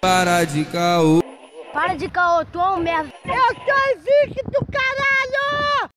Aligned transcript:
Para 0.00 0.44
de 0.44 0.64
caô. 0.66 1.22
Para 1.72 1.94
de 1.94 2.08
caô, 2.08 2.44
tu 2.44 2.60
é 2.60 2.70
um 2.70 2.80
merda. 2.80 3.12
Eu 3.24 3.54
sou 3.54 3.74
invicto, 3.96 4.66
caralho! 4.70 5.90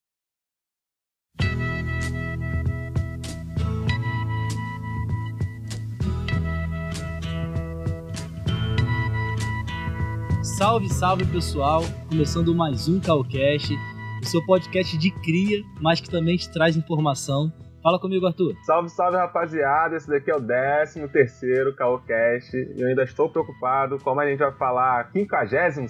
Salve, 10.42 10.88
salve 10.88 11.24
pessoal! 11.26 11.82
Começando 12.08 12.54
mais 12.54 12.88
um 12.88 13.00
Calcast, 13.00 13.74
o 14.22 14.26
seu 14.26 14.44
podcast 14.46 14.96
de 14.96 15.10
cria, 15.10 15.62
mas 15.80 16.00
que 16.00 16.10
também 16.10 16.36
te 16.36 16.50
traz 16.50 16.76
informação. 16.76 17.52
Fala 17.82 17.98
comigo, 17.98 18.26
Arthur. 18.26 18.54
Salve, 18.62 18.90
salve 18.90 19.16
rapaziada! 19.16 19.96
Esse 19.96 20.06
daqui 20.06 20.30
é 20.30 20.36
o 20.36 20.40
13 20.40 21.08
terceiro 21.08 21.74
Calcast. 21.74 22.54
Eu 22.76 22.88
ainda 22.88 23.04
estou 23.04 23.30
preocupado, 23.30 23.98
como 23.98 24.20
a 24.20 24.26
gente 24.28 24.38
vai 24.38 24.52
falar, 24.52 25.10
56 25.12 25.88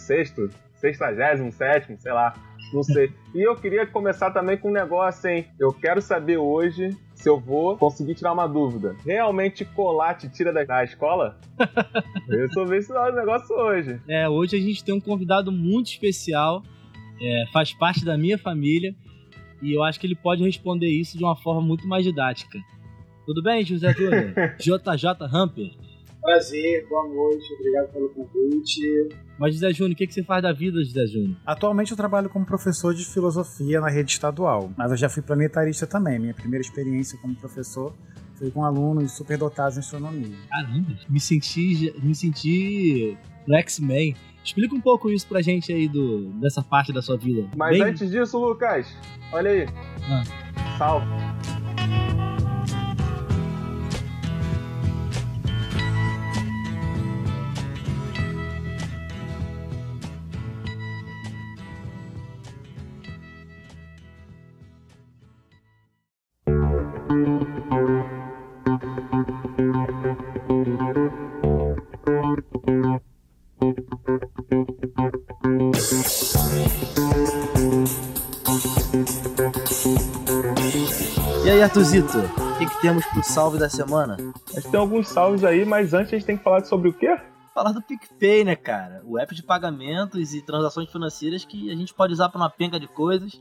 67 0.76 2.00
sei 2.00 2.12
lá, 2.12 2.32
não 2.72 2.82
sei. 2.84 3.12
E 3.34 3.42
eu 3.42 3.56
queria 3.56 3.86
começar 3.86 4.30
também 4.30 4.56
com 4.56 4.68
um 4.68 4.72
negócio, 4.72 5.28
hein? 5.28 5.46
Eu 5.58 5.72
quero 5.72 6.00
saber 6.00 6.36
hoje 6.36 6.96
se 7.12 7.28
eu 7.28 7.38
vou 7.38 7.76
conseguir 7.76 8.14
tirar 8.14 8.32
uma 8.32 8.46
dúvida. 8.46 8.96
Realmente 9.04 9.64
colar 9.64 10.14
te 10.14 10.28
tira 10.28 10.52
da, 10.52 10.62
da 10.62 10.84
escola? 10.84 11.38
eu 12.28 12.46
resolvi 12.46 12.76
esse 12.76 12.92
negócio 12.92 13.54
hoje. 13.56 14.00
É, 14.08 14.28
hoje 14.28 14.56
a 14.56 14.60
gente 14.60 14.84
tem 14.84 14.94
um 14.94 15.00
convidado 15.00 15.50
muito 15.50 15.88
especial, 15.88 16.62
é, 17.20 17.44
faz 17.52 17.72
parte 17.72 18.04
da 18.04 18.16
minha 18.16 18.38
família, 18.38 18.94
e 19.62 19.76
eu 19.76 19.82
acho 19.82 19.98
que 19.98 20.06
ele 20.06 20.16
pode 20.16 20.42
responder 20.42 20.88
isso 20.88 21.16
de 21.16 21.24
uma 21.24 21.36
forma 21.36 21.60
muito 21.60 21.86
mais 21.86 22.04
didática. 22.04 22.58
Tudo 23.26 23.42
bem, 23.42 23.64
José 23.64 23.92
Júnior? 23.92 24.32
JJ 24.58 25.06
Hamper. 25.32 25.70
Prazer, 26.20 26.86
boa 26.88 27.08
noite, 27.08 27.44
obrigado 27.54 27.92
pelo 27.92 28.10
convite. 28.10 29.08
Mas, 29.38 29.54
José 29.54 29.72
Júnior, 29.72 29.94
o 29.94 29.96
que, 29.96 30.06
que 30.06 30.12
você 30.12 30.22
faz 30.22 30.42
da 30.42 30.52
vida, 30.52 30.84
José 30.84 31.06
Júnior? 31.06 31.36
Atualmente 31.46 31.92
eu 31.92 31.96
trabalho 31.96 32.28
como 32.28 32.44
professor 32.44 32.94
de 32.94 33.06
filosofia 33.06 33.80
na 33.80 33.88
rede 33.88 34.12
estadual, 34.12 34.70
mas 34.76 34.90
eu 34.90 34.96
já 34.98 35.08
fui 35.08 35.22
planetarista 35.22 35.86
também. 35.86 36.18
Minha 36.18 36.34
primeira 36.34 36.60
experiência 36.62 37.18
como 37.22 37.34
professor 37.34 37.94
foi 38.34 38.50
com 38.50 38.64
alunos 38.64 39.12
superdotados 39.12 39.76
em 39.76 39.80
astronomia. 39.80 40.36
Caramba, 40.50 40.94
me 41.08 41.20
senti, 41.20 41.94
me 42.02 42.14
senti 42.14 43.16
no 43.46 43.54
X-Men. 43.56 44.14
Explica 44.44 44.74
um 44.74 44.80
pouco 44.80 45.10
isso 45.10 45.26
pra 45.26 45.42
gente 45.42 45.72
aí 45.72 45.88
do, 45.88 46.30
dessa 46.40 46.62
parte 46.62 46.92
da 46.92 47.02
sua 47.02 47.16
vida. 47.16 47.48
Mas 47.56 47.78
Bem... 47.78 47.88
antes 47.88 48.10
disso, 48.10 48.38
Lucas, 48.38 48.86
olha 49.32 49.50
aí. 49.50 49.68
Ah. 50.08 50.22
Salve. 50.78 51.06
O 81.80 82.58
que, 82.58 82.66
que 82.66 82.80
temos 82.82 83.06
pro 83.06 83.22
salve 83.22 83.58
da 83.58 83.66
semana? 83.70 84.18
A 84.50 84.60
gente 84.60 84.70
tem 84.70 84.78
alguns 84.78 85.08
salves 85.08 85.42
aí, 85.42 85.64
mas 85.64 85.94
antes 85.94 86.12
a 86.12 86.16
gente 86.16 86.26
tem 86.26 86.36
que 86.36 86.44
falar 86.44 86.62
sobre 86.66 86.90
o 86.90 86.92
quê? 86.92 87.16
Falar 87.54 87.72
do 87.72 87.80
PicPay, 87.80 88.44
né, 88.44 88.54
cara? 88.54 89.00
O 89.02 89.18
app 89.18 89.34
de 89.34 89.42
pagamentos 89.42 90.34
e 90.34 90.44
transações 90.44 90.92
financeiras 90.92 91.42
que 91.42 91.72
a 91.72 91.74
gente 91.74 91.94
pode 91.94 92.12
usar 92.12 92.28
para 92.28 92.38
uma 92.38 92.50
penca 92.50 92.78
de 92.78 92.86
coisas. 92.86 93.40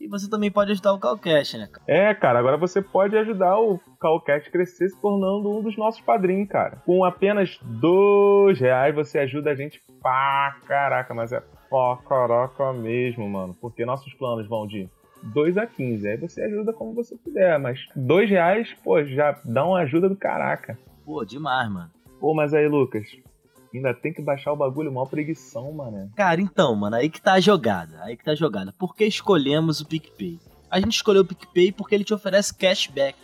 E 0.00 0.08
você 0.08 0.30
também 0.30 0.50
pode 0.50 0.72
ajudar 0.72 0.94
o 0.94 0.98
Calcash, 0.98 1.58
né, 1.58 1.68
cara? 1.70 1.84
É, 1.86 2.14
cara, 2.14 2.38
agora 2.38 2.56
você 2.56 2.80
pode 2.80 3.18
ajudar 3.18 3.58
o 3.58 3.78
Calcash 4.00 4.46
a 4.46 4.50
crescer 4.50 4.88
se 4.88 4.98
tornando 4.98 5.50
um 5.50 5.62
dos 5.62 5.76
nossos 5.76 6.00
padrinhos, 6.00 6.48
cara. 6.48 6.82
Com 6.86 7.04
apenas 7.04 7.58
dois 7.62 8.58
reais 8.58 8.94
você 8.94 9.18
ajuda 9.18 9.50
a 9.50 9.54
gente 9.54 9.82
pra 10.00 10.56
caraca, 10.66 11.12
mas 11.12 11.32
é 11.32 11.42
pra 11.68 11.98
caraca 12.08 12.72
mesmo, 12.72 13.28
mano. 13.28 13.54
Porque 13.60 13.84
nossos 13.84 14.14
planos 14.14 14.48
vão 14.48 14.66
de 14.66 14.88
2 15.32 15.56
a 15.56 15.66
15. 15.66 16.08
Aí 16.08 16.16
você 16.16 16.42
ajuda 16.42 16.72
como 16.72 16.94
você 16.94 17.16
puder, 17.16 17.58
mas 17.58 17.80
2 17.96 18.28
reais, 18.28 18.68
pô, 18.84 19.02
já 19.04 19.38
dá 19.44 19.64
uma 19.66 19.80
ajuda 19.80 20.08
do 20.08 20.16
caraca. 20.16 20.78
Pô, 21.04 21.24
demais, 21.24 21.70
mano. 21.70 21.90
Pô, 22.20 22.34
mas 22.34 22.54
aí, 22.54 22.68
Lucas, 22.68 23.06
ainda 23.74 23.92
tem 23.92 24.12
que 24.12 24.22
baixar 24.22 24.52
o 24.52 24.56
bagulho, 24.56 24.92
mó 24.92 25.04
preguição, 25.04 25.72
mano. 25.72 26.10
Cara, 26.16 26.40
então, 26.40 26.74
mano, 26.74 26.96
aí 26.96 27.08
que 27.08 27.20
tá 27.20 27.34
a 27.34 27.40
jogada. 27.40 28.02
Aí 28.02 28.16
que 28.16 28.24
tá 28.24 28.32
a 28.32 28.36
jogada. 28.36 28.72
Por 28.78 28.94
que 28.94 29.04
escolhemos 29.04 29.80
o 29.80 29.86
PicPay? 29.86 30.38
A 30.70 30.80
gente 30.80 30.96
escolheu 30.96 31.22
o 31.22 31.26
PicPay 31.26 31.72
porque 31.72 31.94
ele 31.94 32.04
te 32.04 32.14
oferece 32.14 32.54
cashback. 32.54 33.16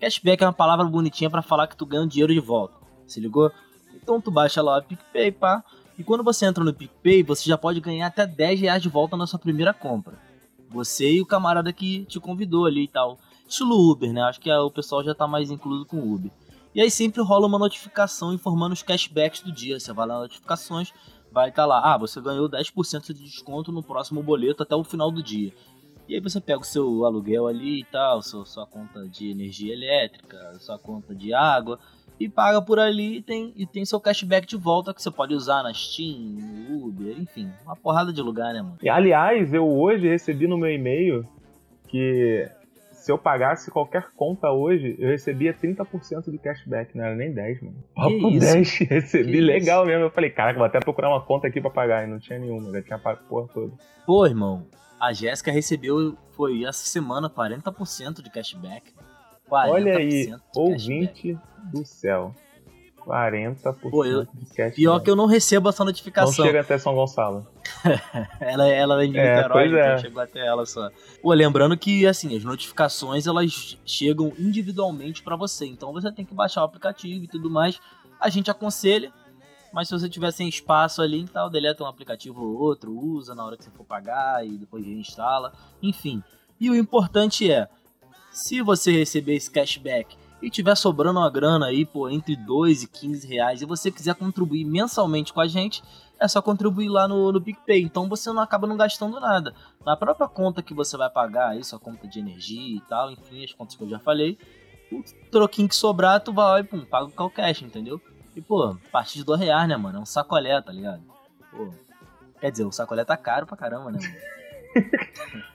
Cashback 0.00 0.42
é 0.42 0.46
uma 0.46 0.52
palavra 0.52 0.84
bonitinha 0.84 1.30
para 1.30 1.42
falar 1.42 1.66
que 1.66 1.76
tu 1.76 1.86
ganha 1.86 2.02
um 2.02 2.08
dinheiro 2.08 2.32
de 2.32 2.40
volta. 2.40 2.74
Se 3.06 3.20
ligou? 3.20 3.50
Então 3.94 4.20
tu 4.20 4.30
baixa 4.30 4.62
lá 4.62 4.78
o 4.78 4.82
PicPay, 4.82 5.32
pá. 5.32 5.62
E 5.98 6.02
quando 6.02 6.24
você 6.24 6.46
entra 6.46 6.64
no 6.64 6.74
PicPay, 6.74 7.22
você 7.22 7.48
já 7.48 7.56
pode 7.56 7.80
ganhar 7.80 8.06
até 8.06 8.26
10 8.26 8.60
reais 8.60 8.82
de 8.82 8.88
volta 8.88 9.16
na 9.16 9.26
sua 9.26 9.38
primeira 9.38 9.72
compra. 9.72 10.14
Você 10.72 11.12
e 11.12 11.20
o 11.20 11.26
camarada 11.26 11.72
que 11.72 12.04
te 12.06 12.18
convidou 12.18 12.66
ali 12.66 12.84
e 12.84 12.88
tal. 12.88 13.18
Estilo 13.48 13.90
Uber, 13.90 14.12
né? 14.12 14.22
Acho 14.22 14.40
que 14.40 14.50
o 14.50 14.70
pessoal 14.70 15.04
já 15.04 15.14
tá 15.14 15.26
mais 15.26 15.50
incluso 15.50 15.84
com 15.84 15.98
o 15.98 16.14
Uber. 16.14 16.30
E 16.74 16.80
aí 16.80 16.90
sempre 16.90 17.22
rola 17.22 17.46
uma 17.46 17.58
notificação 17.58 18.32
informando 18.32 18.72
os 18.72 18.82
cashbacks 18.82 19.42
do 19.42 19.52
dia. 19.52 19.78
Você 19.78 19.92
vai 19.92 20.06
lá 20.06 20.14
nas 20.14 20.22
notificações, 20.22 20.92
vai 21.30 21.50
estar 21.50 21.62
tá 21.62 21.66
lá, 21.66 21.94
ah, 21.94 21.98
você 21.98 22.20
ganhou 22.20 22.48
10% 22.48 23.12
de 23.12 23.24
desconto 23.24 23.70
no 23.70 23.82
próximo 23.82 24.22
boleto 24.22 24.62
até 24.62 24.74
o 24.74 24.84
final 24.84 25.10
do 25.10 25.22
dia. 25.22 25.52
E 26.08 26.14
aí 26.14 26.20
você 26.20 26.40
pega 26.40 26.60
o 26.60 26.64
seu 26.64 27.04
aluguel 27.04 27.46
ali 27.46 27.80
e 27.80 27.84
tal, 27.84 28.22
sua, 28.22 28.44
sua 28.44 28.66
conta 28.66 29.06
de 29.08 29.30
energia 29.30 29.72
elétrica, 29.72 30.58
sua 30.60 30.78
conta 30.78 31.14
de 31.14 31.32
água, 31.32 31.78
e 32.24 32.28
paga 32.28 32.62
por 32.62 32.78
ali 32.78 33.18
e 33.18 33.22
tem, 33.22 33.52
e 33.56 33.66
tem 33.66 33.84
seu 33.84 34.00
cashback 34.00 34.46
de 34.46 34.56
volta 34.56 34.94
que 34.94 35.02
você 35.02 35.10
pode 35.10 35.34
usar 35.34 35.62
na 35.62 35.72
Steam, 35.72 36.18
no 36.18 36.86
Uber, 36.86 37.18
enfim, 37.18 37.50
uma 37.64 37.76
porrada 37.76 38.12
de 38.12 38.20
lugar, 38.20 38.52
né, 38.52 38.62
mano? 38.62 38.78
E, 38.82 38.88
aliás, 38.88 39.52
eu 39.52 39.66
hoje 39.68 40.08
recebi 40.08 40.46
no 40.46 40.56
meu 40.56 40.70
e-mail 40.70 41.26
que 41.88 42.48
se 43.02 43.10
eu 43.10 43.18
pagasse 43.18 43.70
qualquer 43.70 44.12
conta 44.16 44.50
hoje, 44.50 44.94
eu 44.96 45.10
recebia 45.10 45.52
30% 45.52 46.30
de 46.30 46.38
cashback, 46.38 46.96
não 46.96 47.04
era 47.04 47.16
nem 47.16 47.32
10, 47.32 47.62
mano. 47.62 47.76
Papo 47.94 48.30
10, 48.38 48.78
recebi 48.88 49.32
que 49.32 49.40
legal 49.40 49.82
isso? 49.82 49.90
mesmo. 49.90 50.04
Eu 50.04 50.10
falei, 50.10 50.30
caraca, 50.30 50.56
vou 50.56 50.66
até 50.66 50.78
procurar 50.78 51.08
uma 51.10 51.20
conta 51.20 51.48
aqui 51.48 51.60
pra 51.60 51.68
pagar. 51.68 52.04
E 52.04 52.06
não 52.06 52.20
tinha 52.20 52.38
nenhuma, 52.38 52.70
já 52.70 52.80
tinha 52.80 52.98
pago 52.98 53.20
porra 53.28 53.48
toda. 53.52 53.72
Pô, 54.06 54.24
irmão, 54.24 54.64
a 55.00 55.12
Jéssica 55.12 55.50
recebeu, 55.50 56.16
foi 56.30 56.62
essa 56.62 56.86
semana, 56.86 57.28
40% 57.28 58.22
de 58.22 58.30
cashback. 58.30 58.92
Olha 59.52 59.98
aí, 59.98 60.34
ouvinte 60.54 61.38
do 61.72 61.84
céu. 61.84 62.34
40% 63.06 63.90
Pô, 63.90 64.04
eu, 64.04 64.24
de 64.24 64.46
cashback. 64.46 64.76
Pior 64.76 65.00
que 65.00 65.10
eu 65.10 65.16
não 65.16 65.26
recebo 65.26 65.68
essa 65.68 65.84
notificação. 65.84 66.44
Não 66.44 66.44
chega 66.44 66.60
até 66.60 66.78
São 66.78 66.94
Gonçalo. 66.94 67.46
ela, 68.40 68.68
ela 68.68 69.04
é 69.04 69.06
de 69.06 69.18
é, 69.18 69.36
Niterói, 69.36 69.66
então 69.66 69.78
é. 69.78 69.98
chegou 69.98 70.22
até 70.22 70.46
ela 70.46 70.64
só. 70.64 70.88
Pô, 71.20 71.32
lembrando 71.32 71.76
que, 71.76 72.06
assim, 72.06 72.36
as 72.36 72.44
notificações, 72.44 73.26
elas 73.26 73.76
chegam 73.84 74.32
individualmente 74.38 75.22
para 75.22 75.36
você. 75.36 75.66
Então 75.66 75.92
você 75.92 76.10
tem 76.12 76.24
que 76.24 76.34
baixar 76.34 76.62
o 76.62 76.64
aplicativo 76.64 77.24
e 77.24 77.28
tudo 77.28 77.50
mais. 77.50 77.80
A 78.20 78.28
gente 78.28 78.50
aconselha, 78.50 79.12
mas 79.72 79.88
se 79.88 79.98
você 79.98 80.08
tiver 80.08 80.30
sem 80.30 80.48
espaço 80.48 81.02
ali, 81.02 81.20
então 81.20 81.50
deleta 81.50 81.82
um 81.82 81.86
aplicativo 81.86 82.40
ou 82.40 82.56
outro, 82.56 82.96
usa 82.96 83.34
na 83.34 83.44
hora 83.44 83.56
que 83.56 83.64
você 83.64 83.70
for 83.70 83.84
pagar 83.84 84.46
e 84.46 84.50
depois 84.50 84.86
reinstala. 84.86 85.52
Enfim. 85.82 86.22
E 86.60 86.70
o 86.70 86.76
importante 86.76 87.50
é, 87.50 87.68
se 88.32 88.62
você 88.62 88.92
receber 88.92 89.34
esse 89.34 89.50
cashback 89.50 90.16
e 90.40 90.50
tiver 90.50 90.74
sobrando 90.74 91.20
uma 91.20 91.30
grana 91.30 91.66
aí, 91.66 91.84
pô, 91.84 92.08
entre 92.08 92.34
2 92.34 92.82
e 92.82 92.88
15 92.88 93.26
reais, 93.28 93.62
e 93.62 93.66
você 93.66 93.90
quiser 93.90 94.14
contribuir 94.14 94.64
mensalmente 94.64 95.32
com 95.32 95.40
a 95.40 95.46
gente, 95.46 95.82
é 96.18 96.26
só 96.26 96.42
contribuir 96.42 96.88
lá 96.88 97.06
no, 97.06 97.30
no 97.30 97.40
PicPay. 97.40 97.82
Então 97.82 98.08
você 98.08 98.32
não 98.32 98.42
acaba 98.42 98.66
não 98.66 98.76
gastando 98.76 99.20
nada. 99.20 99.54
Na 99.84 99.96
própria 99.96 100.26
conta 100.26 100.62
que 100.62 100.74
você 100.74 100.96
vai 100.96 101.08
pagar, 101.10 101.50
aí, 101.50 101.62
sua 101.62 101.78
conta 101.78 102.08
de 102.08 102.18
energia 102.18 102.76
e 102.76 102.80
tal, 102.80 103.10
enfim, 103.10 103.44
as 103.44 103.52
contas 103.52 103.76
que 103.76 103.84
eu 103.84 103.88
já 103.88 103.98
falei, 103.98 104.36
o 104.90 105.02
troquinho 105.30 105.68
que 105.68 105.76
sobrar, 105.76 106.20
tu 106.20 106.32
vai 106.32 106.60
e 106.60 106.64
pum, 106.64 106.84
paga 106.84 107.06
o 107.22 107.30
cash, 107.30 107.62
entendeu? 107.62 108.00
E, 108.34 108.40
pô, 108.40 108.64
a 108.64 108.76
partir 108.90 109.18
de 109.18 109.24
2 109.24 109.40
reais, 109.40 109.68
né, 109.68 109.76
mano? 109.76 109.98
É 109.98 110.00
um 110.00 110.06
sacolé, 110.06 110.60
tá 110.60 110.72
ligado? 110.72 111.02
Pô, 111.50 111.72
quer 112.40 112.50
dizer, 112.50 112.64
o 112.64 112.72
sacolé 112.72 113.04
tá 113.04 113.16
caro 113.16 113.46
pra 113.46 113.56
caramba, 113.56 113.90
né, 113.90 113.98
mano? 114.00 114.41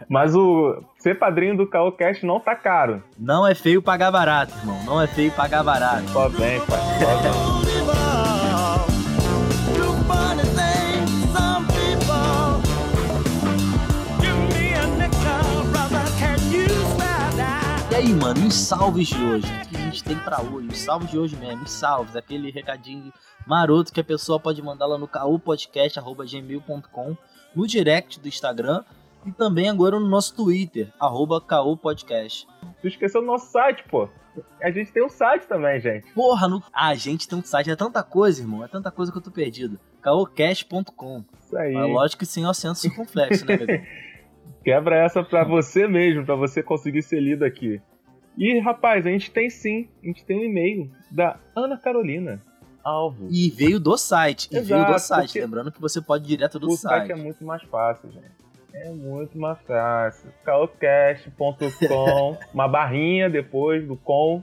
Mas 0.10 0.34
o 0.36 0.82
ser 0.98 1.20
padrinho 1.20 1.58
do 1.58 1.68
Caocast 1.68 2.26
não 2.26 2.40
tá 2.40 2.56
caro. 2.56 3.04
Não 3.18 3.46
é 3.46 3.54
feio 3.54 3.82
pagar 3.82 4.12
barato, 4.12 4.54
irmão. 4.58 4.82
Não 4.86 5.02
é 5.02 5.08
feio 5.08 5.32
pagar 5.32 5.64
barato. 5.64 6.08
Só 6.10 6.30
bem, 6.30 6.62
pai. 6.62 6.80
Só 7.00 7.22
bem. 7.22 7.58
E 17.92 17.96
aí, 17.96 18.14
mano, 18.14 18.48
os 18.48 18.54
salves 18.54 19.08
de 19.08 19.24
hoje? 19.24 19.48
O 19.48 19.70
que 19.70 19.76
a 19.76 19.80
gente 19.80 20.04
tem 20.04 20.16
pra 20.18 20.40
hoje? 20.40 20.68
Os 20.68 20.78
salves 20.78 21.10
de 21.10 21.18
hoje 21.18 21.36
mesmo, 21.36 21.64
os 21.64 21.72
salves, 21.72 22.16
aquele 22.16 22.52
recadinho 22.52 23.12
maroto 23.46 23.92
que 23.92 24.00
a 24.00 24.04
pessoa 24.04 24.40
pode 24.40 24.62
mandar 24.62 24.86
lá 24.86 24.96
no 24.98 25.08
caupodcast.gmail.com, 25.08 27.18
no 27.56 27.66
direct 27.66 28.20
do 28.20 28.28
Instagram 28.28 28.84
e 29.28 29.32
também 29.34 29.70
agora 29.70 30.00
no 30.00 30.08
nosso 30.08 30.34
Twitter, 30.36 30.92
arroba 31.00 31.42
caupodcast. 31.42 32.48
Tu 32.82 32.88
esqueceu 32.88 33.22
do 33.22 33.28
nosso 33.28 33.52
site, 33.52 33.84
pô. 33.90 34.08
A 34.62 34.72
gente 34.72 34.92
tem 34.92 35.04
um 35.04 35.10
site 35.10 35.48
também, 35.48 35.80
gente. 35.80 36.12
Porra, 36.14 36.48
no... 36.48 36.64
ah, 36.72 36.90
a 36.90 36.96
gente 36.96 37.28
tem 37.28 37.38
um 37.38 37.44
site, 37.44 37.70
é 37.70 37.76
tanta 37.76 38.04
coisa, 38.04 38.42
irmão, 38.42 38.64
é 38.64 38.68
tanta 38.68 38.90
coisa 38.90 39.12
que 39.12 39.18
eu 39.18 39.22
tô 39.22 39.32
perdido. 39.32 39.80
caocast.com. 40.02 41.26
Isso 41.40 41.58
aí. 41.58 41.74
Mas 41.74 41.90
lógico 41.92 42.20
que 42.20 42.26
sem 42.26 42.46
acento 42.46 42.76
circunflexo, 42.76 43.46
né, 43.46 43.56
amigo? 43.56 43.86
Quebra 44.64 44.98
essa 44.98 45.24
pra 45.24 45.44
você 45.44 45.88
mesmo, 45.88 46.26
pra 46.26 46.36
você 46.36 46.64
conseguir 46.64 47.02
ser 47.02 47.20
lido 47.20 47.44
aqui. 47.44 47.82
E, 48.38 48.60
rapaz, 48.60 49.06
a 49.06 49.10
gente 49.10 49.32
tem 49.32 49.50
sim, 49.50 49.90
a 50.04 50.06
gente 50.06 50.24
tem 50.24 50.40
um 50.40 50.44
e-mail 50.44 50.92
da 51.10 51.40
Ana 51.56 51.78
Carolina 51.78 52.40
Alves. 52.84 53.30
E 53.32 53.50
veio 53.50 53.80
do 53.80 53.98
site, 53.98 54.48
e 54.52 54.58
Exato, 54.58 54.84
veio 54.84 54.94
do 54.94 55.00
site. 55.00 55.40
Lembrando 55.40 55.72
que 55.72 55.82
você 55.82 56.02
pode 56.02 56.24
ir 56.24 56.28
direto 56.28 56.60
do 56.60 56.68
o 56.68 56.78
site. 56.78 57.08
site 57.08 57.12
é 57.12 57.16
muito 57.22 57.44
mais 57.44 57.64
fácil, 57.64 58.12
gente. 58.12 58.47
É 58.84 58.90
muito 58.92 59.38
mais 59.38 59.58
fácil. 59.68 60.30
Calcast.com, 60.46 62.38
uma 62.54 62.68
barrinha 62.68 63.30
depois 63.30 63.86
do 63.88 63.96
com, 63.98 64.42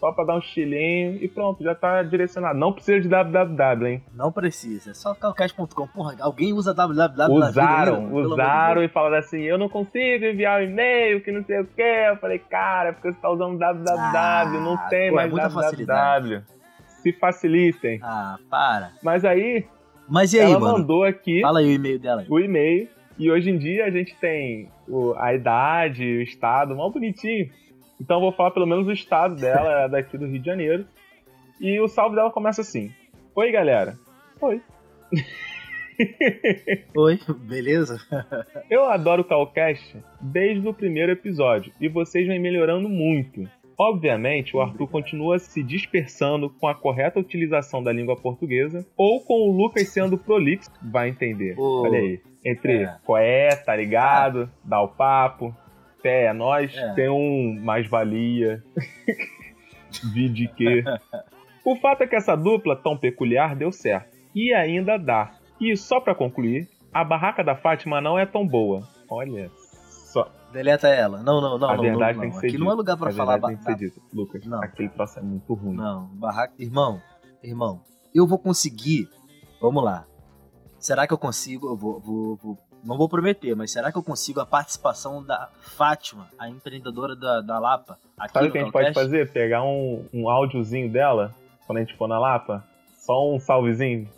só 0.00 0.12
pra 0.12 0.24
dar 0.24 0.34
um 0.36 0.38
estilinho 0.38 1.16
e 1.22 1.28
pronto, 1.28 1.62
já 1.62 1.74
tá 1.74 2.02
direcionado. 2.02 2.58
Não 2.58 2.72
precisa 2.72 3.00
de 3.00 3.08
www, 3.08 3.86
hein? 3.86 4.02
Não 4.14 4.30
precisa, 4.32 4.90
é 4.90 4.94
só 4.94 5.14
calcast.com. 5.14 5.86
Porra, 5.88 6.14
alguém 6.20 6.52
usa 6.52 6.74
www 6.74 7.34
vida 7.34 7.48
Usaram, 7.48 7.96
amor 7.96 8.26
de 8.26 8.32
usaram 8.32 8.82
e 8.82 8.88
falaram 8.88 9.16
assim: 9.18 9.40
eu 9.42 9.56
não 9.58 9.68
consigo 9.68 10.24
enviar 10.24 10.60
o 10.60 10.64
e-mail, 10.64 11.22
que 11.22 11.30
não 11.32 11.44
sei 11.44 11.60
o 11.60 11.66
que. 11.66 11.82
Eu 11.82 12.16
falei, 12.16 12.38
cara, 12.38 12.90
é 12.90 12.92
porque 12.92 13.12
você 13.12 13.20
tá 13.20 13.30
usando 13.30 13.58
www, 13.58 13.96
Ah, 13.98 14.44
não 14.62 14.76
tem 14.88 15.10
pô, 15.10 15.14
é 15.14 15.16
mais 15.16 15.30
muita 15.30 15.48
www. 15.48 15.62
facilidade. 15.64 16.42
Se 17.02 17.12
facilitem. 17.12 18.00
Ah, 18.02 18.36
para. 18.50 18.90
Mas 19.02 19.24
aí, 19.24 19.64
Mas 20.08 20.32
e 20.32 20.40
aí, 20.40 20.50
ela 20.50 20.58
mano? 20.60 20.78
mandou 20.78 21.04
aqui 21.04 21.40
Fala 21.40 21.60
aí 21.60 21.66
o 21.66 21.70
e-mail 21.72 21.98
dela. 22.00 22.22
aí. 22.22 22.26
o 22.28 22.38
e-mail. 22.40 22.88
E 23.18 23.30
hoje 23.30 23.50
em 23.50 23.56
dia 23.58 23.84
a 23.86 23.90
gente 23.90 24.14
tem 24.16 24.68
o- 24.88 25.14
a 25.16 25.32
idade, 25.34 26.04
o 26.04 26.22
estado, 26.22 26.76
mal 26.76 26.90
bonitinho. 26.90 27.50
Então 28.00 28.16
eu 28.18 28.20
vou 28.22 28.32
falar 28.32 28.50
pelo 28.50 28.66
menos 28.66 28.86
o 28.86 28.92
estado 28.92 29.36
dela, 29.36 29.70
ela 29.70 29.82
é 29.86 29.88
daqui 29.88 30.18
do 30.18 30.26
Rio 30.26 30.38
de 30.38 30.46
Janeiro. 30.46 30.86
E 31.60 31.80
o 31.80 31.88
salve 31.88 32.14
dela 32.16 32.30
começa 32.30 32.60
assim: 32.60 32.92
Oi, 33.34 33.50
galera. 33.50 33.96
Oi. 34.40 34.60
Oi, 36.94 37.18
beleza? 37.48 37.98
Eu 38.68 38.84
adoro 38.84 39.22
o 39.22 39.24
Calcast 39.24 39.96
desde 40.20 40.66
o 40.68 40.74
primeiro 40.74 41.12
episódio 41.12 41.72
e 41.80 41.88
vocês 41.88 42.26
vêm 42.26 42.38
melhorando 42.38 42.86
muito. 42.88 43.48
Obviamente, 43.78 44.56
o 44.56 44.60
Arthur 44.60 44.88
continua 44.88 45.38
se 45.38 45.62
dispersando 45.62 46.48
com 46.48 46.66
a 46.66 46.74
correta 46.74 47.20
utilização 47.20 47.82
da 47.82 47.92
língua 47.92 48.16
portuguesa 48.16 48.86
ou 48.96 49.20
com 49.20 49.34
o 49.34 49.52
Lucas 49.52 49.88
sendo 49.88 50.16
prolixo, 50.16 50.70
vai 50.82 51.10
entender. 51.10 51.54
Olha 51.58 51.98
aí. 51.98 52.20
Entre 52.44 52.84
é. 52.84 52.96
qual 53.04 53.18
é, 53.18 53.48
tá 53.54 53.76
ligado, 53.76 54.48
dá 54.64 54.80
o 54.80 54.88
papo, 54.88 55.54
pé, 56.02 56.26
é 56.26 56.32
nós, 56.32 56.74
É. 56.76 56.94
tem 56.94 57.08
um 57.10 57.58
mais-valia, 57.60 58.62
vide 60.14 60.48
que. 60.48 60.84
O 61.64 61.74
fato 61.76 62.02
é 62.02 62.06
que 62.06 62.16
essa 62.16 62.36
dupla 62.36 62.76
tão 62.76 62.96
peculiar 62.96 63.56
deu 63.56 63.72
certo. 63.72 64.16
E 64.34 64.54
ainda 64.54 64.96
dá. 64.96 65.32
E 65.60 65.76
só 65.76 66.00
pra 66.00 66.14
concluir, 66.14 66.68
a 66.92 67.02
barraca 67.02 67.42
da 67.42 67.56
Fátima 67.56 68.00
não 68.00 68.18
é 68.18 68.24
tão 68.24 68.46
boa. 68.46 68.82
Olha 69.10 69.50
só. 70.24 70.30
Deleta 70.52 70.88
ela. 70.88 71.22
Não, 71.22 71.40
não, 71.40 71.58
não. 71.58 71.68
a 71.70 71.76
não, 71.76 71.82
verdade 71.82 72.14
não, 72.14 72.20
tem 72.22 72.30
não. 72.30 72.36
que 72.36 72.40
ser 72.40 72.46
Aqui 72.46 72.58
não 72.58 72.70
é 72.70 72.74
lugar 72.74 72.96
pra 72.96 73.10
a 73.10 73.12
falar 73.12 73.32
verdade 73.34 73.56
tem 73.62 73.74
que 73.76 73.80
ser 73.80 73.90
dito. 73.90 74.02
Lucas, 74.14 74.46
Não. 74.46 74.62
aquele 74.62 74.88
troço 74.88 75.18
é 75.18 75.22
muito 75.22 75.52
ruim. 75.52 75.76
Não, 75.76 76.06
barraca. 76.14 76.54
Irmão, 76.58 77.00
irmão, 77.42 77.80
eu 78.14 78.26
vou 78.26 78.38
conseguir. 78.38 79.08
Vamos 79.60 79.84
lá. 79.84 80.06
Será 80.78 81.06
que 81.06 81.12
eu 81.12 81.18
consigo? 81.18 81.68
Eu 81.68 81.76
vou, 81.76 82.00
vou- 82.00 82.36
vou- 82.36 82.58
não 82.84 82.96
vou 82.96 83.08
prometer, 83.08 83.54
mas 83.56 83.72
será 83.72 83.90
que 83.90 83.98
eu 83.98 84.02
consigo 84.02 84.38
a 84.40 84.46
participação 84.46 85.22
da 85.22 85.50
Fátima, 85.60 86.28
a 86.38 86.48
empreendedora 86.48 87.16
da, 87.16 87.40
da 87.40 87.58
Lapa, 87.58 87.98
aqui 88.16 88.32
Sabe 88.34 88.48
o 88.48 88.52
que 88.52 88.58
a 88.58 88.62
gente 88.62 88.72
pode 88.72 88.94
fazer? 88.94 89.32
Pegar 89.32 89.64
um, 89.64 90.06
um 90.14 90.28
áudiozinho 90.30 90.90
dela, 90.90 91.34
quando 91.66 91.78
a 91.78 91.80
gente 91.80 91.96
for 91.96 92.06
na 92.06 92.18
Lapa, 92.18 92.64
só 92.98 93.28
um 93.34 93.40
salvezinho. 93.40 94.08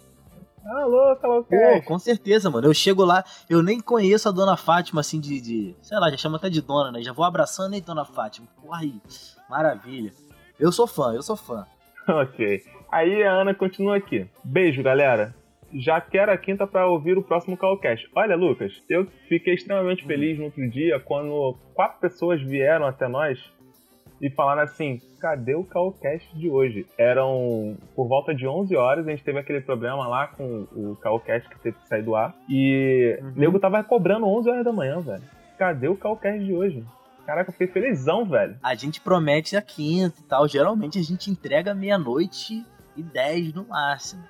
Alô, 0.69 1.15
Pô, 1.17 1.17
Calocast. 1.17 1.87
com 1.87 1.99
certeza, 1.99 2.51
mano. 2.51 2.67
Eu 2.67 2.75
chego 2.75 3.05
lá, 3.05 3.25
eu 3.49 3.63
nem 3.63 3.81
conheço 3.81 4.29
a 4.29 4.33
dona 4.33 4.57
Fátima, 4.57 5.01
assim, 5.01 5.19
de, 5.19 5.41
de. 5.41 5.77
Sei 5.81 5.99
lá, 5.99 6.11
já 6.11 6.17
chama 6.17 6.37
até 6.37 6.51
de 6.51 6.61
dona, 6.61 6.93
né? 6.93 7.03
Já 7.03 7.13
vou 7.13 7.25
abraçando, 7.25 7.75
hein, 7.75 7.83
dona 7.85 8.05
Fátima. 8.05 8.47
Porra 8.61 8.81
aí, 8.83 9.01
maravilha. 9.49 10.13
Eu 10.61 10.71
sou 10.71 10.87
fã, 10.87 11.15
eu 11.15 11.23
sou 11.23 11.37
fã. 11.37 11.67
ok. 12.07 12.63
Aí 12.91 13.23
a 13.23 13.33
Ana 13.33 13.55
continua 13.55 13.97
aqui. 13.97 14.29
Beijo, 14.45 14.83
galera. 14.83 15.35
Já 15.73 16.01
quero 16.01 16.33
a 16.33 16.37
quinta 16.39 16.67
pra 16.67 16.87
ouvir 16.87 17.19
o 17.19 17.23
próximo 17.23 17.57
Calcast. 17.57 18.09
Olha, 18.15 18.35
Lucas, 18.35 18.73
eu 18.89 19.07
fiquei 19.29 19.55
extremamente 19.55 20.05
feliz 20.07 20.39
no 20.39 20.47
outro 20.47 20.69
dia 20.71 20.99
quando 20.99 21.59
quatro 21.75 22.01
pessoas 22.01 22.41
vieram 22.41 22.87
até 22.87 23.07
nós 23.07 23.39
e 24.21 24.31
falaram 24.31 24.63
assim: 24.63 25.01
cadê 25.21 25.55
o 25.55 25.65
Calcast 25.65 26.37
de 26.37 26.49
hoje? 26.51 26.87
Eram 26.99 27.77
por 27.95 28.07
volta 28.09 28.35
de 28.35 28.47
11 28.47 28.75
horas, 28.77 29.07
a 29.07 29.11
gente 29.11 29.23
teve 29.25 29.39
aquele 29.39 29.61
problema 29.61 30.07
lá 30.07 30.27
com 30.29 30.67
o 30.75 30.97
Calcast 31.01 31.49
que 31.49 31.59
teve 31.61 31.77
que 31.79 31.89
sair 31.89 32.03
do 32.03 32.15
ar. 32.17 32.35
E 32.49 33.19
Uhum. 33.23 33.29
o 33.37 33.39
nego 33.39 33.59
tava 33.59 33.83
cobrando 33.85 34.27
11 34.27 34.51
horas 34.51 34.65
da 34.65 34.73
manhã, 34.73 35.01
velho. 35.01 35.23
Cadê 35.59 35.89
o 35.89 35.97
Calcast 35.97 36.45
de 36.45 36.53
hoje? 36.55 36.85
Caraca, 37.27 37.51
eu 37.51 37.53
fiquei 37.53 37.67
felizão, 37.67 38.25
velho. 38.25 38.57
A 38.63 38.75
gente 38.75 39.01
promete 39.03 39.55
a 39.57 39.61
quinta 39.61 40.15
e 40.19 40.23
tal. 40.23 40.49
Geralmente 40.49 40.99
a 40.99 41.03
gente 41.03 41.31
entrega 41.31 41.75
meia-noite 41.75 42.65
e 42.97 43.03
dez 43.03 43.53
no 43.53 43.67
máximo. 43.69 44.23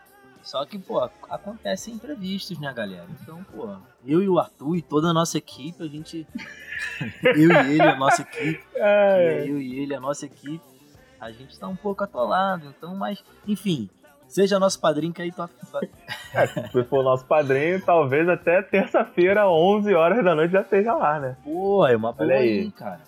Só 0.49 0.65
que, 0.65 0.79
pô, 0.79 0.99
acontecem 1.29 1.93
imprevistos, 1.93 2.59
né, 2.59 2.73
galera? 2.73 3.05
Então, 3.21 3.45
pô, 3.55 3.69
eu 4.03 4.23
e 4.23 4.29
o 4.31 4.39
Arthur 4.39 4.77
e 4.77 4.81
toda 4.81 5.09
a 5.09 5.13
nossa 5.13 5.37
equipe, 5.37 5.83
a 5.83 5.87
gente. 5.87 6.27
eu 7.23 7.53
e 7.53 7.73
ele, 7.75 7.83
a 7.83 7.95
nossa 7.97 8.23
equipe. 8.23 8.65
é 8.75 9.45
eu 9.47 9.61
e 9.61 9.79
ele, 9.79 9.95
a 9.95 10.01
nossa 10.01 10.25
equipe. 10.25 10.65
A 11.21 11.31
gente 11.31 11.59
tá 11.61 11.69
um 11.69 11.77
pouco 11.77 12.03
atolado, 12.03 12.65
então, 12.67 12.97
mas, 12.97 13.23
enfim. 13.47 13.91
Seja 14.27 14.59
nosso 14.59 14.81
padrinho 14.81 15.13
que 15.13 15.21
aí 15.21 15.31
tu, 15.31 15.47
tu, 15.47 16.73
Se 16.73 16.85
for 16.85 17.05
nosso 17.05 17.27
padrinho, 17.27 17.85
talvez 17.85 18.27
até 18.27 18.63
terça-feira, 18.63 19.47
11 19.51 19.93
horas 19.93 20.25
da 20.25 20.35
noite, 20.35 20.53
já 20.53 20.63
esteja 20.63 20.95
lá, 20.95 21.21
né? 21.21 21.37
Pô, 21.45 21.87
é 21.87 21.95
uma 21.95 22.11
boa 22.11 22.33
aí. 22.33 22.61
aí, 22.61 22.71
cara. 22.73 23.03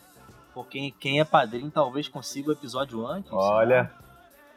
Pô, 0.53 0.63
quem, 0.63 0.93
quem 0.93 1.21
é 1.21 1.25
padrinho 1.25 1.71
talvez 1.71 2.07
consiga 2.07 2.51
o 2.51 2.53
episódio 2.53 3.07
antes. 3.07 3.33
Olha, 3.33 3.91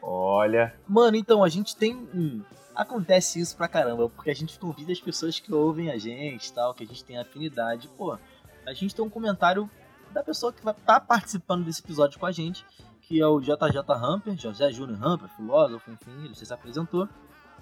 olha. 0.02 0.74
Mano, 0.86 1.16
então, 1.16 1.46
a 1.46 1.48
gente 1.48 1.78
tem 1.78 1.96
um. 2.14 2.42
Acontece 2.76 3.40
isso 3.40 3.56
pra 3.56 3.68
caramba, 3.68 4.10
porque 4.10 4.32
a 4.32 4.36
gente 4.36 4.58
convida 4.58 4.92
as 4.92 5.00
pessoas 5.00 5.40
que 5.40 5.54
ouvem 5.54 5.92
a 5.92 5.98
gente 5.98 6.52
tal, 6.52 6.74
que 6.74 6.84
a 6.84 6.88
gente 6.88 7.04
tem 7.04 7.18
afinidade. 7.18 7.88
Pô, 7.90 8.18
a 8.66 8.74
gente 8.74 8.96
tem 8.96 9.06
um 9.06 9.10
comentário 9.10 9.70
da 10.12 10.24
pessoa 10.24 10.52
que 10.52 10.64
vai 10.64 10.74
estar 10.74 11.00
participando 11.02 11.66
desse 11.66 11.82
episódio 11.82 12.20
com 12.20 12.26
a 12.26 12.32
gente, 12.32 12.66
que 13.02 13.22
é 13.22 13.28
o 13.28 13.40
JJ 13.40 13.80
Hamper, 13.90 14.38
José 14.38 14.72
Júnior 14.72 14.98
Hamper, 15.04 15.30
filósofo, 15.30 15.92
enfim, 15.92 16.26
ele 16.26 16.36
se 16.36 16.52
apresentou. 16.54 17.08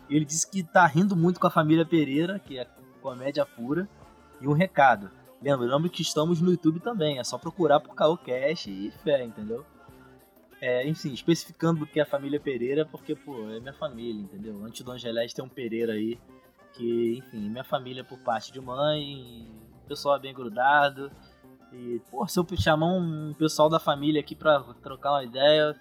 Ele 0.10 0.25
disse 0.25 0.50
que 0.50 0.63
tá 0.63 0.86
rindo 0.86 1.15
muito 1.15 1.39
com 1.39 1.48
a 1.48 1.51
família 1.51 1.86
Pereira, 1.86 2.39
que 2.39 2.58
é 2.58 2.65
comédia 3.01 3.46
pura. 3.46 3.88
E 4.39 4.48
um 4.48 4.53
recado. 4.53 5.12
Lembrando 5.41 5.89
que 5.89 6.01
estamos 6.01 6.41
no 6.41 6.51
YouTube 6.51 6.80
também, 6.80 7.20
é 7.20 7.24
só 7.24 7.38
procurar 7.38 7.80
por 7.80 7.96
Caocast 7.96 8.70
e 8.70 8.91
fé, 9.03 9.24
entendeu? 9.24 9.65
É, 10.62 10.88
enfim, 10.88 11.12
especificando 11.12 11.84
o 11.84 11.88
que 11.88 12.00
é 12.00 12.03
a 12.03 12.06
família 12.06 12.39
Pereira, 12.39 12.86
porque, 12.86 13.15
pô, 13.15 13.50
é 13.50 13.60
minha 13.60 13.74
família, 13.74 14.22
entendeu? 14.22 14.63
Antes 14.63 14.84
do 14.84 14.91
Angelés 14.91 15.34
tem 15.34 15.44
um 15.44 15.50
Pereira 15.50 15.94
aí, 15.94 16.20
que, 16.74 17.18
enfim, 17.18 17.50
minha 17.50 17.63
família 17.63 18.03
por 18.03 18.20
parte 18.20 18.51
de 18.51 18.62
mãe, 18.62 19.50
o 19.84 19.88
pessoal 19.88 20.18
é 20.18 20.20
bem 20.20 20.34
grudado. 20.34 21.12
E, 21.74 22.00
pô, 22.12 22.27
se 22.27 22.38
eu 22.38 22.46
chamar 22.60 22.94
um 22.94 23.34
pessoal 23.34 23.70
da 23.70 23.80
família 23.80 24.22
aqui 24.22 24.36
pra 24.36 24.60
trocar 24.84 25.13
uma 25.13 25.24
ideia, 25.24 25.75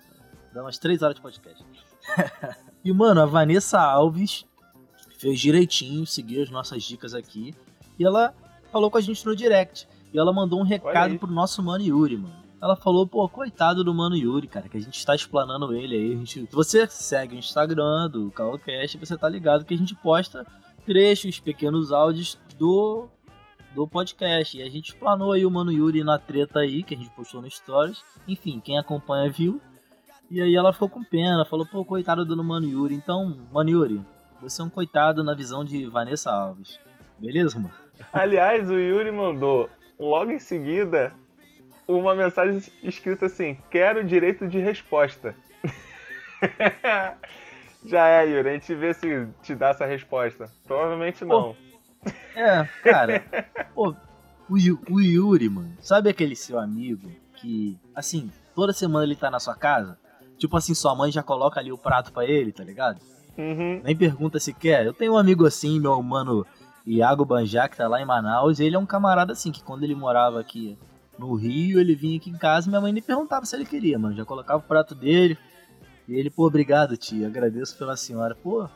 dá 0.55 0.63
umas 0.63 0.79
três 0.79 1.03
horas 1.03 1.15
de 1.15 1.21
podcast. 1.21 1.63
e, 2.83 2.91
mano, 2.91 3.21
a 3.21 3.27
Vanessa 3.27 3.79
Alves 3.79 4.47
fez 5.19 5.39
direitinho, 5.39 6.07
seguiu 6.07 6.43
as 6.43 6.49
nossas 6.49 6.83
dicas 6.83 7.13
aqui, 7.13 7.55
e 7.99 8.05
ela 8.05 8.35
falou 8.73 8.91
com 8.91 8.97
a 8.97 9.01
gente 9.03 9.27
no 9.27 9.37
direct. 9.37 9.87
E 10.13 10.19
ela 10.19 10.33
mandou 10.33 10.59
um 10.59 10.65
recado 10.65 11.19
pro 11.19 11.31
nosso 11.31 11.63
mano 11.63 11.85
Yuri, 11.85 12.17
mano. 12.17 12.50
Ela 12.61 12.77
falou, 12.77 13.07
pô, 13.07 13.27
coitado 13.29 13.83
do 13.83 13.95
Mano 13.95 14.17
Yuri, 14.17 14.47
cara, 14.47 14.69
que 14.69 14.77
a 14.77 14.81
gente 14.81 15.05
tá 15.05 15.15
explanando 15.15 15.75
ele 15.75 15.97
aí. 15.97 16.13
A 16.13 16.17
gente... 16.17 16.47
Você 16.53 16.87
segue 16.89 17.35
o 17.35 17.39
Instagram 17.39 18.11
do 18.11 18.31
Calocast, 18.31 18.99
você 18.99 19.17
tá 19.17 19.29
ligado 19.29 19.65
que 19.65 19.73
a 19.73 19.79
gente 19.79 19.95
posta 19.95 20.47
trechos, 20.85 21.41
pequenos 21.41 21.91
áudios 21.91 22.39
do, 22.59 23.09
do 23.75 23.89
podcast. 23.89 24.59
E 24.59 24.63
a 24.63 24.69
gente 24.69 24.91
explanou 24.91 25.33
aí 25.33 25.47
o 25.47 25.51
Mano 25.51 25.73
Yuri 25.73 26.05
na 26.05 26.19
treta 26.19 26.61
aí, 26.61 26.83
que 26.83 26.95
a 26.95 26.99
gente 26.99 27.11
postou 27.11 27.41
no 27.41 27.51
Stories. 27.51 28.03
Enfim, 28.29 28.61
quem 28.61 28.79
acompanha 28.79 29.31
viu. 29.31 29.61
E 30.31 30.41
aí 30.43 30.55
ela 30.55 30.73
ficou 30.73 30.89
com 30.89 31.03
pena, 31.03 31.45
falou, 31.45 31.67
pô, 31.67 31.85
coitado 31.85 32.25
do 32.25 32.45
Mano 32.45 32.69
Yuri. 32.69 32.95
Então, 32.95 33.37
Mano 33.51 33.71
Yuri, 33.71 34.01
você 34.41 34.61
é 34.61 34.65
um 34.65 34.71
coitado 34.71 35.25
na 35.25 35.35
visão 35.35 35.65
de 35.65 35.87
Vanessa 35.87 36.31
Alves. 36.31 36.79
Beleza, 37.19 37.59
mano? 37.59 37.75
Aliás, 38.13 38.71
o 38.71 38.79
Yuri 38.79 39.11
mandou 39.11 39.69
logo 39.99 40.31
em 40.31 40.39
seguida 40.39 41.13
uma 41.99 42.15
mensagem 42.15 42.63
escrita 42.83 43.27
assim: 43.27 43.59
quero 43.71 44.05
direito 44.05 44.47
de 44.47 44.59
resposta. 44.59 45.35
Já 47.85 48.09
é, 48.09 48.27
Yuri. 48.27 48.49
A 48.49 48.53
gente 48.53 48.75
vê 48.75 48.93
se 48.93 49.27
te 49.43 49.55
dá 49.55 49.69
essa 49.69 49.87
resposta. 49.87 50.51
Provavelmente 50.67 51.25
não. 51.25 51.55
Pô, 51.55 51.57
é, 52.35 52.65
cara. 52.83 53.25
pô, 53.75 53.95
o, 54.49 54.57
o 54.91 55.01
Yuri, 55.01 55.49
mano, 55.49 55.77
sabe 55.81 56.11
aquele 56.11 56.37
seu 56.37 56.59
amigo 56.59 57.11
que, 57.37 57.79
assim, 57.95 58.31
toda 58.55 58.73
semana 58.73 59.05
ele 59.05 59.17
tá 59.17 59.31
na 59.31 59.41
sua 59.41 59.55
casa? 59.55 59.99
Tipo 60.37 60.57
assim, 60.57 60.75
sua 60.75 60.95
mãe 60.95 61.11
já 61.11 61.23
coloca 61.23 61.61
ali 61.61 61.73
o 61.73 61.79
prato 61.79 62.13
para 62.13 62.27
ele, 62.27 62.53
tá 62.53 62.65
ligado? 62.65 63.01
Uhum. 63.37 63.81
Nem 63.83 63.97
pergunta 63.97 64.39
se 64.39 64.53
quer. 64.53 64.85
Eu 64.85 64.93
tenho 64.93 65.15
um 65.15 65.19
amigo 65.19 65.47
assim, 65.47 65.81
meu 65.81 66.03
mano 66.03 66.47
Iago 66.87 67.25
Banjá, 67.25 67.69
que 67.69 67.77
tá 67.77 67.87
lá 67.89 68.01
em 68.01 68.07
Manaus. 68.07 68.61
Ele 68.61 68.77
é 68.77 68.79
um 68.79 68.87
camarada 68.87 69.33
assim, 69.33 69.53
que 69.53 69.63
quando 69.63 69.85
ele 69.85 69.95
morava 69.95 70.41
aqui 70.41 70.79
no 71.21 71.35
Rio, 71.35 71.79
ele 71.79 71.95
vinha 71.95 72.17
aqui 72.17 72.31
em 72.31 72.39
casa 72.39 72.69
minha 72.69 72.81
mãe 72.81 72.93
nem 72.93 73.03
perguntava 73.03 73.45
se 73.45 73.55
ele 73.55 73.67
queria, 73.67 73.99
mano. 73.99 74.17
Já 74.17 74.25
colocava 74.25 74.59
o 74.59 74.67
prato 74.67 74.95
dele. 74.95 75.39
E 76.09 76.15
ele, 76.15 76.31
pô, 76.31 76.47
obrigado, 76.47 76.97
tia. 76.97 77.27
Agradeço 77.27 77.77
pela 77.77 77.97
senhora. 77.97 78.35
Pô, 78.35 78.67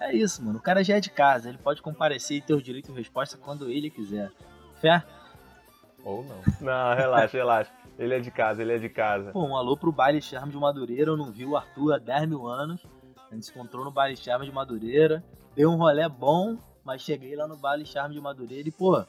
é 0.00 0.14
isso, 0.14 0.42
mano. 0.42 0.58
O 0.58 0.62
cara 0.62 0.82
já 0.84 0.96
é 0.96 1.00
de 1.00 1.10
casa. 1.10 1.48
Ele 1.48 1.58
pode 1.58 1.82
comparecer 1.82 2.38
e 2.38 2.40
ter 2.40 2.54
o 2.54 2.62
direito 2.62 2.92
de 2.92 2.98
resposta 2.98 3.36
quando 3.36 3.68
ele 3.68 3.90
quiser. 3.90 4.30
Fé? 4.80 5.02
Ou 6.04 6.24
não. 6.24 6.40
Não, 6.60 6.94
relaxa, 6.94 7.36
relaxa. 7.36 7.70
Ele 7.98 8.14
é 8.14 8.20
de 8.20 8.30
casa, 8.30 8.62
ele 8.62 8.72
é 8.72 8.78
de 8.78 8.88
casa. 8.88 9.32
Pô, 9.32 9.44
um 9.44 9.56
alô 9.56 9.76
pro 9.76 9.90
baile 9.90 10.22
Charme 10.22 10.52
de 10.52 10.56
Madureira. 10.56 11.10
Eu 11.10 11.16
não 11.16 11.32
vi 11.32 11.44
o 11.44 11.56
Arthur 11.56 11.94
há 11.94 11.98
10 11.98 12.28
mil 12.28 12.46
anos. 12.46 12.80
A 13.30 13.34
gente 13.34 13.46
se 13.46 13.50
encontrou 13.50 13.84
no 13.84 13.90
baile 13.90 14.16
Charme 14.16 14.46
de 14.46 14.52
Madureira. 14.52 15.22
Deu 15.56 15.68
um 15.70 15.76
rolé 15.76 16.08
bom, 16.08 16.56
mas 16.84 17.02
cheguei 17.02 17.34
lá 17.34 17.48
no 17.48 17.56
baile 17.56 17.84
Charme 17.84 18.14
de 18.14 18.20
Madureira 18.20 18.68
e, 18.68 18.72
pô, 18.72 19.04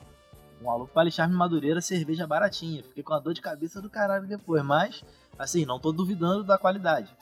um 0.61 0.85
pro 0.85 0.93
baile 0.93 1.11
Charme 1.11 1.35
Madureira, 1.35 1.81
cerveja 1.81 2.27
baratinha. 2.27 2.83
Fiquei 2.83 3.03
com 3.03 3.13
a 3.13 3.19
dor 3.19 3.33
de 3.33 3.41
cabeça 3.41 3.81
do 3.81 3.89
caralho 3.89 4.27
depois, 4.27 4.63
mas, 4.63 5.03
assim, 5.37 5.65
não 5.65 5.79
tô 5.79 5.91
duvidando 5.91 6.43
da 6.43 6.57
qualidade. 6.57 7.15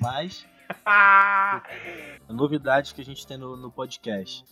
Mas. 0.00 0.46
novidades 2.28 2.92
que 2.92 3.00
a 3.00 3.04
gente 3.04 3.26
tem 3.26 3.36
no, 3.36 3.56
no 3.56 3.70
podcast. 3.70 4.44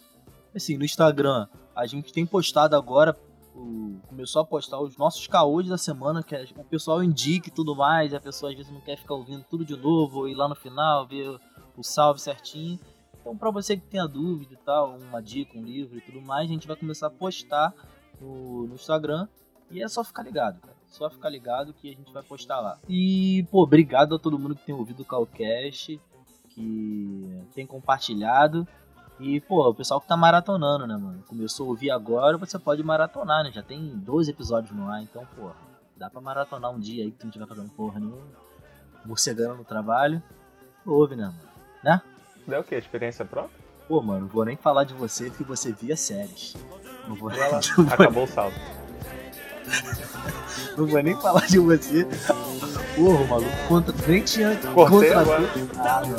Assim, 0.55 0.77
no 0.77 0.85
Instagram, 0.85 1.49
a 1.75 1.87
gente 1.87 2.13
tem 2.13 2.25
postado 2.25 2.77
agora 2.77 3.17
o, 3.55 4.01
começou 4.09 4.43
a 4.43 4.45
postar 4.45 4.81
os 4.81 4.97
nossos 4.97 5.27
caôs 5.27 5.69
da 5.69 5.79
semana, 5.79 6.23
que 6.23 6.35
o 6.57 6.65
pessoal 6.65 7.03
indica 7.03 7.49
e 7.49 7.53
tudo 7.53 7.75
mais, 7.75 8.13
e 8.13 8.17
a 8.17 8.21
pessoa 8.21 8.51
às 8.51 8.57
vezes 8.57 8.73
não 8.73 8.81
quer 8.81 8.97
ficar 8.97 9.15
ouvindo 9.15 9.45
tudo 9.49 9.65
de 9.65 9.77
novo, 9.77 10.21
ou 10.21 10.29
ir 10.29 10.35
lá 10.35 10.49
no 10.49 10.55
final, 10.55 11.07
ver 11.07 11.39
o 11.77 11.83
salve 11.83 12.21
certinho. 12.21 12.79
Então, 13.21 13.37
para 13.37 13.51
você 13.51 13.77
que 13.77 13.87
tenha 13.87 14.07
dúvida 14.07 14.55
e 14.55 14.57
tal, 14.59 14.97
uma 14.99 15.23
dica, 15.23 15.57
um 15.59 15.63
livro 15.63 15.97
e 15.97 16.01
tudo 16.01 16.21
mais, 16.21 16.49
a 16.49 16.53
gente 16.53 16.67
vai 16.67 16.77
começar 16.77 17.07
a 17.07 17.11
postar 17.11 17.73
no, 18.21 18.67
no 18.67 18.75
Instagram. 18.75 19.29
E 19.71 19.83
é 19.83 19.89
só 19.89 20.05
ficar 20.05 20.23
ligado, 20.23 20.61
cara. 20.61 20.75
Só 20.87 21.11
ficar 21.11 21.29
ligado 21.29 21.73
que 21.73 21.91
a 21.91 21.95
gente 21.95 22.13
vai 22.13 22.23
postar 22.23 22.61
lá. 22.61 22.79
E, 22.89 23.45
pô, 23.51 23.63
obrigado 23.63 24.15
a 24.15 24.19
todo 24.19 24.39
mundo 24.39 24.55
que 24.55 24.65
tem 24.65 24.75
ouvido 24.75 25.01
o 25.01 25.05
Calcast, 25.05 26.01
que 26.51 27.43
tem 27.55 27.67
compartilhado. 27.67 28.67
E, 29.19 29.41
pô, 29.41 29.69
o 29.69 29.75
pessoal 29.75 30.01
que 30.01 30.07
tá 30.07 30.17
maratonando, 30.17 30.87
né, 30.87 30.97
mano? 30.97 31.23
Começou 31.27 31.67
a 31.67 31.71
ouvir 31.71 31.91
agora, 31.91 32.37
você 32.37 32.59
pode 32.59 32.83
maratonar, 32.83 33.45
né? 33.45 33.51
Já 33.53 33.63
tem 33.63 33.97
12 33.97 34.31
episódios 34.31 34.77
no 34.77 34.89
ar, 34.89 35.03
então, 35.03 35.27
pô, 35.37 35.51
dá 35.97 36.11
pra 36.11 36.21
maratonar 36.21 36.71
um 36.71 36.79
dia 36.79 37.05
aí 37.05 37.11
que 37.11 37.19
tu 37.19 37.25
não 37.25 37.33
tiver 37.33 37.47
fazendo 37.47 37.71
porra 37.71 38.01
nenhuma, 38.01 38.27
morcegando 39.05 39.57
no 39.57 39.65
trabalho. 39.65 40.23
Ouve, 40.85 41.17
né, 41.17 41.27
mano? 41.27 41.39
Né? 41.83 42.03
É 42.49 42.59
o 42.59 42.65
que? 42.65 42.75
Experiência 42.75 43.25
própria? 43.25 43.64
Pô, 43.87 44.01
mano, 44.01 44.27
vou 44.27 44.45
nem 44.45 44.57
falar 44.57 44.85
de 44.85 44.95
você 44.95 45.27
porque 45.27 45.45
você 45.45 45.73
via 45.73 45.97
séries. 45.97 46.57
Não 47.07 47.15
vou, 47.15 47.29
Vai 47.31 47.39
lá. 47.51 47.61
Acabou 47.91 48.25
o 48.25 48.27
saldo. 48.27 48.57
não 50.77 50.87
vou 50.87 51.03
nem 51.03 51.15
falar 51.21 51.47
de 51.47 51.59
você. 51.59 52.07
Porra, 52.97 53.25
maluco, 53.27 53.51
contra. 53.69 53.95
Nem 54.07 54.23
tinha. 54.23 54.57
Cortei 54.73 55.13
contra... 55.13 55.21
agora. 55.21 55.51
Ah, 55.79 56.03
não. 56.07 56.17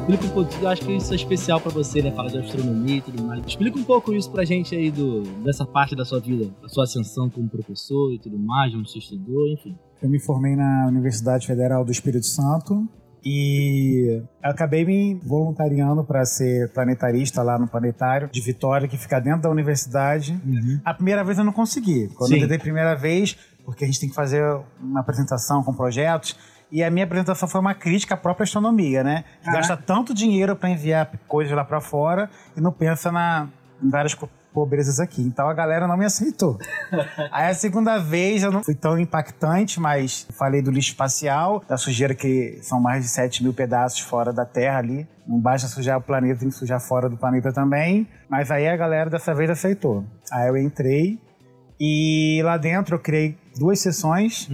explica 0.07 0.25
um 0.25 0.29
pouco, 0.29 0.53
eu 0.61 0.69
acho 0.69 0.85
que 0.85 0.95
isso 0.95 1.11
é 1.11 1.15
especial 1.17 1.59
pra 1.59 1.69
você, 1.69 2.01
né? 2.01 2.11
Falar 2.11 2.29
de 2.29 2.37
astronomia 2.37 2.97
e 2.97 3.01
tudo 3.01 3.21
mais. 3.23 3.45
Explica 3.45 3.77
um 3.77 3.83
pouco 3.83 4.13
isso 4.13 4.31
pra 4.31 4.45
gente 4.45 4.73
aí 4.73 4.89
do, 4.89 5.23
dessa 5.43 5.65
parte 5.65 5.95
da 5.95 6.05
sua 6.05 6.21
vida, 6.21 6.49
da 6.61 6.69
sua 6.69 6.85
ascensão 6.85 7.29
como 7.29 7.49
professor 7.49 8.13
e 8.13 8.19
tudo 8.19 8.39
mais, 8.39 8.73
onde 8.73 8.89
você 8.89 8.99
estudou, 8.99 9.47
enfim. 9.49 9.77
Eu 10.01 10.09
me 10.09 10.19
formei 10.19 10.55
na 10.55 10.87
Universidade 10.87 11.45
Federal 11.45 11.83
do 11.83 11.91
Espírito 11.91 12.25
Santo 12.25 12.87
e 13.25 14.23
acabei 14.41 14.85
me 14.85 15.15
voluntariando 15.15 16.03
para 16.05 16.23
ser 16.23 16.71
planetarista 16.71 17.43
lá 17.43 17.59
no 17.59 17.67
planetário 17.67 18.29
de 18.31 18.39
Vitória, 18.39 18.87
que 18.87 18.97
fica 18.97 19.19
dentro 19.19 19.41
da 19.41 19.49
universidade. 19.49 20.39
A 20.85 20.93
primeira 20.93 21.21
vez 21.21 21.37
eu 21.37 21.43
não 21.43 21.51
consegui. 21.51 22.07
Quando 22.15 22.29
Sim. 22.29 22.35
eu 22.35 22.41
tentei 22.41 22.57
a 22.57 22.61
primeira 22.61 22.95
vez, 22.95 23.37
porque 23.65 23.83
a 23.83 23.87
gente 23.87 23.99
tem 23.99 24.07
que 24.07 24.15
fazer 24.15 24.41
uma 24.79 25.01
apresentação 25.01 25.61
com 25.63 25.73
projetos, 25.73 26.37
e 26.71 26.83
a 26.83 26.91
minha 26.91 27.05
apresentação 27.05 27.47
foi 27.47 27.61
uma 27.61 27.73
crítica 27.73 28.15
à 28.15 28.17
própria 28.17 28.43
astronomia, 28.43 29.03
né? 29.03 29.23
Que 29.43 29.51
Gasta 29.51 29.77
tanto 29.77 30.13
dinheiro 30.13 30.55
para 30.55 30.69
enviar 30.69 31.09
coisas 31.27 31.55
lá 31.55 31.63
para 31.63 31.79
fora 31.79 32.29
e 32.55 32.61
não 32.61 32.71
pensa 32.71 33.11
na, 33.11 33.47
em 33.81 33.89
várias 33.89 34.13
pobrezas 34.53 34.99
aqui. 34.99 35.21
Então 35.21 35.47
a 35.47 35.53
galera 35.53 35.87
não 35.87 35.95
me 35.95 36.03
aceitou. 36.05 36.57
Aí 37.31 37.49
a 37.49 37.53
segunda 37.53 37.99
vez 37.99 38.43
eu 38.43 38.51
não 38.51 38.63
fui 38.63 38.75
tão 38.75 38.99
impactante, 38.99 39.79
mas 39.79 40.27
falei 40.37 40.61
do 40.61 40.71
lixo 40.71 40.89
espacial, 40.89 41.63
da 41.67 41.77
sujeira 41.77 42.13
que 42.13 42.59
são 42.61 42.81
mais 42.81 43.03
de 43.03 43.09
7 43.09 43.43
mil 43.43 43.53
pedaços 43.53 43.99
fora 43.99 44.33
da 44.33 44.45
Terra 44.45 44.79
ali. 44.79 45.07
Não 45.27 45.39
basta 45.39 45.67
sujar 45.67 45.97
o 45.97 46.01
planeta, 46.01 46.39
tem 46.39 46.49
que 46.49 46.55
sujar 46.55 46.81
fora 46.81 47.07
do 47.07 47.17
planeta 47.17 47.53
também. 47.53 48.07
Mas 48.29 48.51
aí 48.51 48.67
a 48.67 48.75
galera 48.75 49.09
dessa 49.09 49.33
vez 49.33 49.49
aceitou. 49.49 50.03
Aí 50.31 50.47
eu 50.49 50.57
entrei 50.57 51.19
e 51.79 52.41
lá 52.43 52.57
dentro 52.57 52.95
eu 52.95 52.99
criei 52.99 53.37
duas 53.57 53.79
sessões 53.79 54.49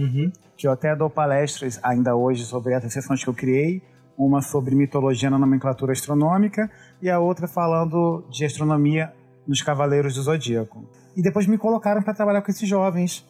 que 0.64 0.68
eu 0.68 0.72
até 0.72 0.96
dou 0.96 1.10
palestras 1.10 1.78
ainda 1.82 2.16
hoje 2.16 2.42
sobre 2.46 2.72
essas 2.72 2.90
sessões 2.90 3.22
que 3.22 3.28
eu 3.28 3.34
criei. 3.34 3.82
Uma 4.16 4.40
sobre 4.40 4.74
mitologia 4.74 5.28
na 5.28 5.38
nomenclatura 5.38 5.92
astronômica 5.92 6.70
e 7.02 7.10
a 7.10 7.18
outra 7.18 7.46
falando 7.46 8.24
de 8.30 8.46
astronomia 8.46 9.12
nos 9.46 9.60
Cavaleiros 9.60 10.14
do 10.14 10.22
Zodíaco. 10.22 10.88
E 11.14 11.20
depois 11.20 11.46
me 11.46 11.58
colocaram 11.58 12.02
para 12.02 12.14
trabalhar 12.14 12.40
com 12.40 12.50
esses 12.50 12.66
jovens, 12.66 13.26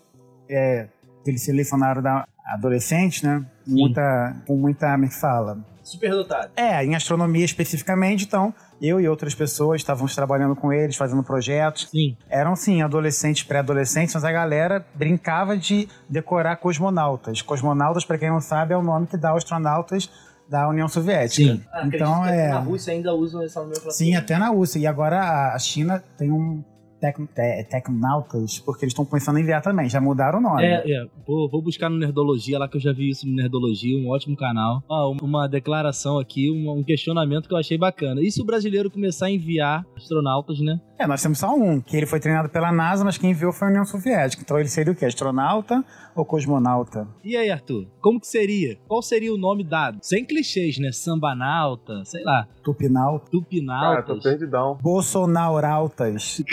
é, 0.48 0.86
que 1.24 1.30
eles 1.30 1.42
selecionaram 1.42 2.00
da 2.00 2.24
adolescentes, 2.46 3.22
né? 3.22 3.44
Muita, 3.66 4.36
com 4.46 4.56
muita, 4.56 4.92
como 4.92 5.06
é 5.06 5.10
fala? 5.10 5.58
Superdotado. 5.84 6.50
É, 6.56 6.82
em 6.82 6.94
astronomia 6.94 7.44
especificamente, 7.44 8.24
então 8.24 8.52
eu 8.80 9.00
e 9.00 9.06
outras 9.06 9.34
pessoas 9.34 9.82
estávamos 9.82 10.14
trabalhando 10.14 10.56
com 10.56 10.72
eles, 10.72 10.96
fazendo 10.96 11.22
projetos. 11.22 11.88
Sim. 11.90 12.16
Eram, 12.28 12.56
sim, 12.56 12.82
adolescentes, 12.82 13.42
pré-adolescentes, 13.42 14.14
mas 14.14 14.24
a 14.24 14.32
galera 14.32 14.84
brincava 14.94 15.56
de 15.56 15.86
decorar 16.08 16.56
cosmonautas. 16.56 17.42
Cosmonautas, 17.42 18.04
para 18.04 18.18
quem 18.18 18.30
não 18.30 18.40
sabe, 18.40 18.72
é 18.72 18.76
o 18.76 18.82
nome 18.82 19.06
que 19.06 19.16
dá 19.16 19.30
aos 19.30 19.44
astronautas 19.44 20.10
da 20.48 20.68
União 20.68 20.88
Soviética. 20.88 21.60
então, 21.84 22.24
é... 22.24 22.48
Na 22.48 22.58
Rússia 22.58 22.92
ainda 22.92 23.14
usam 23.14 23.42
essa 23.42 23.60
nomenclatura. 23.60 23.92
Sim, 23.92 24.16
até 24.16 24.38
na 24.38 24.48
Rússia. 24.48 24.78
E 24.78 24.86
agora 24.86 25.52
a 25.54 25.58
China 25.58 26.02
tem 26.16 26.30
um 26.30 26.64
tec, 27.12 27.16
te, 27.34 27.64
tecnautas, 27.70 28.58
porque 28.60 28.84
eles 28.84 28.92
estão 28.92 29.04
pensando 29.04 29.38
em 29.38 29.42
enviar 29.42 29.60
também. 29.62 29.88
Já 29.88 30.00
mudaram 30.00 30.38
o 30.38 30.42
nome. 30.42 30.64
É, 30.64 30.82
é. 30.90 31.06
Vou, 31.26 31.48
vou 31.50 31.62
buscar 31.62 31.88
no 31.88 31.98
Nerdologia 31.98 32.58
lá 32.58 32.68
que 32.68 32.76
eu 32.76 32.80
já 32.80 32.92
vi 32.92 33.10
isso 33.10 33.26
no 33.26 33.34
Nerdologia, 33.34 33.96
um 33.98 34.08
ótimo 34.10 34.36
canal. 34.36 34.82
Um- 34.90 35.16
uma 35.24 35.46
declaração 35.48 36.18
aqui, 36.18 36.50
um, 36.50 36.78
um 36.78 36.82
questionamento 36.82 37.48
que 37.48 37.54
eu 37.54 37.58
achei 37.58 37.76
bacana. 37.78 38.20
E 38.20 38.30
se 38.30 38.40
o 38.40 38.44
brasileiro 38.44 38.90
começar 38.90 39.26
a 39.26 39.30
enviar 39.30 39.84
astronautas, 39.96 40.60
né? 40.60 40.80
É, 40.98 41.06
nós 41.06 41.20
temos 41.22 41.38
só 41.38 41.54
um, 41.54 41.80
que 41.80 41.96
ele 41.96 42.06
foi 42.06 42.20
treinado 42.20 42.48
pela 42.48 42.70
NASA, 42.70 43.04
mas 43.04 43.18
quem 43.18 43.30
enviou 43.30 43.52
foi 43.52 43.68
a 43.68 43.70
União 43.70 43.84
Soviética. 43.84 44.42
Então 44.42 44.58
ele 44.58 44.68
seria 44.68 44.92
o 44.92 44.96
quê? 44.96 45.04
Astronauta 45.06 45.84
ou 46.14 46.24
cosmonauta? 46.24 47.08
E 47.22 47.36
aí, 47.36 47.50
Arthur? 47.50 47.86
Como 48.00 48.20
que 48.20 48.26
seria? 48.26 48.78
Qual 48.86 49.02
seria 49.02 49.32
o 49.32 49.38
nome 49.38 49.64
dado? 49.64 49.98
Sem 50.02 50.24
clichês, 50.24 50.78
né? 50.78 50.92
Sambanauta, 50.92 52.04
sei 52.04 52.22
lá, 52.22 52.48
Tupinauta? 52.62 53.30
Cara, 53.68 54.02
tô 54.02 54.20
perdidão. 54.20 54.78
Bolsonautas. 54.80 56.42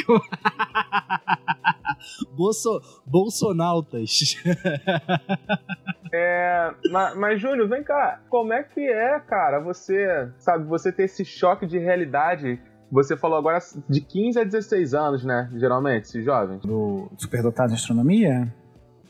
Bolso, 2.36 2.82
Bolsonautas. 3.06 4.36
É, 6.14 6.74
mas, 6.92 7.16
mas, 7.16 7.42
Júnior, 7.42 7.70
vem 7.70 7.84
cá. 7.84 8.22
Como 8.30 8.52
é 8.52 8.64
que 8.64 8.82
é, 8.82 9.18
cara, 9.20 9.60
você, 9.62 10.30
sabe, 10.40 10.66
você 10.66 10.92
ter 10.92 11.04
esse 11.04 11.24
choque 11.24 11.66
de 11.66 11.78
realidade 11.78 12.60
você 12.92 13.16
falou 13.16 13.38
agora 13.38 13.58
de 13.88 14.02
15 14.02 14.40
a 14.42 14.44
16 14.44 14.94
anos, 14.94 15.24
né? 15.24 15.50
Geralmente, 15.56 16.04
esses 16.04 16.26
jovens. 16.26 16.62
Do 16.62 17.10
superdotado 17.18 17.72
em 17.72 17.76
astronomia? 17.76 18.54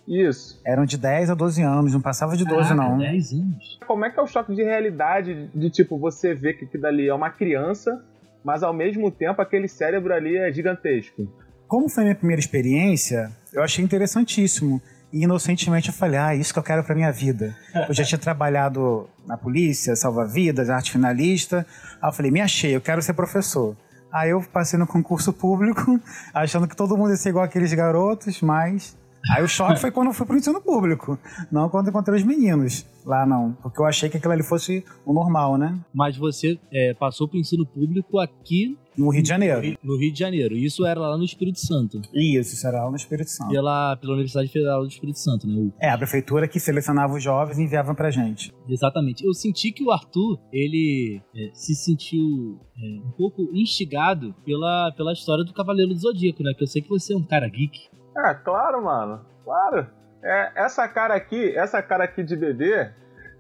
Isso. 0.08 0.60
Eram 0.66 0.86
de 0.86 0.98
10 0.98 1.30
a 1.30 1.34
12 1.34 1.62
anos, 1.62 1.94
não 1.94 2.02
passava 2.02 2.36
de 2.36 2.44
12, 2.46 2.70
Caraca, 2.70 2.90
não. 2.90 2.98
10 2.98 3.34
anos. 3.34 3.80
Como 3.88 4.06
é 4.06 4.10
que 4.10 4.20
é 4.20 4.24
o 4.24 4.28
choque 4.28 4.56
de 4.56 4.64
realidade 4.64 5.50
de, 5.54 5.70
tipo, 5.70 5.98
você 5.98 6.34
ver 6.34 6.54
que 6.54 6.66
aquilo 6.66 6.84
dali 6.84 7.08
é 7.08 7.14
uma 7.14 7.30
criança, 7.30 8.04
mas 8.44 8.64
ao 8.64 8.74
mesmo 8.74 9.12
tempo 9.12 9.42
aquele 9.42 9.68
cérebro 9.68 10.14
ali 10.14 10.38
é 10.38 10.52
gigantesco? 10.52 11.28
Como 11.68 11.88
foi 11.88 12.04
a 12.04 12.06
minha 12.06 12.16
primeira 12.16 12.40
experiência, 12.40 13.32
eu 13.54 13.64
achei 13.64 13.84
interessantíssimo. 13.84 14.82
E 15.14 15.24
inocentemente 15.24 15.90
eu 15.90 15.94
falei, 15.94 16.18
ah, 16.18 16.34
isso 16.34 16.54
que 16.54 16.60
eu 16.60 16.64
quero 16.64 16.84
pra 16.84 16.96
minha 16.96 17.12
vida. 17.12 17.56
Eu 17.88 17.94
já 17.94 18.04
tinha 18.04 18.18
trabalhado 18.18 19.10
na 19.26 19.38
polícia, 19.38 19.96
salva-vidas, 19.96 20.70
arte 20.70 20.92
finalista. 20.92 21.66
Aí 22.02 22.10
eu 22.10 22.14
falei, 22.14 22.32
me 22.32 22.40
achei, 22.40 22.76
eu 22.76 22.82
quero 22.82 23.02
ser 23.02 23.14
professor. 23.14 23.76
Aí 24.12 24.30
eu 24.30 24.42
passei 24.42 24.80
no 24.80 24.88
concurso 24.88 25.32
público, 25.32 26.00
achando 26.34 26.68
que 26.68 26.76
todo 26.76 26.98
mundo 26.98 27.12
ia 27.12 27.18
ser 27.18 27.30
igual 27.30 27.44
aqueles 27.44 27.74
garotos, 27.74 28.42
mas 28.42 28.98
Aí 29.30 29.44
o 29.44 29.48
choque 29.48 29.80
foi 29.80 29.92
quando 29.92 30.08
eu 30.08 30.14
fui 30.14 30.26
pro 30.26 30.38
ensino 30.38 30.62
público, 30.62 31.18
não 31.52 31.70
quando 31.70 31.90
encontrei 31.90 32.18
os 32.18 32.24
meninos. 32.24 32.86
Lá 33.06 33.26
não, 33.26 33.54
porque 33.62 33.82
eu 33.82 33.86
achei 33.86 34.10
que 34.10 34.18
aquilo 34.18 34.34
ali 34.34 34.44
fosse 34.44 34.84
o 35.06 35.14
normal, 35.14 35.58
né? 35.58 35.80
Mas 35.94 36.18
você 36.18 36.60
é, 36.72 36.94
passou 36.94 37.28
pro 37.28 37.38
ensino 37.38 37.66
público 37.66 38.20
aqui 38.20 38.78
no 38.98 39.10
Rio 39.10 39.24
de 39.24 39.30
Janeiro. 39.30 39.78
No 39.84 39.98
Rio 39.98 40.12
de 40.12 40.20
Janeiro. 40.20 40.56
Isso 40.56 40.86
era 40.86 41.00
lá 41.00 41.18
no 41.18 41.24
Espírito 41.24 41.60
Santo. 41.60 42.02
Isso, 42.14 42.54
isso 42.54 42.68
era 42.68 42.84
lá 42.84 42.90
no 42.90 42.96
Espírito 42.96 43.30
Santo. 43.30 43.50
Pela, 43.50 43.96
pela 43.96 44.14
Universidade 44.14 44.50
Federal 44.50 44.82
do 44.82 44.88
Espírito 44.88 45.18
Santo, 45.18 45.48
né? 45.48 45.72
É, 45.80 45.90
a 45.90 45.98
prefeitura 45.98 46.48
que 46.48 46.60
selecionava 46.60 47.14
os 47.14 47.24
jovens 47.24 47.58
e 47.58 47.64
enviava 47.64 47.96
pra 47.96 48.12
gente. 48.12 48.54
Exatamente. 48.68 49.26
Eu 49.26 49.34
senti 49.34 49.72
que 49.72 49.84
o 49.84 49.92
Arthur, 49.92 50.40
ele 50.52 51.22
é, 51.36 51.50
se 51.54 51.74
sentiu 51.74 52.60
é, 52.78 53.08
um 53.08 53.12
pouco 53.12 53.50
instigado 53.54 54.36
pela, 54.46 54.92
pela 54.96 55.14
história 55.14 55.44
do 55.44 55.54
Cavaleiro 55.54 55.94
do 55.94 56.00
Zodíaco, 56.00 56.44
né? 56.44 56.54
Que 56.54 56.64
eu 56.64 56.68
sei 56.68 56.82
que 56.82 56.90
você 56.90 57.14
é 57.14 57.18
um 57.18 57.24
cara 57.24 57.48
geek. 57.48 57.90
É, 58.18 58.34
claro, 58.34 58.84
mano. 58.84 59.26
Claro. 59.44 59.88
É, 60.24 60.52
essa 60.56 60.88
cara 60.88 61.16
aqui, 61.16 61.56
essa 61.58 61.82
cara 61.82 62.04
aqui 62.04 62.24
de 62.24 62.36
bebê, 62.36 62.92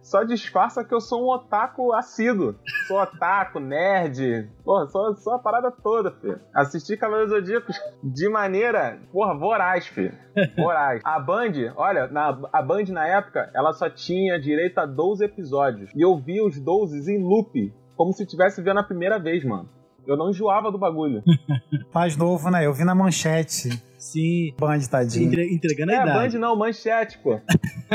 só 0.02 0.24
disfarça 0.24 0.84
que 0.84 0.94
eu 0.94 1.00
sou 1.00 1.24
um 1.24 1.30
otaku 1.30 1.94
assíduo. 1.94 2.56
Sou 2.88 3.00
otaku, 3.00 3.60
nerd. 3.60 4.50
Porra, 4.64 4.88
sou, 4.88 5.16
sou 5.16 5.34
a 5.34 5.40
parada 5.40 5.72
toda, 5.72 6.12
filho. 6.12 6.40
Assisti 6.54 6.98
Cavaleiros 6.98 7.32
Zodíacos 7.32 7.80
de 8.04 8.28
maneira, 8.28 9.00
porra, 9.12 9.38
voraz, 9.38 9.86
filho. 9.88 10.14
Voraz. 10.58 11.02
A 11.04 11.20
Band, 11.20 11.74
olha, 11.76 12.08
na, 12.08 12.38
a 12.52 12.62
Band 12.62 12.86
na 12.90 13.08
época, 13.08 13.52
ela 13.54 13.74
só 13.74 13.90
tinha 13.90 14.40
direito 14.40 14.80
a 14.80 14.86
12 14.86 15.24
episódios. 15.24 15.92
E 15.96 16.02
eu 16.02 16.18
vi 16.18 16.42
os 16.42 16.60
12 16.60 17.12
em 17.12 17.22
loop, 17.24 17.72
como 17.96 18.12
se 18.12 18.26
tivesse 18.26 18.62
vendo 18.62 18.80
a 18.80 18.84
primeira 18.84 19.20
vez, 19.20 19.44
mano. 19.44 19.70
Eu 20.08 20.18
não 20.18 20.32
enjoava 20.32 20.72
do 20.72 20.80
bagulho. 20.80 21.22
Mais 21.94 22.18
novo, 22.18 22.50
né? 22.50 22.66
Eu 22.66 22.74
vi 22.74 22.84
na 22.84 22.96
manchete. 22.96 23.70
Sim. 24.02 24.54
Band, 24.60 24.80
tadinho. 24.90 25.28
Entre, 25.28 25.54
entregando 25.54 25.92
a 25.92 25.96
é, 25.96 26.02
idade. 26.02 26.34
Band 26.34 26.40
não, 26.40 26.56
manchete, 26.56 27.20
pô. 27.20 27.40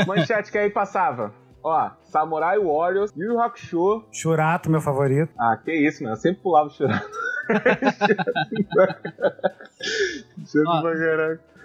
Manchete 0.07 0.49
que 0.49 0.57
aí 0.57 0.69
passava. 0.69 1.33
Ó, 1.61 1.91
Samurai 2.03 2.57
Warriors, 2.57 3.11
Yu 3.13 3.33
Yu 3.33 3.41
Hakusho. 3.41 4.05
Churato, 4.09 4.71
meu 4.71 4.79
favorito. 4.79 5.29
Ah, 5.37 5.57
que 5.57 5.73
isso, 5.73 6.01
mano. 6.01 6.15
Eu 6.15 6.19
sempre 6.19 6.41
pulava 6.41 6.69
o 6.69 6.71
Churato. 6.71 7.11
Ó, 10.65 10.81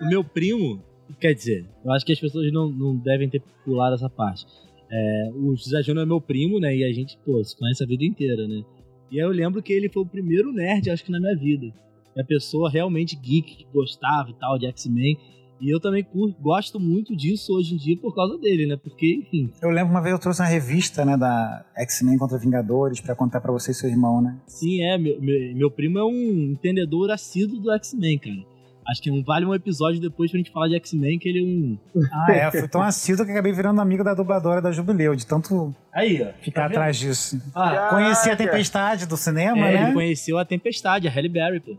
o 0.00 0.08
meu 0.08 0.24
primo, 0.24 0.82
quer 1.20 1.34
dizer, 1.34 1.64
eu 1.84 1.92
acho 1.92 2.04
que 2.04 2.12
as 2.12 2.18
pessoas 2.18 2.52
não, 2.52 2.68
não 2.68 2.96
devem 2.96 3.30
ter 3.30 3.40
pulado 3.64 3.94
essa 3.94 4.10
parte. 4.10 4.44
É, 4.90 5.30
o 5.36 5.54
José 5.54 5.82
Júnior 5.82 6.04
é 6.04 6.08
meu 6.08 6.20
primo, 6.20 6.58
né? 6.58 6.74
E 6.74 6.82
a 6.84 6.92
gente, 6.92 7.16
pô, 7.24 7.42
se 7.44 7.56
conhece 7.56 7.84
a 7.84 7.86
vida 7.86 8.04
inteira, 8.04 8.48
né? 8.48 8.64
E 9.08 9.20
aí 9.20 9.26
eu 9.26 9.30
lembro 9.30 9.62
que 9.62 9.72
ele 9.72 9.88
foi 9.88 10.02
o 10.02 10.06
primeiro 10.06 10.52
nerd, 10.52 10.90
acho 10.90 11.04
que 11.04 11.12
na 11.12 11.20
minha 11.20 11.36
vida. 11.36 11.72
A 12.18 12.24
pessoa 12.24 12.70
realmente 12.70 13.16
geek, 13.16 13.56
que 13.56 13.66
gostava 13.72 14.30
e 14.30 14.34
tal 14.34 14.58
de 14.58 14.66
X-Men. 14.66 15.16
E 15.60 15.70
eu 15.70 15.78
também 15.78 16.02
curto, 16.02 16.36
gosto 16.42 16.80
muito 16.80 17.14
disso 17.14 17.54
hoje 17.54 17.74
em 17.74 17.76
dia 17.76 17.96
por 17.96 18.12
causa 18.12 18.36
dele, 18.36 18.66
né? 18.66 18.76
Porque, 18.76 19.22
enfim. 19.22 19.48
Eu 19.62 19.70
lembro 19.70 19.92
uma 19.92 20.02
vez 20.02 20.12
eu 20.12 20.18
trouxe 20.18 20.42
uma 20.42 20.48
revista, 20.48 21.04
né, 21.04 21.16
da 21.16 21.64
X-Men 21.76 22.18
contra 22.18 22.36
Vingadores 22.36 23.00
para 23.00 23.14
contar 23.14 23.40
para 23.40 23.52
você 23.52 23.70
e 23.70 23.74
seu 23.74 23.88
irmão, 23.88 24.20
né? 24.20 24.36
Sim, 24.46 24.82
é. 24.82 24.98
Meu, 24.98 25.20
meu, 25.20 25.54
meu 25.54 25.70
primo 25.70 26.00
é 26.00 26.04
um 26.04 26.50
entendedor 26.52 27.12
assíduo 27.12 27.60
do 27.60 27.70
X-Men, 27.72 28.18
cara. 28.18 28.52
Acho 28.88 29.00
que 29.00 29.10
um, 29.10 29.22
vale 29.22 29.46
um 29.46 29.54
episódio 29.54 30.00
depois 30.00 30.32
pra 30.32 30.38
gente 30.38 30.50
falar 30.50 30.66
de 30.66 30.74
X-Men, 30.74 31.16
que 31.18 31.28
ele 31.28 31.38
é 31.38 31.42
um. 31.42 31.78
Ah, 32.12 32.32
é. 32.32 32.50
Fui 32.50 32.66
tão 32.66 32.82
assíduo 32.82 33.24
que 33.24 33.30
acabei 33.30 33.52
virando 33.52 33.80
amigo 33.80 34.02
da 34.02 34.14
dubladora 34.14 34.60
da 34.60 34.72
Jubileu, 34.72 35.14
de 35.14 35.24
tanto 35.24 35.72
Aí, 35.92 36.20
ó. 36.22 36.32
ficar 36.42 36.62
Tá 36.62 36.66
atrás 36.66 36.96
disso. 36.98 37.40
Ah, 37.54 37.88
Conheci 37.90 38.30
a. 38.30 38.36
Tempestade 38.36 39.06
do 39.06 39.16
cinema, 39.16 39.68
é, 39.68 39.74
né? 39.74 39.82
ele 39.84 39.92
conheceu 39.92 40.38
a 40.38 40.44
Tempestade, 40.44 41.06
a 41.06 41.10
Halle 41.10 41.28
Berry, 41.28 41.60
pô. 41.60 41.76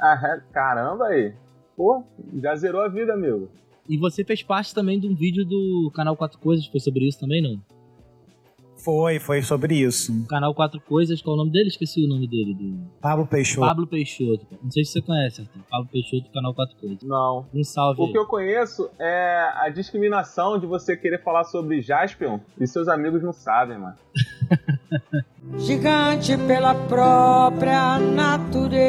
Ah, 0.00 0.40
caramba 0.52 1.06
aí. 1.06 1.34
Pô, 1.76 2.02
já 2.40 2.54
zerou 2.56 2.82
a 2.82 2.88
vida, 2.88 3.12
amigo. 3.12 3.50
E 3.88 3.98
você 3.98 4.24
fez 4.24 4.42
parte 4.42 4.74
também 4.74 4.98
de 4.98 5.06
um 5.06 5.14
vídeo 5.14 5.44
do 5.44 5.90
canal 5.94 6.16
Quatro 6.16 6.38
Coisas, 6.38 6.66
foi 6.66 6.80
sobre 6.80 7.06
isso 7.06 7.18
também, 7.18 7.42
não? 7.42 7.60
Foi, 8.84 9.18
foi 9.18 9.42
sobre 9.42 9.74
isso. 9.74 10.12
O 10.12 10.26
canal 10.26 10.54
Quatro 10.54 10.80
Coisas, 10.80 11.20
qual 11.20 11.34
é 11.34 11.38
o 11.38 11.38
nome 11.40 11.52
dele? 11.52 11.68
Esqueci 11.68 12.04
o 12.04 12.08
nome 12.08 12.26
dele. 12.28 12.54
Do... 12.54 12.78
Pablo 13.00 13.26
Peixoto. 13.26 13.66
Pablo 13.66 13.86
Peixoto. 13.86 14.46
Não 14.62 14.70
sei 14.70 14.84
se 14.84 14.92
você 14.92 15.02
conhece, 15.02 15.42
Arthur. 15.42 15.60
Pablo 15.70 15.88
Peixoto 15.92 16.22
do 16.24 16.30
canal 16.30 16.54
Quatro 16.54 16.76
Coisas. 16.76 17.02
Não. 17.02 17.46
Um 17.54 17.62
salve 17.62 18.00
O 18.00 18.06
aí. 18.06 18.12
que 18.12 18.18
eu 18.18 18.26
conheço 18.26 18.88
é 18.98 19.50
a 19.56 19.68
discriminação 19.68 20.58
de 20.58 20.66
você 20.66 20.96
querer 20.96 21.22
falar 21.22 21.44
sobre 21.44 21.80
Jaspion 21.82 22.40
e 22.58 22.66
seus 22.66 22.88
amigos 22.88 23.22
não 23.22 23.32
sabem, 23.32 23.78
mano. 23.78 23.96
Gigante 25.58 26.36
pela 26.46 26.74
própria 26.74 27.98
natureza. 27.98 28.80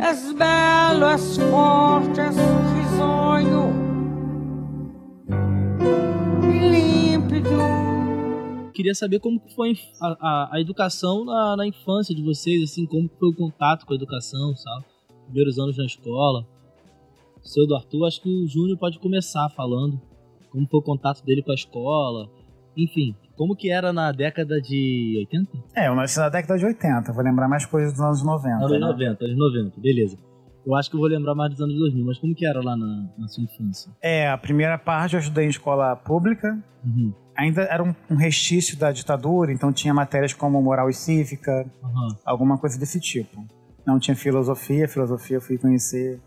És 0.00 0.32
belo, 0.32 1.04
és 1.06 1.36
forte, 1.50 2.20
és 2.20 2.36
risonho. 2.74 3.70
Queria 8.72 8.94
saber 8.94 9.20
como 9.20 9.40
foi 9.54 9.74
a, 10.00 10.06
a, 10.20 10.56
a 10.56 10.60
educação 10.60 11.24
na, 11.24 11.56
na 11.56 11.66
infância 11.66 12.14
de 12.14 12.22
vocês, 12.22 12.62
assim, 12.62 12.86
como 12.86 13.10
foi 13.18 13.28
o 13.28 13.34
contato 13.34 13.84
com 13.84 13.92
a 13.92 13.96
educação, 13.96 14.54
sabe? 14.56 14.84
Primeiros 15.26 15.58
anos 15.58 15.76
na 15.76 15.84
escola. 15.84 16.46
O 17.42 17.46
seu 17.46 17.66
do 17.66 17.74
Arthur, 17.74 18.06
acho 18.06 18.22
que 18.22 18.28
o 18.28 18.46
Júnior 18.46 18.78
pode 18.78 18.98
começar 18.98 19.48
falando 19.50 20.00
como 20.50 20.66
foi 20.66 20.80
o 20.80 20.82
contato 20.82 21.24
dele 21.24 21.42
com 21.42 21.52
a 21.52 21.54
escola. 21.54 22.28
Enfim, 22.76 23.14
como 23.36 23.56
que 23.56 23.70
era 23.70 23.92
na 23.92 24.12
década 24.12 24.60
de 24.60 25.14
80? 25.30 25.50
É, 25.76 25.88
eu 25.88 25.94
nasci 25.94 26.18
na 26.18 26.28
década 26.28 26.58
de 26.58 26.66
80, 26.66 27.12
vou 27.12 27.24
lembrar 27.24 27.48
mais 27.48 27.64
coisas 27.66 27.92
dos 27.92 28.00
anos 28.00 28.22
90. 28.22 28.56
Anos 28.56 28.70
né? 28.72 28.78
90, 28.78 29.24
anos 29.24 29.38
90, 29.38 29.80
beleza. 29.80 30.18
Eu 30.66 30.74
acho 30.74 30.90
que 30.90 30.96
eu 30.96 31.00
vou 31.00 31.08
lembrar 31.08 31.34
mais 31.34 31.50
dos 31.50 31.60
anos 31.60 31.78
2000, 31.78 32.04
mas 32.04 32.18
como 32.18 32.34
que 32.34 32.46
era 32.46 32.60
lá 32.62 32.76
na, 32.76 33.08
na 33.18 33.28
sua 33.28 33.44
infância? 33.44 33.90
É, 34.02 34.28
a 34.28 34.36
primeira 34.36 34.78
parte 34.78 35.14
eu 35.14 35.20
estudei 35.20 35.46
em 35.46 35.48
escola 35.48 35.96
pública. 35.96 36.58
Uhum. 36.84 37.12
Ainda 37.36 37.62
era 37.62 37.82
um, 37.82 37.94
um 38.10 38.16
restício 38.16 38.78
da 38.78 38.92
ditadura, 38.92 39.52
então 39.52 39.72
tinha 39.72 39.94
matérias 39.94 40.32
como 40.34 40.60
moral 40.60 40.90
e 40.90 40.94
cívica, 40.94 41.66
Aham. 41.82 42.08
alguma 42.24 42.58
coisa 42.58 42.78
desse 42.78 43.00
tipo. 43.00 43.44
Não 43.86 43.98
tinha 43.98 44.14
filosofia, 44.14 44.86
filosofia 44.86 45.38
eu 45.38 45.40
fui 45.40 45.56
conhecer 45.56 46.20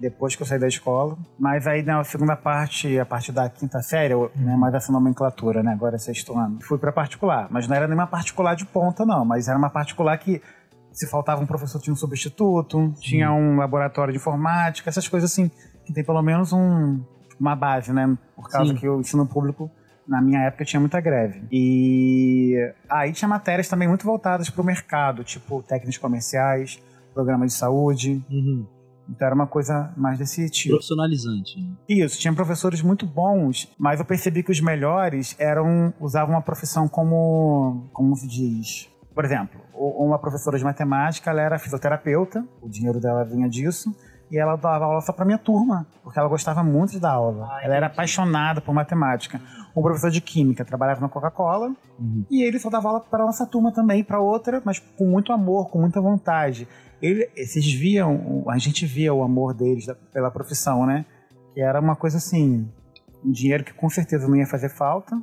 depois 0.00 0.34
que 0.34 0.42
eu 0.42 0.46
saí 0.46 0.58
da 0.58 0.66
escola. 0.66 1.16
Mas 1.38 1.66
aí 1.66 1.82
na 1.82 2.02
segunda 2.02 2.34
parte, 2.34 2.98
a 2.98 3.06
partir 3.06 3.30
da 3.30 3.48
quinta 3.48 3.80
série, 3.80 4.12
eu, 4.12 4.32
né, 4.34 4.56
mais 4.56 4.74
essa 4.74 4.90
nomenclatura, 4.90 5.62
né, 5.62 5.72
agora 5.72 5.94
é 5.94 5.98
sexto 5.98 6.36
ano, 6.36 6.58
fui 6.60 6.76
para 6.76 6.90
particular. 6.90 7.46
Mas 7.50 7.68
não 7.68 7.76
era 7.76 7.86
nenhuma 7.86 8.08
particular 8.08 8.56
de 8.56 8.66
ponta, 8.66 9.06
não, 9.06 9.24
mas 9.24 9.46
era 9.46 9.56
uma 9.56 9.70
particular 9.70 10.18
que 10.18 10.42
se 10.92 11.06
faltava 11.08 11.42
um 11.42 11.46
professor 11.46 11.80
tinha 11.80 11.92
um 11.92 11.96
substituto, 11.96 12.92
tinha 13.00 13.32
um 13.32 13.56
laboratório 13.56 14.12
de 14.12 14.18
informática, 14.18 14.88
essas 14.88 15.08
coisas 15.08 15.30
assim, 15.30 15.50
que 15.84 15.92
tem 15.92 16.04
pelo 16.04 16.22
menos 16.22 16.52
um, 16.52 17.00
uma 17.40 17.56
base, 17.56 17.92
né, 17.92 18.16
por 18.36 18.48
causa 18.48 18.72
Sim. 18.72 18.78
que 18.78 18.88
o 18.88 19.00
ensino 19.00 19.26
público 19.26 19.70
na 20.06 20.20
minha 20.20 20.40
época 20.40 20.64
tinha 20.64 20.80
muita 20.80 21.00
greve. 21.00 21.42
E 21.50 22.56
aí 22.88 23.12
tinha 23.12 23.28
matérias 23.28 23.68
também 23.68 23.88
muito 23.88 24.04
voltadas 24.04 24.50
para 24.50 24.60
o 24.60 24.64
mercado, 24.64 25.24
tipo 25.24 25.62
técnicos 25.62 25.98
comerciais, 25.98 26.82
programa 27.14 27.46
de 27.46 27.52
saúde. 27.52 28.22
Uhum. 28.30 28.66
Então 29.08 29.26
era 29.26 29.34
uma 29.34 29.46
coisa 29.46 29.92
mais 29.96 30.18
desse 30.18 30.48
tipo. 30.48 30.74
Profissionalizante. 30.74 31.60
né? 31.60 31.74
Isso, 31.88 32.18
tinha 32.18 32.32
professores 32.32 32.82
muito 32.82 33.06
bons, 33.06 33.68
mas 33.78 34.00
eu 34.00 34.06
percebi 34.06 34.42
que 34.42 34.50
os 34.50 34.60
melhores 34.60 35.34
eram 35.38 35.92
usavam 36.00 36.34
uma 36.34 36.42
profissão 36.42 36.88
como 36.88 37.88
como 37.92 38.14
se 38.16 38.26
diz. 38.26 38.91
Por 39.14 39.24
exemplo, 39.24 39.60
uma 39.74 40.18
professora 40.18 40.56
de 40.58 40.64
matemática, 40.64 41.30
ela 41.30 41.42
era 41.42 41.58
fisioterapeuta, 41.58 42.44
o 42.62 42.68
dinheiro 42.68 43.00
dela 43.00 43.24
vinha 43.24 43.48
disso, 43.48 43.94
e 44.30 44.38
ela 44.38 44.56
dava 44.56 44.86
aula 44.86 45.00
só 45.02 45.12
para 45.12 45.24
minha 45.26 45.36
turma, 45.38 45.86
porque 46.02 46.18
ela 46.18 46.28
gostava 46.28 46.62
muito 46.64 46.92
de 46.92 47.00
dar 47.00 47.12
aula. 47.12 47.48
ela 47.62 47.74
era 47.76 47.86
apaixonada 47.86 48.60
por 48.62 48.74
matemática. 48.74 49.40
Um 49.76 49.82
professor 49.82 50.10
de 50.10 50.20
química 50.20 50.64
trabalhava 50.64 51.00
na 51.00 51.08
Coca-Cola, 51.08 51.74
Uhum. 51.98 52.24
e 52.30 52.42
ele 52.42 52.58
só 52.58 52.68
dava 52.70 52.88
aula 52.88 53.00
para 53.00 53.24
nossa 53.24 53.46
turma 53.46 53.70
também, 53.72 54.02
para 54.02 54.18
outra, 54.18 54.60
mas 54.64 54.78
com 54.78 55.04
muito 55.04 55.32
amor, 55.32 55.70
com 55.70 55.78
muita 55.78 56.00
vontade. 56.00 56.66
Ele, 57.00 57.28
vocês 57.36 57.70
viam, 57.72 58.44
a 58.48 58.58
gente 58.58 58.86
via 58.86 59.12
o 59.12 59.22
amor 59.22 59.52
deles 59.54 59.86
pela 60.12 60.30
profissão, 60.30 60.86
né? 60.86 61.04
que 61.52 61.60
era 61.60 61.78
uma 61.80 61.94
coisa 61.94 62.16
assim, 62.16 62.66
um 63.24 63.30
dinheiro 63.30 63.62
que 63.62 63.74
com 63.74 63.88
certeza 63.90 64.26
não 64.26 64.36
ia 64.36 64.46
fazer 64.46 64.70
falta. 64.70 65.20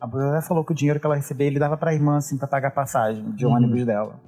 A 0.00 0.06
Bruna 0.06 0.40
falou 0.42 0.64
que 0.64 0.72
o 0.72 0.74
dinheiro 0.74 1.00
que 1.00 1.06
ela 1.06 1.16
recebia 1.16 1.46
ele 1.46 1.58
dava 1.58 1.76
para 1.76 1.90
a 1.90 1.94
irmã 1.94 2.16
assim 2.16 2.38
para 2.38 2.46
pagar 2.46 2.68
a 2.68 2.72
passagem 2.72 3.30
de 3.32 3.44
uhum. 3.44 3.52
ônibus 3.52 3.84
dela. 3.84 4.20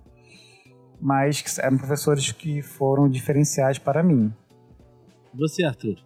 Mas 1.00 1.58
eram 1.58 1.78
professores 1.78 2.32
que 2.32 2.60
foram 2.60 3.08
diferenciais 3.08 3.78
para 3.78 4.02
mim. 4.02 4.32
Você, 5.34 5.64
Arthur? 5.64 5.96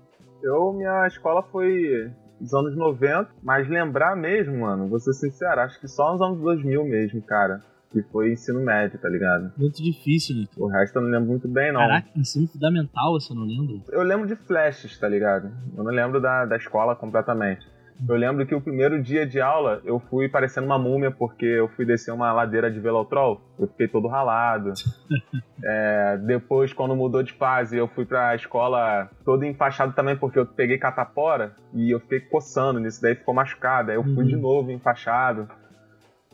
Eu, 0.42 0.72
minha 0.72 1.07
escola 1.07 1.42
foi 1.42 2.12
dos 2.38 2.53
anos 2.53 2.77
90, 2.77 3.31
mas 3.42 3.68
lembrar 3.68 4.14
mesmo, 4.14 4.61
mano, 4.61 4.88
vou 4.88 5.00
ser 5.00 5.14
sincero, 5.14 5.61
acho 5.62 5.81
que 5.81 5.88
só 5.88 6.12
nos 6.12 6.20
anos 6.20 6.40
2000 6.40 6.85
mesmo, 6.85 7.22
cara 7.22 7.62
que 7.94 8.03
foi 8.11 8.33
ensino 8.33 8.61
médio, 8.61 8.98
tá 8.98 9.09
ligado? 9.09 9.53
Muito 9.57 9.81
difícil, 9.81 10.37
né? 10.37 10.46
O 10.57 10.66
resto 10.66 10.96
eu 10.96 11.03
não 11.03 11.11
lembro 11.11 11.29
muito 11.29 11.46
bem, 11.46 11.72
não. 11.72 11.81
Caraca, 11.81 12.09
ensino 12.16 12.48
fundamental 12.48 13.12
você 13.12 13.33
não 13.33 13.44
lembra? 13.44 13.77
Eu 13.92 14.03
lembro 14.03 14.27
de 14.27 14.35
flashes, 14.35 14.98
tá 14.98 15.09
ligado? 15.09 15.53
Eu 15.77 15.85
não 15.85 15.92
lembro 15.92 16.20
da, 16.20 16.44
da 16.44 16.57
escola 16.57 16.96
completamente. 16.96 17.64
Eu 18.09 18.16
lembro 18.16 18.44
que 18.44 18.54
o 18.54 18.61
primeiro 18.61 19.00
dia 19.00 19.26
de 19.26 19.40
aula 19.40 19.80
eu 19.85 20.00
fui 20.00 20.28
parecendo 20.28 20.66
uma 20.66 20.78
múmia 20.78 21.11
porque 21.11 21.46
eu 21.46 21.68
fui 21.68 21.85
descer 21.87 22.12
uma 22.12 22.33
ladeira 22.33 22.70
de 22.70 22.80
velotrol. 22.80 23.40
Eu 23.59 23.68
fiquei 23.68 23.88
todo 23.88 24.09
ralado. 24.09 24.72
é, 25.62 26.18
depois, 26.18 26.72
quando 26.72 26.96
mudou 26.96 27.22
de 27.22 27.33
fase, 27.33 27.76
eu 27.76 27.87
fui 27.88 28.04
pra 28.04 28.35
escola 28.35 29.09
todo 29.24 29.44
enfaixado 29.44 29.92
também 29.92 30.16
porque 30.16 30.38
eu 30.38 30.46
peguei 30.46 30.76
catapora 30.76 31.54
e 31.72 31.90
eu 31.90 32.00
fiquei 32.00 32.20
coçando 32.20 32.80
nisso, 32.80 33.00
daí 33.00 33.14
ficou 33.14 33.33
machucado. 33.33 33.90
Aí 33.90 33.96
eu 33.96 34.04
fui 34.04 34.24
uhum. 34.24 34.24
de 34.24 34.37
novo 34.37 34.70
enfaixado. 34.70 35.48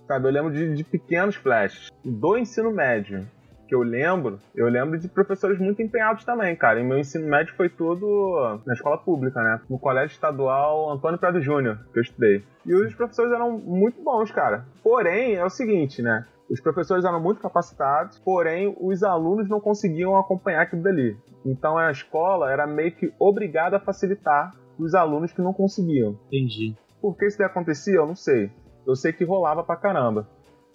Sabe, 0.07 0.27
eu 0.27 0.33
lembro 0.33 0.53
de, 0.53 0.75
de 0.75 0.83
pequenos 0.83 1.37
flashes. 1.37 1.89
Do 2.05 2.37
ensino 2.37 2.73
médio, 2.73 3.29
que 3.71 3.75
eu 3.77 3.83
lembro, 3.83 4.41
eu 4.53 4.69
lembro 4.69 4.99
de 4.99 5.07
professores 5.07 5.61
muito 5.61 5.81
empenhados 5.81 6.25
também, 6.25 6.57
cara. 6.57 6.81
E 6.81 6.85
meu 6.85 6.99
ensino 6.99 7.29
médio 7.29 7.55
foi 7.55 7.69
todo 7.69 8.61
na 8.67 8.75
escola 8.75 8.99
pública, 8.99 9.41
né? 9.41 9.61
No 9.71 9.79
Colégio 9.79 10.13
Estadual 10.13 10.91
Antônio 10.91 11.21
Prado 11.21 11.41
Júnior, 11.41 11.79
que 11.93 12.01
eu 12.01 12.03
estudei. 12.03 12.43
E 12.67 12.75
os 12.75 12.93
professores 12.97 13.33
eram 13.33 13.57
muito 13.59 14.03
bons, 14.03 14.33
cara. 14.33 14.65
Porém, 14.83 15.37
é 15.37 15.45
o 15.45 15.49
seguinte, 15.49 16.03
né? 16.03 16.27
Os 16.51 16.61
professores 16.61 17.05
eram 17.05 17.23
muito 17.23 17.41
capacitados, 17.41 18.19
porém 18.19 18.77
os 18.81 19.05
alunos 19.05 19.49
não 19.49 19.61
conseguiam 19.61 20.19
acompanhar 20.19 20.63
aquilo 20.63 20.83
dali. 20.83 21.17
Então 21.47 21.79
a 21.79 21.93
escola 21.93 22.51
era 22.51 22.67
meio 22.67 22.91
que 22.91 23.13
obrigada 23.21 23.77
a 23.77 23.81
facilitar 23.81 24.53
os 24.77 24.97
alunos 24.97 25.33
que 25.33 25.41
não 25.41 25.53
conseguiam. 25.53 26.19
Entendi. 26.27 26.75
Por 27.01 27.17
que 27.17 27.27
isso 27.27 27.41
acontecia? 27.45 27.95
Eu 27.95 28.07
não 28.07 28.17
sei 28.17 28.51
eu 28.87 28.97
sei 28.97 29.13
que 29.13 29.25
rolava 29.25 29.63
pra 29.63 29.77
caramba. 29.77 30.27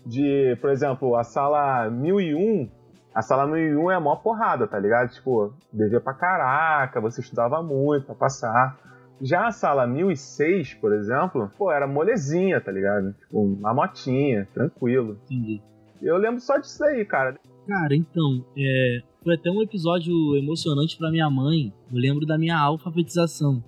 De, 0.06 0.56
por 0.62 0.70
exemplo, 0.70 1.16
a 1.16 1.24
sala 1.24 1.90
1001, 1.90 2.70
a 3.16 3.22
sala 3.22 3.48
1001 3.48 3.92
é 3.92 3.96
a 3.96 4.00
maior 4.02 4.18
porrada, 4.18 4.68
tá 4.68 4.78
ligado? 4.78 5.14
Tipo, 5.14 5.54
devia 5.72 6.02
pra 6.02 6.14
caraca, 6.14 7.00
você 7.00 7.22
estudava 7.22 7.64
muito 7.64 8.06
pra 8.06 8.14
passar. 8.14 8.78
Já 9.22 9.48
a 9.48 9.52
sala 9.54 9.88
1006, 9.88 10.74
por 10.74 10.94
exemplo, 10.94 11.50
pô, 11.58 11.72
era 11.72 11.88
molezinha, 11.88 12.60
tá 12.60 12.74
ligado? 12.74 13.14
Tipo, 13.14 13.42
uma 13.42 13.74
motinha, 13.74 14.46
tranquilo. 14.54 15.18
Entendi. 15.24 15.62
Eu 16.02 16.18
lembro 16.18 16.42
só 16.42 16.58
disso 16.58 16.84
aí, 16.84 17.06
cara. 17.06 17.40
Cara, 17.66 17.96
então, 17.96 18.46
é, 18.58 19.00
foi 19.24 19.36
até 19.36 19.50
um 19.50 19.62
episódio 19.62 20.14
emocionante 20.36 20.98
para 20.98 21.10
minha 21.10 21.30
mãe. 21.30 21.72
Eu 21.90 21.98
lembro 21.98 22.26
da 22.26 22.38
minha 22.38 22.60
alfabetização. 22.60 23.64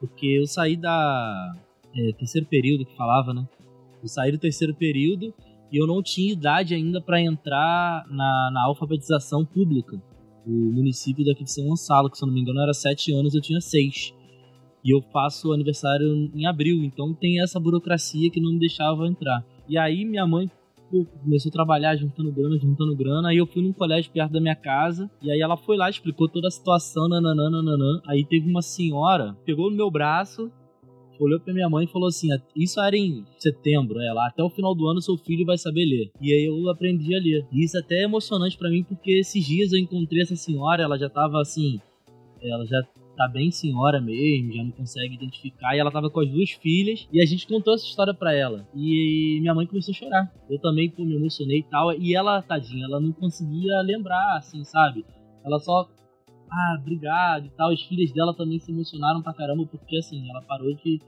Porque 0.00 0.26
eu 0.26 0.46
saí 0.46 0.74
da. 0.74 1.54
É, 1.94 2.12
terceiro 2.16 2.46
período 2.46 2.86
que 2.86 2.96
falava, 2.96 3.34
né? 3.34 3.46
Eu 4.02 4.08
saí 4.08 4.32
do 4.32 4.38
terceiro 4.38 4.74
período 4.74 5.34
eu 5.76 5.86
não 5.86 6.02
tinha 6.02 6.32
idade 6.32 6.74
ainda 6.74 7.00
para 7.00 7.20
entrar 7.20 8.04
na, 8.08 8.50
na 8.52 8.64
alfabetização 8.66 9.44
pública. 9.44 10.00
O 10.46 10.72
município 10.72 11.24
daqui 11.24 11.44
de 11.44 11.52
São 11.52 11.66
Gonçalo, 11.66 12.10
que 12.10 12.16
se 12.16 12.24
eu 12.24 12.26
não 12.26 12.34
me 12.34 12.40
engano 12.40 12.60
era 12.60 12.72
sete 12.72 13.12
anos, 13.12 13.34
eu 13.34 13.40
tinha 13.40 13.60
seis. 13.60 14.14
E 14.84 14.94
eu 14.94 15.02
faço 15.12 15.52
aniversário 15.52 16.30
em 16.32 16.46
abril, 16.46 16.84
então 16.84 17.12
tem 17.12 17.42
essa 17.42 17.58
burocracia 17.58 18.30
que 18.30 18.40
não 18.40 18.52
me 18.52 18.60
deixava 18.60 19.06
entrar. 19.08 19.44
E 19.68 19.76
aí 19.76 20.04
minha 20.04 20.26
mãe 20.26 20.48
pô, 20.90 21.04
começou 21.22 21.48
a 21.50 21.52
trabalhar 21.52 21.96
juntando 21.96 22.30
grana, 22.32 22.56
juntando 22.58 22.94
grana. 22.94 23.30
Aí 23.30 23.36
eu 23.36 23.46
fui 23.46 23.62
num 23.62 23.72
colégio 23.72 24.12
perto 24.12 24.32
da 24.32 24.40
minha 24.40 24.54
casa. 24.54 25.10
E 25.20 25.30
aí 25.30 25.40
ela 25.40 25.56
foi 25.56 25.76
lá, 25.76 25.90
explicou 25.90 26.28
toda 26.28 26.46
a 26.46 26.50
situação, 26.50 27.08
nananã, 27.08 27.50
nananã. 27.50 28.00
Aí 28.06 28.24
teve 28.24 28.48
uma 28.48 28.62
senhora, 28.62 29.36
pegou 29.44 29.70
no 29.70 29.76
meu 29.76 29.90
braço 29.90 30.50
olhou 31.20 31.40
pra 31.40 31.54
minha 31.54 31.68
mãe 31.68 31.84
e 31.84 31.90
falou 31.90 32.08
assim: 32.08 32.28
Isso 32.54 32.80
era 32.80 32.96
em 32.96 33.24
setembro, 33.38 34.00
é 34.00 34.12
lá, 34.12 34.28
até 34.28 34.42
o 34.42 34.50
final 34.50 34.74
do 34.74 34.86
ano 34.88 35.00
seu 35.00 35.16
filho 35.16 35.46
vai 35.46 35.58
saber 35.58 35.84
ler. 35.84 36.10
E 36.20 36.32
aí 36.32 36.46
eu 36.46 36.68
aprendi 36.70 37.14
a 37.14 37.18
ler. 37.18 37.46
E 37.52 37.64
isso 37.64 37.76
é 37.76 37.80
até 37.80 37.96
é 37.96 38.04
emocionante 38.04 38.56
para 38.56 38.70
mim, 38.70 38.82
porque 38.82 39.12
esses 39.12 39.44
dias 39.44 39.72
eu 39.72 39.78
encontrei 39.78 40.22
essa 40.22 40.36
senhora, 40.36 40.82
ela 40.82 40.98
já 40.98 41.08
tava 41.08 41.40
assim. 41.40 41.80
Ela 42.42 42.66
já 42.66 42.82
tá 43.16 43.26
bem 43.26 43.50
senhora 43.50 44.00
mesmo, 44.00 44.52
já 44.52 44.62
não 44.62 44.70
consegue 44.70 45.14
identificar. 45.14 45.74
E 45.74 45.78
ela 45.78 45.90
tava 45.90 46.10
com 46.10 46.20
as 46.20 46.28
duas 46.28 46.50
filhas. 46.50 47.08
E 47.10 47.20
a 47.20 47.26
gente 47.26 47.46
contou 47.46 47.74
essa 47.74 47.86
história 47.86 48.12
para 48.12 48.32
ela. 48.34 48.68
E 48.74 49.38
minha 49.40 49.54
mãe 49.54 49.66
começou 49.66 49.92
a 49.92 49.94
chorar. 49.94 50.32
Eu 50.48 50.60
também 50.60 50.90
pô, 50.90 51.04
me 51.04 51.16
emocionei 51.16 51.60
e 51.60 51.64
tal. 51.64 51.92
E 51.92 52.14
ela, 52.14 52.42
tadinha, 52.42 52.84
ela 52.84 53.00
não 53.00 53.12
conseguia 53.12 53.80
lembrar, 53.80 54.36
assim, 54.36 54.62
sabe? 54.64 55.04
Ela 55.44 55.58
só 55.58 55.88
ah, 56.50 56.76
obrigado 56.80 57.46
e 57.46 57.50
tal. 57.50 57.70
As 57.70 57.80
filhas 57.82 58.12
dela 58.12 58.34
também 58.34 58.58
se 58.58 58.70
emocionaram 58.70 59.22
pra 59.22 59.34
caramba, 59.34 59.66
porque 59.66 59.96
assim, 59.96 60.28
ela 60.30 60.42
parou 60.42 60.74
de, 60.74 61.00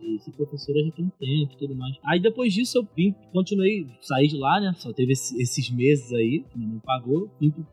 de 0.00 0.18
ser 0.20 0.32
professora 0.32 0.84
já 0.84 0.90
tem 0.92 1.04
um 1.04 1.10
tempo 1.10 1.52
e 1.52 1.56
tudo 1.58 1.74
mais. 1.74 1.96
Aí 2.04 2.20
depois 2.20 2.52
disso 2.52 2.78
eu 2.78 2.88
vim, 2.96 3.14
continuei, 3.32 3.86
saí 4.00 4.28
de 4.28 4.36
lá, 4.36 4.60
né? 4.60 4.72
Só 4.76 4.92
teve 4.92 5.12
esse, 5.12 5.40
esses 5.40 5.70
meses 5.70 6.12
aí, 6.12 6.44
que 6.50 6.58
minha 6.58 6.70
mãe 6.70 6.80
pagou. 6.84 7.30
Vim 7.40 7.50
pra, 7.50 7.66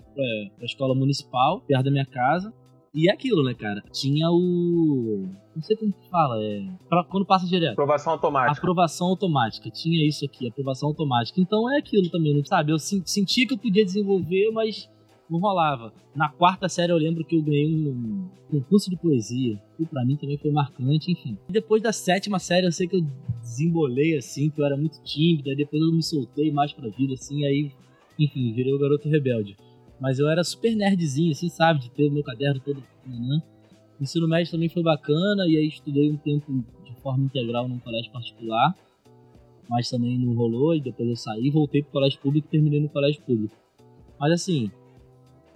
pra 0.55 0.65
escola 0.65 0.95
municipal, 0.95 1.61
perto 1.61 1.85
da 1.85 1.91
minha 1.91 2.05
casa. 2.05 2.53
E 2.93 3.09
é 3.09 3.13
aquilo, 3.13 3.43
né, 3.43 3.53
cara? 3.53 3.81
Tinha 3.91 4.27
o. 4.31 5.29
Não 5.55 5.61
sei 5.61 5.75
como 5.75 5.93
que 5.93 6.09
fala, 6.09 6.43
é. 6.43 6.65
Pra, 6.89 7.03
quando 7.03 7.27
passa 7.27 7.45
direto. 7.45 7.73
Aprovação 7.73 8.13
automática. 8.13 8.57
Aprovação 8.57 9.07
automática. 9.07 9.69
Tinha 9.69 10.07
isso 10.07 10.25
aqui, 10.25 10.47
aprovação 10.47 10.89
automática. 10.89 11.39
Então 11.39 11.71
é 11.71 11.77
aquilo 11.77 12.09
também, 12.09 12.33
não 12.35 12.43
sabe? 12.43 12.71
Eu 12.71 12.79
senti 12.79 13.45
que 13.45 13.53
eu 13.53 13.57
podia 13.57 13.85
desenvolver, 13.85 14.49
mas 14.51 14.89
não 15.29 15.39
rolava. 15.39 15.93
Na 16.15 16.29
quarta 16.29 16.69
série 16.69 16.91
eu 16.91 16.97
lembro 16.97 17.23
que 17.23 17.35
eu 17.35 17.41
ganhei 17.41 17.67
um 17.67 18.27
concurso 18.49 18.89
de 18.89 18.97
poesia, 18.97 19.61
que 19.75 19.85
pra 19.85 20.05
mim 20.05 20.15
também 20.15 20.37
foi 20.37 20.51
marcante, 20.51 21.11
enfim. 21.11 21.37
Depois 21.49 21.81
da 21.81 21.91
sétima 21.91 22.39
série 22.39 22.65
eu 22.65 22.71
sei 22.71 22.87
que 22.87 22.95
eu 22.95 23.05
desembolei, 23.41 24.17
assim, 24.17 24.49
que 24.49 24.59
eu 24.59 24.65
era 24.65 24.77
muito 24.77 25.01
tímido, 25.03 25.49
aí 25.49 25.55
depois 25.55 25.81
eu 25.81 25.91
me 25.91 26.03
soltei 26.03 26.51
mais 26.51 26.73
pra 26.73 26.89
vida, 26.89 27.13
assim, 27.13 27.45
aí, 27.45 27.71
enfim, 28.17 28.53
virei 28.53 28.73
o 28.73 28.79
garoto 28.79 29.09
rebelde. 29.09 29.55
Mas 29.99 30.19
eu 30.19 30.27
era 30.29 30.43
super 30.43 30.75
nerdzinho, 30.75 31.31
assim, 31.31 31.49
sabe, 31.49 31.81
de 31.81 31.91
ter 31.91 32.07
o 32.07 32.11
meu 32.11 32.23
caderno 32.23 32.59
todo, 32.59 32.83
né? 33.05 33.41
O 33.99 34.03
ensino 34.03 34.27
médio 34.27 34.51
também 34.51 34.69
foi 34.69 34.83
bacana, 34.83 35.47
e 35.47 35.57
aí 35.57 35.67
estudei 35.67 36.11
um 36.11 36.17
tempo 36.17 36.63
de 36.85 36.93
forma 37.01 37.25
integral 37.25 37.67
num 37.67 37.79
colégio 37.79 38.11
particular, 38.11 38.75
mas 39.69 39.89
também 39.89 40.17
não 40.17 40.33
rolou, 40.33 40.75
e 40.75 40.81
depois 40.81 41.09
eu 41.09 41.15
saí, 41.15 41.49
voltei 41.49 41.81
pro 41.81 41.93
colégio 41.93 42.19
público 42.19 42.47
e 42.47 42.51
terminei 42.51 42.79
no 42.79 42.89
colégio 42.89 43.21
público. 43.23 43.55
Mas 44.19 44.31
assim, 44.31 44.71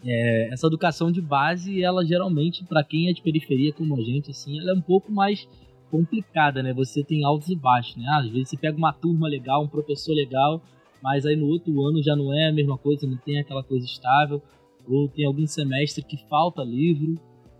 é, 0.06 0.50
essa 0.52 0.68
educação 0.68 1.12
de 1.12 1.22
base, 1.22 1.84
ela 1.84 2.06
geralmente, 2.06 2.66
para 2.66 2.84
quem 2.84 3.10
é 3.10 3.14
de 3.14 3.22
periferia 3.22 3.74
como 3.74 3.96
a 3.96 4.02
gente, 4.02 4.32
assim, 4.32 4.60
ela 4.60 4.72
é 4.72 4.74
um 4.74 4.82
pouco 4.82 5.12
mais 5.12 5.48
complicada, 5.90 6.64
né? 6.64 6.74
Você 6.74 7.04
tem 7.04 7.24
altos 7.24 7.50
e 7.50 7.56
baixos, 7.56 7.98
né? 7.98 8.08
Às 8.18 8.30
vezes 8.30 8.50
você 8.50 8.58
pega 8.58 8.78
uma 8.78 8.94
turma 8.94 9.28
legal, 9.28 9.64
um 9.64 9.68
professor 9.68 10.14
legal, 10.14 10.62
mas 11.04 11.26
aí 11.26 11.36
no 11.36 11.48
outro 11.48 11.86
ano 11.86 12.02
já 12.02 12.16
não 12.16 12.34
é 12.34 12.50
a 12.50 12.54
mesma 12.54 12.78
coisa, 12.78 13.06
não 13.06 13.18
tem 13.18 13.40
aquela 13.40 13.64
coisa 13.64 13.86
estável, 13.86 14.42
ou 14.88 15.08
tem 15.08 15.26
algum 15.26 15.46
semestre 15.46 16.04
que 16.04 16.18
falta 16.28 16.64
livro, 16.64 17.16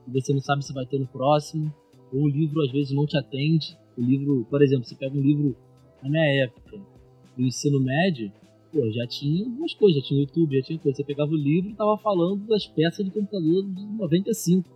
e 0.08 0.12
você 0.12 0.34
não 0.34 0.40
sabe 0.40 0.66
se 0.66 0.74
vai 0.74 0.86
ter 0.86 1.00
no 1.00 1.08
próximo, 1.08 1.72
ou 2.12 2.24
o 2.24 2.30
livro 2.30 2.62
às 2.62 2.72
vezes 2.72 2.92
não 2.92 3.06
te 3.06 3.18
atende. 3.18 3.78
O 3.98 4.02
livro, 4.02 4.48
por 4.50 4.62
exemplo, 4.62 4.86
você 4.86 4.96
pega 4.96 5.16
um 5.16 5.22
livro 5.22 5.56
na 6.02 6.10
minha 6.10 6.44
época, 6.44 6.80
do 7.38 7.44
ensino 7.44 7.80
médio, 7.80 8.32
pô, 8.72 8.90
já 8.92 9.06
tinha 9.08 9.46
algumas 9.46 9.74
coisas, 9.74 10.02
já 10.02 10.08
tinha 10.08 10.22
YouTube, 10.22 10.56
já 10.58 10.64
tinha 10.64 10.80
coisa. 10.80 10.96
Você 10.96 11.04
pegava 11.04 11.32
o 11.32 11.36
livro 11.36 11.70
e 11.70 11.76
tava 11.76 11.98
falando 11.98 12.48
das 12.48 12.66
peças 12.66 13.06
de 13.06 13.12
computador 13.12 13.64
de 13.64 13.86
95. 13.98 14.70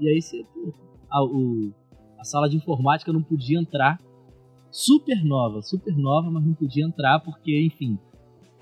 E 0.00 0.08
aí 0.08 0.20
você, 0.20 0.44
pô, 0.52 0.72
a, 1.10 1.24
o, 1.24 1.72
a 2.18 2.24
sala 2.24 2.48
de 2.48 2.56
informática 2.56 3.12
não 3.12 3.22
podia 3.22 3.58
entrar. 3.58 4.00
Super 4.70 5.22
nova, 5.24 5.60
super 5.60 5.94
nova, 5.96 6.30
mas 6.30 6.44
não 6.44 6.54
podia 6.54 6.84
entrar 6.84 7.20
porque, 7.20 7.62
enfim, 7.62 7.98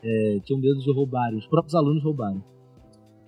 é, 0.02 0.40
tinham 0.44 0.61
medo 0.61 0.80
de 0.80 0.92
roubarem, 0.92 1.38
os 1.38 1.46
próprios 1.46 1.74
alunos 1.74 2.02
roubaram. 2.02 2.42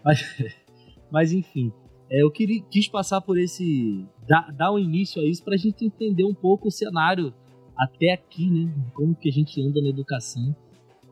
Mas, 0.04 0.20
mas 1.10 1.32
enfim, 1.32 1.72
é, 2.10 2.22
eu 2.22 2.30
queria, 2.30 2.62
quis 2.70 2.88
passar 2.88 3.20
por 3.20 3.38
esse. 3.38 4.04
dar, 4.28 4.52
dar 4.52 4.72
um 4.72 4.78
início 4.78 5.22
a 5.22 5.24
isso 5.24 5.44
pra 5.44 5.56
gente 5.56 5.84
entender 5.84 6.24
um 6.24 6.34
pouco 6.34 6.68
o 6.68 6.72
cenário 6.72 7.32
até 7.76 8.12
aqui, 8.12 8.50
né? 8.50 8.72
Como 8.94 9.14
que 9.14 9.28
a 9.28 9.32
gente 9.32 9.60
anda 9.62 9.80
na 9.80 9.88
educação 9.88 10.54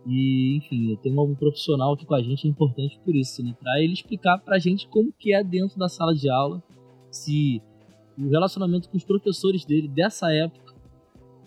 e, 0.06 0.56
enfim, 0.56 0.96
ter 1.02 1.10
um 1.10 1.34
profissional 1.34 1.92
aqui 1.92 2.06
com 2.06 2.14
a 2.14 2.22
gente 2.22 2.46
é 2.46 2.50
importante 2.50 2.98
por 3.04 3.14
isso, 3.14 3.42
né? 3.42 3.54
Pra 3.58 3.80
ele 3.80 3.92
explicar 3.92 4.38
pra 4.38 4.58
gente 4.58 4.88
como 4.88 5.12
que 5.12 5.34
é 5.34 5.44
dentro 5.44 5.78
da 5.78 5.88
sala 5.88 6.14
de 6.14 6.30
aula, 6.30 6.62
se 7.10 7.62
o 8.18 8.28
relacionamento 8.28 8.88
com 8.88 8.96
os 8.96 9.04
professores 9.04 9.64
dele 9.64 9.88
dessa 9.88 10.32
época, 10.32 10.74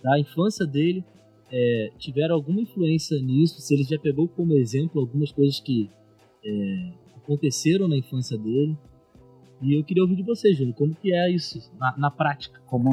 da 0.04 0.20
infância 0.20 0.66
dele, 0.66 1.04
é, 1.52 1.92
tiveram 1.98 2.36
alguma 2.36 2.62
influência 2.62 3.20
nisso, 3.22 3.62
se 3.62 3.74
ele 3.74 3.84
já 3.84 3.98
pegou 4.00 4.28
como 4.28 4.54
exemplo 4.54 5.00
algumas 5.00 5.32
coisas 5.32 5.60
que 5.60 5.90
é, 6.44 6.94
aconteceram 7.16 7.88
na 7.88 7.98
infância 7.98 8.38
dele. 8.38 8.78
E 9.62 9.80
eu 9.80 9.84
queria 9.84 10.04
ouvir 10.04 10.16
de 10.16 10.24
vocês, 10.24 10.58
Júlio, 10.58 10.74
como 10.74 10.94
que 10.94 11.14
é 11.14 11.32
isso 11.32 11.72
na, 11.80 11.96
na 11.98 12.12
prática? 12.12 12.60
Como 12.66 12.90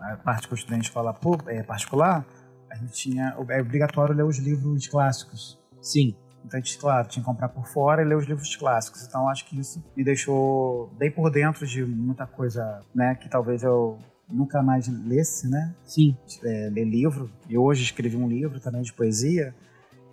a 0.00 0.16
parte 0.16 0.46
que 0.46 0.54
o 0.54 0.56
estudante 0.56 0.90
fala 0.90 1.18
é, 1.46 1.62
particular, 1.62 2.26
a 2.74 2.76
gente 2.76 2.92
tinha. 2.92 3.36
É 3.48 3.60
obrigatório 3.60 4.14
ler 4.14 4.24
os 4.24 4.38
livros 4.38 4.86
clássicos. 4.88 5.58
Sim. 5.80 6.14
Então 6.44 6.58
a 6.58 6.62
gente, 6.62 6.76
claro, 6.76 7.08
tinha 7.08 7.22
que 7.22 7.26
comprar 7.26 7.48
por 7.48 7.66
fora 7.66 8.02
e 8.02 8.04
ler 8.04 8.16
os 8.16 8.26
livros 8.26 8.54
clássicos. 8.56 9.06
Então 9.06 9.28
acho 9.28 9.46
que 9.46 9.58
isso 9.58 9.82
me 9.96 10.04
deixou 10.04 10.88
bem 10.98 11.10
por 11.10 11.30
dentro 11.30 11.66
de 11.66 11.84
muita 11.84 12.26
coisa, 12.26 12.80
né? 12.94 13.14
Que 13.14 13.28
talvez 13.28 13.62
eu 13.62 13.98
nunca 14.28 14.62
mais 14.62 14.88
lesse, 15.06 15.48
né? 15.48 15.74
Sim. 15.84 16.16
É, 16.42 16.68
ler 16.70 16.84
livro. 16.84 17.30
E 17.48 17.56
hoje 17.56 17.84
escrevi 17.84 18.16
um 18.16 18.28
livro 18.28 18.60
também 18.60 18.82
de 18.82 18.92
poesia. 18.92 19.54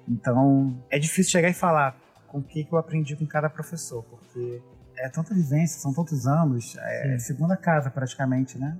Então 0.08 0.82
é 0.89 1.00
difícil 1.00 1.32
chegar 1.32 1.50
e 1.50 1.54
falar 1.54 1.97
com 2.28 2.39
o 2.39 2.43
que, 2.43 2.63
que 2.63 2.74
eu 2.74 2.78
aprendi 2.78 3.15
com 3.15 3.26
cada 3.26 3.50
professor, 3.50 4.04
porque 4.04 4.62
é 4.97 5.10
tanta 5.10 5.34
vivência, 5.34 5.80
são 5.80 5.93
tantos 5.93 6.26
anos, 6.26 6.78
é, 6.78 7.15
é 7.15 7.19
segunda 7.19 7.58
casa 7.58 7.89
praticamente, 7.89 8.58
né? 8.58 8.78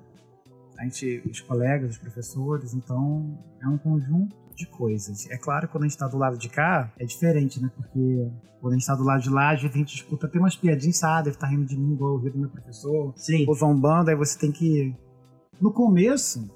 A 0.82 0.84
gente, 0.86 1.22
os 1.30 1.40
colegas, 1.42 1.92
os 1.92 1.98
professores, 2.00 2.74
então 2.74 3.38
é 3.62 3.68
um 3.68 3.78
conjunto 3.78 4.36
de 4.56 4.66
coisas. 4.66 5.30
É 5.30 5.38
claro 5.38 5.68
que 5.68 5.72
quando 5.72 5.84
a 5.84 5.88
gente 5.88 5.94
está 5.94 6.08
do 6.08 6.18
lado 6.18 6.40
de 6.40 6.50
cá, 6.50 6.92
é 6.98 7.06
diferente, 7.06 7.62
né? 7.62 7.70
Porque 7.76 8.32
quando 8.60 8.74
a 8.74 8.76
gente 8.78 8.82
está 8.82 8.96
do 8.96 9.04
lado 9.04 9.22
de 9.22 9.30
lá, 9.30 9.50
a 9.50 9.56
gente 9.56 9.96
escuta 9.96 10.26
até 10.26 10.40
umas 10.40 10.56
piadinhas, 10.56 10.98
sabe? 10.98 11.26
deve 11.26 11.36
estar 11.36 11.46
tá 11.46 11.54
rindo 11.54 11.66
de 11.66 11.78
mim 11.78 11.94
igual 11.94 12.16
o 12.16 12.18
rio 12.18 12.32
do 12.32 12.40
meu 12.40 12.50
professor. 12.50 13.14
Sim. 13.16 13.46
Ou 13.48 13.54
zombando, 13.54 14.10
aí 14.10 14.16
você 14.16 14.40
tem 14.40 14.52
que... 14.52 14.92
No 15.62 15.72
começo, 15.72 16.50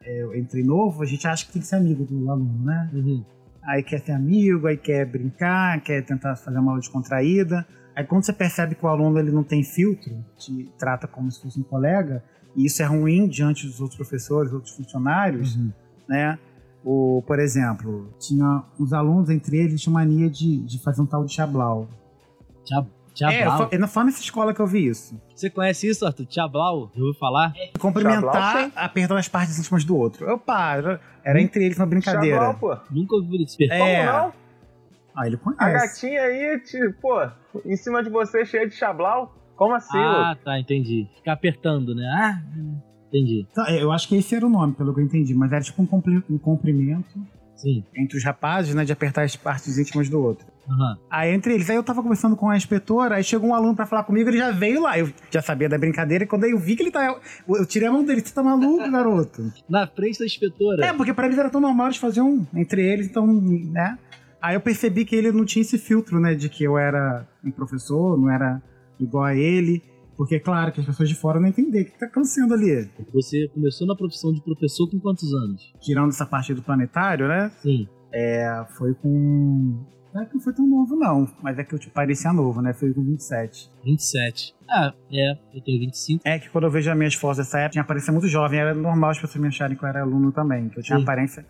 é, 0.00 0.38
entre 0.38 0.62
novo, 0.62 1.02
a 1.02 1.06
gente 1.06 1.26
acha 1.26 1.44
que 1.44 1.52
tem 1.52 1.60
que 1.60 1.66
ser 1.66 1.74
amigo 1.74 2.04
do 2.04 2.30
aluno, 2.30 2.64
né? 2.64 2.88
Uhum. 2.94 3.24
Aí 3.64 3.82
quer 3.82 3.98
ser 3.98 4.12
amigo, 4.12 4.68
aí 4.68 4.76
quer 4.76 5.04
brincar, 5.04 5.80
quer 5.80 6.04
tentar 6.04 6.36
fazer 6.36 6.58
uma 6.60 6.70
aula 6.70 6.80
descontraída. 6.80 7.66
Aí 7.96 8.04
quando 8.04 8.24
você 8.24 8.32
percebe 8.32 8.76
que 8.76 8.86
o 8.86 8.88
aluno 8.88 9.18
ele 9.18 9.32
não 9.32 9.42
tem 9.42 9.64
filtro, 9.64 10.24
te 10.38 10.70
trata 10.78 11.08
como 11.08 11.28
se 11.32 11.42
fosse 11.42 11.58
um 11.58 11.64
colega, 11.64 12.22
e 12.56 12.66
isso 12.66 12.82
é 12.82 12.86
ruim 12.86 13.28
diante 13.28 13.66
dos 13.66 13.80
outros 13.80 13.96
professores, 13.96 14.52
outros 14.52 14.74
funcionários, 14.74 15.56
uhum. 15.56 15.72
né? 16.08 16.38
O, 16.84 17.22
por 17.26 17.38
exemplo, 17.38 18.12
tinha 18.18 18.62
os 18.78 18.92
alunos 18.92 19.28
entre 19.28 19.58
eles 19.58 19.80
tinham 19.80 19.94
mania 19.94 20.30
de, 20.30 20.58
de 20.62 20.78
fazer 20.78 21.02
um 21.02 21.06
tal 21.06 21.24
de 21.24 21.32
chablau. 21.32 21.88
Chablau? 22.66 23.68
É, 23.70 23.76
não 23.76 23.88
foi 23.88 24.04
nessa 24.04 24.20
escola 24.20 24.54
que 24.54 24.60
eu 24.60 24.66
vi 24.66 24.86
isso. 24.86 25.20
Você 25.34 25.50
conhece 25.50 25.88
isso, 25.88 26.06
Arthur? 26.06 26.26
Chablau? 26.30 26.90
Já 26.94 27.00
ouviu 27.02 27.18
falar? 27.18 27.52
É. 27.56 27.70
Cumprimentar 27.78 28.70
apertando 28.74 29.18
as 29.18 29.28
partes 29.28 29.58
íntimas 29.58 29.84
do 29.84 29.96
outro. 29.96 30.24
Eu 30.26 30.38
paro. 30.38 30.98
Era 31.22 31.38
hum? 31.38 31.42
entre 31.42 31.64
eles 31.64 31.76
uma 31.76 31.86
brincadeira. 31.86 32.36
Chablau, 32.36 32.54
pô. 32.54 32.76
Nunca 32.90 33.16
ouvi 33.16 33.44
isso. 33.44 33.56
É. 33.60 33.78
Como 33.78 34.12
não? 34.12 34.32
Ah, 35.14 35.26
ele 35.26 35.36
conhece. 35.36 35.62
A 35.62 35.68
gatinha 35.70 36.22
aí, 36.22 36.60
tipo, 36.60 36.92
pô, 37.00 37.28
em 37.64 37.76
cima 37.76 38.02
de 38.02 38.08
você 38.08 38.46
cheia 38.46 38.66
de 38.66 38.74
chablau? 38.74 39.34
Como 39.60 39.74
assim, 39.74 39.98
Ah, 39.98 40.34
tá, 40.42 40.58
entendi. 40.58 41.06
Ficar 41.16 41.34
apertando, 41.34 41.94
né? 41.94 42.06
Ah, 42.06 42.40
entendi. 43.08 43.46
Então, 43.52 43.68
eu 43.68 43.92
acho 43.92 44.08
que 44.08 44.16
esse 44.16 44.34
era 44.34 44.46
o 44.46 44.48
nome, 44.48 44.72
pelo 44.72 44.94
que 44.94 45.00
eu 45.00 45.04
entendi, 45.04 45.34
mas 45.34 45.52
era 45.52 45.60
tipo 45.60 45.82
um, 45.82 46.22
um 46.30 46.38
cumprimento 46.38 47.20
Sim. 47.54 47.84
entre 47.94 48.16
os 48.16 48.24
rapazes, 48.24 48.74
né, 48.74 48.86
de 48.86 48.92
apertar 48.94 49.22
as 49.22 49.36
partes 49.36 49.76
íntimas 49.76 50.08
do 50.08 50.18
outro. 50.18 50.46
Uhum. 50.66 50.96
Aí 51.10 51.34
entre 51.34 51.52
eles, 51.52 51.68
aí 51.68 51.76
eu 51.76 51.82
tava 51.82 52.02
conversando 52.02 52.36
com 52.36 52.48
a 52.48 52.56
inspetora, 52.56 53.16
aí 53.16 53.22
chegou 53.22 53.50
um 53.50 53.54
aluno 53.54 53.76
pra 53.76 53.84
falar 53.84 54.04
comigo, 54.04 54.30
ele 54.30 54.38
já 54.38 54.50
veio 54.50 54.80
lá, 54.80 54.98
eu 54.98 55.12
já 55.30 55.42
sabia 55.42 55.68
da 55.68 55.76
brincadeira, 55.76 56.24
e 56.24 56.26
quando 56.26 56.44
eu 56.44 56.58
vi 56.58 56.74
que 56.74 56.82
ele 56.82 56.90
tá. 56.90 57.20
Eu 57.46 57.66
tirei 57.66 57.86
a 57.86 57.92
mão 57.92 58.02
dele, 58.02 58.22
você 58.22 58.32
tá 58.32 58.42
maluco, 58.42 58.78
garoto? 58.90 59.52
Na 59.68 59.86
frente 59.86 60.20
da 60.20 60.24
inspetora? 60.24 60.86
É, 60.86 60.92
porque 60.94 61.12
pra 61.12 61.26
eles 61.26 61.38
era 61.38 61.50
tão 61.50 61.60
normal 61.60 61.88
eles 61.88 61.98
fazer 61.98 62.22
um 62.22 62.46
entre 62.54 62.82
eles, 62.82 63.08
então, 63.08 63.26
né? 63.26 63.98
Aí 64.40 64.54
eu 64.54 64.60
percebi 64.62 65.04
que 65.04 65.14
ele 65.14 65.30
não 65.30 65.44
tinha 65.44 65.60
esse 65.60 65.76
filtro, 65.76 66.18
né, 66.18 66.34
de 66.34 66.48
que 66.48 66.64
eu 66.64 66.78
era 66.78 67.26
um 67.44 67.50
professor, 67.50 68.18
não 68.18 68.30
era 68.30 68.62
igual 69.04 69.24
a 69.24 69.34
ele. 69.34 69.82
Porque, 70.16 70.38
claro, 70.38 70.70
que 70.70 70.80
as 70.80 70.86
pessoas 70.86 71.08
de 71.08 71.14
fora 71.14 71.40
não 71.40 71.48
entendem 71.48 71.80
o 71.80 71.84
que 71.86 71.92
está 71.92 72.04
acontecendo 72.04 72.52
ali. 72.52 72.86
Você 73.14 73.48
começou 73.54 73.86
na 73.86 73.96
profissão 73.96 74.30
de 74.32 74.42
professor 74.42 74.86
com 74.90 75.00
quantos 75.00 75.32
anos? 75.32 75.72
Tirando 75.80 76.10
essa 76.10 76.26
parte 76.26 76.52
do 76.52 76.62
planetário, 76.62 77.26
né? 77.26 77.50
Sim. 77.62 77.88
É, 78.12 78.66
foi 78.76 78.92
com. 78.94 79.82
Não 80.12 80.22
é 80.22 80.26
que 80.26 80.34
não 80.34 80.40
foi 80.42 80.52
tão 80.52 80.66
novo, 80.66 80.94
não. 80.94 81.26
Mas 81.42 81.58
é 81.58 81.64
que 81.64 81.74
eu 81.74 81.78
te 81.78 81.88
parecia 81.88 82.34
novo, 82.34 82.60
né? 82.60 82.74
Foi 82.74 82.92
com 82.92 83.02
27. 83.02 83.70
27. 83.82 84.54
Ah, 84.68 84.92
é. 85.10 85.38
Eu 85.54 85.62
tenho 85.64 85.80
25. 85.80 86.20
É 86.26 86.38
que 86.38 86.50
quando 86.50 86.64
eu 86.64 86.70
vejo 86.70 86.90
as 86.90 86.96
minhas 86.98 87.14
fotos 87.14 87.38
dessa 87.38 87.58
época, 87.58 87.72
tinha 87.72 87.82
aparência 87.82 88.12
muito 88.12 88.28
jovem. 88.28 88.58
Era 88.60 88.74
normal 88.74 89.10
as 89.10 89.18
pessoas 89.18 89.40
me 89.40 89.48
acharem 89.48 89.74
que 89.74 89.82
eu 89.82 89.88
era 89.88 90.02
aluno 90.02 90.32
também. 90.32 90.68
Que 90.68 90.80
eu 90.80 90.82
tinha 90.82 90.98
Sim. 90.98 91.02
aparência 91.04 91.46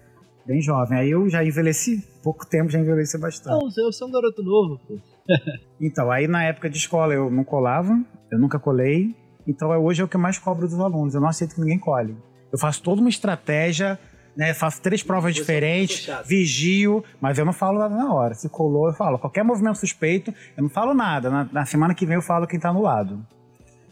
bem 0.46 0.60
jovem. 0.60 0.98
Aí 0.98 1.10
eu 1.10 1.28
já 1.28 1.44
envelheci. 1.44 2.06
Pouco 2.22 2.46
tempo 2.46 2.70
já 2.70 2.78
envelheci 2.78 3.18
bastante. 3.18 3.60
Não, 3.60 3.68
você 3.68 4.04
é 4.04 4.06
um 4.06 4.12
garoto 4.12 4.42
novo, 4.42 4.80
pô. 4.86 4.98
então, 5.80 6.10
aí 6.10 6.26
na 6.26 6.44
época 6.44 6.68
de 6.68 6.76
escola 6.76 7.14
eu 7.14 7.30
não 7.30 7.44
colava, 7.44 7.98
eu 8.30 8.38
nunca 8.38 8.58
colei. 8.58 9.14
Então 9.46 9.70
hoje 9.82 10.02
é 10.02 10.04
o 10.04 10.08
que 10.08 10.16
eu 10.16 10.20
mais 10.20 10.38
cobro 10.38 10.66
dos 10.66 10.78
alunos. 10.78 11.14
Eu 11.14 11.20
não 11.20 11.28
aceito 11.28 11.54
que 11.54 11.60
ninguém 11.60 11.78
cole. 11.78 12.16
Eu 12.52 12.58
faço 12.58 12.82
toda 12.82 13.00
uma 13.00 13.08
estratégia, 13.08 13.98
né? 14.36 14.52
Faço 14.54 14.80
três 14.82 15.02
provas 15.02 15.34
Você 15.34 15.40
diferentes, 15.40 16.08
vigio, 16.26 17.04
mas 17.20 17.38
eu 17.38 17.44
não 17.44 17.52
falo 17.52 17.78
nada 17.78 17.94
na 17.94 18.12
hora. 18.12 18.34
Se 18.34 18.48
colou, 18.48 18.88
eu 18.88 18.94
falo. 18.94 19.18
Qualquer 19.18 19.44
movimento 19.44 19.78
suspeito, 19.78 20.32
eu 20.56 20.62
não 20.62 20.70
falo 20.70 20.94
nada. 20.94 21.30
Na, 21.30 21.44
na 21.44 21.64
semana 21.64 21.94
que 21.94 22.06
vem 22.06 22.16
eu 22.16 22.22
falo 22.22 22.46
quem 22.46 22.60
tá 22.60 22.72
no 22.72 22.82
lado. 22.82 23.24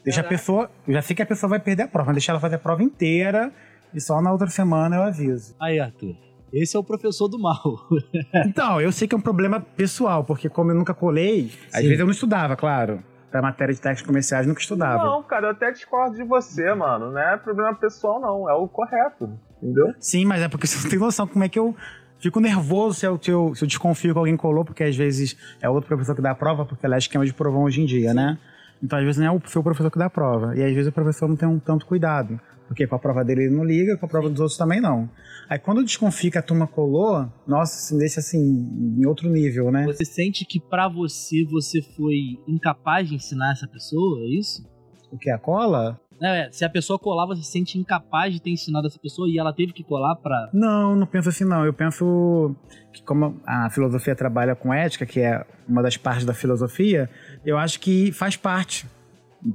Deixa 0.04 0.22
Caraca. 0.22 0.34
a 0.34 0.38
pessoa. 0.38 0.70
Eu 0.86 0.94
já 0.94 1.02
sei 1.02 1.14
que 1.14 1.22
a 1.22 1.26
pessoa 1.26 1.50
vai 1.50 1.60
perder 1.60 1.84
a 1.84 1.88
prova, 1.88 2.06
mas 2.06 2.16
deixa 2.16 2.32
ela 2.32 2.40
fazer 2.40 2.56
a 2.56 2.58
prova 2.58 2.82
inteira 2.82 3.52
e 3.92 4.00
só 4.00 4.20
na 4.20 4.32
outra 4.32 4.48
semana 4.48 4.96
eu 4.96 5.02
aviso. 5.02 5.54
Aí, 5.60 5.78
Arthur. 5.80 6.27
Esse 6.52 6.76
é 6.76 6.78
o 6.78 6.84
professor 6.84 7.28
do 7.28 7.38
mal. 7.38 7.60
então, 8.46 8.80
eu 8.80 8.90
sei 8.90 9.06
que 9.06 9.14
é 9.14 9.18
um 9.18 9.20
problema 9.20 9.60
pessoal, 9.60 10.24
porque 10.24 10.48
como 10.48 10.70
eu 10.70 10.74
nunca 10.74 10.94
colei, 10.94 11.48
Sim. 11.48 11.58
às 11.72 11.82
vezes 11.82 11.98
eu 11.98 12.06
não 12.06 12.12
estudava, 12.12 12.56
claro. 12.56 13.02
Pra 13.30 13.42
matéria 13.42 13.74
de 13.74 13.80
técnicos 13.80 14.06
comerciais, 14.06 14.46
nunca 14.46 14.60
estudava. 14.60 15.04
Não, 15.04 15.22
cara, 15.22 15.48
eu 15.48 15.50
até 15.50 15.70
discordo 15.70 16.16
de 16.16 16.24
você, 16.24 16.72
mano. 16.74 17.10
Não 17.12 17.20
é 17.20 17.36
problema 17.36 17.74
pessoal, 17.74 18.18
não. 18.18 18.48
É 18.48 18.54
o 18.54 18.66
correto. 18.66 19.38
Entendeu? 19.62 19.92
Sim, 19.98 20.24
mas 20.24 20.40
é 20.40 20.48
porque 20.48 20.66
você 20.66 20.82
não 20.82 20.88
tem 20.88 20.98
noção 20.98 21.26
como 21.26 21.44
é 21.44 21.48
que 21.48 21.58
eu 21.58 21.76
fico 22.18 22.40
nervoso 22.40 22.98
se 22.98 23.06
eu, 23.06 23.18
se 23.20 23.30
eu, 23.30 23.54
se 23.54 23.64
eu 23.64 23.68
desconfio 23.68 24.14
que 24.14 24.18
alguém 24.18 24.36
colou, 24.36 24.64
porque 24.64 24.82
às 24.82 24.96
vezes 24.96 25.36
é 25.60 25.68
outro 25.68 25.88
professor 25.88 26.14
que 26.14 26.22
dá 26.22 26.30
a 26.30 26.34
prova, 26.34 26.64
porque 26.64 26.86
ela 26.86 26.94
é 26.94 26.98
esquema 26.98 27.26
de 27.26 27.34
provão 27.34 27.64
hoje 27.64 27.82
em 27.82 27.84
dia, 27.84 28.10
Sim. 28.10 28.16
né? 28.16 28.38
Então, 28.82 28.98
às 28.98 29.04
vezes, 29.04 29.20
não 29.20 29.26
é 29.26 29.30
o 29.30 29.40
seu 29.46 29.62
professor 29.62 29.90
que 29.90 29.98
dá 29.98 30.06
a 30.06 30.10
prova. 30.10 30.56
E 30.56 30.62
às 30.62 30.72
vezes 30.72 30.88
o 30.88 30.92
professor 30.92 31.28
não 31.28 31.36
tem 31.36 31.48
um 31.48 31.58
tanto 31.58 31.84
cuidado. 31.84 32.40
Porque 32.68 32.86
com 32.86 32.94
a 32.94 32.98
prova 32.98 33.24
dele 33.24 33.44
ele 33.44 33.56
não 33.56 33.64
liga, 33.64 33.96
com 33.96 34.04
a 34.06 34.08
prova 34.08 34.28
dos 34.28 34.38
outros 34.38 34.58
também 34.58 34.80
não. 34.80 35.10
Aí 35.48 35.58
quando 35.58 35.82
desconfia 35.82 36.30
que 36.30 36.38
a 36.38 36.42
turma 36.42 36.66
colou, 36.66 37.26
nossa, 37.46 37.80
se 37.80 37.98
deixa 37.98 38.20
assim, 38.20 38.38
em 38.38 39.06
outro 39.06 39.28
nível, 39.28 39.72
né? 39.72 39.86
Você 39.86 40.04
sente 40.04 40.44
que 40.44 40.60
para 40.60 40.86
você, 40.86 41.44
você 41.44 41.80
foi 41.80 42.38
incapaz 42.46 43.08
de 43.08 43.14
ensinar 43.14 43.52
essa 43.52 43.66
pessoa, 43.66 44.20
é 44.20 44.38
isso? 44.38 44.62
O 45.10 45.16
que? 45.16 45.30
A 45.30 45.38
cola? 45.38 45.98
É, 46.22 46.48
se 46.50 46.64
a 46.64 46.68
pessoa 46.68 46.98
colar, 46.98 47.26
você 47.26 47.42
se 47.42 47.50
sente 47.50 47.78
incapaz 47.78 48.32
de 48.34 48.42
ter 48.42 48.50
ensinado 48.50 48.86
essa 48.86 48.98
pessoa 48.98 49.28
e 49.28 49.38
ela 49.38 49.52
teve 49.52 49.72
que 49.72 49.84
colar 49.84 50.16
pra. 50.16 50.50
Não, 50.52 50.94
não 50.96 51.06
penso 51.06 51.28
assim, 51.28 51.44
não. 51.44 51.64
Eu 51.64 51.72
penso 51.72 52.54
que, 52.92 53.02
como 53.02 53.40
a 53.46 53.70
filosofia 53.70 54.16
trabalha 54.16 54.54
com 54.54 54.74
ética, 54.74 55.06
que 55.06 55.20
é 55.20 55.46
uma 55.66 55.82
das 55.82 55.96
partes 55.96 56.24
da 56.24 56.34
filosofia, 56.34 57.08
eu 57.44 57.56
acho 57.56 57.80
que 57.80 58.10
faz 58.12 58.36
parte, 58.36 58.86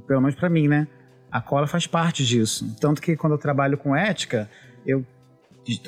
pelo 0.06 0.22
menos 0.22 0.34
para 0.34 0.48
mim, 0.48 0.66
né? 0.66 0.88
A 1.34 1.40
cola 1.40 1.66
faz 1.66 1.84
parte 1.84 2.24
disso. 2.24 2.76
Tanto 2.80 3.02
que 3.02 3.16
quando 3.16 3.32
eu 3.32 3.38
trabalho 3.38 3.76
com 3.76 3.96
ética, 3.96 4.48
eu 4.86 5.04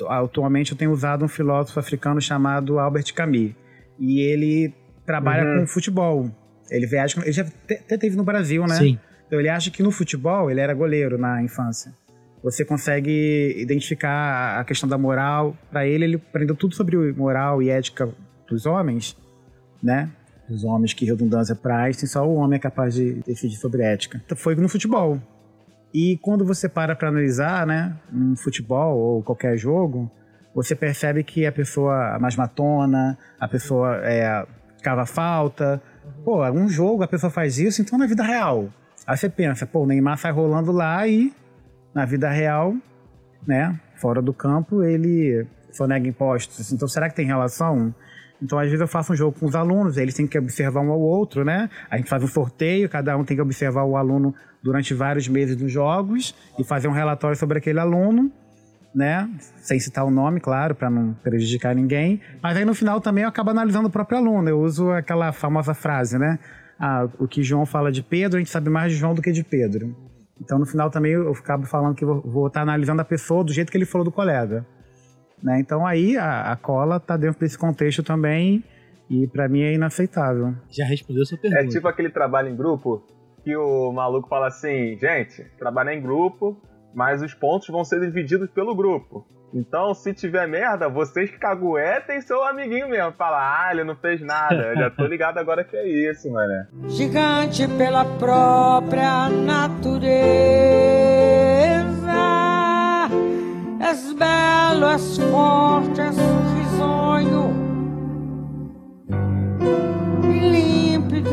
atualmente 0.09 0.73
eu 0.73 0.77
tenho 0.77 0.91
usado 0.91 1.23
um 1.23 1.27
filósofo 1.29 1.79
africano 1.79 2.19
chamado 2.19 2.77
Albert 2.79 3.13
Camus. 3.13 3.53
E 3.97 4.19
ele 4.19 4.73
trabalha 5.05 5.45
uhum. 5.45 5.61
com 5.61 5.67
futebol. 5.67 6.29
Ele 6.69 6.85
viaja, 6.85 7.21
ele 7.21 7.31
já 7.31 7.43
até 7.43 7.97
teve 7.97 8.17
no 8.17 8.25
Brasil, 8.25 8.67
né? 8.67 8.75
Sim. 8.75 8.99
Então 9.25 9.39
ele 9.39 9.47
acha 9.47 9.71
que 9.71 9.81
no 9.81 9.89
futebol 9.89 10.51
ele 10.51 10.59
era 10.59 10.73
goleiro 10.73 11.17
na 11.17 11.41
infância. 11.41 11.93
Você 12.43 12.65
consegue 12.65 13.55
identificar 13.57 14.59
a 14.59 14.65
questão 14.65 14.89
da 14.89 14.97
moral. 14.97 15.55
Para 15.71 15.87
ele, 15.87 16.03
ele 16.03 16.15
aprendeu 16.15 16.57
tudo 16.57 16.75
sobre 16.75 16.97
moral 17.13 17.63
e 17.63 17.69
ética 17.69 18.13
dos 18.49 18.65
homens, 18.65 19.15
né? 19.81 20.09
Dos 20.49 20.65
homens, 20.65 20.93
que 20.93 21.05
redundância 21.05 21.55
para 21.55 21.83
Einstein, 21.83 22.09
só 22.09 22.27
o 22.27 22.35
homem 22.35 22.57
é 22.57 22.59
capaz 22.59 22.95
de 22.95 23.13
decidir 23.25 23.55
sobre 23.55 23.81
ética. 23.81 24.21
Então, 24.25 24.37
foi 24.37 24.53
no 24.53 24.67
futebol. 24.67 25.21
E 25.99 26.15
quando 26.17 26.45
você 26.45 26.69
para 26.69 26.95
para 26.95 27.07
analisar, 27.09 27.65
né, 27.65 27.97
um 28.13 28.35
futebol 28.35 28.95
ou 28.95 29.23
qualquer 29.23 29.57
jogo, 29.57 30.11
você 30.53 30.75
percebe 30.75 31.23
que 31.23 31.43
a 31.43 31.51
pessoa 31.51 32.19
mais 32.19 32.35
matona, 32.35 33.17
a 33.39 33.47
pessoa 33.47 33.99
é, 34.03 34.45
cava 34.83 35.07
falta. 35.07 35.81
Pô, 36.23 36.47
um 36.51 36.69
jogo 36.69 37.01
a 37.01 37.07
pessoa 37.07 37.31
faz 37.31 37.57
isso, 37.57 37.81
então 37.81 37.97
na 37.97 38.05
vida 38.05 38.21
real. 38.21 38.69
Aí 39.07 39.17
você 39.17 39.27
pensa, 39.27 39.65
pô, 39.65 39.79
o 39.79 39.87
Neymar 39.87 40.19
sai 40.19 40.31
rolando 40.31 40.71
lá 40.71 41.07
e 41.07 41.33
na 41.95 42.05
vida 42.05 42.29
real, 42.29 42.75
né, 43.47 43.79
fora 43.95 44.21
do 44.21 44.35
campo, 44.35 44.83
ele 44.83 45.47
sonega 45.71 46.07
impostos. 46.07 46.71
Então 46.71 46.87
será 46.87 47.09
que 47.09 47.15
tem 47.15 47.25
relação? 47.25 47.91
Então, 48.41 48.59
às 48.59 48.65
vezes, 48.65 48.81
eu 48.81 48.87
faço 48.87 49.13
um 49.13 49.15
jogo 49.15 49.37
com 49.39 49.45
os 49.45 49.55
alunos, 49.55 49.97
eles 49.97 50.13
têm 50.13 50.27
que 50.27 50.37
observar 50.37 50.81
um 50.81 50.91
ao 50.91 50.99
outro, 50.99 51.43
né? 51.43 51.69
A 51.89 51.97
gente 51.97 52.09
faz 52.09 52.23
um 52.23 52.27
sorteio, 52.27 52.87
cada 52.87 53.17
um 53.17 53.23
tem 53.23 53.35
que 53.35 53.41
observar 53.41 53.83
o 53.83 53.97
aluno 53.97 54.33
durante 54.63 54.93
vários 54.93 55.27
meses 55.27 55.55
dos 55.55 55.71
jogos 55.71 56.35
e 56.59 56.63
fazer 56.63 56.87
um 56.87 56.91
relatório 56.91 57.37
sobre 57.37 57.57
aquele 57.57 57.79
aluno, 57.79 58.31
né? 58.93 59.29
Sem 59.57 59.79
citar 59.79 60.05
o 60.05 60.11
nome, 60.11 60.39
claro, 60.39 60.75
para 60.75 60.89
não 60.89 61.13
prejudicar 61.23 61.75
ninguém. 61.75 62.21
Mas 62.41 62.57
aí 62.57 62.65
no 62.65 62.75
final 62.75 63.01
também 63.01 63.23
eu 63.23 63.29
acabo 63.29 63.49
analisando 63.49 63.87
o 63.87 63.91
próprio 63.91 64.19
aluno. 64.19 64.47
Eu 64.49 64.59
uso 64.59 64.91
aquela 64.91 65.31
famosa 65.31 65.73
frase, 65.73 66.17
né? 66.17 66.37
ah, 66.79 67.07
o 67.17 67.27
que 67.27 67.43
João 67.43 67.65
fala 67.65 67.91
de 67.91 68.03
Pedro, 68.03 68.37
a 68.37 68.39
gente 68.39 68.51
sabe 68.51 68.69
mais 68.69 68.91
de 68.91 68.97
João 68.97 69.13
do 69.13 69.21
que 69.21 69.31
de 69.31 69.43
Pedro. 69.43 69.95
Então, 70.39 70.59
no 70.59 70.65
final 70.65 70.89
também 70.89 71.13
eu 71.13 71.33
ficava 71.33 71.65
falando 71.65 71.95
que 71.95 72.05
vou, 72.05 72.47
estar 72.47 72.61
analisando 72.61 73.01
a 73.01 73.05
pessoa 73.05 73.43
do 73.43 73.51
jeito 73.51 73.71
que 73.71 73.77
ele 73.77 73.85
falou 73.85 74.05
do 74.05 74.11
colega. 74.11 74.65
Né? 75.41 75.59
Então, 75.59 75.85
aí 75.85 76.17
a, 76.17 76.51
a 76.51 76.55
cola 76.55 76.97
está 76.97 77.15
dentro 77.15 77.39
desse 77.39 77.57
contexto 77.57 78.03
também 78.03 78.63
e 79.09 79.27
para 79.27 79.47
mim 79.47 79.61
é 79.61 79.73
inaceitável. 79.73 80.53
Já 80.69 80.85
respondeu 80.85 81.25
sua 81.25 81.37
pergunta. 81.37 81.63
É 81.63 81.67
tipo 81.67 81.87
aquele 81.87 82.09
trabalho 82.09 82.49
em 82.49 82.55
grupo 82.55 83.03
que 83.43 83.55
o 83.55 83.91
maluco 83.91 84.27
fala 84.27 84.47
assim: 84.47 84.97
gente, 84.97 85.43
trabalhar 85.57 85.93
em 85.93 86.01
grupo, 86.01 86.61
mas 86.93 87.21
os 87.21 87.33
pontos 87.33 87.67
vão 87.69 87.85
ser 87.85 87.99
divididos 88.01 88.49
pelo 88.49 88.75
grupo. 88.75 89.25
Então, 89.53 89.93
se 89.93 90.13
tiver 90.13 90.45
merda, 90.45 90.89
vocês 90.89 91.31
que 91.31 91.37
caguetem 91.37 92.19
seu 92.19 92.43
amiguinho 92.43 92.89
mesmo. 92.89 93.13
Fala, 93.13 93.37
ah, 93.37 93.71
ele 93.71 93.85
não 93.85 93.95
fez 93.95 94.19
nada. 94.19 94.55
Eu 94.55 94.75
já 94.75 94.89
tô 94.89 95.05
ligado 95.07 95.37
agora 95.37 95.63
que 95.63 95.77
é 95.77 95.87
isso, 95.87 96.29
mano. 96.29 96.67
Gigante 96.89 97.65
pela 97.77 98.03
própria 98.03 99.29
natureza. 99.29 100.17
És 103.79 104.13
belo, 104.13 104.85
és 104.85 105.17
forte, 105.17 106.01
és 106.01 106.17
risonho. 106.55 107.53
Límpido. 110.23 111.29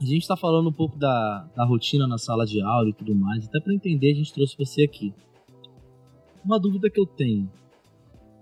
A 0.00 0.04
gente 0.04 0.28
tá 0.28 0.36
falando 0.36 0.68
um 0.68 0.72
pouco 0.72 0.98
da, 0.98 1.48
da 1.56 1.64
rotina 1.64 2.06
na 2.06 2.18
sala 2.18 2.44
de 2.44 2.60
aula 2.60 2.90
e 2.90 2.92
tudo 2.92 3.14
mais. 3.14 3.46
Até 3.46 3.60
para 3.60 3.74
entender, 3.74 4.12
a 4.12 4.14
gente 4.14 4.32
trouxe 4.32 4.56
você 4.58 4.84
aqui 4.84 5.14
uma 6.44 6.58
dúvida 6.58 6.90
que 6.90 7.00
eu 7.00 7.06
tenho. 7.06 7.50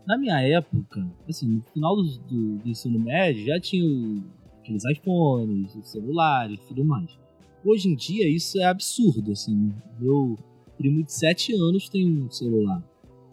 Na 0.06 0.16
minha 0.16 0.40
época, 0.40 1.04
assim, 1.28 1.48
no 1.48 1.62
final 1.72 1.96
do, 1.96 2.02
do, 2.02 2.58
do 2.58 2.68
ensino 2.68 2.98
médio, 2.98 3.46
já 3.46 3.58
tinha 3.58 4.22
aqueles 4.60 4.84
iPhones, 4.84 5.74
os 5.74 5.88
celulares 5.88 6.58
e 6.60 6.68
tudo 6.68 6.84
mais. 6.84 7.18
Hoje 7.64 7.88
em 7.88 7.96
dia, 7.96 8.28
isso 8.28 8.60
é 8.60 8.64
absurdo, 8.64 9.32
assim. 9.32 9.74
Meu 9.98 10.36
primo 10.76 11.02
de 11.02 11.12
7 11.12 11.54
anos 11.54 11.88
tem 11.88 12.06
um 12.06 12.30
celular. 12.30 12.82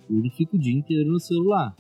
Ele 0.10 0.30
fica 0.30 0.56
o 0.56 0.60
dia 0.60 0.78
inteiro 0.78 1.12
no 1.12 1.20
celular. 1.20 1.76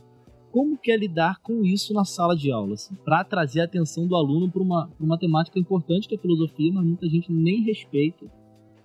Como 0.52 0.78
que 0.78 0.91
é 0.91 0.97
lidar 0.97 1.39
com 1.41 1.65
isso 1.65 1.93
na 1.93 2.06
sala 2.06 2.36
de 2.36 2.52
aula? 2.52 2.76
Assim, 2.76 2.93
para 3.04 3.23
trazer 3.23 3.62
a 3.62 3.65
atenção 3.65 4.08
do 4.08 4.15
aluno 4.15 4.52
para 4.52 4.62
uma, 4.62 4.89
uma 4.99 5.17
temática 5.17 5.58
importante 5.58 6.08
que 6.08 6.15
é 6.15 6.17
a 6.17 6.21
filosofia, 6.21 6.71
mas 6.71 6.86
muita 6.86 7.08
gente 7.08 7.32
nem 7.32 7.63
respeita. 7.63 8.26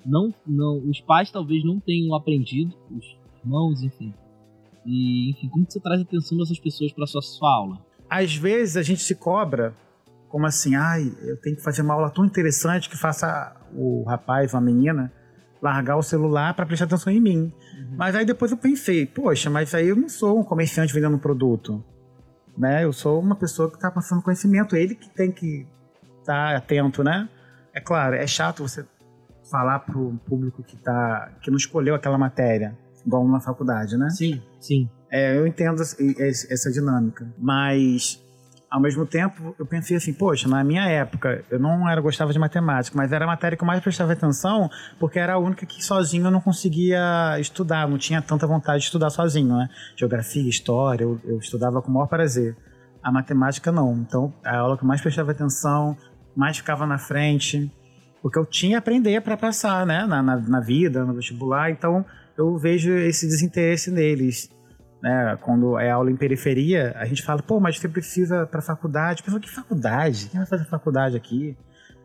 Não, 0.04 0.32
não, 0.46 0.78
os 0.88 1.00
pais 1.00 1.30
talvez 1.30 1.62
não 1.64 1.78
tenham 1.78 2.14
aprendido, 2.14 2.74
os 2.90 3.04
irmãos, 3.44 3.82
enfim. 3.82 4.14
E, 4.86 5.30
enfim, 5.30 5.48
como 5.48 5.66
que 5.66 5.72
você 5.74 5.80
traz 5.80 6.00
a 6.00 6.04
atenção 6.04 6.38
dessas 6.38 6.58
pessoas 6.58 6.92
para 6.92 7.06
sua, 7.06 7.20
sua 7.20 7.54
aula? 7.54 7.84
Às 8.08 8.34
vezes 8.34 8.76
a 8.78 8.82
gente 8.82 9.02
se 9.02 9.14
cobra 9.14 9.76
como 10.28 10.46
assim, 10.46 10.74
ai, 10.74 11.12
eu 11.22 11.36
tenho 11.40 11.56
que 11.56 11.62
fazer 11.62 11.82
uma 11.82 11.94
aula 11.94 12.10
tão 12.10 12.24
interessante 12.24 12.88
que 12.88 12.96
faça 12.96 13.54
o 13.74 14.04
rapaz 14.04 14.54
ou 14.54 14.58
a 14.58 14.60
menina 14.62 15.12
largar 15.60 15.96
o 15.96 16.02
celular 16.02 16.54
para 16.54 16.66
prestar 16.66 16.86
atenção 16.86 17.12
em 17.12 17.20
mim. 17.20 17.52
Uhum. 17.76 17.96
Mas 17.96 18.14
aí 18.14 18.24
depois 18.24 18.50
eu 18.50 18.56
pensei, 18.56 19.06
poxa, 19.06 19.50
mas 19.50 19.74
aí 19.74 19.88
eu 19.88 19.96
não 19.96 20.08
sou 20.08 20.38
um 20.38 20.44
comerciante 20.44 20.92
vendendo 20.92 21.16
um 21.16 21.20
produto. 21.20 21.84
Né? 22.56 22.84
Eu 22.84 22.92
sou 22.92 23.20
uma 23.20 23.36
pessoa 23.36 23.68
que 23.68 23.76
está 23.76 23.90
passando 23.90 24.22
conhecimento, 24.22 24.76
ele 24.76 24.94
que 24.94 25.08
tem 25.10 25.30
que 25.30 25.66
estar 26.20 26.52
tá 26.52 26.56
atento, 26.56 27.04
né? 27.04 27.28
É 27.72 27.80
claro, 27.80 28.16
é 28.16 28.26
chato 28.26 28.62
você 28.62 28.84
falar 29.50 29.80
para 29.80 29.96
o 29.96 30.18
público 30.26 30.62
que 30.62 30.76
tá 30.76 31.32
que 31.40 31.50
não 31.50 31.56
escolheu 31.56 31.94
aquela 31.94 32.18
matéria 32.18 32.76
igual 33.06 33.26
na 33.26 33.40
faculdade, 33.40 33.96
né? 33.96 34.10
Sim, 34.10 34.42
sim. 34.60 34.88
É, 35.10 35.36
eu 35.38 35.46
entendo 35.46 35.80
essa 35.80 36.70
dinâmica, 36.70 37.32
mas 37.38 38.22
ao 38.70 38.80
mesmo 38.80 39.06
tempo 39.06 39.54
eu 39.58 39.64
pensei 39.64 39.96
assim, 39.96 40.12
poxa, 40.12 40.48
na 40.48 40.62
minha 40.62 40.86
época 40.86 41.44
eu 41.50 41.58
não 41.58 41.88
era 41.88 42.00
gostava 42.00 42.32
de 42.32 42.38
matemática, 42.38 42.96
mas 42.96 43.12
era 43.12 43.24
a 43.24 43.28
matéria 43.28 43.56
que 43.56 43.62
eu 43.62 43.66
mais 43.66 43.80
prestava 43.80 44.12
atenção 44.12 44.70
porque 44.98 45.18
era 45.18 45.34
a 45.34 45.38
única 45.38 45.64
que 45.64 45.82
sozinho 45.82 46.26
eu 46.26 46.30
não 46.30 46.40
conseguia 46.40 47.38
estudar, 47.40 47.88
não 47.88 47.98
tinha 47.98 48.20
tanta 48.20 48.46
vontade 48.46 48.80
de 48.80 48.84
estudar 48.84 49.10
sozinho, 49.10 49.56
né? 49.56 49.68
Geografia, 49.96 50.48
história, 50.48 51.04
eu, 51.04 51.20
eu 51.24 51.38
estudava 51.38 51.80
com 51.80 51.90
o 51.90 51.94
maior 51.94 52.06
prazer. 52.06 52.56
A 53.02 53.10
matemática 53.10 53.72
não, 53.72 53.96
então 53.96 54.32
a 54.44 54.56
aula 54.58 54.76
que 54.76 54.82
eu 54.82 54.88
mais 54.88 55.00
prestava 55.00 55.30
atenção, 55.30 55.96
mais 56.36 56.58
ficava 56.58 56.86
na 56.86 56.98
frente, 56.98 57.72
porque 58.20 58.38
eu 58.38 58.44
tinha 58.44 58.72
que 58.72 58.76
aprender 58.76 59.20
para 59.22 59.36
passar, 59.36 59.86
né, 59.86 60.04
na, 60.06 60.22
na, 60.22 60.36
na 60.36 60.60
vida, 60.60 61.04
no 61.04 61.14
vestibular, 61.14 61.70
então 61.70 62.04
eu 62.36 62.56
vejo 62.58 62.92
esse 62.92 63.26
desinteresse 63.26 63.90
neles. 63.90 64.50
Né? 65.02 65.38
Quando 65.40 65.78
é 65.78 65.90
aula 65.90 66.10
em 66.10 66.16
periferia, 66.16 66.94
a 66.96 67.04
gente 67.04 67.22
fala, 67.22 67.42
pô, 67.42 67.60
mas 67.60 67.78
você 67.78 67.88
precisa 67.88 68.46
para 68.46 68.60
faculdade. 68.60 69.22
Pessoal, 69.22 69.40
que 69.40 69.50
faculdade? 69.50 70.28
Quem 70.30 70.40
vai 70.40 70.48
fazer 70.48 70.64
faculdade 70.64 71.16
aqui? 71.16 71.56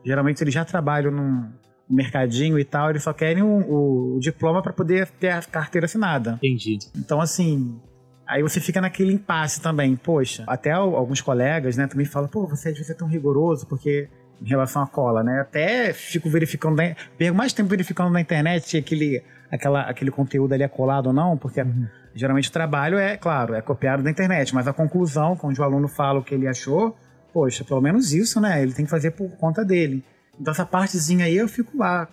Geralmente 0.04 0.42
eles 0.42 0.54
já 0.54 0.64
trabalham 0.64 1.10
num 1.10 1.50
mercadinho 1.88 2.58
e 2.58 2.64
tal, 2.64 2.90
eles 2.90 3.02
só 3.02 3.12
querem 3.12 3.42
o, 3.42 3.46
o, 3.46 4.16
o 4.16 4.20
diploma 4.20 4.62
para 4.62 4.72
poder 4.72 5.08
ter 5.08 5.30
a 5.30 5.42
carteira 5.42 5.84
assinada. 5.86 6.38
Entendi. 6.42 6.78
Então, 6.96 7.20
assim, 7.20 7.80
Aí 8.26 8.42
você 8.42 8.60
fica 8.60 8.80
naquele 8.80 9.12
impasse 9.12 9.60
também. 9.60 9.94
Poxa, 9.96 10.44
até 10.46 10.70
alguns 10.70 11.20
colegas, 11.20 11.76
né, 11.76 11.86
também 11.86 12.06
falam, 12.06 12.28
pô, 12.28 12.46
você 12.46 12.70
às 12.70 12.74
vezes 12.74 12.90
é 12.90 12.94
tão 12.94 13.06
rigoroso 13.06 13.66
porque 13.66 14.08
em 14.40 14.48
relação 14.48 14.82
à 14.82 14.86
cola, 14.86 15.22
né? 15.22 15.40
Até 15.40 15.92
fico 15.92 16.28
verificando, 16.28 16.76
perco 17.16 17.36
mais 17.36 17.52
tempo 17.52 17.68
verificando 17.68 18.10
na 18.10 18.20
internet 18.20 18.68
se 18.68 18.76
aquele, 18.76 19.22
aquela, 19.50 19.82
aquele 19.82 20.10
conteúdo 20.10 20.52
ali 20.52 20.62
é 20.62 20.68
colado 20.68 21.08
ou 21.08 21.12
não, 21.12 21.36
porque 21.36 21.60
uhum. 21.60 21.86
Geralmente 22.14 22.48
o 22.48 22.52
trabalho 22.52 22.98
é, 22.98 23.16
claro, 23.16 23.54
é 23.54 23.60
copiado 23.60 24.02
da 24.02 24.10
internet, 24.10 24.54
mas 24.54 24.68
a 24.68 24.72
conclusão, 24.72 25.36
quando 25.36 25.58
o 25.58 25.62
aluno 25.62 25.88
fala 25.88 26.20
o 26.20 26.24
que 26.24 26.34
ele 26.34 26.46
achou, 26.46 26.96
poxa, 27.32 27.64
pelo 27.64 27.80
menos 27.80 28.12
isso, 28.12 28.40
né? 28.40 28.62
Ele 28.62 28.72
tem 28.72 28.84
que 28.84 28.90
fazer 28.90 29.10
por 29.10 29.30
conta 29.36 29.64
dele. 29.64 30.04
Então 30.38 30.52
essa 30.52 30.64
partezinha 30.64 31.26
aí 31.26 31.36
eu 31.36 31.48
fico 31.48 31.76
lá 31.76 32.08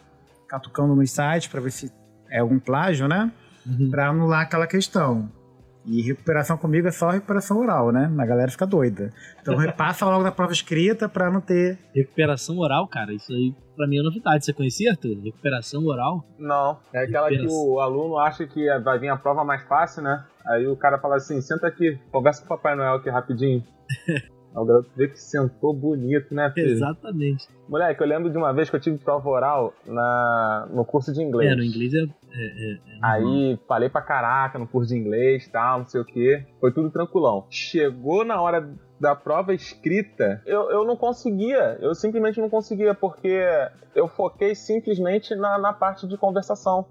catucando 0.48 0.96
no 0.96 1.08
site 1.08 1.50
para 1.50 1.62
ver 1.62 1.72
se 1.72 1.92
é 2.30 2.40
algum 2.40 2.60
plágio, 2.60 3.08
né? 3.08 3.32
Uhum. 3.66 3.90
Para 3.90 4.10
anular 4.10 4.42
aquela 4.42 4.68
questão. 4.68 5.32
E 5.86 6.02
recuperação 6.02 6.58
comigo 6.58 6.88
é 6.88 6.92
só 6.92 7.10
recuperação 7.10 7.58
oral, 7.58 7.92
né? 7.92 8.12
A 8.18 8.26
galera 8.26 8.52
fica 8.52 8.68
doida. 8.68 9.12
Então 9.42 9.56
repassa 9.56 10.06
logo 10.06 10.24
na 10.24 10.32
prova 10.32 10.52
escrita 10.52 11.10
pra 11.10 11.32
não 11.32 11.42
ter. 11.42 11.80
Recuperação 11.94 12.58
oral, 12.60 12.88
cara, 12.88 13.14
isso 13.14 13.34
aí 13.34 13.56
pra 13.76 13.88
mim 13.88 13.98
é 14.00 14.04
novidade. 14.04 14.46
Você 14.46 14.54
conhecia, 14.54 14.92
Arthur? 14.92 15.20
Recuperação 15.24 15.84
oral? 15.86 16.24
Não. 16.38 16.80
É 16.94 17.04
aquela 17.04 17.30
que 17.30 17.48
o 17.48 17.80
aluno 17.80 18.20
acha 18.20 18.46
que 18.46 18.68
vai 18.80 19.00
vir 19.00 19.10
a 19.10 19.18
prova 19.18 19.44
mais 19.44 19.64
fácil, 19.64 20.04
né? 20.04 20.24
Aí 20.46 20.68
o 20.68 20.76
cara 20.76 21.00
fala 21.00 21.16
assim: 21.16 21.42
senta 21.42 21.68
aqui, 21.68 22.00
conversa 22.12 22.42
com 22.42 22.54
o 22.54 22.58
Papai 22.58 22.76
Noel 22.76 22.96
aqui 22.96 23.10
rapidinho. 23.10 23.64
O 24.54 24.66
garoto 24.66 24.90
que 24.90 25.16
sentou 25.16 25.74
bonito, 25.74 26.34
né, 26.36 26.52
filho? 26.52 26.72
Exatamente. 26.72 27.48
Moleque, 27.70 28.02
eu 28.02 28.08
lembro 28.08 28.30
de 28.30 28.38
uma 28.38 28.52
vez 28.54 28.70
que 28.70 28.76
eu 28.76 28.80
tive 28.80 28.98
prova 28.98 29.30
oral 29.30 29.74
na, 29.86 30.68
no 30.70 30.84
curso 30.84 31.14
de 31.14 31.22
inglês. 31.22 31.54
É, 31.54 31.56
no 31.56 31.64
inglês 31.64 31.94
é. 31.94 32.00
é, 32.00 32.04
é, 32.04 32.74
é 32.74 32.80
Aí 33.02 33.60
falei 33.66 33.90
pra 33.90 34.02
caraca 34.02 34.60
no 34.60 34.68
curso 34.68 34.90
de 34.90 35.00
inglês 35.00 35.46
e 35.46 35.52
tal, 35.52 35.80
não 35.80 35.88
sei 35.88 36.02
o 36.02 36.06
que. 36.06 36.44
Foi 36.60 36.72
tudo 36.74 36.90
tranquilão. 36.90 37.46
Chegou 37.50 38.26
na 38.26 38.42
hora 38.42 38.70
da 39.00 39.16
prova 39.16 39.54
escrita, 39.54 40.42
eu, 40.46 40.70
eu 40.70 40.86
não 40.86 40.98
conseguia. 40.98 41.78
Eu 41.80 41.96
simplesmente 41.96 42.42
não 42.42 42.50
conseguia, 42.50 42.94
porque 42.94 43.42
eu 43.96 44.08
foquei 44.10 44.54
simplesmente 44.54 45.34
na, 45.34 45.58
na 45.58 45.72
parte 45.72 46.08
de 46.08 46.18
conversação 46.18 46.86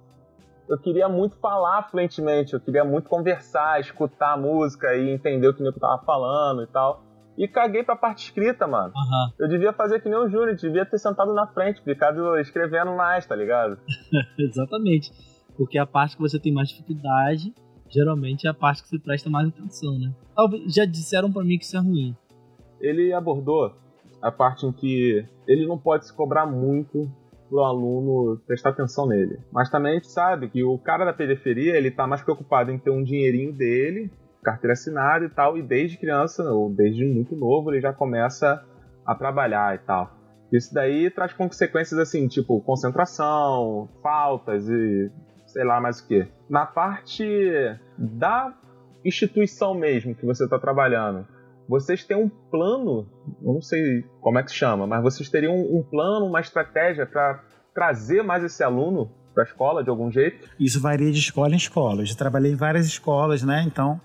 eu 0.68 0.78
queria 0.78 1.08
muito 1.08 1.36
falar 1.38 1.82
fluentemente, 1.90 2.54
eu 2.54 2.60
queria 2.60 2.84
muito 2.84 3.08
conversar, 3.08 3.80
escutar 3.80 4.34
a 4.34 4.36
música 4.36 4.94
e 4.94 5.10
entender 5.10 5.48
o 5.48 5.52
que 5.52 5.64
eu 5.64 5.72
tava 5.72 6.00
falando 6.04 6.62
e 6.62 6.66
tal 6.68 7.02
e 7.40 7.48
caguei 7.48 7.82
pra 7.82 7.96
parte 7.96 8.24
escrita, 8.24 8.66
mano. 8.66 8.92
Uhum. 8.94 9.32
Eu 9.38 9.48
devia 9.48 9.72
fazer 9.72 10.00
que 10.00 10.10
nem 10.10 10.18
o 10.18 10.28
Júlio, 10.28 10.54
devia 10.54 10.84
ter 10.84 10.98
sentado 10.98 11.32
na 11.32 11.46
frente, 11.46 11.82
ficado 11.82 12.38
escrevendo 12.38 12.94
mais, 12.94 13.24
tá 13.24 13.34
ligado? 13.34 13.78
Exatamente. 14.38 15.10
Porque 15.56 15.78
a 15.78 15.86
parte 15.86 16.16
que 16.16 16.22
você 16.22 16.38
tem 16.38 16.52
mais 16.52 16.68
dificuldade, 16.68 17.54
geralmente 17.88 18.46
é 18.46 18.50
a 18.50 18.54
parte 18.54 18.82
que 18.82 18.90
você 18.90 18.98
presta 18.98 19.30
mais 19.30 19.48
atenção, 19.48 19.98
né? 19.98 20.12
Talvez 20.36 20.74
já 20.74 20.84
disseram 20.84 21.32
para 21.32 21.42
mim 21.42 21.56
que 21.56 21.64
isso 21.64 21.78
é 21.78 21.80
ruim. 21.80 22.14
Ele 22.78 23.10
abordou 23.10 23.74
a 24.20 24.30
parte 24.30 24.66
em 24.66 24.72
que 24.72 25.24
ele 25.48 25.66
não 25.66 25.78
pode 25.78 26.06
se 26.06 26.14
cobrar 26.14 26.44
muito 26.44 27.10
pro 27.48 27.60
aluno 27.60 28.38
prestar 28.46 28.68
atenção 28.68 29.06
nele. 29.06 29.38
Mas 29.50 29.70
também 29.70 29.92
a 29.92 29.94
gente 29.94 30.08
sabe 30.08 30.50
que 30.50 30.62
o 30.62 30.78
cara 30.78 31.06
da 31.06 31.12
periferia, 31.14 31.74
ele 31.74 31.90
tá 31.90 32.06
mais 32.06 32.22
preocupado 32.22 32.70
em 32.70 32.78
ter 32.78 32.90
um 32.90 33.02
dinheirinho 33.02 33.50
dele 33.50 34.10
carteira 34.42 34.72
assinada 34.72 35.24
e 35.24 35.28
tal, 35.28 35.56
e 35.56 35.62
desde 35.62 35.98
criança, 35.98 36.42
ou 36.44 36.70
desde 36.70 37.04
muito 37.04 37.36
novo, 37.36 37.70
ele 37.70 37.80
já 37.80 37.92
começa 37.92 38.64
a 39.04 39.14
trabalhar 39.14 39.74
e 39.74 39.78
tal. 39.78 40.16
Isso 40.52 40.74
daí 40.74 41.10
traz 41.10 41.32
consequências 41.32 41.98
assim, 41.98 42.26
tipo 42.26 42.60
concentração, 42.62 43.88
faltas 44.02 44.68
e 44.68 45.10
sei 45.46 45.64
lá 45.64 45.80
mais 45.80 46.00
o 46.00 46.06
que. 46.06 46.26
Na 46.48 46.66
parte 46.66 47.24
da 47.96 48.52
instituição 49.04 49.74
mesmo 49.74 50.14
que 50.14 50.26
você 50.26 50.44
está 50.44 50.58
trabalhando, 50.58 51.26
vocês 51.68 52.04
têm 52.04 52.16
um 52.16 52.28
plano, 52.28 53.06
não 53.40 53.60
sei 53.62 54.02
como 54.20 54.38
é 54.38 54.42
que 54.42 54.52
chama, 54.52 54.86
mas 54.86 55.02
vocês 55.02 55.28
teriam 55.28 55.54
um 55.54 55.82
plano, 55.82 56.26
uma 56.26 56.40
estratégia 56.40 57.06
para 57.06 57.44
trazer 57.72 58.22
mais 58.22 58.42
esse 58.42 58.62
aluno 58.62 59.08
para 59.32 59.44
a 59.44 59.46
escola 59.46 59.84
de 59.84 59.88
algum 59.88 60.10
jeito? 60.10 60.48
Isso 60.58 60.80
varia 60.80 61.12
de 61.12 61.18
escola 61.18 61.52
em 61.52 61.56
escola. 61.56 62.02
Eu 62.02 62.06
já 62.06 62.16
trabalhei 62.16 62.52
em 62.52 62.56
várias 62.56 62.86
escolas, 62.86 63.44
né? 63.44 63.62
Então 63.64 64.00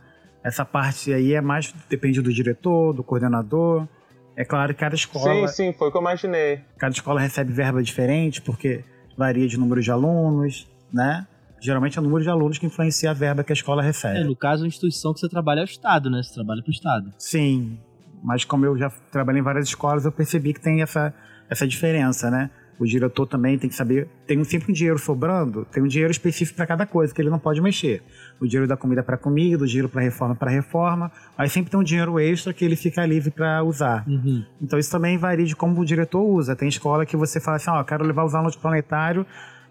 essa 0.45 0.63
parte 0.63 1.11
aí 1.11 1.33
é 1.33 1.41
mais 1.41 1.73
depende 1.89 2.21
do 2.21 2.31
diretor, 2.31 2.93
do 2.93 3.03
coordenador. 3.03 3.87
É 4.35 4.45
claro 4.45 4.75
que 4.75 4.79
cada 4.79 4.93
escola. 4.93 5.47
Sim, 5.47 5.71
sim, 5.71 5.73
foi 5.73 5.87
o 5.87 5.91
que 5.91 5.97
eu 5.97 6.01
imaginei. 6.01 6.61
Cada 6.77 6.93
escola 6.93 7.19
recebe 7.19 7.51
verba 7.51 7.81
diferente, 7.81 8.43
porque 8.43 8.83
varia 9.17 9.47
de 9.47 9.57
número 9.57 9.81
de 9.81 9.89
alunos, 9.89 10.67
né? 10.93 11.25
Geralmente 11.59 11.97
é 11.97 12.01
o 12.01 12.03
número 12.03 12.21
de 12.21 12.29
alunos 12.29 12.59
que 12.59 12.65
influencia 12.67 13.09
a 13.09 13.13
verba 13.13 13.43
que 13.43 13.51
a 13.51 13.55
escola 13.55 13.81
recebe. 13.81 14.19
É, 14.19 14.23
no 14.23 14.35
caso, 14.35 14.65
a 14.65 14.67
instituição 14.67 15.15
que 15.15 15.19
você 15.19 15.27
trabalha 15.27 15.61
é 15.61 15.63
o 15.63 15.65
Estado, 15.65 16.11
né? 16.11 16.21
Você 16.21 16.35
trabalha 16.35 16.61
para 16.61 16.69
o 16.69 16.73
Estado. 16.73 17.11
Sim, 17.17 17.79
mas 18.21 18.45
como 18.45 18.67
eu 18.67 18.77
já 18.77 18.91
trabalhei 19.11 19.41
em 19.41 19.43
várias 19.43 19.67
escolas, 19.67 20.05
eu 20.05 20.11
percebi 20.11 20.53
que 20.53 20.61
tem 20.61 20.83
essa, 20.83 21.11
essa 21.49 21.65
diferença, 21.65 22.29
né? 22.29 22.51
O 22.79 22.85
diretor 22.85 23.25
também 23.25 23.57
tem 23.57 23.69
que 23.69 23.75
saber. 23.75 24.07
Tem 24.27 24.43
sempre 24.43 24.71
um 24.71 24.73
dinheiro 24.73 24.99
sobrando, 24.99 25.65
tem 25.65 25.81
um 25.81 25.87
dinheiro 25.87 26.11
específico 26.11 26.57
para 26.57 26.67
cada 26.67 26.85
coisa 26.85 27.13
que 27.13 27.21
ele 27.21 27.29
não 27.29 27.39
pode 27.39 27.61
mexer. 27.61 28.03
O 28.39 28.45
dinheiro 28.45 28.67
da 28.67 28.75
comida 28.75 29.01
para 29.01 29.17
comida, 29.17 29.63
o 29.63 29.67
dinheiro 29.67 29.87
para 29.87 30.01
reforma 30.01 30.35
para 30.35 30.51
reforma, 30.51 31.11
mas 31.37 31.51
sempre 31.51 31.71
tem 31.71 31.79
um 31.79 31.83
dinheiro 31.83 32.19
extra 32.19 32.53
que 32.53 32.65
ele 32.65 32.75
fica 32.75 33.05
livre 33.05 33.31
para 33.31 33.63
usar. 33.63 34.03
Uhum. 34.07 34.43
Então 34.61 34.77
isso 34.77 34.91
também 34.91 35.17
varia 35.17 35.45
de 35.45 35.55
como 35.55 35.79
o 35.79 35.85
diretor 35.85 36.21
usa. 36.21 36.55
Tem 36.55 36.67
escola 36.67 37.05
que 37.05 37.15
você 37.15 37.39
fala 37.39 37.57
assim: 37.57 37.69
ó, 37.69 37.79
oh, 37.79 37.85
quero 37.85 38.05
levar 38.05 38.25
os 38.25 38.35
alunos 38.35 38.55
planetário 38.55 39.25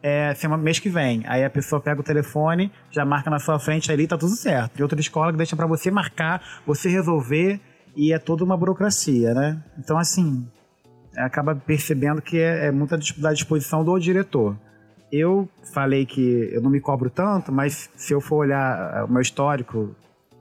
é, 0.05 0.35
semana, 0.35 0.63
mês 0.63 0.79
que 0.79 0.91
vem. 0.91 1.23
Aí 1.27 1.43
a 1.43 1.49
pessoa 1.49 1.81
pega 1.81 1.99
o 1.99 2.05
telefone, 2.05 2.71
já 2.91 3.07
marca 3.07 3.31
na 3.31 3.39
sua 3.39 3.59
frente 3.59 3.91
ali, 3.91 4.07
tá 4.07 4.19
tudo 4.19 4.33
certo. 4.33 4.73
Tem 4.73 4.83
outra 4.83 5.01
escola 5.01 5.33
que 5.33 5.39
deixa 5.39 5.57
para 5.57 5.67
você 5.67 5.91
marcar, 5.91 6.43
você 6.67 6.91
resolver 6.91 7.59
e 7.97 8.13
é 8.13 8.19
toda 8.19 8.45
uma 8.45 8.55
burocracia, 8.55 9.33
né? 9.33 9.63
Então, 9.79 9.97
assim, 9.97 10.47
acaba 11.17 11.55
percebendo 11.55 12.21
que 12.21 12.39
é, 12.39 12.67
é 12.67 12.71
muita 12.73 12.99
da 13.17 13.33
disposição 13.33 13.85
do 13.85 13.99
diretor. 13.99 14.57
Eu 15.11 15.49
falei 15.73 16.05
que 16.05 16.51
eu 16.53 16.61
não 16.61 16.71
me 16.71 16.81
cobro 16.81 17.09
tanto, 17.09 17.53
mas 17.53 17.91
se 17.97 18.13
eu 18.13 18.21
for 18.21 18.37
olhar 18.37 18.97
é, 18.97 19.05
o 19.05 19.09
meu 19.09 19.23
histórico 19.23 19.95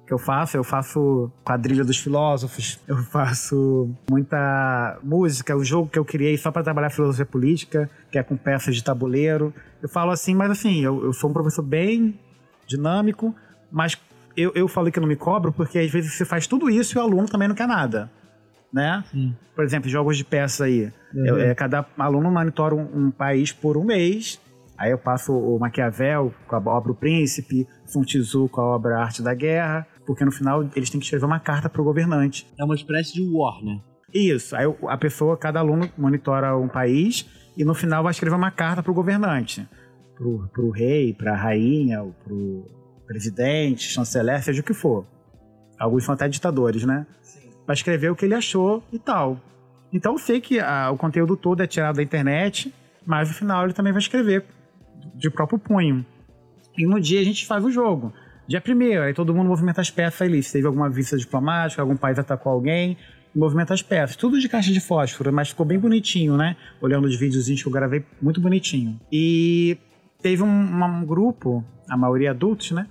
que 0.06 0.14
eu 0.14 0.18
faço, 0.18 0.58
eu 0.58 0.64
faço 0.64 1.32
quadrilha 1.44 1.84
dos 1.84 1.98
filósofos, 1.98 2.80
eu 2.88 2.98
faço 2.98 3.90
muita 4.10 4.98
música, 5.04 5.56
o 5.56 5.64
jogo 5.64 5.90
que 5.90 6.00
eu 6.00 6.06
criei 6.06 6.38
só 6.38 6.52
para 6.52 6.64
trabalhar 6.64 6.90
filosofia 6.90 7.26
política, 7.26 7.90
que 8.12 8.18
é 8.18 8.24
com 8.24 8.36
peças 8.36 8.76
de 8.76 8.84
tabuleiro. 8.84 9.54
Eu 9.82 9.90
falo 9.90 10.12
assim, 10.12 10.34
mas 10.34 10.52
assim, 10.52 10.84
eu, 10.84 11.06
eu 11.06 11.14
sou 11.14 11.30
um 11.30 11.34
professor 11.34 11.62
bem 11.62 12.20
dinâmico, 12.66 13.36
mas 13.72 13.98
eu, 14.36 14.52
eu 14.56 14.68
falei 14.68 14.92
que 14.92 14.98
eu 14.98 15.02
não 15.02 15.08
me 15.08 15.16
cobro 15.16 15.52
porque 15.52 15.78
às 15.78 15.92
vezes 15.92 16.14
você 16.14 16.26
faz 16.26 16.48
tudo 16.48 16.70
isso 16.70 16.98
e 16.98 17.00
o 17.00 17.02
aluno 17.02 17.28
também 17.28 17.48
não 17.48 17.56
quer 17.56 17.68
nada. 17.68 18.10
Né? 18.74 19.04
Sim. 19.12 19.36
Por 19.56 19.64
exemplo, 19.64 19.90
jogos 19.90 20.18
de 20.18 20.26
peça 20.26 20.66
aí. 20.66 20.92
Uhum. 21.14 21.26
Eu, 21.26 21.40
é, 21.40 21.54
cada 21.54 21.86
aluno 21.98 22.32
monitora 22.32 22.74
um, 22.74 23.06
um, 23.06 23.12
país 23.12 23.52
por 23.52 23.78
um 23.78 23.84
mês. 23.84 24.42
Aí 24.78 24.92
eu 24.92 24.98
passo 24.98 25.32
o 25.32 25.60
Maquiavel 25.60 26.34
com 26.48 26.56
a 26.56 26.60
obra 26.60 26.92
O 26.92 26.96
Príncipe, 26.96 27.68
Sun 27.86 28.02
Tzu 28.02 28.50
com 28.50 28.60
a 28.60 28.76
obra 28.76 29.00
Arte 29.00 29.22
da 29.22 29.34
Guerra, 29.36 29.86
porque 30.06 30.26
no 30.26 30.32
final 30.32 30.68
eles 30.76 30.90
têm 30.90 31.00
que 31.00 31.06
escrever 31.06 31.26
uma 31.26 31.40
carta 31.40 31.70
para 31.70 31.82
o 31.82 31.86
governante. 31.86 32.48
É 32.58 32.64
uma 32.64 32.74
espécie 32.74 33.14
de 33.14 33.22
war, 33.22 33.64
né? 33.64 33.80
Isso. 34.12 34.56
Aí 34.56 34.66
a 34.88 34.98
pessoa, 34.98 35.38
cada 35.38 35.60
aluno 35.60 35.90
monitora 35.98 36.58
um 36.58 36.68
país 36.68 37.30
e 37.56 37.64
no 37.64 37.74
final 37.74 38.04
vai 38.04 38.12
escrever 38.12 38.36
uma 38.36 38.52
carta 38.52 38.82
para 38.82 38.92
o 38.92 38.96
governante, 38.96 39.68
para 40.18 40.62
o 40.64 40.72
rei, 40.72 41.14
para 41.14 41.34
a 41.34 41.38
rainha, 41.38 42.04
para 42.24 42.34
o 42.34 42.66
presidente, 43.06 43.84
chanceler, 43.84 44.44
seja 44.44 44.62
o 44.62 44.64
que 44.64 44.74
for. 44.74 45.06
Alguns 45.80 46.04
são 46.04 46.14
até 46.14 46.28
ditadores, 46.28 46.84
né? 46.84 47.06
Sim. 47.22 47.43
Pra 47.66 47.74
escrever 47.74 48.12
o 48.12 48.16
que 48.16 48.26
ele 48.26 48.36
achou 48.36 48.84
e 48.92 49.00
tal. 49.00 49.40
Então 49.92 50.14
eu 50.14 50.18
sei 50.18 50.42
que 50.42 50.60
a, 50.60 50.90
o 50.92 50.98
conteúdo 50.98 51.38
todo 51.38 51.62
é 51.62 51.68
tirado 51.68 51.98
da 51.98 52.04
internet, 52.04 52.74
mas 53.06 53.30
no 53.30 53.36
final 53.36 53.64
ele 53.64 53.74
também 53.74 53.94
vai 53.94 54.02
escrever 54.02 54.44
de 55.16 55.30
próprio 55.30 55.60
punho. 55.60 56.06
E 56.78 56.86
no 56.86 57.00
dia 57.00 57.20
a 57.20 57.24
gente 57.24 57.46
faz 57.46 57.64
o 57.64 57.72
jogo. 57.72 58.12
Dia 58.48 58.60
primeiro, 58.60 59.04
aí 59.04 59.14
todo 59.14 59.34
mundo 59.34 59.48
movimenta 59.48 59.82
as 59.82 59.90
peças 59.90 60.22
ali. 60.22 60.42
Se 60.42 60.54
teve 60.54 60.68
alguma 60.68 60.90
vista 60.90 61.18
diplomática, 61.18 61.82
algum 61.82 61.96
país 61.96 62.18
atacou 62.18 62.52
alguém, 62.52 62.98
movimenta 63.34 63.74
as 63.74 63.82
peças. 63.82 64.16
Tudo 64.16 64.40
de 64.40 64.50
caixa 64.50 64.74
de 64.74 64.80
fósforo, 64.80 65.32
mas 65.32 65.50
ficou 65.50 65.66
bem 65.66 65.80
bonitinho, 65.80 66.36
né? 66.36 66.58
Olhando 66.82 67.06
os 67.06 67.18
videozinhos 67.18 67.62
que 67.62 67.68
eu 67.68 67.72
gravei, 67.72 68.04
muito 68.22 68.42
bonitinho. 68.42 69.00
E 69.12 69.78
teve 70.22 70.44
um, 70.44 70.48
um 70.48 71.06
grupo, 71.06 71.64
a 71.90 71.96
maioria 71.96 72.32
adultos, 72.32 72.72
né? 72.72 72.88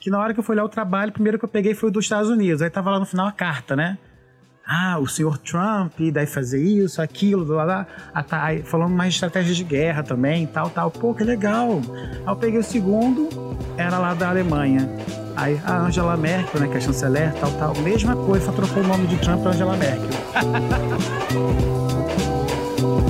Que 0.00 0.10
na 0.10 0.18
hora 0.18 0.32
que 0.32 0.40
eu 0.40 0.44
fui 0.44 0.54
olhar 0.54 0.64
o 0.64 0.68
trabalho, 0.68 1.12
primeiro 1.12 1.38
que 1.38 1.44
eu 1.44 1.48
peguei 1.48 1.74
foi 1.74 1.90
o 1.90 1.92
dos 1.92 2.04
Estados 2.04 2.30
Unidos. 2.30 2.62
Aí 2.62 2.70
tava 2.70 2.90
lá 2.90 2.98
no 2.98 3.06
final 3.06 3.26
a 3.26 3.32
carta, 3.32 3.76
né? 3.76 3.98
Ah, 4.70 4.98
o 4.98 5.06
senhor 5.06 5.38
Trump, 5.38 5.98
daí 6.12 6.26
fazer 6.26 6.62
isso, 6.62 7.00
aquilo, 7.00 7.42
lá, 7.54 7.64
lá. 7.64 7.86
Ah, 8.12 8.22
tá, 8.22 8.48
falando 8.64 8.90
mais 8.90 9.14
de 9.14 9.16
estratégias 9.16 9.56
de 9.56 9.64
guerra 9.64 10.02
também, 10.02 10.46
tal, 10.46 10.68
tal. 10.68 10.90
Pô, 10.90 11.14
que 11.14 11.24
legal. 11.24 11.80
Aí 11.90 12.26
eu 12.26 12.36
peguei 12.36 12.60
o 12.60 12.62
segundo, 12.62 13.30
era 13.78 13.98
lá 13.98 14.12
da 14.12 14.28
Alemanha. 14.28 14.86
Aí 15.34 15.58
a 15.64 15.78
Angela 15.78 16.18
Merkel, 16.18 16.60
né, 16.60 16.68
que 16.68 16.76
é 16.76 16.80
chanceler, 16.80 17.32
tal, 17.40 17.50
tal. 17.52 17.74
Mesma 17.76 18.14
coisa, 18.14 18.44
só 18.44 18.52
trocou 18.52 18.82
o 18.82 18.86
nome 18.86 19.06
de 19.06 19.16
Trump 19.16 19.40
para 19.40 19.52
Angela 19.52 19.74
Merkel. 19.74 20.08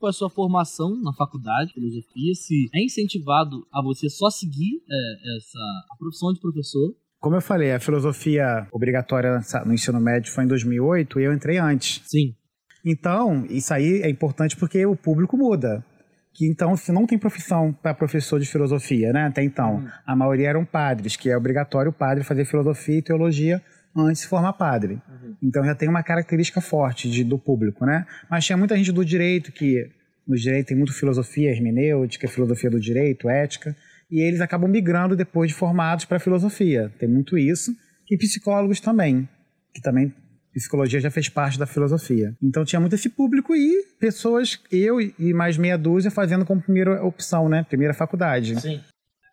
Foi 0.00 0.08
a 0.08 0.12
sua 0.14 0.30
formação 0.30 0.98
na 1.02 1.12
faculdade 1.12 1.68
de 1.68 1.74
filosofia? 1.74 2.34
Se 2.34 2.70
é 2.74 2.82
incentivado 2.82 3.66
a 3.70 3.82
você 3.82 4.08
só 4.08 4.30
seguir 4.30 4.82
é, 4.90 5.36
essa 5.36 5.58
a 5.92 5.96
profissão 5.98 6.32
de 6.32 6.40
professor? 6.40 6.94
Como 7.20 7.36
eu 7.36 7.42
falei, 7.42 7.70
a 7.70 7.78
filosofia 7.78 8.66
obrigatória 8.72 9.40
no 9.66 9.74
ensino 9.74 10.00
médio 10.00 10.32
foi 10.32 10.44
em 10.44 10.46
2008 10.46 11.20
e 11.20 11.24
eu 11.24 11.34
entrei 11.34 11.58
antes. 11.58 12.02
Sim. 12.06 12.34
Então, 12.82 13.44
isso 13.50 13.74
aí 13.74 14.00
é 14.00 14.08
importante 14.08 14.56
porque 14.56 14.86
o 14.86 14.96
público 14.96 15.36
muda. 15.36 15.84
Que 16.32 16.46
então, 16.46 16.74
se 16.78 16.90
não 16.92 17.06
tem 17.06 17.18
profissão 17.18 17.70
para 17.70 17.92
professor 17.92 18.40
de 18.40 18.46
filosofia, 18.46 19.12
né? 19.12 19.26
Até 19.26 19.44
então, 19.44 19.80
hum. 19.80 19.88
a 20.06 20.16
maioria 20.16 20.48
eram 20.48 20.64
padres, 20.64 21.14
que 21.14 21.28
é 21.28 21.36
obrigatório 21.36 21.90
o 21.90 21.94
padre 21.94 22.24
fazer 22.24 22.46
filosofia 22.46 22.96
e 22.96 23.02
teologia 23.02 23.62
antes 23.96 24.22
de 24.22 24.28
formar 24.28 24.52
padre. 24.52 24.94
Uhum. 25.08 25.36
Então 25.42 25.64
já 25.64 25.74
tem 25.74 25.88
uma 25.88 26.02
característica 26.02 26.60
forte 26.60 27.10
de, 27.10 27.24
do 27.24 27.38
público, 27.38 27.84
né? 27.84 28.06
Mas 28.30 28.44
tinha 28.44 28.56
muita 28.56 28.76
gente 28.76 28.92
do 28.92 29.04
direito 29.04 29.52
que 29.52 29.90
no 30.26 30.36
direito 30.36 30.68
tem 30.68 30.76
muito 30.76 30.92
filosofia 30.92 31.50
hermenêutica, 31.50 32.28
filosofia 32.28 32.70
do 32.70 32.78
direito, 32.78 33.28
ética, 33.28 33.76
e 34.10 34.20
eles 34.20 34.40
acabam 34.40 34.70
migrando 34.70 35.16
depois 35.16 35.50
de 35.50 35.56
formados 35.56 36.04
para 36.04 36.20
filosofia. 36.20 36.92
Tem 36.98 37.08
muito 37.08 37.36
isso. 37.36 37.74
E 38.10 38.16
psicólogos 38.16 38.80
também, 38.80 39.28
que 39.72 39.80
também 39.80 40.12
psicologia 40.52 41.00
já 41.00 41.10
fez 41.10 41.28
parte 41.28 41.58
da 41.58 41.66
filosofia. 41.66 42.34
Então 42.42 42.64
tinha 42.64 42.80
muito 42.80 42.94
esse 42.94 43.08
público 43.08 43.54
e 43.54 43.84
pessoas, 44.00 44.60
eu 44.70 45.00
e 45.00 45.32
mais 45.32 45.56
meia 45.56 45.78
dúzia, 45.78 46.10
fazendo 46.10 46.44
como 46.44 46.60
primeira 46.60 47.04
opção, 47.04 47.48
né? 47.48 47.64
Primeira 47.68 47.94
faculdade. 47.94 48.60
Sim 48.60 48.80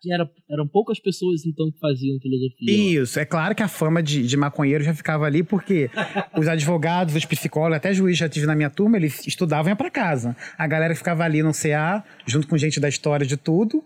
que 0.00 0.12
era, 0.12 0.28
eram 0.50 0.66
poucas 0.66 1.00
pessoas 1.00 1.44
então 1.44 1.70
que 1.70 1.78
faziam 1.78 2.18
filosofia. 2.20 3.02
Isso, 3.02 3.18
é 3.18 3.24
claro 3.24 3.54
que 3.54 3.62
a 3.62 3.68
fama 3.68 4.02
de, 4.02 4.26
de 4.26 4.36
maconheiro 4.36 4.84
já 4.84 4.94
ficava 4.94 5.24
ali, 5.24 5.42
porque 5.42 5.90
os 6.36 6.48
advogados, 6.48 7.14
os 7.14 7.24
psicólogos, 7.24 7.76
até 7.76 7.92
juiz 7.92 8.16
já 8.16 8.28
tive 8.28 8.46
na 8.46 8.54
minha 8.54 8.70
turma, 8.70 8.96
eles 8.96 9.26
estudavam 9.26 9.68
e 9.68 9.70
iam 9.70 9.76
pra 9.76 9.90
casa. 9.90 10.36
A 10.56 10.66
galera 10.66 10.94
ficava 10.94 11.24
ali 11.24 11.42
no 11.42 11.52
CA, 11.52 12.04
junto 12.26 12.46
com 12.48 12.56
gente 12.56 12.80
da 12.80 12.88
história 12.88 13.26
de 13.26 13.36
tudo, 13.36 13.82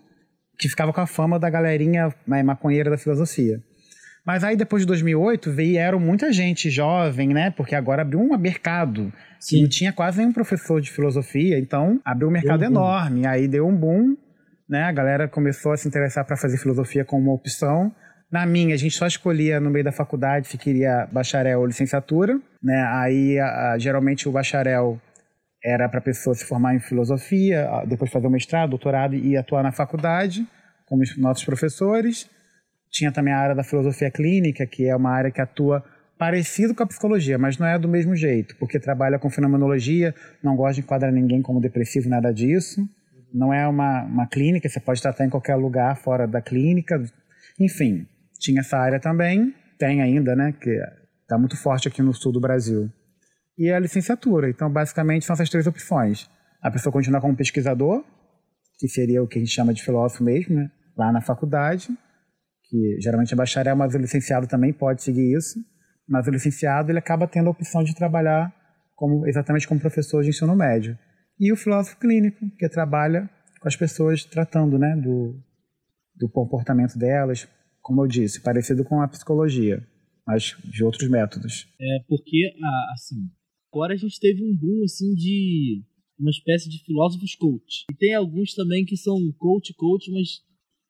que 0.57 0.69
ficava 0.69 0.93
com 0.93 1.01
a 1.01 1.07
fama 1.07 1.39
da 1.39 1.49
galerinha 1.49 2.13
né, 2.27 2.43
maconheira 2.43 2.89
da 2.89 2.97
filosofia. 2.97 3.61
Mas 4.25 4.43
aí 4.43 4.55
depois 4.55 4.83
de 4.83 4.87
2008 4.87 5.51
vieram 5.51 5.99
muita 5.99 6.31
gente 6.31 6.69
jovem, 6.69 7.29
né? 7.29 7.51
Porque 7.51 7.75
agora 7.75 8.03
abriu 8.03 8.21
um 8.21 8.37
mercado. 8.37 9.11
Sim. 9.37 9.63
Não 9.63 9.69
tinha 9.69 9.91
quase 9.91 10.19
nenhum 10.19 10.31
professor 10.31 10.79
de 10.79 10.89
filosofia, 10.89 11.59
então 11.59 11.99
abriu 12.05 12.29
um 12.29 12.31
mercado 12.31 12.61
deu 12.61 12.69
um 12.69 12.71
enorme. 12.71 13.27
Aí 13.27 13.49
deu 13.49 13.67
um 13.67 13.75
boom 13.75 14.15
né? 14.67 14.83
A 14.83 14.91
galera 14.91 15.27
começou 15.27 15.71
a 15.71 15.77
se 15.77 15.87
interessar 15.87 16.25
para 16.25 16.37
fazer 16.37 16.57
filosofia 16.57 17.05
como 17.05 17.23
uma 17.23 17.33
opção. 17.33 17.93
Na 18.31 18.45
minha, 18.45 18.73
a 18.73 18.77
gente 18.77 18.95
só 18.95 19.05
escolhia 19.05 19.59
no 19.59 19.69
meio 19.69 19.85
da 19.85 19.91
faculdade 19.91 20.47
se 20.47 20.57
queria 20.57 21.07
bacharel 21.11 21.59
ou 21.59 21.65
licenciatura, 21.65 22.39
né? 22.61 22.81
Aí, 22.89 23.39
a, 23.39 23.73
a, 23.73 23.77
geralmente, 23.77 24.27
o 24.27 24.31
bacharel 24.31 24.99
era 25.63 25.87
para 25.87 25.99
a 25.99 26.01
pessoa 26.01 26.33
se 26.33 26.45
formar 26.45 26.75
em 26.75 26.79
filosofia, 26.79 27.69
depois 27.87 28.11
fazer 28.11 28.27
o 28.27 28.29
mestrado, 28.29 28.71
doutorado 28.71 29.15
e 29.15 29.37
atuar 29.37 29.63
na 29.63 29.71
faculdade, 29.71 30.45
como 30.85 31.03
os 31.03 31.17
nossos 31.17 31.45
professores. 31.45 32.29
Tinha 32.91 33.11
também 33.11 33.33
a 33.33 33.39
área 33.39 33.55
da 33.55 33.63
filosofia 33.63 34.11
clínica, 34.11 34.65
que 34.65 34.87
é 34.87 34.95
uma 34.95 35.11
área 35.11 35.31
que 35.31 35.39
atua 35.39 35.83
parecido 36.17 36.75
com 36.75 36.83
a 36.83 36.87
psicologia, 36.87 37.37
mas 37.37 37.57
não 37.57 37.67
é 37.67 37.77
do 37.79 37.87
mesmo 37.87 38.15
jeito, 38.15 38.55
porque 38.57 38.79
trabalha 38.79 39.17
com 39.17 39.29
fenomenologia, 39.29 40.13
não 40.43 40.55
gosta 40.55 40.75
de 40.75 40.81
enquadrar 40.81 41.11
ninguém 41.11 41.41
como 41.41 41.59
depressivo, 41.59 42.09
nada 42.09 42.31
disso. 42.31 42.87
Não 43.33 43.53
é 43.53 43.67
uma, 43.67 44.03
uma 44.03 44.27
clínica, 44.27 44.69
você 44.69 44.79
pode 44.79 45.01
tratar 45.01 45.25
em 45.25 45.29
qualquer 45.29 45.55
lugar 45.55 45.95
fora 45.97 46.27
da 46.27 46.41
clínica. 46.41 47.01
Enfim, 47.59 48.07
tinha 48.39 48.61
essa 48.61 48.77
área 48.77 48.99
também, 48.99 49.53
tem 49.77 50.01
ainda, 50.01 50.35
né, 50.35 50.53
que 50.53 50.69
está 51.21 51.37
muito 51.37 51.57
forte 51.57 51.87
aqui 51.87 52.01
no 52.01 52.13
sul 52.13 52.31
do 52.31 52.39
Brasil. 52.39 52.89
E 53.57 53.71
a 53.71 53.79
licenciatura, 53.79 54.49
então 54.49 54.71
basicamente 54.71 55.25
são 55.25 55.33
essas 55.33 55.49
três 55.49 55.65
opções. 55.65 56.29
A 56.61 56.69
pessoa 56.69 56.93
continua 56.93 57.21
como 57.21 57.35
pesquisador, 57.35 58.03
que 58.79 58.87
seria 58.87 59.21
o 59.23 59.27
que 59.27 59.37
a 59.37 59.41
gente 59.41 59.51
chama 59.51 59.73
de 59.73 59.83
filósofo 59.83 60.23
mesmo, 60.23 60.55
né, 60.55 60.71
lá 60.97 61.11
na 61.11 61.21
faculdade, 61.21 61.87
que 62.69 62.97
geralmente 63.01 63.33
é 63.33 63.37
bacharel, 63.37 63.75
mas 63.75 63.93
o 63.95 63.97
licenciado 63.97 64.47
também 64.47 64.71
pode 64.71 65.03
seguir 65.03 65.35
isso 65.35 65.59
mas 66.07 66.27
o 66.27 66.31
licenciado 66.31 66.91
ele 66.91 66.99
acaba 66.99 67.27
tendo 67.27 67.47
a 67.47 67.51
opção 67.51 67.83
de 67.83 67.95
trabalhar 67.95 68.53
como, 68.95 69.27
exatamente 69.27 69.67
como 69.67 69.79
professor 69.79 70.21
de 70.21 70.29
ensino 70.29 70.55
médio. 70.55 70.97
E 71.43 71.51
o 71.51 71.57
filósofo 71.57 71.99
clínico, 71.99 72.49
que 72.57 72.69
trabalha 72.69 73.29
com 73.59 73.67
as 73.67 73.75
pessoas 73.75 74.23
tratando 74.23 74.79
né, 74.79 74.95
do, 74.95 75.37
do 76.15 76.29
comportamento 76.29 76.97
delas, 76.97 77.45
como 77.81 78.01
eu 78.01 78.07
disse, 78.07 78.41
parecido 78.41 78.85
com 78.85 79.01
a 79.01 79.09
psicologia, 79.09 79.85
mas 80.25 80.55
de 80.63 80.85
outros 80.85 81.09
métodos. 81.09 81.67
É 81.81 81.99
porque, 82.07 82.49
assim, 82.93 83.29
agora 83.73 83.93
a 83.93 83.97
gente 83.97 84.17
teve 84.21 84.41
um 84.41 84.55
boom 84.55 84.85
assim 84.85 85.13
de 85.15 85.83
uma 86.17 86.29
espécie 86.29 86.69
de 86.69 86.81
filósofos 86.85 87.35
coach. 87.35 87.83
E 87.91 87.95
tem 87.97 88.15
alguns 88.15 88.53
também 88.53 88.85
que 88.85 88.95
são 88.95 89.19
coach 89.37 89.73
coach, 89.73 90.09
mas 90.13 90.39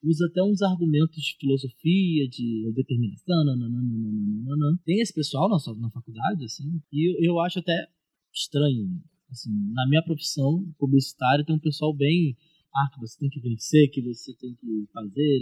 usa 0.03 0.27
até 0.27 0.43
uns 0.43 0.61
argumentos 0.61 1.15
de 1.15 1.35
filosofia, 1.39 2.29
de 2.29 2.71
determinação, 2.75 3.43
nananana. 3.43 4.79
Tem 4.85 4.99
esse 5.01 5.15
pessoal 5.15 5.49
na, 5.49 5.57
na 5.81 5.89
faculdade, 5.89 6.45
assim, 6.45 6.79
e 6.91 7.09
eu, 7.09 7.33
eu 7.33 7.39
acho 7.39 7.57
até 7.57 7.87
estranho. 8.31 9.01
Assim, 9.32 9.49
na 9.74 9.88
minha 9.89 10.03
profissão 10.03 10.63
publicitária 10.78 11.43
tem 11.45 11.55
um 11.55 11.59
pessoal 11.59 11.95
bem 11.95 12.36
ah, 12.76 12.89
que 12.91 12.99
você 12.99 13.19
tem 13.19 13.30
que 13.30 13.39
vencer, 13.39 13.89
que 13.91 14.01
você 14.01 14.36
tem 14.36 14.55
que 14.55 14.86
fazer, 14.91 15.39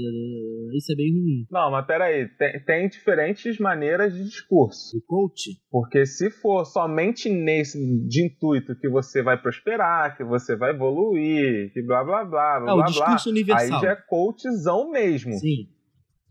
isso 0.75 0.91
é 0.91 0.95
bem 0.95 1.13
ruim. 1.13 1.47
Não, 1.49 1.71
mas 1.71 1.85
peraí, 1.85 2.27
tem, 2.27 2.63
tem 2.65 2.89
diferentes 2.89 3.57
maneiras 3.57 4.13
de 4.13 4.23
discurso. 4.25 4.97
O 4.97 5.01
coach? 5.01 5.51
Porque 5.69 6.05
se 6.05 6.29
for 6.29 6.65
somente 6.65 7.29
nesse 7.29 7.79
de 8.05 8.25
intuito 8.25 8.75
que 8.75 8.89
você 8.89 9.23
vai 9.23 9.41
prosperar, 9.41 10.17
que 10.17 10.25
você 10.25 10.57
vai 10.57 10.71
evoluir, 10.71 11.71
que 11.71 11.81
blá 11.81 12.03
blá 12.03 12.25
blá, 12.25 12.59
blá, 12.59 12.71
ah, 12.71 12.75
blá, 12.75 12.85
discurso 12.85 13.29
blá, 13.29 13.31
universal. 13.31 13.77
aí 13.77 13.81
já 13.81 13.91
é 13.91 13.95
coachzão 13.95 14.91
mesmo. 14.91 15.33
Sim. 15.33 15.69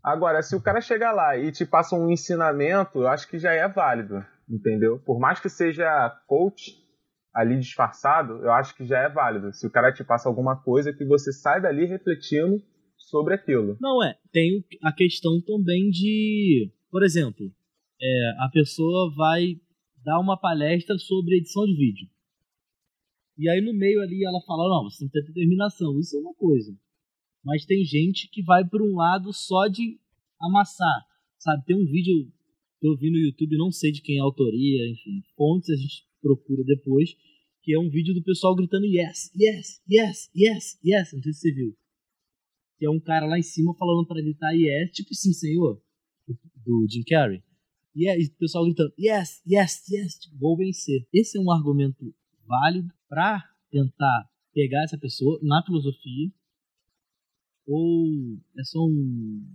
Agora, 0.03 0.41
se 0.41 0.55
o 0.55 0.61
cara 0.61 0.81
chegar 0.81 1.11
lá 1.11 1.37
e 1.37 1.51
te 1.51 1.65
passa 1.65 1.95
um 1.95 2.09
ensinamento, 2.09 2.99
eu 2.99 3.07
acho 3.07 3.27
que 3.27 3.37
já 3.37 3.51
é 3.51 3.67
válido, 3.67 4.23
entendeu? 4.49 4.99
Por 4.99 5.19
mais 5.19 5.39
que 5.39 5.49
seja 5.49 6.09
coach, 6.27 6.80
ali 7.33 7.57
disfarçado, 7.59 8.33
eu 8.43 8.51
acho 8.51 8.75
que 8.75 8.85
já 8.85 8.99
é 8.99 9.09
válido. 9.09 9.53
Se 9.53 9.65
o 9.65 9.71
cara 9.71 9.93
te 9.93 10.03
passa 10.03 10.27
alguma 10.27 10.61
coisa 10.61 10.93
que 10.93 11.05
você 11.05 11.31
sai 11.31 11.61
dali 11.61 11.85
refletindo 11.85 12.61
sobre 12.97 13.33
aquilo. 13.33 13.77
Não 13.79 14.03
é. 14.03 14.17
Tem 14.31 14.63
a 14.83 14.91
questão 14.91 15.41
também 15.41 15.89
de, 15.89 16.71
por 16.89 17.03
exemplo, 17.03 17.51
é, 18.01 18.29
a 18.39 18.49
pessoa 18.51 19.13
vai 19.15 19.59
dar 20.03 20.19
uma 20.19 20.37
palestra 20.37 20.97
sobre 20.97 21.37
edição 21.37 21.65
de 21.65 21.75
vídeo. 21.75 22.07
E 23.37 23.49
aí 23.49 23.61
no 23.61 23.73
meio 23.73 24.01
ali 24.01 24.23
ela 24.25 24.41
fala, 24.45 24.69
não, 24.69 24.89
você 24.89 24.99
tem 24.99 25.09
que 25.09 25.13
ter 25.13 25.33
determinação. 25.33 25.99
Isso 25.99 26.17
é 26.17 26.19
uma 26.19 26.33
coisa. 26.33 26.75
Mas 27.43 27.65
tem 27.65 27.83
gente 27.83 28.29
que 28.29 28.43
vai 28.43 28.63
por 28.67 28.81
um 28.81 28.95
lado 28.95 29.33
só 29.33 29.67
de 29.67 29.99
amassar. 30.39 31.05
Sabe, 31.39 31.63
tem 31.65 31.75
um 31.75 31.85
vídeo 31.85 32.31
que 32.79 32.87
eu 32.87 32.95
vi 32.95 33.09
no 33.09 33.17
YouTube, 33.17 33.57
não 33.57 33.71
sei 33.71 33.91
de 33.91 34.01
quem 34.01 34.17
é 34.17 34.19
a 34.19 34.23
autoria, 34.23 34.91
enfim, 34.91 35.21
fontes 35.35 35.69
a 35.69 35.75
gente 35.75 36.05
procura 36.21 36.63
depois, 36.63 37.15
que 37.61 37.73
é 37.73 37.79
um 37.79 37.89
vídeo 37.89 38.13
do 38.13 38.23
pessoal 38.23 38.55
gritando 38.55 38.85
yes, 38.85 39.31
yes, 39.35 39.81
yes, 39.89 40.31
yes, 40.35 40.79
yes. 40.83 41.13
Não 41.13 41.21
sei 41.21 41.33
se 41.33 41.39
você 41.39 41.51
viu. 41.53 41.77
Que 42.77 42.85
é 42.85 42.89
um 42.89 42.99
cara 42.99 43.25
lá 43.25 43.37
em 43.37 43.43
cima 43.43 43.75
falando 43.75 44.07
para 44.07 44.21
gritar 44.21 44.51
yes, 44.53 44.91
tipo 44.91 45.13
sim, 45.13 45.33
senhor, 45.33 45.81
do 46.65 46.87
Jim 46.89 47.03
Carrey. 47.03 47.43
E 47.95 48.07
é, 48.07 48.17
o 48.17 48.37
pessoal 48.37 48.65
gritando 48.65 48.93
yes, 48.97 49.41
yes, 49.45 49.83
yes, 49.89 50.15
tipo, 50.19 50.37
vou 50.37 50.57
vencer. 50.57 51.05
Esse 51.13 51.37
é 51.37 51.41
um 51.41 51.51
argumento 51.51 52.13
válido 52.45 52.91
para 53.09 53.43
tentar 53.69 54.29
pegar 54.53 54.83
essa 54.83 54.97
pessoa 54.97 55.39
na 55.41 55.63
filosofia 55.63 56.31
ou 57.67 58.37
é 58.57 58.63
só 58.63 58.79
um 58.79 59.45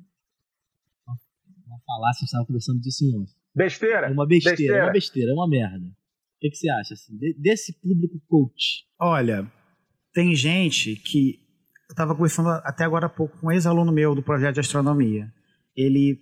uma, 1.66 1.80
falácia, 1.84 2.22
eu 2.22 2.26
estava 2.26 2.46
conversando 2.46 2.80
disso 2.80 3.04
em 3.04 3.14
ontem. 3.14 3.34
Besteira. 3.54 4.06
É 4.06 4.10
uma 4.10 4.26
besteira, 4.26 4.56
besteira, 4.56 4.78
é 4.78 4.82
uma 4.84 4.92
besteira, 4.92 5.30
é 5.30 5.34
uma 5.34 5.48
merda. 5.48 5.96
O 6.37 6.39
que, 6.39 6.51
que 6.51 6.57
você 6.57 6.68
acha 6.68 6.95
assim, 6.95 7.16
desse 7.39 7.72
público 7.80 8.20
coach? 8.28 8.84
Olha, 9.01 9.51
tem 10.12 10.34
gente 10.34 10.97
que. 10.97 11.41
Eu 11.89 11.93
estava 11.93 12.14
conversando 12.14 12.49
até 12.49 12.84
agora 12.84 13.07
há 13.07 13.09
pouco 13.09 13.39
com 13.39 13.47
um 13.47 13.53
ex-aluno 13.53 13.93
meu 13.93 14.14
do 14.14 14.22
projeto 14.22 14.55
de 14.55 14.61
astronomia. 14.61 15.32
Ele 15.74 16.20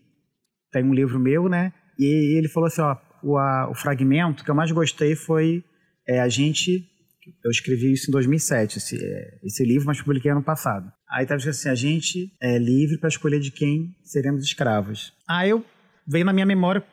tem 0.71 0.85
um 0.85 0.95
livro 0.95 1.19
meu, 1.19 1.49
né? 1.49 1.73
E 1.99 2.37
ele 2.37 2.49
falou 2.49 2.69
assim: 2.69 2.81
ó, 2.81 2.97
o, 3.23 3.37
a, 3.37 3.69
o 3.71 3.75
fragmento 3.75 4.45
que 4.45 4.51
eu 4.51 4.55
mais 4.55 4.71
gostei 4.71 5.17
foi 5.17 5.65
é, 6.07 6.21
a 6.21 6.29
gente. 6.29 6.89
Eu 7.43 7.51
escrevi 7.51 7.91
isso 7.93 8.11
em 8.11 8.13
2007, 8.13 8.77
esse, 8.77 9.03
é, 9.03 9.39
esse 9.43 9.65
livro, 9.65 9.87
mas 9.87 10.01
publiquei 10.01 10.31
ano 10.31 10.43
passado. 10.43 10.93
Aí 11.11 11.23
estava 11.23 11.39
escrito 11.39 11.55
assim: 11.57 11.69
a 11.71 11.75
gente 11.75 12.33
é 12.41 12.59
livre 12.59 12.99
para 12.99 13.09
escolher 13.09 13.41
de 13.41 13.51
quem 13.51 13.97
seremos 14.05 14.45
escravos. 14.45 15.13
Aí 15.27 15.51
eu 15.51 15.65
veio 16.07 16.25
na 16.25 16.33
minha 16.33 16.47
memória 16.47 16.85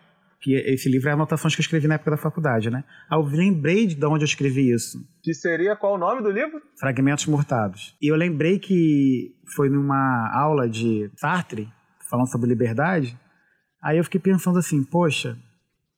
que 0.41 0.55
esse 0.55 0.89
livro 0.89 1.07
é 1.07 1.13
anotações 1.13 1.55
que 1.55 1.61
eu 1.61 1.63
escrevi 1.63 1.87
na 1.87 1.95
época 1.95 2.11
da 2.11 2.17
faculdade, 2.17 2.71
né? 2.71 2.83
Aí 3.09 3.17
eu 3.17 3.23
lembrei 3.23 3.85
de 3.85 4.05
onde 4.05 4.23
eu 4.23 4.27
escrevi 4.27 4.71
isso. 4.71 4.97
Que 5.21 5.33
seria 5.35 5.75
qual 5.75 5.93
o 5.93 5.97
nome 5.99 6.23
do 6.23 6.31
livro? 6.31 6.59
Fragmentos 6.79 7.27
Mortados. 7.27 7.95
E 8.01 8.11
eu 8.11 8.15
lembrei 8.15 8.57
que 8.57 9.35
foi 9.55 9.69
numa 9.69 10.31
aula 10.33 10.67
de 10.67 11.11
Sartre, 11.15 11.71
falando 12.09 12.27
sobre 12.27 12.49
liberdade, 12.49 13.17
aí 13.83 13.99
eu 13.99 14.03
fiquei 14.03 14.19
pensando 14.19 14.57
assim, 14.57 14.83
poxa, 14.83 15.37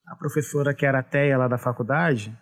a 0.05 0.15
professora 0.15 0.73
que 0.73 0.85
era 0.85 0.99
ateia 0.99 1.37
lá 1.37 1.47
da 1.47 1.57
faculdade, 1.57 2.37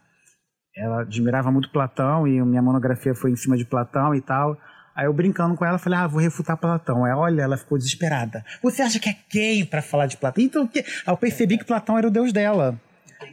ela 0.76 1.02
admirava 1.02 1.52
muito 1.52 1.72
Platão 1.72 2.28
e 2.28 2.42
minha 2.44 2.62
monografia 2.62 3.14
foi 3.14 3.32
em 3.32 3.36
cima 3.36 3.56
de 3.56 3.66
Platão 3.66 4.16
e 4.16 4.22
tal. 4.22 4.58
Aí 4.96 5.06
eu 5.06 5.14
brincando 5.14 5.56
com 5.56 5.66
ela, 5.66 5.78
falei, 5.78 6.00
ah, 6.00 6.08
vou 6.08 6.20
refutar 6.20 6.58
Platão. 6.58 7.06
Aí, 7.06 7.14
olha, 7.14 7.42
ela 7.42 7.58
ficou 7.58 7.78
desesperada. 7.78 8.44
Você 8.62 8.82
acha 8.82 9.00
que 9.00 9.10
é 9.10 9.16
quem 9.30 9.66
para 9.66 9.82
falar 9.82 10.06
de 10.06 10.18
Platão? 10.18 10.44
Então, 10.44 10.68
que... 10.68 10.84
Eu 11.08 11.18
percebi 11.18 11.58
que 11.58 11.66
Platão 11.66 11.98
era 11.98 12.08
o 12.08 12.12
deus 12.12 12.34
dela. 12.34 12.80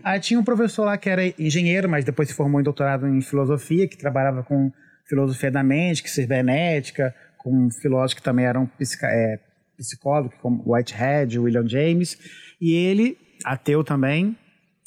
Aí 0.04 0.20
tinha 0.20 0.38
um 0.38 0.44
professor 0.44 0.84
lá 0.84 0.96
que 0.96 1.08
era 1.08 1.26
engenheiro, 1.38 1.88
mas 1.88 2.04
depois 2.04 2.28
se 2.28 2.34
formou 2.34 2.60
em 2.60 2.64
doutorado 2.64 3.06
em 3.06 3.20
filosofia, 3.20 3.88
que 3.88 3.96
trabalhava 3.96 4.42
com 4.42 4.70
filosofia 5.06 5.50
da 5.50 5.62
mente, 5.62 6.02
que 6.02 6.10
cibernética, 6.10 7.14
com 7.38 7.70
filósofos 7.70 8.14
que 8.14 8.22
também 8.22 8.44
eram 8.44 8.70
é, 9.04 9.38
psicólogos, 9.76 10.36
como 10.40 10.62
Whitehead, 10.66 11.38
William 11.38 11.66
James. 11.66 12.18
E 12.60 12.74
ele, 12.74 13.16
ateu 13.44 13.82
também, 13.82 14.36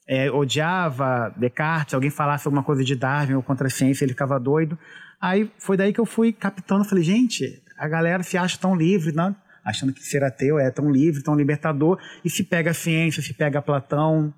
é, 0.07 0.29
odiava 0.29 1.33
Descartes, 1.37 1.93
alguém 1.93 2.09
falasse 2.09 2.47
alguma 2.47 2.63
coisa 2.63 2.83
de 2.83 2.95
Darwin 2.95 3.35
ou 3.35 3.43
contra 3.43 3.67
a 3.67 3.69
ciência, 3.69 4.05
ele 4.05 4.13
ficava 4.13 4.39
doido. 4.39 4.77
Aí 5.21 5.51
foi 5.59 5.77
daí 5.77 5.93
que 5.93 5.99
eu 5.99 6.05
fui 6.05 6.33
captando, 6.33 6.83
falei, 6.83 7.03
gente, 7.03 7.61
a 7.77 7.87
galera 7.87 8.23
se 8.23 8.37
acha 8.37 8.57
tão 8.57 8.75
livre, 8.75 9.13
né? 9.13 9.35
achando 9.63 9.93
que 9.93 10.01
ser 10.01 10.23
ateu 10.23 10.59
é 10.59 10.71
tão 10.71 10.89
livre, 10.89 11.23
tão 11.23 11.35
libertador, 11.35 11.99
e 12.23 12.29
se 12.29 12.43
pega 12.43 12.71
a 12.71 12.73
ciência, 12.73 13.21
se 13.21 13.33
pega 13.33 13.61
Platão, 13.61 14.33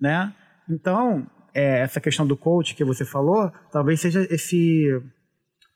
né? 0.00 0.32
Então, 0.68 1.26
é, 1.54 1.80
essa 1.80 2.00
questão 2.00 2.26
do 2.26 2.36
coach 2.36 2.74
que 2.74 2.84
você 2.84 3.04
falou, 3.04 3.52
talvez 3.70 4.00
seja 4.00 4.26
esse 4.30 4.88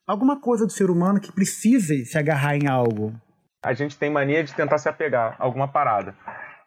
alguma 0.07 0.41
coisa 0.41 0.65
do 0.65 0.73
ser 0.73 0.89
humano 0.89 1.21
que 1.21 1.33
precise 1.33 2.05
se 2.07 2.17
agarrar 2.17 2.57
em 2.57 2.69
algo. 2.69 3.13
A 3.65 3.73
gente 3.73 3.99
tem 3.99 4.09
mania 4.09 4.45
de 4.45 4.55
tentar 4.55 4.79
se 4.79 4.89
apegar 4.89 5.37
a 5.39 5.45
alguma 5.45 5.67
parada. 5.67 6.15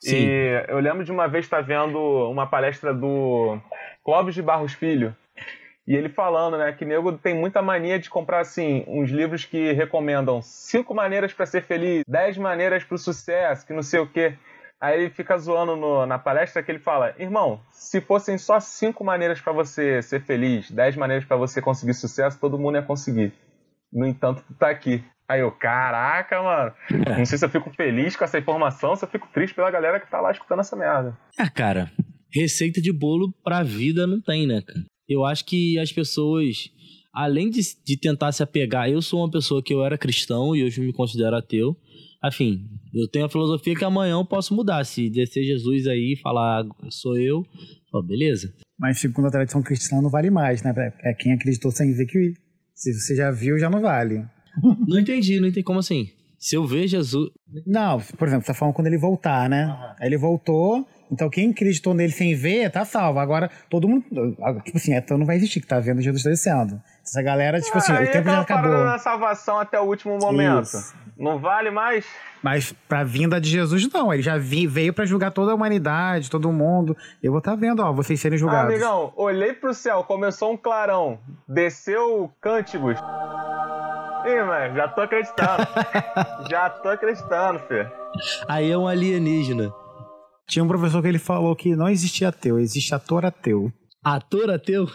Sim. 0.01 0.15
E 0.15 0.65
eu 0.67 0.79
lembro 0.79 1.03
de 1.03 1.11
uma 1.11 1.27
vez 1.27 1.45
estar 1.45 1.61
vendo 1.61 1.97
uma 2.29 2.47
palestra 2.47 2.93
do 2.93 3.57
Clóvis 4.03 4.35
de 4.35 4.41
Barros 4.41 4.73
Filho, 4.73 5.15
e 5.89 5.95
ele 5.95 6.07
falando, 6.07 6.55
né, 6.55 6.71
que 6.71 6.85
nego 6.85 7.17
tem 7.17 7.33
muita 7.33 7.63
mania 7.63 7.97
de 7.97 8.11
comprar, 8.11 8.41
assim, 8.41 8.85
uns 8.87 9.09
livros 9.09 9.43
que 9.43 9.71
recomendam 9.71 10.39
cinco 10.39 10.93
maneiras 10.93 11.33
para 11.33 11.47
ser 11.47 11.63
feliz, 11.63 12.03
dez 12.07 12.37
maneiras 12.37 12.83
para 12.83 12.93
o 12.93 12.99
sucesso, 12.99 13.65
que 13.65 13.73
não 13.73 13.81
sei 13.81 13.99
o 13.99 14.05
quê. 14.05 14.35
Aí 14.79 15.01
ele 15.01 15.09
fica 15.09 15.35
zoando 15.35 15.75
no, 15.75 16.05
na 16.05 16.19
palestra 16.19 16.61
que 16.61 16.71
ele 16.71 16.77
fala: 16.77 17.15
Irmão, 17.17 17.59
se 17.71 17.99
fossem 18.01 18.37
só 18.37 18.59
cinco 18.59 19.03
maneiras 19.03 19.41
para 19.41 19.51
você 19.51 19.99
ser 20.03 20.21
feliz, 20.21 20.69
dez 20.69 20.95
maneiras 20.95 21.25
para 21.25 21.35
você 21.35 21.59
conseguir 21.59 21.95
sucesso, 21.95 22.39
todo 22.39 22.59
mundo 22.59 22.75
ia 22.75 22.83
conseguir. 22.83 23.33
No 23.91 24.05
entanto, 24.05 24.43
tu 24.47 24.53
tá 24.53 24.69
aqui. 24.69 25.03
Aí 25.27 25.39
eu, 25.41 25.51
caraca, 25.51 26.39
mano. 26.39 26.73
Não 27.17 27.25
sei 27.25 27.39
se 27.39 27.45
eu 27.45 27.49
fico 27.49 27.71
feliz 27.71 28.15
com 28.15 28.23
essa 28.23 28.37
informação, 28.37 28.95
se 28.95 29.03
eu 29.03 29.09
fico 29.09 29.27
triste 29.33 29.55
pela 29.55 29.71
galera 29.71 29.99
que 29.99 30.09
tá 30.09 30.21
lá 30.21 30.31
escutando 30.31 30.59
essa 30.59 30.75
merda. 30.75 31.17
Ah, 31.35 31.49
cara, 31.49 31.91
receita 32.31 32.79
de 32.79 32.93
bolo 32.93 33.33
pra 33.43 33.63
vida 33.63 34.05
não 34.05 34.21
tem, 34.21 34.45
né, 34.45 34.61
cara? 34.61 34.85
Eu 35.09 35.25
acho 35.25 35.43
que 35.43 35.77
as 35.79 35.91
pessoas, 35.91 36.69
além 37.11 37.49
de, 37.49 37.61
de 37.83 37.97
tentar 37.97 38.31
se 38.31 38.43
apegar, 38.43 38.89
eu 38.89 39.01
sou 39.01 39.19
uma 39.19 39.31
pessoa 39.31 39.61
que 39.61 39.73
eu 39.73 39.83
era 39.83 39.97
cristão 39.97 40.55
e 40.55 40.63
hoje 40.63 40.79
me 40.79 40.93
considero 40.93 41.35
ateu, 41.35 41.75
Afim, 42.21 42.67
eu 42.93 43.07
tenho 43.07 43.25
a 43.25 43.29
filosofia 43.29 43.73
que 43.73 43.85
amanhã 43.85 44.13
eu 44.13 44.25
posso 44.25 44.53
mudar. 44.53 44.83
Se 44.83 45.09
descer 45.09 45.43
Jesus 45.43 45.87
aí 45.87 46.13
e 46.13 46.21
falar, 46.21 46.65
sou 46.89 47.17
eu, 47.17 47.45
ó, 47.93 48.01
beleza. 48.01 48.53
Mas 48.77 48.99
segundo 48.99 49.27
a 49.27 49.31
tradição 49.31 49.63
cristã 49.63 50.01
não 50.01 50.09
vale 50.09 50.29
mais, 50.29 50.61
né? 50.61 50.73
É 51.01 51.13
quem 51.13 51.31
acreditou 51.31 51.71
sem 51.71 51.93
ver 51.93 52.05
que 52.05 52.33
se 52.75 52.93
você 52.93 53.15
já 53.15 53.31
viu, 53.31 53.57
já 53.57 53.69
não 53.69 53.81
vale. 53.81 54.25
Não 54.85 54.99
entendi, 54.99 55.39
não 55.39 55.47
entendi. 55.47 55.63
Como 55.63 55.79
assim? 55.79 56.09
Se 56.37 56.55
eu 56.55 56.65
ver 56.65 56.87
Jesus. 56.87 57.29
Não, 57.65 57.99
por 58.17 58.27
exemplo, 58.27 58.45
você 58.45 58.51
tá 58.51 58.53
falando 58.53 58.73
quando 58.73 58.87
ele 58.87 58.97
voltar, 58.97 59.49
né? 59.49 59.67
Uhum. 59.67 59.95
Aí 59.99 60.07
ele 60.07 60.17
voltou, 60.17 60.85
então 61.11 61.29
quem 61.29 61.51
acreditou 61.51 61.93
nele 61.93 62.11
sem 62.11 62.35
ver, 62.35 62.69
tá 62.71 62.85
salvo. 62.85 63.19
Agora, 63.19 63.49
todo 63.69 63.87
mundo. 63.87 64.05
Tipo 64.63 64.77
assim, 64.77 64.93
então 64.93 65.17
não 65.17 65.25
vai 65.25 65.37
existir 65.37 65.61
que 65.61 65.67
tá 65.67 65.79
vendo 65.79 66.01
Jesus 66.01 66.23
descendo. 66.23 66.81
Essa 67.03 67.21
galera, 67.21 67.59
tipo 67.59 67.77
assim, 67.77 67.91
ah, 67.91 68.01
o 68.01 68.07
tempo 68.11 68.29
já 68.29 68.41
acabou. 68.41 68.83
na 68.83 68.99
salvação 68.99 69.59
até 69.59 69.79
o 69.79 69.83
último 69.83 70.17
momento. 70.19 70.63
Isso. 70.63 70.93
Não 71.17 71.37
vale 71.37 71.69
mais? 71.69 72.05
Mas 72.41 72.73
pra 72.87 73.03
vinda 73.03 73.41
de 73.41 73.49
Jesus, 73.49 73.91
não. 73.91 74.13
Ele 74.13 74.23
já 74.23 74.37
vi, 74.37 74.65
veio 74.67 74.93
para 74.93 75.05
julgar 75.05 75.31
toda 75.31 75.51
a 75.51 75.55
humanidade, 75.55 76.29
todo 76.29 76.51
mundo. 76.51 76.95
Eu 77.21 77.31
vou 77.31 77.39
estar 77.39 77.51
tá 77.51 77.57
vendo, 77.57 77.81
ó, 77.81 77.91
vocês 77.91 78.19
serem 78.19 78.37
julgados. 78.37 78.71
Ah, 78.71 78.75
amigão, 78.75 79.13
olhei 79.17 79.53
pro 79.53 79.73
céu, 79.73 80.03
começou 80.03 80.53
um 80.53 80.57
clarão, 80.57 81.19
desceu 81.47 82.31
cânticos. 82.39 82.95
Ih, 84.25 84.43
mano, 84.43 84.75
já 84.75 84.87
tô 84.87 85.01
acreditando. 85.01 85.67
já 86.49 86.69
tô 86.69 86.89
acreditando, 86.89 87.59
filho. 87.67 87.91
Aí 88.47 88.71
é 88.71 88.77
um 88.77 88.87
alienígena. 88.87 89.73
Tinha 90.49 90.65
um 90.65 90.67
professor 90.67 91.01
que 91.01 91.07
ele 91.07 91.19
falou 91.19 91.55
que 91.55 91.75
não 91.75 91.87
existia 91.87 92.29
ateu, 92.29 92.59
existe 92.59 92.93
ator 92.93 93.23
ateu. 93.23 93.71
Ator 94.03 94.49
ateu? 94.49 94.87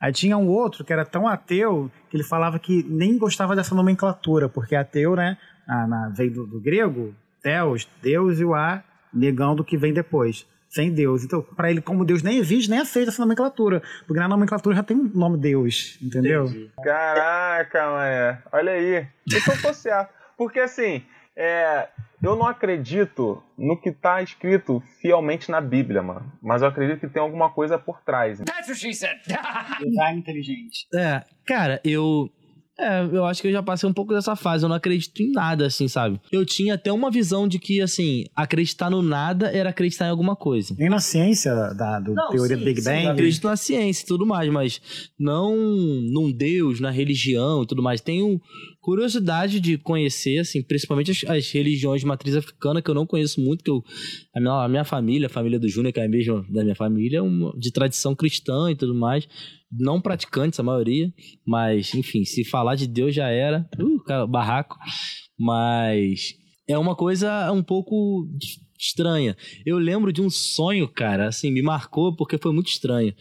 Aí 0.00 0.12
tinha 0.12 0.38
um 0.38 0.48
outro 0.48 0.84
que 0.84 0.92
era 0.92 1.04
tão 1.04 1.26
ateu 1.26 1.90
que 2.08 2.16
ele 2.16 2.24
falava 2.24 2.58
que 2.58 2.84
nem 2.88 3.18
gostava 3.18 3.56
dessa 3.56 3.74
nomenclatura, 3.74 4.48
porque 4.48 4.76
ateu, 4.76 5.16
né, 5.16 5.36
na, 5.66 5.86
na, 5.86 6.08
veio 6.08 6.32
do, 6.32 6.46
do 6.46 6.60
grego, 6.60 7.14
Deus, 7.42 7.88
Deus 8.00 8.38
e 8.38 8.44
o 8.44 8.54
A, 8.54 8.82
negando 9.12 9.62
o 9.62 9.64
que 9.64 9.76
vem 9.76 9.92
depois 9.92 10.46
sem 10.72 10.90
Deus. 10.90 11.22
Então, 11.22 11.42
para 11.42 11.70
ele, 11.70 11.82
como 11.82 12.04
Deus 12.04 12.22
nem 12.22 12.38
existe, 12.38 12.70
nem 12.70 12.78
aceita 12.78 13.10
essa 13.10 13.20
nomenclatura. 13.20 13.82
Porque 14.06 14.18
na 14.18 14.26
nomenclatura 14.26 14.74
já 14.74 14.82
tem 14.82 14.96
o 14.96 15.02
um 15.02 15.10
nome 15.12 15.36
Deus, 15.36 15.98
entendeu? 16.00 16.46
Entendi. 16.46 16.70
Caraca, 16.82 17.90
mano. 17.90 18.38
Olha 18.52 18.72
aí. 18.72 19.06
Isso 19.26 19.50
fosse 19.58 19.90
Porque 20.38 20.60
assim, 20.60 21.02
é, 21.36 21.88
eu 22.22 22.36
não 22.36 22.46
acredito 22.46 23.42
no 23.58 23.80
que 23.80 23.90
tá 23.90 24.22
escrito 24.22 24.82
fielmente 25.00 25.50
na 25.50 25.60
Bíblia, 25.60 26.02
mano. 26.02 26.32
Mas 26.42 26.62
eu 26.62 26.68
acredito 26.68 27.00
que 27.00 27.08
tem 27.08 27.20
alguma 27.20 27.50
coisa 27.50 27.78
por 27.78 28.00
trás. 28.02 28.38
That's 28.40 28.68
what 28.68 28.78
she 28.78 28.94
said. 28.94 29.18
Design 29.82 30.20
inteligente. 30.20 30.86
É, 30.94 31.24
cara, 31.44 31.80
eu 31.84 32.30
é, 32.78 33.04
eu 33.12 33.24
acho 33.26 33.42
que 33.42 33.48
eu 33.48 33.52
já 33.52 33.62
passei 33.62 33.88
um 33.88 33.92
pouco 33.92 34.14
dessa 34.14 34.34
fase. 34.34 34.64
Eu 34.64 34.68
não 34.68 34.76
acredito 34.76 35.22
em 35.22 35.30
nada, 35.30 35.66
assim, 35.66 35.86
sabe? 35.88 36.20
Eu 36.32 36.44
tinha 36.44 36.74
até 36.74 36.90
uma 36.92 37.10
visão 37.10 37.46
de 37.46 37.58
que, 37.58 37.80
assim, 37.80 38.24
acreditar 38.34 38.88
no 38.88 39.02
nada 39.02 39.50
era 39.56 39.70
acreditar 39.70 40.06
em 40.06 40.10
alguma 40.10 40.34
coisa. 40.34 40.74
Nem 40.78 40.88
na 40.88 40.98
ciência 40.98 41.54
da 41.74 42.00
do 42.00 42.14
não, 42.14 42.30
teoria 42.30 42.56
sim, 42.56 42.62
do 42.62 42.64
Big 42.64 42.82
Bang? 42.82 43.00
Sim, 43.00 43.04
eu 43.06 43.12
acredito 43.12 43.46
na 43.46 43.56
ciência 43.56 44.02
e 44.02 44.06
tudo 44.06 44.26
mais, 44.26 44.50
mas 44.50 44.80
não 45.18 45.54
num 45.56 46.32
Deus, 46.32 46.80
na 46.80 46.90
religião 46.90 47.62
e 47.62 47.66
tudo 47.66 47.82
mais. 47.82 48.00
Tenho 48.00 48.40
curiosidade 48.82 49.60
de 49.60 49.78
conhecer, 49.78 50.40
assim, 50.40 50.60
principalmente 50.60 51.12
as, 51.12 51.24
as 51.30 51.50
religiões 51.50 52.00
de 52.00 52.06
matriz 52.06 52.34
africana, 52.34 52.82
que 52.82 52.90
eu 52.90 52.94
não 52.94 53.06
conheço 53.06 53.40
muito, 53.40 53.62
que 53.62 53.70
eu, 53.70 53.82
a, 54.34 54.40
minha, 54.40 54.64
a 54.64 54.68
minha 54.68 54.84
família, 54.84 55.26
a 55.26 55.30
família 55.30 55.58
do 55.58 55.68
Júnior, 55.68 55.92
que 55.92 56.00
é 56.00 56.04
a 56.04 56.08
mesma 56.08 56.44
da 56.50 56.64
minha 56.64 56.74
família, 56.74 57.18
é 57.18 57.22
uma, 57.22 57.56
de 57.56 57.70
tradição 57.70 58.14
cristã 58.14 58.70
e 58.70 58.74
tudo 58.74 58.94
mais. 58.94 59.26
Não 59.70 60.00
praticantes, 60.00 60.58
a 60.58 60.64
maioria, 60.64 61.10
mas, 61.46 61.94
enfim, 61.94 62.24
se 62.24 62.44
falar 62.44 62.74
de 62.74 62.88
Deus 62.88 63.14
já 63.14 63.28
era, 63.28 63.66
uh, 63.78 64.26
barraco, 64.26 64.76
mas 65.38 66.34
é 66.68 66.76
uma 66.76 66.96
coisa 66.96 67.50
um 67.52 67.62
pouco 67.62 68.28
estranha. 68.82 69.36
Eu 69.64 69.78
lembro 69.78 70.12
de 70.12 70.20
um 70.20 70.28
sonho, 70.28 70.88
cara, 70.88 71.28
assim, 71.28 71.50
me 71.50 71.62
marcou 71.62 72.14
porque 72.14 72.36
foi 72.36 72.52
muito 72.52 72.68
estranho. 72.68 73.14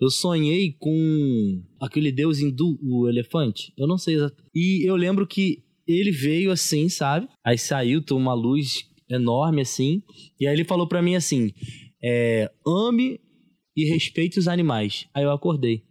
Eu 0.00 0.10
sonhei 0.10 0.72
com 0.78 1.62
aquele 1.80 2.10
deus 2.10 2.40
hindu, 2.40 2.78
o 2.82 3.08
elefante, 3.08 3.72
eu 3.78 3.86
não 3.86 3.96
sei 3.96 4.16
exatamente. 4.16 4.50
E 4.54 4.88
eu 4.88 4.96
lembro 4.96 5.26
que 5.26 5.62
ele 5.86 6.10
veio 6.10 6.50
assim, 6.50 6.88
sabe? 6.88 7.28
Aí 7.44 7.56
saiu, 7.56 8.02
tem 8.02 8.16
uma 8.16 8.34
luz 8.34 8.84
enorme 9.08 9.60
assim, 9.60 10.02
e 10.40 10.46
aí 10.46 10.54
ele 10.54 10.64
falou 10.64 10.88
para 10.88 11.02
mim 11.02 11.14
assim: 11.14 11.52
é, 12.02 12.50
ame 12.66 13.20
e 13.76 13.84
respeite 13.84 14.38
os 14.38 14.48
animais. 14.48 15.06
Aí 15.14 15.24
eu 15.24 15.30
acordei. 15.30 15.82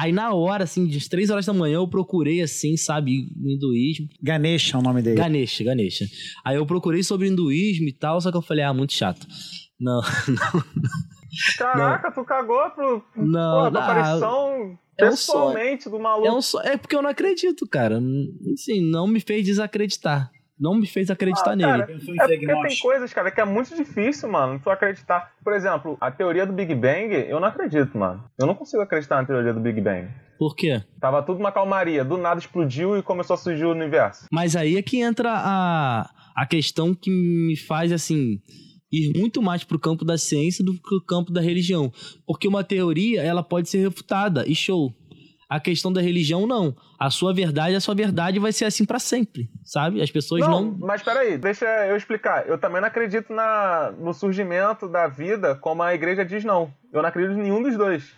Aí 0.00 0.12
na 0.12 0.32
hora, 0.32 0.64
assim, 0.64 0.86
de 0.86 1.08
três 1.10 1.28
horas 1.28 1.44
da 1.44 1.52
manhã, 1.52 1.74
eu 1.74 1.86
procurei, 1.86 2.40
assim, 2.40 2.74
sabe, 2.74 3.28
hinduísmo. 3.44 4.08
Ganesha 4.22 4.78
é 4.78 4.80
o 4.80 4.82
nome 4.82 5.02
dele. 5.02 5.16
Ganesha, 5.16 5.62
Ganesha. 5.62 6.06
Aí 6.42 6.56
eu 6.56 6.64
procurei 6.64 7.02
sobre 7.02 7.28
hinduísmo 7.28 7.86
e 7.86 7.92
tal, 7.92 8.18
só 8.18 8.30
que 8.30 8.36
eu 8.38 8.40
falei, 8.40 8.64
ah, 8.64 8.72
muito 8.72 8.94
chato. 8.94 9.26
Não, 9.78 10.00
não. 10.26 10.64
Caraca, 11.58 12.08
não. 12.08 12.14
tu 12.14 12.24
cagou 12.24 12.70
pro, 12.70 13.04
não, 13.14 13.58
porra, 13.58 13.70
pra 13.70 13.84
aparição 13.84 14.78
é 14.96 15.08
pessoalmente 15.10 15.88
um 15.88 15.92
do 15.92 16.00
maluco. 16.00 16.26
É, 16.26 16.32
um 16.32 16.40
so... 16.40 16.58
é 16.60 16.78
porque 16.78 16.96
eu 16.96 17.02
não 17.02 17.10
acredito, 17.10 17.66
cara. 17.68 18.00
Assim, 18.54 18.80
não 18.80 19.06
me 19.06 19.20
fez 19.20 19.44
desacreditar 19.44 20.30
não 20.60 20.74
me 20.74 20.86
fez 20.86 21.10
acreditar 21.10 21.52
ah, 21.52 21.56
nele. 21.56 21.70
Cara, 22.16 22.34
é 22.34 22.38
porque 22.38 22.68
tem 22.68 22.78
coisas, 22.78 23.14
cara, 23.14 23.30
que 23.30 23.40
é 23.40 23.44
muito 23.44 23.74
difícil, 23.74 24.28
mano, 24.28 24.60
tu 24.62 24.68
acreditar. 24.68 25.32
Por 25.42 25.54
exemplo, 25.54 25.96
a 25.98 26.10
teoria 26.10 26.44
do 26.44 26.52
Big 26.52 26.74
Bang, 26.74 27.14
eu 27.14 27.40
não 27.40 27.48
acredito, 27.48 27.96
mano. 27.96 28.22
Eu 28.38 28.46
não 28.46 28.54
consigo 28.54 28.82
acreditar 28.82 29.16
na 29.16 29.26
teoria 29.26 29.54
do 29.54 29.60
Big 29.60 29.80
Bang. 29.80 30.08
Por 30.38 30.54
quê? 30.54 30.82
Tava 31.00 31.22
tudo 31.22 31.40
uma 31.40 31.52
calmaria, 31.52 32.04
do 32.04 32.18
nada 32.18 32.38
explodiu 32.38 32.96
e 32.96 33.02
começou 33.02 33.34
a 33.34 33.36
surgir 33.38 33.64
o 33.64 33.72
universo. 33.72 34.26
Mas 34.30 34.54
aí 34.54 34.76
é 34.76 34.82
que 34.82 35.00
entra 35.00 35.32
a, 35.32 36.10
a 36.36 36.46
questão 36.46 36.94
que 36.94 37.10
me 37.10 37.56
faz, 37.56 37.90
assim, 37.90 38.40
ir 38.92 39.18
muito 39.18 39.40
mais 39.40 39.64
pro 39.64 39.78
campo 39.78 40.04
da 40.04 40.18
ciência 40.18 40.64
do 40.64 40.74
que 40.74 40.80
pro 40.82 41.04
campo 41.04 41.32
da 41.32 41.40
religião. 41.40 41.92
Porque 42.26 42.48
uma 42.48 42.64
teoria, 42.64 43.22
ela 43.22 43.42
pode 43.42 43.68
ser 43.68 43.78
refutada, 43.78 44.44
e 44.46 44.54
show. 44.54 44.94
A 45.50 45.58
questão 45.58 45.92
da 45.92 46.00
religião, 46.00 46.46
não. 46.46 46.76
A 46.96 47.10
sua 47.10 47.34
verdade, 47.34 47.74
a 47.74 47.80
sua 47.80 47.92
verdade 47.92 48.38
vai 48.38 48.52
ser 48.52 48.66
assim 48.66 48.84
para 48.84 49.00
sempre, 49.00 49.50
sabe? 49.64 50.00
As 50.00 50.08
pessoas 50.08 50.42
não, 50.42 50.62
não. 50.62 50.78
Mas 50.78 51.02
peraí, 51.02 51.36
deixa 51.36 51.66
eu 51.88 51.96
explicar. 51.96 52.46
Eu 52.46 52.56
também 52.56 52.80
não 52.80 52.86
acredito 52.86 53.32
na, 53.32 53.92
no 53.98 54.14
surgimento 54.14 54.88
da 54.88 55.08
vida 55.08 55.56
como 55.56 55.82
a 55.82 55.92
igreja 55.92 56.24
diz, 56.24 56.44
não. 56.44 56.72
Eu 56.92 57.02
não 57.02 57.08
acredito 57.08 57.36
em 57.36 57.42
nenhum 57.42 57.64
dos 57.64 57.76
dois. 57.76 58.14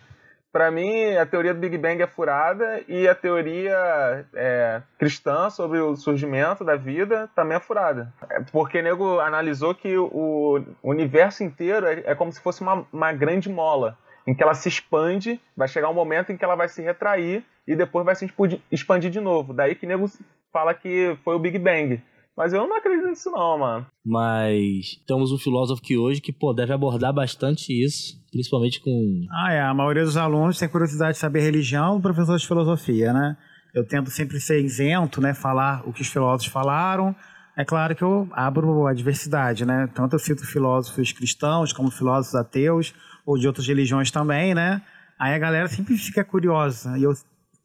Para 0.51 0.69
mim, 0.69 1.15
a 1.15 1.25
teoria 1.25 1.51
do 1.51 1.59
Big 1.59 1.75
Bang 1.79 1.99
é 1.99 2.05
furada 2.05 2.83
e 2.87 3.07
a 3.07 3.15
teoria 3.15 4.23
é, 4.35 4.83
cristã 4.99 5.49
sobre 5.49 5.79
o 5.79 5.95
surgimento 5.95 6.63
da 6.63 6.75
vida 6.75 7.27
também 7.35 7.57
é 7.57 7.59
furada. 7.59 8.13
É, 8.29 8.41
porque 8.51 8.77
o 8.77 8.83
nego 8.83 9.19
analisou 9.19 9.73
que 9.73 9.97
o 9.97 10.63
universo 10.83 11.43
inteiro 11.43 11.87
é, 11.87 12.03
é 12.05 12.13
como 12.13 12.31
se 12.31 12.39
fosse 12.39 12.61
uma, 12.61 12.85
uma 12.93 13.11
grande 13.11 13.49
mola 13.49 13.97
em 14.27 14.33
que 14.33 14.41
ela 14.43 14.53
se 14.53 14.69
expande, 14.69 15.39
vai 15.55 15.67
chegar 15.67 15.89
um 15.89 15.93
momento 15.93 16.31
em 16.31 16.37
que 16.37 16.43
ela 16.43 16.55
vai 16.55 16.67
se 16.69 16.81
retrair 16.81 17.43
e 17.67 17.75
depois 17.75 18.05
vai 18.05 18.15
se 18.15 18.29
expandir 18.71 19.09
de 19.09 19.19
novo. 19.19 19.53
Daí 19.53 19.75
que 19.75 19.87
nego 19.87 20.09
fala 20.51 20.73
que 20.73 21.17
foi 21.23 21.35
o 21.35 21.39
Big 21.39 21.57
Bang. 21.59 22.01
Mas 22.35 22.51
eu 22.51 22.67
não 22.67 22.75
acredito 22.75 23.07
nisso 23.07 23.29
não, 23.29 23.59
mano. 23.59 23.85
Mas 24.03 24.97
temos 25.07 25.31
um 25.31 25.37
filósofo 25.37 25.81
que 25.81 25.97
hoje 25.97 26.19
que 26.19 26.33
pô, 26.33 26.51
deve 26.51 26.73
abordar 26.73 27.13
bastante 27.13 27.71
isso, 27.71 28.19
principalmente 28.31 28.79
com... 28.81 29.25
Ah, 29.31 29.53
é. 29.53 29.61
A 29.61 29.73
maioria 29.73 30.03
dos 30.03 30.17
alunos 30.17 30.57
tem 30.57 30.67
curiosidade 30.67 31.13
de 31.13 31.19
saber 31.19 31.41
religião, 31.41 32.01
professor 32.01 32.37
de 32.37 32.47
filosofia, 32.47 33.13
né? 33.13 33.37
Eu 33.73 33.87
tento 33.87 34.09
sempre 34.09 34.39
ser 34.39 34.59
isento, 34.63 35.21
né? 35.21 35.33
Falar 35.33 35.87
o 35.87 35.93
que 35.93 36.01
os 36.01 36.07
filósofos 36.07 36.51
falaram. 36.51 37.15
É 37.55 37.63
claro 37.63 37.95
que 37.95 38.03
eu 38.03 38.27
abro 38.31 38.87
a 38.87 38.93
diversidade, 38.93 39.63
né? 39.63 39.87
Tanto 39.93 40.15
eu 40.15 40.19
cito 40.19 40.45
filósofos 40.45 41.11
cristãos 41.11 41.71
como 41.71 41.91
filósofos 41.91 42.33
ateus, 42.33 42.95
ou 43.25 43.37
de 43.37 43.47
outras 43.47 43.67
religiões 43.67 44.11
também, 44.11 44.53
né? 44.53 44.81
Aí 45.19 45.33
a 45.33 45.39
galera 45.39 45.67
sempre 45.67 45.97
fica 45.97 46.23
curiosa. 46.23 46.97
E 46.97 47.03
eu, 47.03 47.13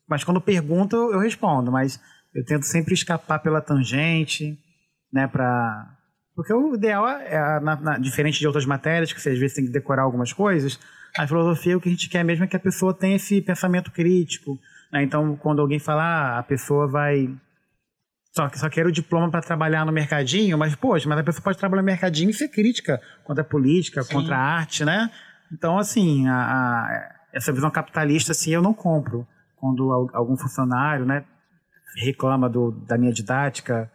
mas 0.09 0.25
quando 0.25 0.41
pergunta, 0.41 0.97
eu 0.97 1.19
respondo. 1.19 1.71
Mas 1.73 2.01
eu 2.35 2.45
tento 2.45 2.65
sempre 2.65 2.95
escapar 2.95 3.39
pela 3.41 3.61
tangente, 3.61 4.59
né? 5.13 5.27
Pra... 5.27 5.95
Porque 6.35 6.53
o 6.53 6.75
ideal 6.75 7.09
é, 7.09 7.35
é 7.35 7.61
na, 7.61 7.77
na, 7.77 7.99
diferente 7.99 8.39
de 8.39 8.47
outras 8.47 8.65
matérias, 8.65 9.13
que 9.13 9.21
você 9.21 9.31
às 9.31 9.39
vezes 9.39 9.57
tem 9.57 9.67
que 9.67 9.73
decorar 9.73 10.03
algumas 10.03 10.33
coisas, 10.33 10.79
a 11.17 11.27
filosofia 11.27 11.77
o 11.77 11.81
que 11.81 11.89
a 11.89 11.93
gente 11.93 12.09
quer 12.09 12.25
mesmo 12.25 12.45
é 12.45 12.47
que 12.47 12.57
a 12.57 12.61
pessoa 12.61 12.95
tenha 12.95 13.17
esse 13.17 13.41
pensamento 13.41 13.91
crítico. 13.91 14.59
Né? 14.93 15.03
Então, 15.03 15.37
quando 15.37 15.61
alguém 15.61 15.79
fala, 15.79 16.03
ah, 16.03 16.39
a 16.39 16.43
pessoa 16.43 16.87
vai 16.87 17.29
só, 18.35 18.49
só 18.55 18.69
quer 18.69 18.87
o 18.87 18.93
diploma 18.93 19.31
para 19.31 19.41
trabalhar 19.41 19.85
no 19.85 19.91
mercadinho, 19.91 20.57
mas, 20.57 20.75
poxa, 20.77 21.09
mas 21.09 21.19
a 21.19 21.25
pessoa 21.25 21.43
pode 21.43 21.59
trabalhar 21.59 21.83
no 21.83 21.87
mercadinho 21.87 22.31
e 22.31 22.35
ser 22.35 22.49
crítica 22.49 23.01
contra 23.25 23.43
a 23.43 23.47
política, 23.47 24.03
Sim. 24.03 24.15
contra 24.15 24.37
a 24.37 24.41
arte, 24.41 24.85
né? 24.85 25.11
Então, 25.53 25.79
assim, 25.79 26.27
a, 26.27 26.35
a, 26.35 27.15
essa 27.33 27.53
visão 27.53 27.71
capitalista, 27.71 28.33
assim, 28.33 28.51
eu 28.51 28.63
não 28.63 28.75
compro. 28.75 29.27
Quando 29.57 29.93
algum 30.13 30.37
funcionário, 30.37 31.05
né, 31.05 31.25
reclama 31.97 32.49
do, 32.49 32.71
da 32.71 32.97
minha 32.97 33.13
didática 33.13 33.91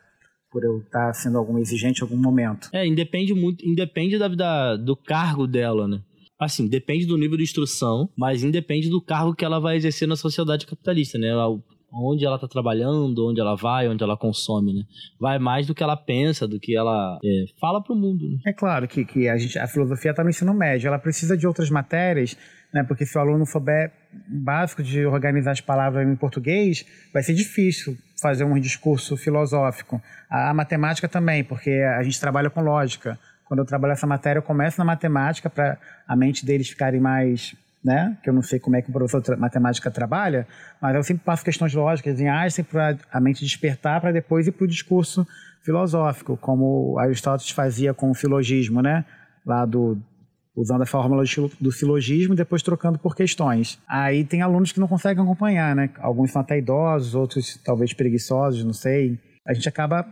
por 0.51 0.63
eu 0.63 0.79
estar 0.79 1.13
sendo 1.13 1.37
algum 1.37 1.57
exigente 1.57 2.01
em 2.01 2.03
algum 2.03 2.17
momento. 2.17 2.69
É, 2.71 2.85
independe 2.85 3.33
muito, 3.33 3.65
independe 3.65 4.19
da, 4.19 4.27
da, 4.27 4.75
do 4.75 4.95
cargo 4.95 5.47
dela, 5.47 5.87
né? 5.87 5.99
Assim, 6.39 6.67
depende 6.67 7.05
do 7.05 7.17
nível 7.17 7.37
de 7.37 7.43
instrução, 7.43 8.09
mas 8.15 8.43
independe 8.43 8.89
do 8.89 9.01
cargo 9.01 9.33
que 9.33 9.45
ela 9.45 9.59
vai 9.59 9.77
exercer 9.77 10.07
na 10.07 10.15
sociedade 10.15 10.67
capitalista, 10.67 11.17
né? 11.17 11.29
Onde 11.93 12.25
ela 12.25 12.35
está 12.35 12.47
trabalhando, 12.47 13.29
onde 13.29 13.39
ela 13.39 13.55
vai, 13.55 13.87
onde 13.87 14.03
ela 14.03 14.17
consome, 14.17 14.73
né? 14.73 14.83
Vai 15.19 15.37
mais 15.37 15.67
do 15.67 15.75
que 15.75 15.83
ela 15.83 15.95
pensa, 15.95 16.47
do 16.47 16.59
que 16.59 16.75
ela 16.75 17.19
é, 17.23 17.45
fala 17.59 17.81
para 17.81 17.93
o 17.93 17.95
mundo. 17.95 18.27
Né? 18.27 18.37
É 18.47 18.53
claro 18.53 18.87
que, 18.87 19.05
que 19.05 19.29
a, 19.29 19.37
gente, 19.37 19.59
a 19.59 19.67
filosofia 19.67 20.11
está 20.11 20.23
no 20.23 20.29
ensino 20.29 20.53
médio, 20.53 20.87
ela 20.87 20.97
precisa 20.97 21.37
de 21.37 21.45
outras 21.45 21.69
matérias, 21.69 22.35
né? 22.73 22.83
Porque 22.83 23.05
se 23.05 23.17
o 23.17 23.21
aluno 23.21 23.45
souber 23.45 23.91
básico 24.27 24.81
de 24.81 25.05
organizar 25.05 25.51
as 25.51 25.61
palavras 25.61 26.07
em 26.07 26.15
português, 26.15 26.85
vai 27.13 27.21
ser 27.21 27.33
difícil 27.33 27.95
fazer 28.21 28.43
um 28.43 28.59
discurso 28.59 29.15
filosófico. 29.15 30.01
A, 30.29 30.49
a 30.49 30.53
matemática 30.53 31.07
também, 31.07 31.43
porque 31.43 31.69
a 31.69 32.01
gente 32.01 32.19
trabalha 32.19 32.49
com 32.49 32.61
lógica. 32.61 33.19
Quando 33.45 33.59
eu 33.59 33.65
trabalho 33.65 33.91
essa 33.91 34.07
matéria, 34.07 34.39
eu 34.39 34.43
começo 34.43 34.79
na 34.79 34.85
matemática 34.85 35.49
para 35.49 35.77
a 36.07 36.15
mente 36.15 36.45
deles 36.45 36.69
ficarem 36.69 36.99
mais 36.99 37.55
né? 37.83 38.17
Que 38.23 38.29
eu 38.29 38.33
não 38.33 38.41
sei 38.41 38.59
como 38.59 38.75
é 38.75 38.81
que 38.81 38.89
o 38.89 38.93
professor 38.93 39.21
de 39.21 39.35
matemática 39.35 39.91
trabalha, 39.91 40.47
mas 40.81 40.95
eu 40.95 41.03
sempre 41.03 41.23
passo 41.23 41.43
questões 41.43 41.73
lógicas 41.73 42.19
em 42.19 42.29
Einstein 42.29 42.63
para 42.63 42.97
a 43.11 43.19
mente 43.19 43.43
despertar 43.43 43.99
para 43.99 44.11
depois 44.11 44.47
ir 44.47 44.51
para 44.51 44.65
o 44.65 44.67
discurso 44.67 45.27
filosófico, 45.63 46.37
como 46.37 46.97
Aristóteles 46.99 47.51
fazia 47.51 47.93
com 47.93 48.11
o 48.11 48.15
silogismo, 48.15 48.81
né? 48.81 49.05
Lá 49.45 49.65
do 49.65 49.97
usando 50.55 50.83
a 50.83 50.85
fórmula 50.85 51.23
do 51.59 51.71
silogismo 51.71 52.33
e 52.33 52.37
depois 52.37 52.61
trocando 52.61 52.99
por 52.99 53.15
questões. 53.15 53.79
Aí 53.87 54.23
tem 54.23 54.43
alunos 54.43 54.71
que 54.71 54.79
não 54.79 54.87
conseguem 54.87 55.23
acompanhar, 55.23 55.75
né? 55.75 55.89
Alguns 55.97 56.31
são 56.31 56.41
até 56.41 56.59
idosos, 56.59 57.15
outros 57.15 57.59
talvez 57.65 57.91
preguiçosos, 57.91 58.63
não 58.63 58.73
sei. 58.73 59.19
A 59.47 59.53
gente 59.53 59.67
acaba 59.67 60.05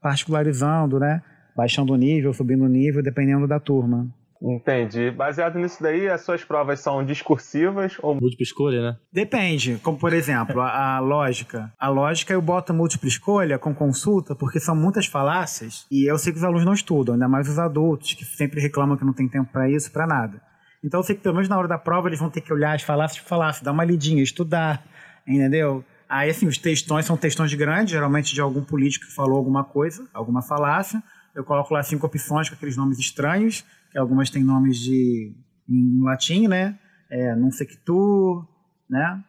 particularizando, 0.00 1.00
né? 1.00 1.20
Baixando 1.56 1.92
o 1.92 1.96
nível, 1.96 2.32
subindo 2.32 2.64
o 2.64 2.68
nível, 2.68 3.02
dependendo 3.02 3.48
da 3.48 3.58
turma. 3.58 4.06
Entendi. 4.40 5.10
Baseado 5.10 5.58
nisso 5.58 5.82
daí, 5.82 6.08
as 6.08 6.20
suas 6.20 6.44
provas 6.44 6.80
são 6.80 7.04
discursivas 7.04 7.96
ou 8.00 8.14
múltipla 8.14 8.42
escolha, 8.42 8.82
né? 8.82 8.96
Depende. 9.12 9.78
Como 9.82 9.98
por 9.98 10.12
exemplo, 10.12 10.60
a, 10.60 10.96
a, 10.96 11.00
lógica. 11.00 11.72
A 11.78 11.88
lógica 11.88 12.32
eu 12.32 12.40
boto 12.40 12.72
múltipla 12.72 13.08
escolha 13.08 13.58
com 13.58 13.74
consulta, 13.74 14.34
porque 14.34 14.60
são 14.60 14.76
muitas 14.76 15.06
falácias 15.06 15.86
e 15.90 16.08
eu 16.08 16.16
sei 16.18 16.32
que 16.32 16.38
os 16.38 16.44
alunos 16.44 16.64
não 16.64 16.72
estudam, 16.72 17.14
ainda 17.14 17.28
mais 17.28 17.48
os 17.48 17.58
adultos 17.58 18.14
que 18.14 18.24
sempre 18.24 18.60
reclamam 18.60 18.96
que 18.96 19.04
não 19.04 19.12
tem 19.12 19.28
tempo 19.28 19.50
para 19.52 19.68
isso, 19.68 19.90
para 19.90 20.06
nada. 20.06 20.40
Então 20.84 21.00
eu 21.00 21.04
sei 21.04 21.16
que 21.16 21.22
pelo 21.22 21.34
menos 21.34 21.48
na 21.48 21.58
hora 21.58 21.66
da 21.66 21.78
prova 21.78 22.08
eles 22.08 22.20
vão 22.20 22.30
ter 22.30 22.40
que 22.40 22.52
olhar 22.52 22.74
as 22.74 22.82
falácias 22.82 23.24
falácias, 23.24 23.64
dar 23.64 23.72
uma 23.72 23.84
lidinha, 23.84 24.22
estudar, 24.22 24.84
entendeu? 25.26 25.84
Aí 26.08 26.30
assim, 26.30 26.46
os 26.46 26.56
textões 26.56 27.04
são 27.04 27.16
textões 27.16 27.52
grandes, 27.54 27.90
geralmente 27.90 28.32
de 28.32 28.40
algum 28.40 28.62
político 28.62 29.06
que 29.06 29.14
falou 29.14 29.36
alguma 29.36 29.64
coisa, 29.64 30.06
alguma 30.14 30.42
falácia. 30.42 31.02
Eu 31.34 31.44
coloco 31.44 31.74
lá 31.74 31.82
cinco 31.82 32.06
opções 32.06 32.48
com 32.48 32.54
aqueles 32.54 32.76
nomes 32.76 32.98
estranhos 32.98 33.64
algumas 33.96 34.30
têm 34.30 34.44
nomes 34.44 34.78
de 34.78 35.34
em 35.68 36.02
latim, 36.02 36.48
né? 36.48 36.78
É, 37.10 37.34
non 37.34 37.50
sequitur, 37.50 38.46
né? 38.88 39.22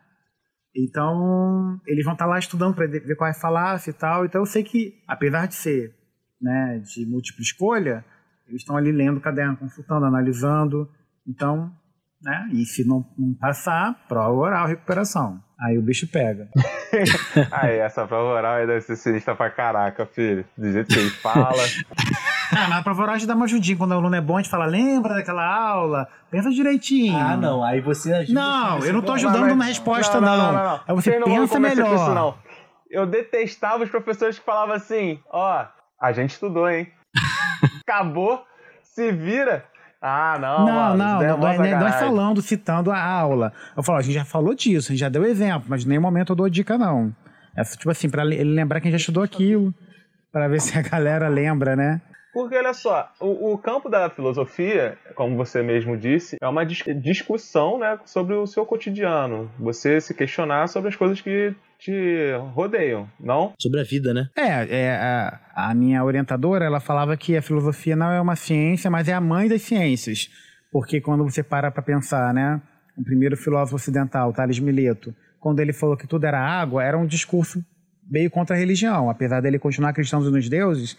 Então, 0.76 1.80
eles 1.86 2.06
vão 2.06 2.14
estar 2.14 2.26
lá 2.26 2.38
estudando 2.38 2.76
para 2.76 2.88
ver 2.88 3.16
qual 3.16 3.28
é 3.28 3.32
a 3.32 3.40
falácia 3.40 3.90
e 3.90 3.94
tal. 3.94 4.26
Então, 4.26 4.42
eu 4.42 4.46
sei 4.46 4.64
que, 4.64 5.02
apesar 5.08 5.48
de 5.48 5.56
ser 5.56 5.94
né, 6.42 6.80
de 6.80 7.06
múltipla 7.06 7.42
escolha, 7.42 8.06
eles 8.48 8.62
estão 8.62 8.78
ali 8.78 8.92
lendo 8.92 9.18
o 9.18 9.22
caderno, 9.22 9.58
consultando, 9.58 10.06
analisando. 10.06 10.90
Então, 11.28 11.72
né? 12.22 12.50
E 12.54 12.66
se 12.66 12.86
não, 12.86 13.06
não 13.18 13.34
passar, 13.34 14.06
prova 14.08 14.34
oral, 14.34 14.68
recuperação. 14.68 15.42
Aí 15.60 15.78
o 15.78 15.82
bicho 15.82 16.08
pega. 16.08 16.50
Aí, 17.52 17.78
essa 17.80 18.08
prova 18.08 18.30
oral 18.30 18.56
aí 18.56 18.68
deve 18.68 18.82
ser 18.82 18.96
sinistra 18.96 19.36
pra 19.36 19.50
caraca, 19.50 20.06
filho. 20.06 20.46
Do 20.58 20.72
jeito 20.72 20.88
que 20.88 21.00
ele 21.00 21.10
fala. 21.10 21.52
Ah, 22.52 22.68
mas 22.68 22.80
a 22.80 22.84
prova 22.84 23.04
oral 23.04 23.18
dá 23.26 23.36
uma 23.36 23.46
ajudinha. 23.46 23.78
Quando 23.78 23.92
o 23.92 23.96
aluno 23.96 24.16
é 24.16 24.22
bom, 24.22 24.38
a 24.38 24.42
gente 24.42 24.50
fala, 24.50 24.66
lembra 24.66 25.16
daquela 25.16 25.46
aula? 25.46 26.08
Pensa 26.32 26.50
direitinho. 26.50 27.18
Ah, 27.18 27.38
não. 27.38 27.64
Aí 27.64 27.82
você 27.82 28.14
ajuda. 28.14 28.40
Não, 28.40 28.80
eu 28.80 28.94
não 28.94 29.02
tô 29.02 29.14
ajudando 29.14 29.56
na 29.56 29.66
resposta, 29.66 30.20
não. 30.20 30.38
não, 30.38 30.54
não, 30.54 30.54
não. 30.54 30.82
Aí 30.88 30.96
você 30.96 31.12
pensa 31.20 31.60
melhor. 31.60 31.96
Isso, 31.96 32.14
não. 32.14 32.36
Eu 32.90 33.06
detestava 33.06 33.84
os 33.84 33.90
professores 33.90 34.40
que 34.40 34.46
falavam 34.46 34.76
assim, 34.76 35.20
ó, 35.30 35.66
a 36.02 36.12
gente 36.12 36.32
estudou, 36.32 36.70
hein? 36.70 36.92
Acabou, 37.88 38.44
se 38.82 39.12
vira. 39.12 39.66
Ah, 40.02 40.38
não. 40.40 40.66
Não, 40.66 40.98
não, 40.98 40.98
não, 40.98 41.38
não, 41.38 41.48
é, 41.50 41.76
não 41.76 41.88
é 41.88 41.92
falando, 41.92 42.42
citando 42.42 42.90
a 42.90 43.00
aula. 43.02 43.54
Eu 43.76 43.84
falo, 43.84 44.00
a 44.00 44.02
gente 44.02 44.14
já 44.14 44.26
falou 44.26 44.56
disso, 44.56 44.92
a 44.92 44.96
gente 44.96 45.02
já 45.02 45.10
deu 45.10 45.26
exemplo, 45.26 45.66
mas 45.68 45.86
em 45.86 45.90
nenhum 45.90 46.02
momento 46.02 46.32
eu 46.32 46.36
dou 46.36 46.50
dica, 46.50 46.78
não. 46.78 47.14
É 47.56 47.64
tipo 47.64 47.92
assim, 47.92 48.10
pra 48.10 48.24
ele 48.24 48.44
lembrar 48.44 48.80
que 48.80 48.88
a 48.88 48.92
gente 48.92 49.00
já 49.00 49.04
estudou 49.04 49.22
aquilo, 49.22 49.74
para 50.32 50.48
ver 50.48 50.62
se 50.62 50.78
a 50.78 50.82
galera 50.82 51.28
lembra, 51.28 51.76
né? 51.76 52.02
Porque 52.34 52.56
olha 52.56 52.74
só, 52.74 53.12
o, 53.20 53.54
o, 53.54 53.58
campo 53.58 53.90
da 53.90 54.10
filosofia, 54.10 54.98
como 55.16 55.36
você 55.36 55.64
mesmo 55.64 55.98
disse, 55.98 56.38
é 56.40 56.48
uma 56.48 56.64
dis 56.64 56.84
discussão 57.02 57.80
né, 57.80 58.00
sobre 58.06 58.36
o 58.36 58.46
seu 58.46 58.66
cotidiano. 58.66 59.52
Você 59.60 60.00
se 60.00 60.14
questionar 60.14 60.68
sobre 60.68 60.90
as 60.90 60.96
coisas 60.96 61.20
que 61.22 61.56
te 61.80 62.34
rodeiam, 62.54 63.10
não? 63.20 63.54
Sobre 63.58 63.80
a 63.80 63.84
vida, 63.84 64.14
né? 64.14 64.30
É, 64.36 64.82
é 64.82 64.96
a, 64.96 65.70
a 65.70 65.74
minha 65.74 66.04
orientadora, 66.04 66.66
ela 66.66 66.80
falava 66.80 67.18
que 67.18 67.36
a 67.36 67.42
filosofia 67.42 67.96
não 67.96 68.12
é 68.12 68.22
uma 68.22 68.36
ciência, 68.36 68.92
mas 68.92 69.08
é 69.08 69.14
a 69.14 69.22
mãe 69.22 69.48
das 69.48 69.64
ciências. 69.64 70.30
Porque 70.72 71.02
quando 71.02 71.24
você 71.24 71.42
para 71.42 71.72
para 71.72 71.82
pensar, 71.82 72.34
né? 72.34 72.62
O 72.98 73.04
primeiro 73.04 73.38
filósofo 73.38 73.78
ocidental, 73.78 74.34
Tales 74.34 74.60
Mileto, 74.60 75.16
quando 75.40 75.62
ele 75.62 75.72
falou 75.72 75.96
que 75.96 76.06
tudo 76.06 76.26
era 76.26 76.40
água, 76.40 76.84
era 76.84 76.98
um 76.98 77.08
discurso 77.08 77.64
meio 78.10 78.30
contra 78.30 78.56
a 78.56 78.60
religião. 78.60 79.10
Apesar 79.10 79.42
dele 79.42 79.58
continuar 79.58 79.92
acreditando 79.92 80.30
nos 80.30 80.50
deuses, 80.50 80.98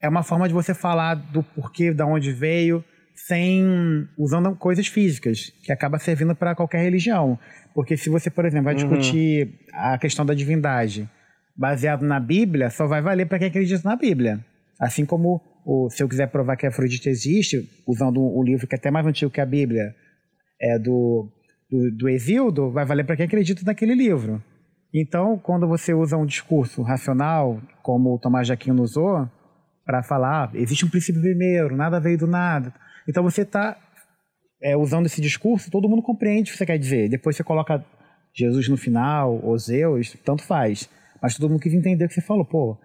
é 0.00 0.08
uma 0.08 0.22
forma 0.22 0.48
de 0.48 0.54
você 0.54 0.74
falar 0.74 1.14
do 1.14 1.42
porquê, 1.42 1.92
da 1.92 2.06
onde 2.06 2.32
veio, 2.32 2.84
sem 3.14 4.08
usando 4.16 4.54
coisas 4.56 4.86
físicas, 4.86 5.52
que 5.62 5.72
acaba 5.72 5.98
servindo 5.98 6.34
para 6.34 6.54
qualquer 6.54 6.82
religião. 6.82 7.38
Porque 7.74 7.96
se 7.96 8.08
você, 8.08 8.30
por 8.30 8.44
exemplo, 8.44 8.64
vai 8.64 8.74
uhum. 8.74 8.88
discutir 8.88 9.60
a 9.72 9.98
questão 9.98 10.24
da 10.24 10.34
divindade 10.34 11.08
baseado 11.56 12.02
na 12.02 12.18
Bíblia, 12.18 12.70
só 12.70 12.86
vai 12.86 13.02
valer 13.02 13.26
para 13.26 13.38
quem 13.38 13.48
acredita 13.48 13.86
na 13.86 13.96
Bíblia. 13.96 14.44
Assim 14.78 15.04
como 15.04 15.42
o, 15.64 15.90
se 15.90 16.02
eu 16.02 16.08
quiser 16.08 16.28
provar 16.28 16.56
que 16.56 16.64
a 16.64 16.70
Afrodite 16.70 17.08
existe, 17.08 17.68
usando 17.86 18.20
o 18.20 18.40
um 18.40 18.42
livro 18.42 18.66
que 18.66 18.74
é 18.74 18.78
até 18.78 18.90
mais 18.90 19.06
antigo 19.06 19.30
que 19.30 19.40
a 19.40 19.46
Bíblia, 19.46 19.94
é 20.60 20.78
do, 20.78 21.28
do, 21.70 21.90
do 21.96 22.08
Exildo, 22.08 22.70
vai 22.70 22.86
valer 22.86 23.04
para 23.04 23.16
quem 23.16 23.26
acredita 23.26 23.62
naquele 23.64 23.94
livro. 23.94 24.42
Então, 24.92 25.38
quando 25.38 25.68
você 25.68 25.94
usa 25.94 26.16
um 26.16 26.26
discurso 26.26 26.82
racional, 26.82 27.60
como 27.82 28.14
o 28.14 28.18
Tomás 28.18 28.46
de 28.46 28.52
Aquino 28.52 28.82
usou, 28.82 29.28
para 29.90 30.04
falar, 30.04 30.44
ah, 30.44 30.50
existe 30.54 30.84
um 30.84 30.88
princípio 30.88 31.20
primeiro, 31.20 31.76
nada 31.76 31.98
veio 31.98 32.16
do 32.16 32.28
nada. 32.28 32.72
Então 33.08 33.24
você 33.24 33.42
está 33.42 33.76
é, 34.62 34.76
usando 34.76 35.06
esse 35.06 35.20
discurso, 35.20 35.68
todo 35.68 35.88
mundo 35.88 36.00
compreende 36.00 36.48
o 36.48 36.52
que 36.52 36.58
você 36.58 36.64
quer 36.64 36.78
dizer. 36.78 37.08
Depois 37.08 37.34
você 37.34 37.42
coloca 37.42 37.84
Jesus 38.32 38.68
no 38.68 38.76
final, 38.76 39.40
ou 39.42 39.58
Zeus, 39.58 40.16
tanto 40.24 40.44
faz. 40.44 40.88
Mas 41.20 41.34
todo 41.34 41.50
mundo 41.50 41.60
quis 41.60 41.74
entender 41.74 42.04
o 42.04 42.08
que 42.08 42.14
você 42.14 42.20
falou. 42.20 42.44
Pô, 42.44 42.78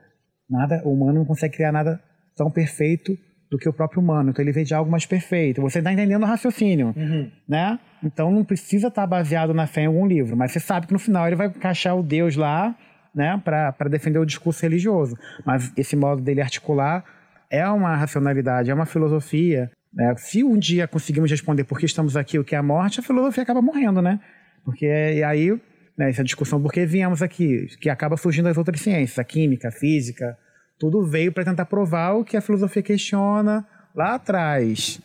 nada, 0.49 0.81
o 0.83 0.93
humano 0.93 1.19
não 1.19 1.25
consegue 1.25 1.57
criar 1.57 1.71
nada 1.71 2.01
tão 2.35 2.49
perfeito 2.49 3.15
do 3.51 3.59
que 3.59 3.69
o 3.69 3.73
próprio 3.73 4.01
humano. 4.01 4.31
Então 4.31 4.43
ele 4.43 4.51
veio 4.51 4.65
de 4.65 4.73
algo 4.73 4.89
mais 4.89 5.05
perfeito. 5.05 5.61
Você 5.61 5.77
está 5.77 5.93
entendendo 5.93 6.23
o 6.23 6.25
raciocínio, 6.25 6.91
uhum. 6.97 7.31
né? 7.47 7.79
Então 8.03 8.31
não 8.31 8.43
precisa 8.43 8.87
estar 8.87 9.03
tá 9.03 9.07
baseado 9.07 9.53
na 9.53 9.67
fé 9.67 9.81
em 9.81 9.85
algum 9.85 10.07
livro, 10.07 10.35
mas 10.35 10.51
você 10.51 10.59
sabe 10.59 10.87
que 10.87 10.93
no 10.93 10.99
final 10.99 11.27
ele 11.27 11.35
vai 11.35 11.47
encaixar 11.49 11.95
o 11.95 12.01
Deus 12.01 12.35
lá 12.35 12.75
né, 13.15 13.41
para 13.43 13.89
defender 13.89 14.19
o 14.19 14.25
discurso 14.25 14.61
religioso. 14.61 15.17
Mas 15.45 15.71
esse 15.77 15.95
modo 15.95 16.21
dele 16.21 16.41
articular 16.41 17.03
é 17.49 17.67
uma 17.69 17.95
racionalidade, 17.95 18.69
é 18.69 18.73
uma 18.73 18.85
filosofia. 18.85 19.71
Né? 19.93 20.13
Se 20.17 20.43
um 20.43 20.57
dia 20.57 20.87
conseguimos 20.87 21.31
responder 21.31 21.63
por 21.63 21.79
que 21.79 21.85
estamos 21.85 22.17
aqui, 22.17 22.37
o 22.37 22.43
que 22.43 22.53
é 22.53 22.57
a 22.57 22.63
morte, 22.63 22.99
a 22.99 23.03
filosofia 23.03 23.43
acaba 23.43 23.61
morrendo, 23.61 24.01
né? 24.01 24.19
Porque 24.65 24.87
aí, 25.25 25.51
né, 25.97 26.09
essa 26.09 26.23
discussão 26.23 26.61
por 26.61 26.73
que 26.73 26.85
viemos 26.85 27.21
aqui, 27.21 27.67
que 27.79 27.89
acaba 27.89 28.17
surgindo 28.17 28.49
as 28.49 28.57
outras 28.57 28.81
ciências, 28.81 29.17
a 29.17 29.23
química, 29.23 29.69
a 29.69 29.71
física, 29.71 30.37
tudo 30.77 31.05
veio 31.05 31.31
para 31.31 31.45
tentar 31.45 31.65
provar 31.65 32.13
o 32.13 32.25
que 32.25 32.35
a 32.35 32.41
filosofia 32.41 32.81
questiona 32.81 33.65
lá 33.95 34.15
atrás, 34.15 34.99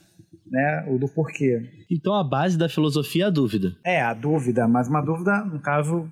né, 0.51 0.85
o 0.89 0.99
do 0.99 1.09
porquê. 1.09 1.61
Então 1.91 2.15
a 2.15 2.25
base 2.25 2.59
da 2.59 2.69
filosofia 2.69 3.25
é 3.25 3.27
a 3.27 3.31
dúvida. 3.31 3.77
É, 3.85 4.01
a 4.01 4.15
dúvida, 4.15 4.67
mas 4.67 4.89
uma 4.89 5.03
dúvida, 5.03 5.45
no 5.45 5.61
caso, 5.61 6.11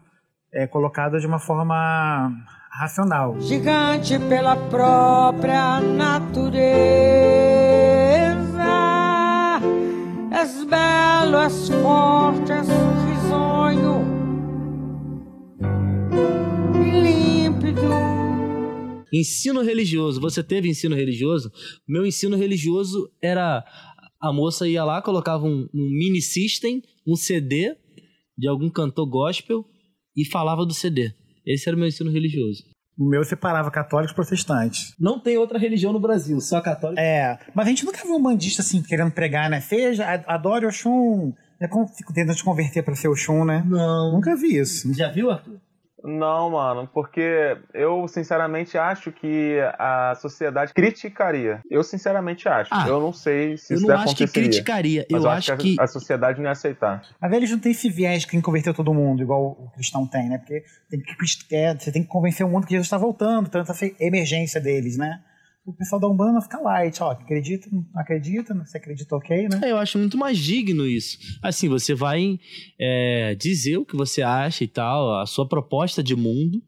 é, 0.52 0.66
colocada 0.66 1.18
de 1.18 1.26
uma 1.26 1.38
forma 1.38 2.30
racional. 2.70 3.40
Gigante 3.40 4.18
pela 4.28 4.56
própria 4.56 5.80
natureza, 5.80 6.62
és 10.30 10.64
belo, 10.64 11.36
és 11.38 11.68
forte, 11.68 12.52
és 12.52 12.68
risonho, 13.08 14.04
límpido. 16.74 17.82
Ensino 19.12 19.62
religioso. 19.62 20.20
Você 20.20 20.42
teve 20.42 20.68
ensino 20.68 20.94
religioso? 20.94 21.50
Meu 21.86 22.06
ensino 22.06 22.36
religioso 22.36 23.10
era 23.22 23.64
a 24.20 24.32
moça 24.32 24.68
ia 24.68 24.84
lá, 24.84 25.00
colocava 25.00 25.44
um, 25.44 25.68
um 25.72 25.90
mini 25.90 26.20
system, 26.20 26.82
um 27.06 27.14
CD 27.16 27.76
de 28.36 28.48
algum 28.48 28.68
cantor 28.68 29.06
gospel 29.06 29.64
e 30.20 30.24
falava 30.24 30.66
do 30.66 30.74
CD. 30.74 31.12
Esse 31.46 31.68
era 31.68 31.76
o 31.76 31.78
meu 31.78 31.88
ensino 31.88 32.10
religioso. 32.10 32.64
O 32.98 33.08
meu 33.08 33.22
separava 33.22 33.70
católicos 33.70 34.10
e 34.10 34.14
protestantes. 34.14 34.92
Não 34.98 35.20
tem 35.20 35.38
outra 35.38 35.56
religião 35.56 35.92
no 35.92 36.00
Brasil, 36.00 36.40
só 36.40 36.60
católico. 36.60 37.00
É, 37.00 37.38
mas 37.54 37.66
a 37.66 37.70
gente 37.70 37.84
nunca 37.84 38.02
viu 38.04 38.16
um 38.16 38.22
bandista 38.22 38.60
assim 38.60 38.82
querendo 38.82 39.12
pregar, 39.12 39.48
né? 39.48 39.60
Seja, 39.60 40.04
adore 40.26 40.66
o 40.66 41.32
É 41.60 41.68
como 41.68 41.86
tentando 42.12 42.34
te 42.34 42.42
converter 42.42 42.82
para 42.82 42.96
ser 42.96 43.06
o 43.06 43.12
Oxum, 43.12 43.44
né? 43.44 43.64
Não. 43.64 44.12
Nunca 44.12 44.34
vi 44.34 44.58
isso. 44.58 44.92
Já 44.94 45.10
viu, 45.10 45.30
Arthur? 45.30 45.60
Não, 46.04 46.50
mano, 46.50 46.88
porque 46.92 47.56
eu 47.74 48.06
sinceramente 48.06 48.78
acho 48.78 49.10
que 49.10 49.58
a 49.78 50.14
sociedade 50.20 50.72
criticaria. 50.72 51.60
Eu 51.70 51.82
sinceramente 51.82 52.48
acho. 52.48 52.70
Ah, 52.72 52.86
eu 52.88 53.00
não 53.00 53.12
sei 53.12 53.56
se 53.56 53.74
isso 53.74 53.84
Eu 53.84 53.88
não 53.88 54.02
acho 54.02 54.14
que 54.14 54.26
criticaria. 54.26 55.06
Eu, 55.10 55.18
eu 55.18 55.28
acho, 55.28 55.52
acho 55.52 55.62
que, 55.62 55.76
a, 55.78 55.86
sociedade 55.86 56.38
não 56.38 56.46
ia 56.46 56.52
aceitar. 56.52 57.02
Mas 57.20 57.32
eles 57.32 57.50
não 57.50 57.58
têm 57.58 57.72
esse 57.72 57.90
viés 57.90 58.24
que 58.24 58.40
converteu 58.40 58.72
todo 58.72 58.94
mundo, 58.94 59.22
igual 59.22 59.50
o 59.58 59.70
cristão 59.74 60.06
tem, 60.06 60.28
né? 60.28 60.38
Porque 60.38 60.62
tem 60.88 61.00
que, 61.00 61.54
é, 61.54 61.74
você 61.74 61.90
tem 61.90 62.02
que 62.02 62.08
convencer 62.08 62.46
o 62.46 62.48
mundo 62.48 62.66
que 62.66 62.72
Jesus 62.72 62.86
está 62.86 62.96
voltando, 62.96 63.48
tanta 63.48 63.72
emergência 63.98 64.60
deles, 64.60 64.96
né? 64.96 65.20
O 65.68 65.72
pessoal 65.74 66.00
da 66.00 66.08
Umbanda 66.08 66.40
fica 66.40 66.58
light, 66.60 67.02
ó, 67.02 67.10
acredita, 67.10 67.68
não 67.70 67.84
acredita, 67.94 68.54
você 68.54 68.78
acredita 68.78 69.14
ok, 69.14 69.48
né? 69.48 69.60
É, 69.62 69.70
eu 69.70 69.76
acho 69.76 69.98
muito 69.98 70.16
mais 70.16 70.38
digno 70.38 70.86
isso. 70.86 71.18
Assim, 71.42 71.68
você 71.68 71.94
vai 71.94 72.40
é, 72.80 73.34
dizer 73.34 73.76
o 73.76 73.84
que 73.84 73.94
você 73.94 74.22
acha 74.22 74.64
e 74.64 74.66
tal, 74.66 75.20
a 75.20 75.26
sua 75.26 75.46
proposta 75.46 76.02
de 76.02 76.16
mundo, 76.16 76.62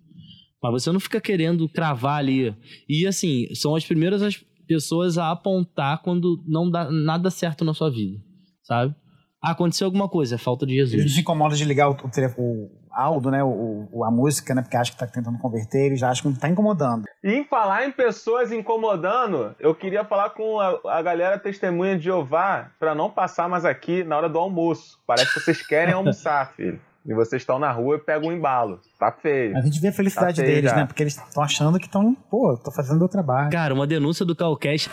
mas 0.63 0.73
você 0.73 0.93
não 0.93 1.01
fica 1.01 1.19
querendo 1.19 1.67
cravar 1.67 2.19
ali. 2.19 2.55
E 2.87 3.07
assim, 3.07 3.47
são 3.55 3.75
as 3.75 3.87
primeiras 3.87 4.21
as 4.21 4.37
pessoas 4.69 5.17
a 5.17 5.31
apontar 5.31 6.03
quando 6.03 6.45
não 6.47 6.71
dá 6.71 6.91
nada 6.91 7.31
certo 7.31 7.65
na 7.65 7.73
sua 7.73 7.91
vida, 7.91 8.19
sabe? 8.63 8.95
Ah, 9.43 9.53
aconteceu 9.53 9.87
alguma 9.87 10.11
coisa, 10.11 10.35
é 10.35 10.39
falta 10.39 10.67
de 10.67 10.75
Jesus. 10.75 11.01
Eles 11.01 11.15
se 11.15 11.21
incomodam 11.21 11.57
de 11.57 11.65
ligar 11.65 11.89
o, 11.89 11.95
o, 12.37 12.71
Aldo, 12.93 13.31
né, 13.31 13.43
o, 13.43 13.89
o, 13.93 14.05
a 14.05 14.11
música, 14.11 14.55
né, 14.55 14.63
porque 14.63 14.77
acha 14.77 14.93
que 14.93 14.99
tá 14.99 15.07
tentando 15.07 15.39
converter, 15.39 15.87
ele 15.87 15.97
já 15.97 16.11
acha 16.11 16.23
que 16.23 16.39
tá 16.39 16.49
incomodando. 16.49 17.05
E 17.23 17.33
em 17.33 17.45
falar 17.45 17.87
em 17.87 17.93
pessoas 17.93 18.53
incomodando, 18.53 19.55
eu 19.59 19.75
queria 19.75 20.05
falar 20.05 20.31
com 20.31 20.61
a, 20.61 20.79
a 20.87 21.03
galera 21.03 21.39
testemunha 21.39 21.97
de 21.97 22.05
Jeová 22.05 22.71
para 22.79 22.95
não 22.95 23.11
passar 23.11 23.49
mais 23.49 23.65
aqui 23.65 24.03
na 24.05 24.17
hora 24.17 24.29
do 24.29 24.39
almoço. 24.39 24.99
Parece 25.07 25.35
que 25.35 25.41
vocês 25.41 25.67
querem 25.67 25.95
almoçar, 25.95 26.53
filho. 26.57 26.81
E 27.07 27.15
vocês 27.15 27.41
estão 27.41 27.59
na 27.59 27.73
rua 27.73 27.97
e 27.97 27.99
pegam 27.99 28.29
um 28.29 28.33
embalo. 28.33 28.79
Tá 28.99 29.11
feio. 29.11 29.57
A 29.57 29.63
gente 29.63 29.81
vê 29.81 29.89
a 29.89 29.93
felicidade 29.93 30.41
tá 30.41 30.47
deles, 30.47 30.71
já. 30.71 30.77
né? 30.77 30.87
Porque 30.87 31.03
eles 31.03 31.17
estão 31.17 31.43
achando 31.43 31.79
que 31.79 31.87
estão, 31.87 32.15
pô, 32.31 32.57
tô 32.63 32.71
fazendo 32.71 32.99
meu 32.99 33.09
trabalho. 33.09 33.51
Cara, 33.51 33.73
uma 33.73 33.87
denúncia 33.87 34.25
do 34.25 34.37
Calcast. 34.37 34.91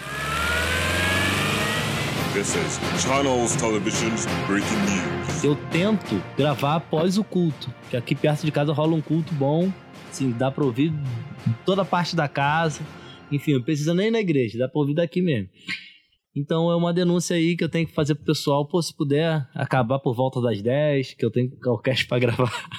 This 2.33 2.55
is 2.55 2.79
Channels 3.01 3.55
Television's 3.55 4.25
Breaking 4.47 4.77
News 4.85 5.16
eu 5.43 5.55
tento 5.71 6.21
gravar 6.37 6.75
após 6.75 7.17
o 7.17 7.23
culto, 7.23 7.73
que 7.89 7.97
aqui 7.97 8.15
perto 8.15 8.45
de 8.45 8.51
casa 8.51 8.73
rola 8.73 8.93
um 8.93 9.01
culto 9.01 9.33
bom, 9.33 9.71
assim, 10.09 10.31
dá 10.31 10.49
pra 10.49 10.63
ouvir 10.63 10.91
toda 11.65 11.81
a 11.81 11.85
parte 11.85 12.15
da 12.15 12.27
casa. 12.27 12.81
Enfim, 13.31 13.53
não 13.53 13.61
precisa 13.61 13.93
nem 13.93 14.07
ir 14.07 14.11
na 14.11 14.19
igreja, 14.19 14.57
dá 14.57 14.67
pra 14.67 14.79
ouvir 14.79 14.95
daqui 14.95 15.21
mesmo. 15.21 15.49
Então 16.35 16.71
é 16.71 16.75
uma 16.75 16.93
denúncia 16.93 17.35
aí 17.35 17.57
que 17.57 17.63
eu 17.63 17.69
tenho 17.69 17.87
que 17.87 17.93
fazer 17.93 18.15
pro 18.15 18.25
pessoal, 18.25 18.67
pô, 18.67 18.81
se 18.81 18.95
puder 18.95 19.47
acabar 19.55 19.99
por 19.99 20.15
volta 20.15 20.39
das 20.41 20.61
10, 20.61 21.15
que 21.15 21.25
eu 21.25 21.31
tenho 21.31 21.51
orquestra 21.65 22.07
para 22.07 22.19
gravar. 22.19 22.69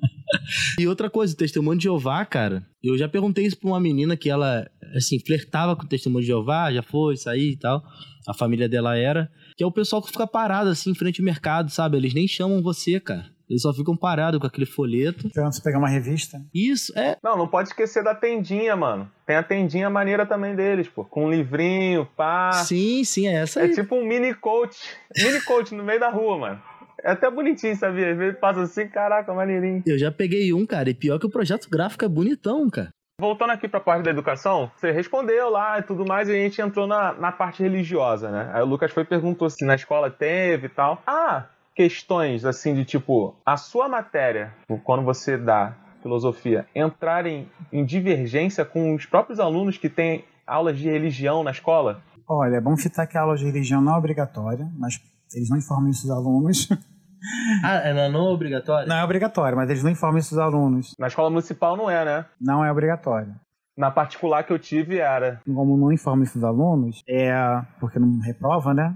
e 0.78 0.86
outra 0.86 1.08
coisa, 1.08 1.32
o 1.32 1.36
testemunho 1.36 1.78
de 1.78 1.84
Jeová, 1.84 2.24
cara, 2.24 2.66
eu 2.82 2.96
já 2.98 3.08
perguntei 3.08 3.46
isso 3.46 3.58
pra 3.58 3.70
uma 3.70 3.80
menina 3.80 4.16
que 4.16 4.28
ela, 4.28 4.70
assim, 4.94 5.18
flertava 5.18 5.74
com 5.74 5.84
o 5.84 5.88
testemunho 5.88 6.20
de 6.20 6.28
Jeová, 6.28 6.72
já 6.72 6.82
foi, 6.82 7.16
sair 7.16 7.52
e 7.52 7.56
tal. 7.56 7.82
A 8.28 8.34
família 8.34 8.68
dela 8.68 8.96
era 8.96 9.30
que 9.60 9.64
é 9.64 9.66
o 9.66 9.70
pessoal 9.70 10.00
que 10.00 10.10
fica 10.10 10.26
parado 10.26 10.70
assim 10.70 10.92
em 10.92 10.94
frente 10.94 11.20
ao 11.20 11.24
mercado, 11.26 11.70
sabe? 11.70 11.94
Eles 11.94 12.14
nem 12.14 12.26
chamam 12.26 12.62
você, 12.62 12.98
cara. 12.98 13.26
Eles 13.46 13.60
só 13.60 13.74
ficam 13.74 13.94
parados 13.94 14.40
com 14.40 14.46
aquele 14.46 14.64
folheto. 14.64 15.26
Esperando 15.26 15.52
você 15.52 15.60
pegar 15.60 15.78
uma 15.78 15.86
revista. 15.86 16.42
Isso, 16.54 16.98
é. 16.98 17.18
Não, 17.22 17.36
não 17.36 17.46
pode 17.46 17.68
esquecer 17.68 18.02
da 18.02 18.14
tendinha, 18.14 18.74
mano. 18.74 19.12
Tem 19.26 19.36
a 19.36 19.42
tendinha 19.42 19.90
maneira 19.90 20.24
também 20.24 20.56
deles, 20.56 20.88
pô. 20.88 21.04
Com 21.04 21.26
um 21.26 21.30
livrinho, 21.30 22.08
pá. 22.16 22.52
Sim, 22.52 23.04
sim, 23.04 23.28
é 23.28 23.34
essa 23.34 23.60
é 23.60 23.64
aí. 23.64 23.70
É 23.72 23.74
tipo 23.74 23.96
um 23.96 24.06
mini 24.06 24.32
coach. 24.32 24.78
Mini 25.14 25.42
coach 25.42 25.74
no 25.74 25.84
meio 25.84 26.00
da 26.00 26.08
rua, 26.08 26.38
mano. 26.38 26.62
É 27.04 27.10
até 27.10 27.30
bonitinho, 27.30 27.76
sabia? 27.76 28.12
Às 28.12 28.16
vezes 28.16 28.40
passa 28.40 28.62
assim, 28.62 28.88
caraca, 28.88 29.34
maneirinho. 29.34 29.82
Eu 29.84 29.98
já 29.98 30.10
peguei 30.10 30.54
um, 30.54 30.64
cara, 30.64 30.88
e 30.88 30.94
pior 30.94 31.18
que 31.18 31.26
o 31.26 31.30
projeto 31.30 31.68
gráfico 31.68 32.02
é 32.02 32.08
bonitão, 32.08 32.70
cara. 32.70 32.88
Voltando 33.20 33.50
aqui 33.50 33.68
para 33.68 33.78
a 33.78 33.82
parte 33.82 34.02
da 34.02 34.10
educação, 34.10 34.70
você 34.74 34.90
respondeu 34.90 35.50
lá 35.50 35.78
e 35.78 35.82
tudo 35.82 36.06
mais, 36.06 36.26
e 36.26 36.32
a 36.32 36.36
gente 36.36 36.62
entrou 36.62 36.86
na, 36.86 37.12
na 37.12 37.30
parte 37.30 37.62
religiosa, 37.62 38.30
né? 38.30 38.50
Aí 38.54 38.62
o 38.62 38.66
Lucas 38.66 38.90
foi 38.90 39.02
e 39.02 39.06
perguntou 39.06 39.50
se 39.50 39.62
na 39.66 39.74
escola 39.74 40.10
teve 40.10 40.68
e 40.68 40.70
tal. 40.70 41.02
Ah, 41.06 41.44
questões 41.74 42.46
assim 42.46 42.74
de 42.74 42.82
tipo, 42.82 43.36
a 43.44 43.58
sua 43.58 43.90
matéria, 43.90 44.54
quando 44.84 45.04
você 45.04 45.36
dá 45.36 45.76
filosofia, 46.00 46.66
entrar 46.74 47.26
em, 47.26 47.46
em 47.70 47.84
divergência 47.84 48.64
com 48.64 48.94
os 48.94 49.04
próprios 49.04 49.38
alunos 49.38 49.76
que 49.76 49.90
têm 49.90 50.24
aulas 50.46 50.78
de 50.78 50.88
religião 50.88 51.44
na 51.44 51.50
escola? 51.50 52.02
Olha, 52.26 52.56
é 52.56 52.60
bom 52.60 52.74
citar 52.74 53.06
que 53.06 53.18
a 53.18 53.20
aula 53.20 53.36
de 53.36 53.44
religião 53.44 53.82
não 53.82 53.94
é 53.94 53.98
obrigatória, 53.98 54.66
mas 54.78 54.98
eles 55.34 55.50
não 55.50 55.58
informam 55.58 55.90
isso 55.90 56.10
aos 56.10 56.18
alunos. 56.18 56.68
Ah, 57.64 57.76
ela 57.84 58.08
não 58.08 58.28
é 58.28 58.32
obrigatória? 58.32 58.86
Não 58.86 58.96
é 58.96 59.04
obrigatório, 59.04 59.56
mas 59.56 59.68
eles 59.68 59.82
não 59.82 59.90
informam 59.90 60.18
isso 60.18 60.38
aos 60.40 60.54
alunos. 60.54 60.94
Na 60.98 61.06
escola 61.06 61.30
municipal 61.30 61.76
não 61.76 61.90
é, 61.90 62.04
né? 62.04 62.24
Não 62.40 62.64
é 62.64 62.70
obrigatório. 62.70 63.34
Na 63.76 63.90
particular 63.90 64.42
que 64.44 64.52
eu 64.52 64.58
tive 64.58 64.98
era. 64.98 65.40
Como 65.44 65.76
não 65.76 65.92
informa 65.92 66.24
esses 66.24 66.42
alunos, 66.42 67.02
é 67.08 67.32
porque 67.78 67.98
não 67.98 68.18
reprova, 68.20 68.74
né? 68.74 68.94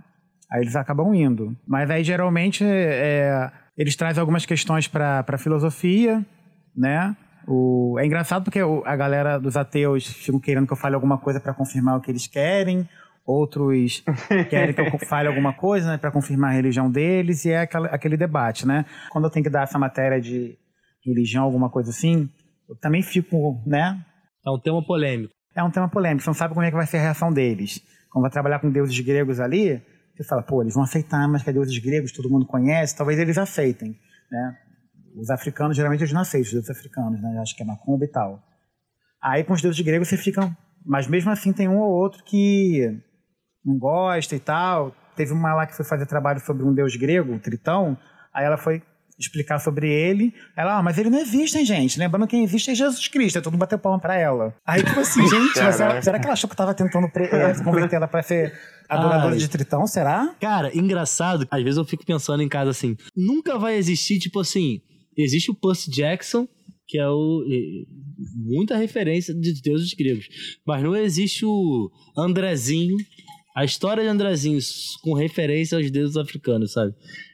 Aí 0.50 0.62
eles 0.62 0.76
acabam 0.76 1.14
indo. 1.14 1.56
Mas 1.66 1.90
aí 1.90 2.04
geralmente 2.04 2.64
é, 2.64 3.50
eles 3.76 3.96
trazem 3.96 4.20
algumas 4.20 4.46
questões 4.46 4.86
para 4.86 5.38
filosofia, 5.38 6.24
né? 6.76 7.16
O, 7.46 7.96
é 7.98 8.06
engraçado 8.06 8.44
porque 8.44 8.60
a 8.60 8.96
galera 8.96 9.38
dos 9.38 9.56
ateus 9.56 10.06
ficam 10.06 10.40
querendo 10.40 10.66
que 10.66 10.72
eu 10.72 10.76
fale 10.76 10.94
alguma 10.94 11.18
coisa 11.18 11.40
para 11.40 11.52
confirmar 11.52 11.96
o 11.98 12.00
que 12.00 12.10
eles 12.10 12.26
querem 12.26 12.88
outros 13.26 14.04
querem 14.50 14.74
que 14.74 14.80
eu 14.80 14.98
fale 15.08 15.28
alguma 15.28 15.52
coisa, 15.54 15.92
né, 15.92 15.98
para 15.98 16.10
confirmar 16.10 16.50
a 16.50 16.54
religião 16.54 16.90
deles, 16.90 17.44
e 17.44 17.50
é 17.50 17.60
aquele, 17.60 17.86
aquele 17.86 18.16
debate, 18.16 18.66
né? 18.66 18.84
Quando 19.10 19.24
eu 19.24 19.30
tenho 19.30 19.44
que 19.44 19.50
dar 19.50 19.62
essa 19.62 19.78
matéria 19.78 20.20
de 20.20 20.58
religião, 21.04 21.44
alguma 21.44 21.70
coisa 21.70 21.90
assim, 21.90 22.28
eu 22.68 22.76
também 22.76 23.02
fico, 23.02 23.62
né? 23.66 24.04
É 24.46 24.50
um 24.50 24.58
tema 24.58 24.84
polêmico. 24.84 25.32
É 25.56 25.62
um 25.62 25.70
tema 25.70 25.88
polêmico, 25.88 26.22
você 26.22 26.30
não 26.30 26.34
sabe 26.34 26.52
como 26.52 26.66
é 26.66 26.70
que 26.70 26.76
vai 26.76 26.86
ser 26.86 26.98
a 26.98 27.02
reação 27.02 27.32
deles. 27.32 27.80
Quando 28.10 28.22
vai 28.22 28.30
trabalhar 28.30 28.58
com 28.58 28.70
deuses 28.70 28.98
gregos 29.00 29.40
ali, 29.40 29.82
você 30.14 30.24
fala, 30.24 30.42
pô, 30.42 30.62
eles 30.62 30.74
vão 30.74 30.82
aceitar, 30.82 31.26
mas 31.28 31.42
que 31.42 31.50
é 31.50 31.52
deuses 31.52 31.76
gregos, 31.78 32.12
todo 32.12 32.30
mundo 32.30 32.46
conhece, 32.46 32.96
talvez 32.96 33.18
eles 33.18 33.38
aceitem, 33.38 33.98
né? 34.30 34.58
Os 35.16 35.30
africanos, 35.30 35.76
geralmente, 35.76 36.00
eles 36.00 36.12
não 36.12 36.22
aceitam, 36.22 36.46
os 36.46 36.52
deuses 36.52 36.70
africanos, 36.70 37.22
né? 37.22 37.38
Acho 37.40 37.56
que 37.56 37.62
é 37.62 37.66
macumba 37.66 38.04
e 38.04 38.08
tal. 38.08 38.42
Aí, 39.22 39.44
com 39.44 39.52
os 39.52 39.62
deuses 39.62 39.80
gregos, 39.80 40.08
você 40.08 40.16
fica... 40.16 40.54
Mas 40.84 41.06
mesmo 41.06 41.30
assim, 41.30 41.52
tem 41.52 41.68
um 41.68 41.78
ou 41.78 41.90
outro 41.90 42.22
que 42.24 43.00
não 43.64 43.78
gosta 43.78 44.34
e 44.36 44.40
tal. 44.40 44.94
Teve 45.16 45.32
uma 45.32 45.54
lá 45.54 45.66
que 45.66 45.76
foi 45.76 45.84
fazer 45.84 46.06
trabalho 46.06 46.40
sobre 46.40 46.64
um 46.64 46.74
deus 46.74 46.96
grego, 46.96 47.38
Tritão. 47.38 47.96
Aí 48.32 48.44
ela 48.44 48.56
foi 48.56 48.82
explicar 49.18 49.60
sobre 49.60 49.88
ele. 49.88 50.34
Ela, 50.56 50.78
ah, 50.78 50.82
mas 50.82 50.98
ele 50.98 51.08
não 51.08 51.18
existe, 51.18 51.56
hein, 51.56 51.64
gente? 51.64 51.98
Lembrando 51.98 52.26
que 52.26 52.32
quem 52.32 52.44
existe 52.44 52.70
é 52.70 52.74
Jesus 52.74 53.06
Cristo. 53.08 53.36
Aí 53.36 53.42
todo 53.42 53.52
mundo 53.52 53.60
bateu 53.60 53.78
palma 53.78 54.00
pra 54.00 54.16
ela. 54.16 54.54
Aí, 54.66 54.82
tipo 54.82 54.98
assim, 54.98 55.22
gente, 55.28 55.58
ela, 55.58 56.02
será 56.02 56.18
que 56.18 56.26
ela 56.26 56.32
achou 56.32 56.48
que 56.48 56.54
eu 56.54 56.56
tava 56.56 56.74
tentando 56.74 57.06
é, 57.06 57.62
converter 57.62 57.96
ela 57.96 58.08
pra 58.08 58.22
ser 58.22 58.52
adoradora 58.88 59.34
Ai. 59.34 59.38
de 59.38 59.48
Tritão? 59.48 59.86
Será? 59.86 60.34
Cara, 60.40 60.76
engraçado. 60.76 61.46
Às 61.50 61.62
vezes 61.62 61.78
eu 61.78 61.84
fico 61.84 62.04
pensando 62.04 62.42
em 62.42 62.48
casa 62.48 62.70
assim, 62.70 62.96
nunca 63.16 63.58
vai 63.58 63.76
existir, 63.76 64.18
tipo 64.18 64.40
assim, 64.40 64.80
existe 65.16 65.50
o 65.50 65.54
Percy 65.54 65.90
Jackson, 65.90 66.48
que 66.86 66.98
é 66.98 67.08
o 67.08 67.44
muita 68.36 68.76
referência 68.76 69.34
de 69.34 69.60
deuses 69.62 69.92
gregos, 69.94 70.26
mas 70.66 70.82
não 70.82 70.94
existe 70.94 71.44
o 71.44 71.90
Andrezinho 72.16 72.96
a 73.54 73.64
história 73.64 74.02
de 74.02 74.08
Andrezinho 74.08 74.58
com 75.02 75.14
referência 75.14 75.78
aos 75.78 75.90
deuses 75.90 76.16
africanos, 76.16 76.72
sabe? 76.72 76.92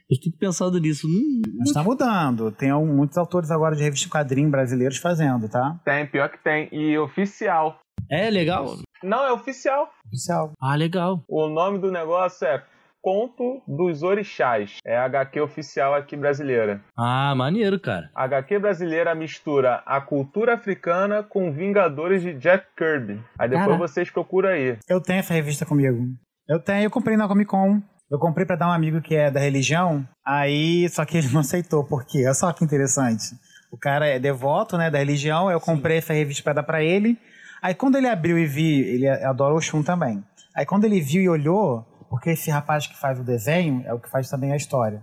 Eu 0.09 0.17
fico 0.21 0.37
pensando 0.37 0.77
nisso. 0.79 1.07
Hum, 1.07 1.41
Mas 1.57 1.71
tá 1.71 1.81
mudando. 1.83 2.51
Tem 2.51 2.71
muitos 2.85 3.17
autores 3.17 3.49
agora 3.49 3.75
de 3.75 3.81
revista 3.81 4.09
quadrinho 4.09 4.49
brasileiros 4.51 4.97
fazendo, 4.97 5.49
tá? 5.49 5.79
Tem, 5.85 6.05
pior 6.05 6.29
que 6.29 6.37
tem. 6.43 6.67
E 6.71 6.97
oficial. 6.97 7.79
É 8.09 8.29
legal? 8.29 8.75
Não, 9.01 9.25
é 9.25 9.31
oficial. 9.31 9.89
Oficial. 10.07 10.51
Ah, 10.61 10.75
legal. 10.75 11.23
O 11.27 11.47
nome 11.47 11.79
do 11.79 11.89
negócio 11.89 12.45
é 12.45 12.63
Conto 13.01 13.61
dos 13.67 14.03
Orixás. 14.03 14.77
É 14.85 14.95
a 14.95 15.05
HQ 15.05 15.41
oficial 15.41 15.95
aqui 15.95 16.15
brasileira. 16.15 16.81
Ah, 16.97 17.33
maneiro, 17.35 17.79
cara. 17.79 18.09
A 18.15 18.23
HQ 18.25 18.59
brasileira 18.59 19.15
mistura 19.15 19.81
a 19.85 19.99
cultura 19.99 20.53
africana 20.53 21.23
com 21.23 21.51
Vingadores 21.51 22.21
de 22.21 22.33
Jack 22.33 22.67
Kirby. 22.77 23.19
Aí 23.39 23.49
depois 23.49 23.65
Caraca. 23.67 23.87
vocês 23.87 24.09
procuram 24.11 24.49
aí. 24.49 24.77
Eu 24.87 25.01
tenho 25.01 25.19
essa 25.19 25.33
revista 25.33 25.65
comigo. 25.65 26.05
Eu 26.47 26.59
tenho, 26.59 26.83
eu 26.83 26.91
comprei 26.91 27.17
na 27.17 27.27
Comic 27.27 27.49
Con. 27.49 27.81
Eu 28.09 28.19
comprei 28.19 28.45
para 28.45 28.57
dar 28.57 28.67
um 28.67 28.73
amigo 28.73 29.01
que 29.01 29.15
é 29.15 29.31
da 29.31 29.39
religião, 29.39 30.05
aí 30.25 30.89
só 30.89 31.05
que 31.05 31.17
ele 31.17 31.29
não 31.29 31.39
aceitou, 31.39 31.85
por 31.85 32.05
quê? 32.05 32.25
Olha 32.25 32.33
só 32.33 32.51
que 32.51 32.61
interessante. 32.61 33.23
O 33.71 33.77
cara 33.77 34.05
é 34.05 34.19
devoto, 34.19 34.77
né, 34.77 34.91
da 34.91 34.97
religião, 34.97 35.49
eu 35.49 35.61
comprei 35.61 35.95
Sim. 35.95 35.99
essa 35.99 36.13
revista 36.13 36.43
para 36.43 36.53
dar 36.53 36.63
para 36.63 36.83
ele. 36.83 37.17
Aí 37.61 37.73
quando 37.73 37.95
ele 37.95 38.09
abriu 38.09 38.37
e 38.37 38.45
viu, 38.45 38.85
ele 38.85 39.07
adora 39.07 39.53
o 39.53 39.61
Shun 39.61 39.81
também. 39.81 40.21
Aí 40.53 40.65
quando 40.65 40.83
ele 40.83 40.99
viu 40.99 41.21
e 41.21 41.29
olhou, 41.29 41.85
porque 42.11 42.31
esse 42.31 42.51
rapaz 42.51 42.85
que 42.85 42.99
faz 42.99 43.17
o 43.17 43.23
desenho 43.23 43.83
é 43.85 43.93
o 43.93 43.99
que 43.99 44.09
faz 44.09 44.29
também 44.29 44.51
a 44.51 44.57
história. 44.57 45.01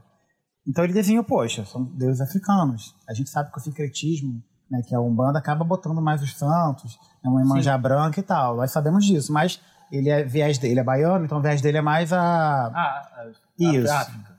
Então 0.66 0.84
ele 0.84 0.92
desenhou, 0.92 1.24
poxa, 1.24 1.64
são 1.64 1.82
deuses 1.82 2.20
africanos. 2.20 2.94
A 3.08 3.14
gente 3.14 3.30
sabe 3.30 3.50
que 3.50 3.56
o 3.56 3.62
sincretismo, 3.62 4.42
né, 4.70 4.82
que 4.86 4.94
é 4.94 4.98
a 4.98 5.00
Umbanda, 5.00 5.38
acaba 5.38 5.64
botando 5.64 6.02
mais 6.02 6.22
os 6.22 6.36
santos, 6.36 6.98
é 7.24 7.28
uma 7.28 7.40
Imanjá 7.40 7.78
branca 7.78 8.20
e 8.20 8.22
tal. 8.22 8.56
Nós 8.56 8.72
sabemos 8.72 9.06
disso, 9.06 9.32
mas 9.32 9.58
ele 9.90 10.10
é 10.10 10.22
viés 10.22 10.58
dele, 10.58 10.74
ele 10.74 10.80
é 10.80 10.84
baiano, 10.84 11.24
então 11.24 11.38
o 11.38 11.40
viés 11.40 11.62
dele 11.62 11.78
é 11.78 11.80
mais 11.80 12.12
a. 12.12 12.66
Ah, 12.66 13.08
a, 13.16 13.32
Isso. 13.58 13.90
A 13.90 14.00
África. 14.00 14.38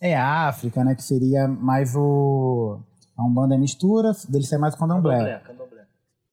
É 0.00 0.16
a 0.16 0.48
África, 0.48 0.84
né? 0.84 0.96
Que 0.96 1.04
seria 1.04 1.46
mais 1.46 1.94
o. 1.94 2.80
A 3.16 3.22
Umbanda 3.22 3.54
é 3.54 3.58
mistura, 3.58 4.10
dele 4.28 4.44
sai 4.44 4.58
mais 4.58 4.74
o 4.74 4.78
candomblé. 4.78 5.16
Candomblé, 5.16 5.38
candomblé. 5.46 5.86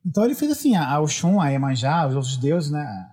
Então 0.04 0.26
ele 0.26 0.34
fez 0.34 0.52
assim, 0.54 0.76
a 0.76 1.00
Oxum, 1.00 1.40
a 1.40 1.50
Iemanjá, 1.50 2.08
os 2.08 2.16
outros 2.16 2.36
deuses, 2.38 2.72
né? 2.72 3.12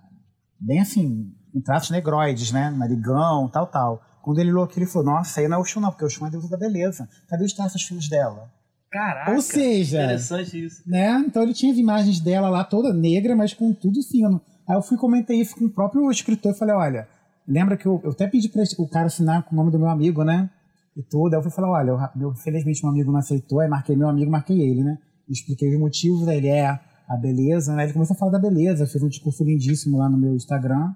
Bem 0.59 0.79
assim, 0.79 1.34
em 1.55 1.61
traços 1.61 1.89
negroides, 1.89 2.51
né? 2.51 2.69
Narigão, 2.69 3.47
tal, 3.47 3.65
tal. 3.67 4.01
Quando 4.21 4.39
ele 4.39 4.51
olhou 4.51 4.63
aquilo, 4.65 4.83
ele 4.83 4.91
falou, 4.91 5.13
nossa, 5.13 5.39
aí 5.39 5.47
não 5.47 5.57
é 5.57 5.59
Oxum 5.61 5.79
não, 5.79 5.89
porque 5.89 6.03
Oxum 6.03 6.25
é 6.25 6.27
a 6.27 6.31
deusa 6.31 6.49
da 6.49 6.57
beleza. 6.57 7.07
Cadê 7.29 7.45
os 7.45 7.53
traços 7.53 7.81
finos 7.83 8.09
dela? 8.09 8.49
Caraca. 8.91 9.31
Ou 9.31 9.41
seja, 9.41 10.03
Interessante 10.03 10.65
isso. 10.65 10.81
né? 10.85 11.23
Então 11.27 11.43
ele 11.43 11.53
tinha 11.53 11.71
as 11.71 11.77
imagens 11.77 12.19
dela 12.19 12.49
lá 12.49 12.63
toda 12.63 12.93
negra, 12.93 13.35
mas 13.35 13.53
com 13.53 13.73
tudo 13.73 14.01
fino. 14.03 14.41
Aí 14.67 14.75
eu 14.75 14.81
fui 14.81 14.97
comentei 14.97 15.39
isso 15.39 15.55
com 15.55 15.65
o 15.65 15.69
próprio 15.69 16.09
escritor 16.09 16.53
e 16.53 16.57
falei, 16.57 16.75
olha, 16.75 17.07
lembra 17.47 17.77
que 17.77 17.85
eu, 17.85 18.01
eu 18.03 18.11
até 18.11 18.25
pedi 18.27 18.49
para 18.49 18.63
o 18.79 18.87
cara 18.89 19.05
assinar 19.07 19.43
com 19.43 19.53
o 19.53 19.57
nome 19.57 19.71
do 19.71 19.77
meu 19.77 19.89
amigo, 19.89 20.23
né? 20.23 20.49
E 20.97 21.03
tudo. 21.03 21.33
Aí 21.33 21.39
eu 21.39 21.43
fui 21.43 21.51
falar, 21.51 21.69
olha, 21.69 21.89
eu, 21.91 21.99
meu, 22.15 22.33
felizmente 22.35 22.81
meu 22.83 22.91
amigo 22.91 23.11
não 23.11 23.19
aceitou, 23.19 23.59
aí 23.59 23.69
marquei 23.69 23.95
meu 23.95 24.09
amigo, 24.09 24.31
marquei 24.31 24.59
ele, 24.59 24.83
né? 24.83 24.97
Expliquei 25.29 25.73
os 25.73 25.79
motivos, 25.79 26.27
aí 26.27 26.37
ele 26.37 26.47
é 26.47 26.79
a 27.07 27.17
beleza, 27.17 27.75
né? 27.75 27.83
Ele 27.83 27.93
começou 27.93 28.15
a 28.15 28.17
falar 28.17 28.31
da 28.31 28.39
beleza, 28.39 28.87
fez 28.87 29.03
um 29.03 29.09
discurso 29.09 29.43
lindíssimo 29.43 29.97
lá 29.97 30.09
no 30.09 30.17
meu 30.17 30.33
Instagram. 30.33 30.93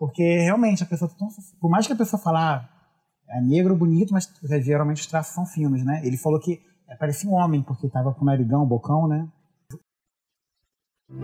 Porque 0.00 0.38
realmente 0.38 0.82
a 0.82 0.86
pessoa, 0.86 1.10
por 1.60 1.70
mais 1.70 1.86
que 1.86 1.92
a 1.92 1.96
pessoa 1.96 2.18
falar 2.20 2.68
é 3.28 3.38
negro, 3.38 3.76
bonito, 3.76 4.14
mas 4.14 4.32
geralmente 4.64 5.02
os 5.02 5.06
traços 5.06 5.34
são 5.34 5.44
finos, 5.44 5.84
né? 5.84 6.00
Ele 6.02 6.16
falou 6.16 6.40
que 6.40 6.58
parecia 6.98 7.28
um 7.28 7.34
homem, 7.34 7.60
porque 7.62 7.86
tava 7.86 8.14
com 8.14 8.22
o 8.22 8.24
narigão, 8.24 8.66
bocão, 8.66 9.06
né? 9.06 9.28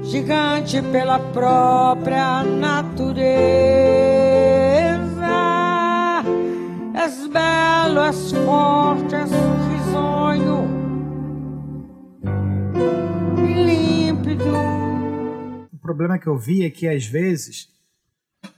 Gigante 0.02 0.82
pela 0.92 1.18
própria 1.32 2.42
natureza, 2.44 3.24
és 6.94 7.26
belo, 7.28 8.00
és 8.00 8.32
forte, 8.32 9.14
és 9.14 9.30
risonho, 9.70 10.66
límpido. 13.38 14.44
O 15.72 15.78
problema 15.78 16.18
que 16.18 16.26
eu 16.26 16.36
vi 16.36 16.62
é 16.66 16.68
que 16.70 16.86
às 16.86 17.06
vezes, 17.06 17.74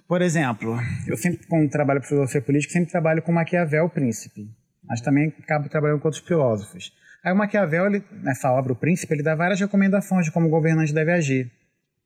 por 0.09 0.23
exemplo, 0.23 0.77
eu 1.07 1.17
sempre, 1.17 1.47
quando 1.47 1.71
trabalho 1.71 2.01
com 2.01 2.07
filosofia 2.07 2.41
política, 2.41 2.73
sempre 2.73 2.91
trabalho 2.91 3.21
com 3.23 3.31
Maquiavel, 3.31 3.89
príncipe, 3.91 4.49
mas 4.83 5.03
também 5.03 5.33
acabo 5.39 5.69
trabalhando 5.69 6.01
com 6.01 6.09
outros 6.09 6.27
filósofos. 6.27 6.91
Aí 7.23 7.33
o 7.33 7.37
Maquiavel, 7.37 7.87
ele, 7.87 8.05
nessa 8.23 8.51
obra, 8.51 8.73
O 8.73 8.77
Príncipe, 8.77 9.13
ele 9.13 9.23
dá 9.23 9.35
várias 9.35 9.61
recomendações 9.61 10.25
de 10.25 10.33
como 10.33 10.47
o 10.47 10.51
governante 10.51 10.95
deve 10.95 11.13
agir, 11.13 11.51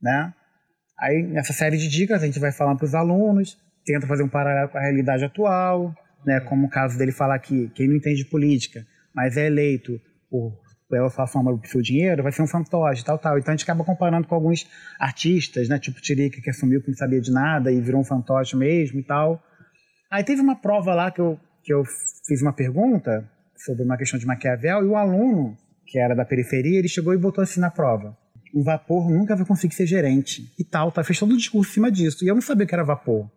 né? 0.00 0.32
Aí, 0.98 1.22
nessa 1.22 1.52
série 1.52 1.76
de 1.76 1.88
dicas, 1.88 2.22
a 2.22 2.26
gente 2.26 2.38
vai 2.38 2.50
falando 2.50 2.78
para 2.78 2.86
os 2.86 2.94
alunos, 2.94 3.58
tenta 3.84 4.06
fazer 4.06 4.22
um 4.22 4.28
paralelo 4.28 4.68
com 4.68 4.78
a 4.78 4.80
realidade 4.80 5.24
atual, 5.24 5.94
né? 6.24 6.40
Como 6.40 6.66
o 6.66 6.70
caso 6.70 6.96
dele 6.96 7.12
falar 7.12 7.38
que 7.38 7.68
quem 7.70 7.88
não 7.88 7.96
entende 7.96 8.24
política, 8.24 8.86
mas 9.14 9.36
é 9.36 9.46
eleito 9.46 10.00
por 10.30 10.58
pela 10.92 11.08
sua 11.08 11.26
fama 11.26 11.56
do 11.56 11.66
seu 11.66 11.80
dinheiro, 11.80 12.22
vai 12.22 12.30
ser 12.30 12.42
um 12.42 12.46
fantoche, 12.46 13.02
tal, 13.02 13.18
tal. 13.18 13.38
Então 13.38 13.54
a 13.54 13.56
gente 13.56 13.64
acaba 13.64 13.82
comparando 13.82 14.28
com 14.28 14.34
alguns 14.34 14.68
artistas, 15.00 15.66
né? 15.66 15.78
Tipo 15.78 16.02
Tirica, 16.02 16.38
que 16.38 16.50
assumiu 16.50 16.82
que 16.82 16.90
não 16.90 16.96
sabia 16.98 17.18
de 17.18 17.32
nada 17.32 17.72
e 17.72 17.80
virou 17.80 18.02
um 18.02 18.04
fantoche 18.04 18.54
mesmo 18.54 19.00
e 19.00 19.02
tal. 19.02 19.42
Aí 20.10 20.22
teve 20.22 20.42
uma 20.42 20.54
prova 20.54 20.94
lá 20.94 21.10
que 21.10 21.18
eu, 21.18 21.40
que 21.64 21.72
eu 21.72 21.82
fiz 22.26 22.42
uma 22.42 22.52
pergunta 22.52 23.26
sobre 23.56 23.84
uma 23.84 23.96
questão 23.96 24.20
de 24.20 24.26
Maquiavel, 24.26 24.84
e 24.84 24.88
o 24.88 24.94
aluno, 24.94 25.56
que 25.86 25.98
era 25.98 26.14
da 26.14 26.26
periferia, 26.26 26.78
ele 26.78 26.88
chegou 26.88 27.14
e 27.14 27.16
botou 27.16 27.42
assim 27.42 27.58
na 27.58 27.70
prova. 27.70 28.14
Um 28.54 28.62
vapor 28.62 29.10
nunca 29.10 29.34
vai 29.34 29.46
conseguir 29.46 29.74
ser 29.74 29.86
gerente. 29.86 30.52
E 30.58 30.64
tal, 30.64 30.92
tá? 30.92 31.02
Fez 31.02 31.18
todo 31.18 31.32
o 31.32 31.38
discurso 31.38 31.70
em 31.70 31.74
cima 31.74 31.90
disso. 31.90 32.22
E 32.22 32.28
eu 32.28 32.34
não 32.34 32.42
sabia 32.42 32.66
o 32.66 32.68
que 32.68 32.74
era 32.74 32.84
vapor. 32.84 33.30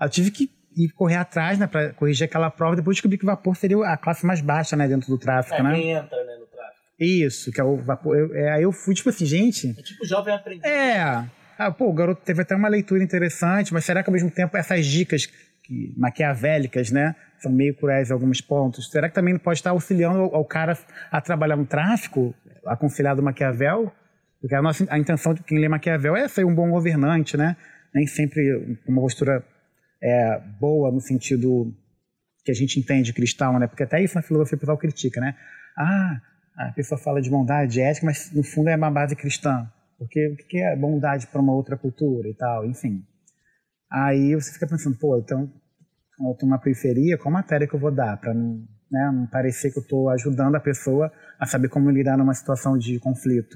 Eu 0.00 0.08
tive 0.08 0.32
que 0.32 0.50
ir 0.76 0.88
correr 0.88 1.16
atrás, 1.16 1.56
né, 1.56 1.68
para 1.68 1.92
corrigir 1.92 2.24
aquela 2.24 2.50
prova. 2.50 2.74
Depois 2.74 2.96
descobri 2.96 3.16
que 3.16 3.24
vapor 3.24 3.54
seria 3.54 3.78
a 3.86 3.96
classe 3.96 4.26
mais 4.26 4.40
baixa, 4.40 4.74
né, 4.74 4.88
dentro 4.88 5.08
do 5.08 5.18
tráfico, 5.18 5.54
é, 5.54 5.62
né? 5.62 5.78
entra, 5.78 6.24
né. 6.24 6.35
Isso, 6.98 7.52
que 7.52 7.60
é 7.60 7.64
o 7.64 7.76
vapor. 7.76 8.16
Eu, 8.16 8.34
é, 8.34 8.52
aí 8.52 8.62
eu 8.62 8.72
fui, 8.72 8.94
tipo 8.94 9.10
assim, 9.10 9.26
gente. 9.26 9.74
É 9.78 9.82
tipo 9.82 10.04
jovem 10.06 10.34
aprendiz. 10.34 10.64
É. 10.64 11.24
Ah, 11.58 11.70
pô, 11.70 11.88
o 11.88 11.92
garoto 11.92 12.22
teve 12.24 12.42
até 12.42 12.54
uma 12.54 12.68
leitura 12.68 13.02
interessante, 13.02 13.72
mas 13.72 13.84
será 13.84 14.02
que 14.02 14.10
ao 14.10 14.12
mesmo 14.12 14.30
tempo 14.30 14.56
essas 14.56 14.84
dicas 14.84 15.26
que, 15.62 15.92
maquiavélicas, 15.96 16.90
né? 16.90 17.14
São 17.38 17.52
meio 17.52 17.74
cruéis 17.74 18.10
em 18.10 18.12
alguns 18.12 18.40
pontos. 18.40 18.90
Será 18.90 19.08
que 19.08 19.14
também 19.14 19.34
não 19.34 19.40
pode 19.40 19.58
estar 19.58 19.70
auxiliando 19.70 20.18
ao, 20.18 20.44
cara 20.44 20.78
a 21.10 21.20
trabalhar 21.20 21.56
no 21.56 21.66
tráfico, 21.66 22.34
aconselhado 22.64 23.22
Maquiavel? 23.22 23.92
Porque 24.40 24.54
a, 24.54 24.62
nossa, 24.62 24.86
a 24.88 24.98
intenção 24.98 25.34
de 25.34 25.42
quem 25.42 25.58
lê 25.58 25.68
Maquiavel 25.68 26.16
é 26.16 26.28
ser 26.28 26.44
um 26.44 26.54
bom 26.54 26.70
governante, 26.70 27.36
né? 27.36 27.56
Nem 27.94 28.06
sempre 28.06 28.78
uma 28.86 29.00
postura 29.00 29.44
é, 30.02 30.40
boa 30.60 30.90
no 30.90 31.00
sentido 31.00 31.74
que 32.44 32.50
a 32.50 32.54
gente 32.54 32.78
entende 32.78 33.12
cristão, 33.12 33.58
né? 33.58 33.66
Porque 33.66 33.82
até 33.82 34.02
isso 34.02 34.14
na 34.14 34.22
filosofia 34.22 34.56
pessoal 34.56 34.78
critica, 34.78 35.20
né? 35.20 35.34
Ah, 35.76 36.20
a 36.56 36.72
pessoa 36.72 36.98
fala 36.98 37.20
de 37.20 37.30
bondade 37.30 37.80
ética, 37.80 38.06
mas 38.06 38.32
no 38.32 38.42
fundo 38.42 38.68
é 38.68 38.76
uma 38.76 38.90
base 38.90 39.14
cristã. 39.14 39.70
Porque 39.98 40.28
o 40.28 40.36
que 40.36 40.58
é 40.58 40.76
bondade 40.76 41.26
para 41.26 41.40
uma 41.40 41.54
outra 41.54 41.76
cultura 41.76 42.28
e 42.28 42.34
tal, 42.34 42.66
enfim. 42.66 43.02
Aí 43.90 44.34
você 44.34 44.52
fica 44.52 44.66
pensando, 44.66 44.98
pô, 44.98 45.16
então, 45.18 45.50
eu 46.20 46.32
estou 46.32 46.48
na 46.48 46.58
periferia, 46.58 47.18
qual 47.18 47.32
matéria 47.32 47.66
que 47.66 47.74
eu 47.74 47.80
vou 47.80 47.94
dar 47.94 48.16
para 48.18 48.34
não, 48.34 48.66
né, 48.90 49.10
não 49.12 49.26
parecer 49.26 49.72
que 49.72 49.78
eu 49.78 49.82
estou 49.82 50.08
ajudando 50.10 50.54
a 50.54 50.60
pessoa 50.60 51.10
a 51.38 51.46
saber 51.46 51.68
como 51.68 51.90
lidar 51.90 52.16
numa 52.16 52.34
situação 52.34 52.76
de 52.76 52.98
conflito? 52.98 53.54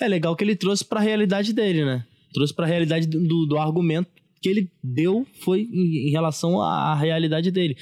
É 0.00 0.08
legal 0.08 0.36
que 0.36 0.44
ele 0.44 0.56
trouxe 0.56 0.84
para 0.84 1.00
a 1.00 1.02
realidade 1.02 1.52
dele, 1.52 1.84
né? 1.84 2.04
Trouxe 2.32 2.54
para 2.54 2.64
a 2.64 2.68
realidade 2.68 3.06
do, 3.06 3.46
do 3.46 3.58
argumento 3.58 4.10
que 4.40 4.48
ele 4.48 4.70
deu 4.82 5.26
foi 5.44 5.62
em, 5.62 6.10
relação 6.10 6.60
à, 6.60 6.94
realidade 6.94 7.50
dele. 7.50 7.76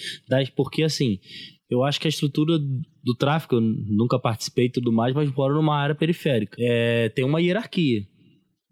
Porque, 0.56 0.82
assim, 0.82 1.18
eu 1.70 1.84
acho 1.84 2.00
que 2.00 2.08
a 2.08 2.10
estrutura 2.10 2.58
do 3.08 3.14
tráfico, 3.14 3.54
eu 3.54 3.60
nunca 3.60 4.18
participei 4.18 4.66
e 4.66 4.70
tudo 4.70 4.92
mais, 4.92 5.14
mas 5.14 5.32
moro 5.32 5.54
numa 5.54 5.76
área 5.76 5.94
periférica. 5.94 6.56
É, 6.60 7.08
tem 7.08 7.24
uma 7.24 7.40
hierarquia. 7.40 8.02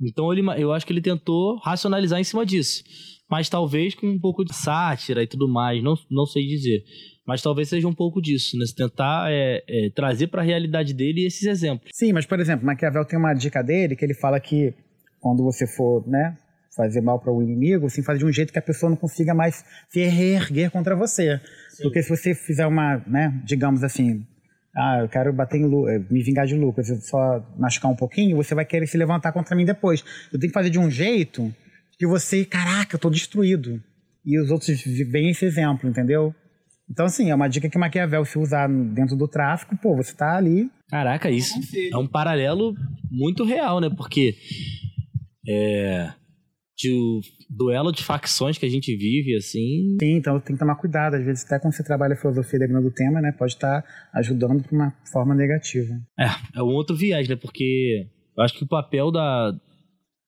Então 0.01 0.31
ele, 0.31 0.43
eu 0.59 0.75
acho 0.75 0.85
que 0.85 0.93
ele 0.93 1.01
tentou 1.01 1.57
racionalizar 1.59 2.21
em 2.21 2.25
cima 2.25 2.45
disso. 2.45 2.85
Mas 3.31 3.49
talvez 3.49 3.95
com 3.95 4.07
um 4.07 4.21
pouco 4.21 4.45
de 4.45 4.55
sátira 4.55 5.23
e 5.23 5.27
tudo 5.27 5.49
mais, 5.49 5.83
não, 5.83 5.95
não 6.11 6.27
sei 6.27 6.47
dizer. 6.47 6.85
Mas 7.27 7.43
talvez 7.43 7.69
seja 7.69 7.89
um 7.89 7.95
pouco 7.95 8.21
disso, 8.21 8.57
né? 8.59 8.67
Se 8.67 8.75
tentar 8.75 9.33
é, 9.33 9.65
é, 9.67 9.91
trazer 9.91 10.29
para 10.29 10.43
a 10.43 10.45
realidade 10.45 10.93
dele 10.93 11.25
esses 11.25 11.45
exemplos. 11.45 11.91
Sim, 11.93 12.13
mas 12.13 12.27
por 12.27 12.39
exemplo, 12.39 12.67
Maquiavel 12.67 13.05
tem 13.07 13.19
uma 13.19 13.33
dica 13.33 13.63
dele 13.63 13.97
que 13.97 14.05
ele 14.05 14.15
fala 14.15 14.39
que 14.39 14.75
quando 15.19 15.43
você 15.43 15.67
for, 15.67 16.07
né, 16.07 16.37
fazer 16.77 17.01
mal 17.01 17.19
para 17.19 17.33
o 17.33 17.43
inimigo, 17.43 17.87
assim, 17.87 18.03
faz 18.03 18.19
de 18.19 18.27
um 18.27 18.31
jeito 18.31 18.53
que 18.53 18.59
a 18.59 18.63
pessoa 18.63 18.91
não 18.91 18.97
consiga 18.97 19.35
mais 19.35 19.65
se 19.89 20.05
reerguer 20.05 20.71
contra 20.71 20.95
você. 20.95 21.41
Sim. 21.77 21.83
Porque 21.83 22.03
se 22.03 22.09
você 22.09 22.35
fizer 22.35 22.67
uma, 22.67 23.03
né, 23.07 23.39
digamos 23.45 23.85
assim, 23.85 24.27
ah, 24.75 25.01
eu 25.01 25.09
quero 25.09 25.33
bater 25.33 25.59
em 25.59 25.67
Lu 25.67 25.89
eh, 25.89 26.03
me 26.11 26.23
vingar 26.23 26.47
de 26.47 26.55
Lucas, 26.55 26.89
eu 26.89 26.97
só 26.97 27.45
machucar 27.59 27.91
um 27.91 27.97
pouquinho, 27.97 28.37
você 28.37 28.55
vai 28.55 28.65
querer 28.65 28.87
se 28.87 28.97
levantar 28.97 29.33
contra 29.33 29.55
mim 29.55 29.65
depois. 29.65 30.03
Eu 30.33 30.39
tenho 30.39 30.51
que 30.51 30.59
fazer 30.59 30.71
de 30.71 30.79
um 30.79 30.91
jeito 30.91 31.55
que 31.99 32.07
você, 32.07 32.45
caraca, 32.45 32.97
eu 32.97 33.01
tô 33.01 33.11
destruído. 33.11 33.83
E 34.25 34.41
os 34.41 34.51
outros 34.51 34.69
veem 35.11 35.31
esse 35.31 35.45
exemplo, 35.45 35.89
entendeu? 35.89 36.35
Então, 36.91 37.07
assim, 37.07 37.31
é 37.31 37.35
uma 37.35 37.49
dica 37.49 37.69
que 37.69 37.79
Maquiavel 37.79 38.25
se 38.25 38.39
usar 38.39 38.69
dentro 38.69 39.17
do 39.17 39.29
tráfico, 39.29 39.77
pô, 39.77 39.95
você 39.97 40.15
tá 40.15 40.37
ali. 40.37 40.71
Caraca, 40.89 41.31
isso 41.31 41.55
é 41.93 41.97
um 41.97 42.07
paralelo 42.07 42.75
muito 43.11 43.45
real, 43.45 43.81
né? 43.81 43.91
Porque 43.95 44.35
é, 45.47 46.11
de 46.77 47.21
duelo 47.49 47.91
de 47.91 48.05
facções 48.05 48.59
que 48.59 48.67
a 48.67 48.69
gente 48.69 48.95
vive, 48.95 49.35
assim. 49.35 49.97
Sim, 50.01 50.17
então 50.17 50.39
tem 50.39 50.55
que 50.55 50.61
tomar 50.61 50.77
cuidado. 50.77 51.15
Às 51.15 51.25
vezes, 51.25 51.45
até 51.45 51.59
quando 51.59 51.75
você 51.75 51.83
trabalha 51.83 52.17
filosofia 52.17 52.59
dependendo 52.59 52.89
do 52.89 52.95
tema, 52.95 53.21
né, 53.21 53.33
pode 53.33 53.55
estar 53.55 53.83
ajudando 54.15 54.63
de 54.63 54.75
uma 54.75 54.93
forma 55.11 55.35
negativa. 55.35 55.95
É, 56.19 56.59
é 56.59 56.63
um 56.63 56.75
outro 56.75 56.95
viés, 56.95 57.29
né? 57.29 57.37
Porque 57.37 58.07
eu 58.37 58.45
acho 58.45 58.55
que 58.55 58.65
o 58.65 58.69
papel 58.69 59.11
da. 59.11 59.53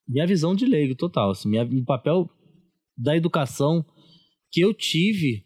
Minha 0.09 0.27
visão 0.27 0.55
de 0.55 0.65
leigo 0.65 0.95
total, 0.95 1.33
assim, 1.33 1.51
minha, 1.51 1.65
o 1.65 1.85
papel 1.85 2.31
da 2.97 3.15
educação 3.15 3.85
que 4.51 4.63
eu 4.63 4.73
tive 4.73 5.45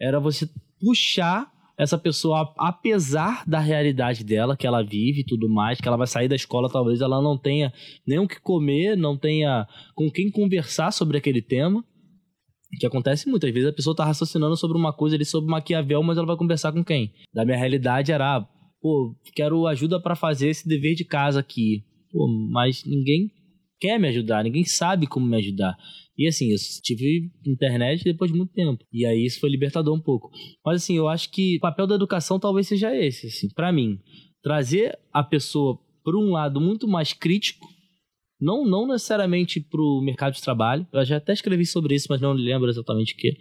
era 0.00 0.20
você 0.20 0.48
puxar 0.80 1.52
essa 1.76 1.98
pessoa, 1.98 2.54
apesar 2.58 3.44
da 3.46 3.58
realidade 3.58 4.24
dela, 4.24 4.56
que 4.56 4.66
ela 4.66 4.82
vive 4.82 5.20
e 5.20 5.24
tudo 5.24 5.48
mais, 5.48 5.80
que 5.80 5.88
ela 5.88 5.96
vai 5.96 6.06
sair 6.06 6.28
da 6.28 6.36
escola, 6.36 6.70
talvez 6.70 7.00
ela 7.00 7.20
não 7.20 7.36
tenha 7.36 7.72
nem 8.06 8.18
o 8.18 8.28
que 8.28 8.40
comer, 8.40 8.96
não 8.96 9.16
tenha 9.16 9.66
com 9.94 10.10
quem 10.10 10.30
conversar 10.30 10.92
sobre 10.92 11.18
aquele 11.18 11.42
tema. 11.42 11.84
Que 12.78 12.86
acontece 12.86 13.28
muitas 13.28 13.52
vezes, 13.52 13.68
a 13.68 13.72
pessoa 13.72 13.92
está 13.92 14.04
raciocinando 14.04 14.56
sobre 14.56 14.76
uma 14.76 14.92
coisa 14.92 15.14
ali, 15.14 15.24
sobre 15.24 15.50
Maquiavel, 15.50 16.02
mas 16.02 16.18
ela 16.18 16.26
vai 16.26 16.36
conversar 16.36 16.72
com 16.72 16.84
quem? 16.84 17.12
Da 17.32 17.44
minha 17.44 17.56
realidade 17.56 18.10
era, 18.10 18.36
ah, 18.36 18.48
pô, 18.80 19.14
quero 19.34 19.66
ajuda 19.66 20.00
para 20.00 20.16
fazer 20.16 20.48
esse 20.48 20.68
dever 20.68 20.94
de 20.94 21.04
casa 21.04 21.38
aqui. 21.38 21.84
Pô, 22.10 22.28
mas 22.50 22.84
ninguém 22.84 23.30
quer 23.80 23.98
me 23.98 24.08
ajudar, 24.08 24.42
ninguém 24.42 24.64
sabe 24.64 25.06
como 25.06 25.26
me 25.26 25.36
ajudar. 25.36 25.76
E 26.16 26.28
assim, 26.28 26.50
eu 26.50 26.56
tive 26.82 27.30
internet 27.44 28.04
depois 28.04 28.30
de 28.30 28.36
muito 28.36 28.52
tempo. 28.52 28.84
E 28.92 29.04
aí 29.04 29.24
isso 29.24 29.40
foi 29.40 29.50
libertador 29.50 29.94
um 29.94 30.00
pouco. 30.00 30.30
Mas 30.64 30.82
assim, 30.82 30.96
eu 30.96 31.08
acho 31.08 31.30
que 31.30 31.56
o 31.56 31.60
papel 31.60 31.86
da 31.86 31.96
educação 31.96 32.38
talvez 32.38 32.68
seja 32.68 32.94
esse, 32.94 33.26
assim, 33.26 33.48
para 33.54 33.72
mim. 33.72 33.98
Trazer 34.42 34.98
a 35.12 35.24
pessoa 35.24 35.78
para 36.04 36.16
um 36.18 36.30
lado 36.30 36.60
muito 36.60 36.86
mais 36.86 37.12
crítico, 37.12 37.66
não, 38.40 38.64
não 38.64 38.86
necessariamente 38.86 39.58
para 39.58 39.80
o 39.80 40.02
mercado 40.04 40.34
de 40.34 40.42
trabalho. 40.42 40.86
Eu 40.92 41.04
já 41.04 41.16
até 41.16 41.32
escrevi 41.32 41.64
sobre 41.64 41.94
isso, 41.94 42.06
mas 42.10 42.20
não 42.20 42.32
lembro 42.32 42.68
exatamente 42.68 43.14
o 43.14 43.16
que. 43.16 43.32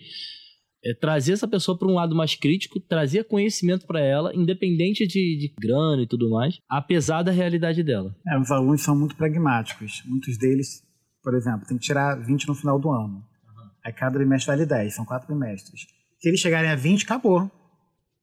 é 0.85 0.93
trazer 0.93 1.33
essa 1.33 1.47
pessoa 1.47 1.77
para 1.77 1.87
um 1.87 1.95
lado 1.95 2.15
mais 2.15 2.35
crítico, 2.35 2.79
trazer 2.79 3.25
conhecimento 3.25 3.85
para 3.85 3.99
ela, 3.99 4.33
independente 4.33 5.05
de, 5.05 5.37
de, 5.37 5.53
grana 5.59 6.03
e 6.03 6.07
tudo 6.07 6.29
mais, 6.29 6.57
apesar 6.69 7.21
da 7.21 7.31
realidade 7.31 7.83
dela. 7.83 8.15
É, 8.25 8.39
os 8.39 8.49
alunos 8.49 8.81
são 8.81 8.97
muito 8.97 9.15
pragmáticos. 9.15 10.01
Muitos 10.05 10.37
deles, 10.37 10.81
por 11.23 11.33
exemplo, 11.33 11.65
tem 11.65 11.77
que 11.77 11.85
tirar 11.85 12.15
20 12.15 12.47
no 12.47 12.55
final 12.55 12.79
do 12.79 12.91
ano. 12.91 13.15
Uhum. 13.15 13.69
Aí 13.85 13.93
cada 13.93 14.17
trimestre 14.17 14.47
vale 14.47 14.65
10, 14.65 14.93
são 14.93 15.05
quatro 15.05 15.27
trimestres. 15.27 15.81
Se 16.19 16.27
eles 16.27 16.39
chegarem 16.39 16.69
a 16.69 16.75
20, 16.75 17.03
acabou. 17.03 17.49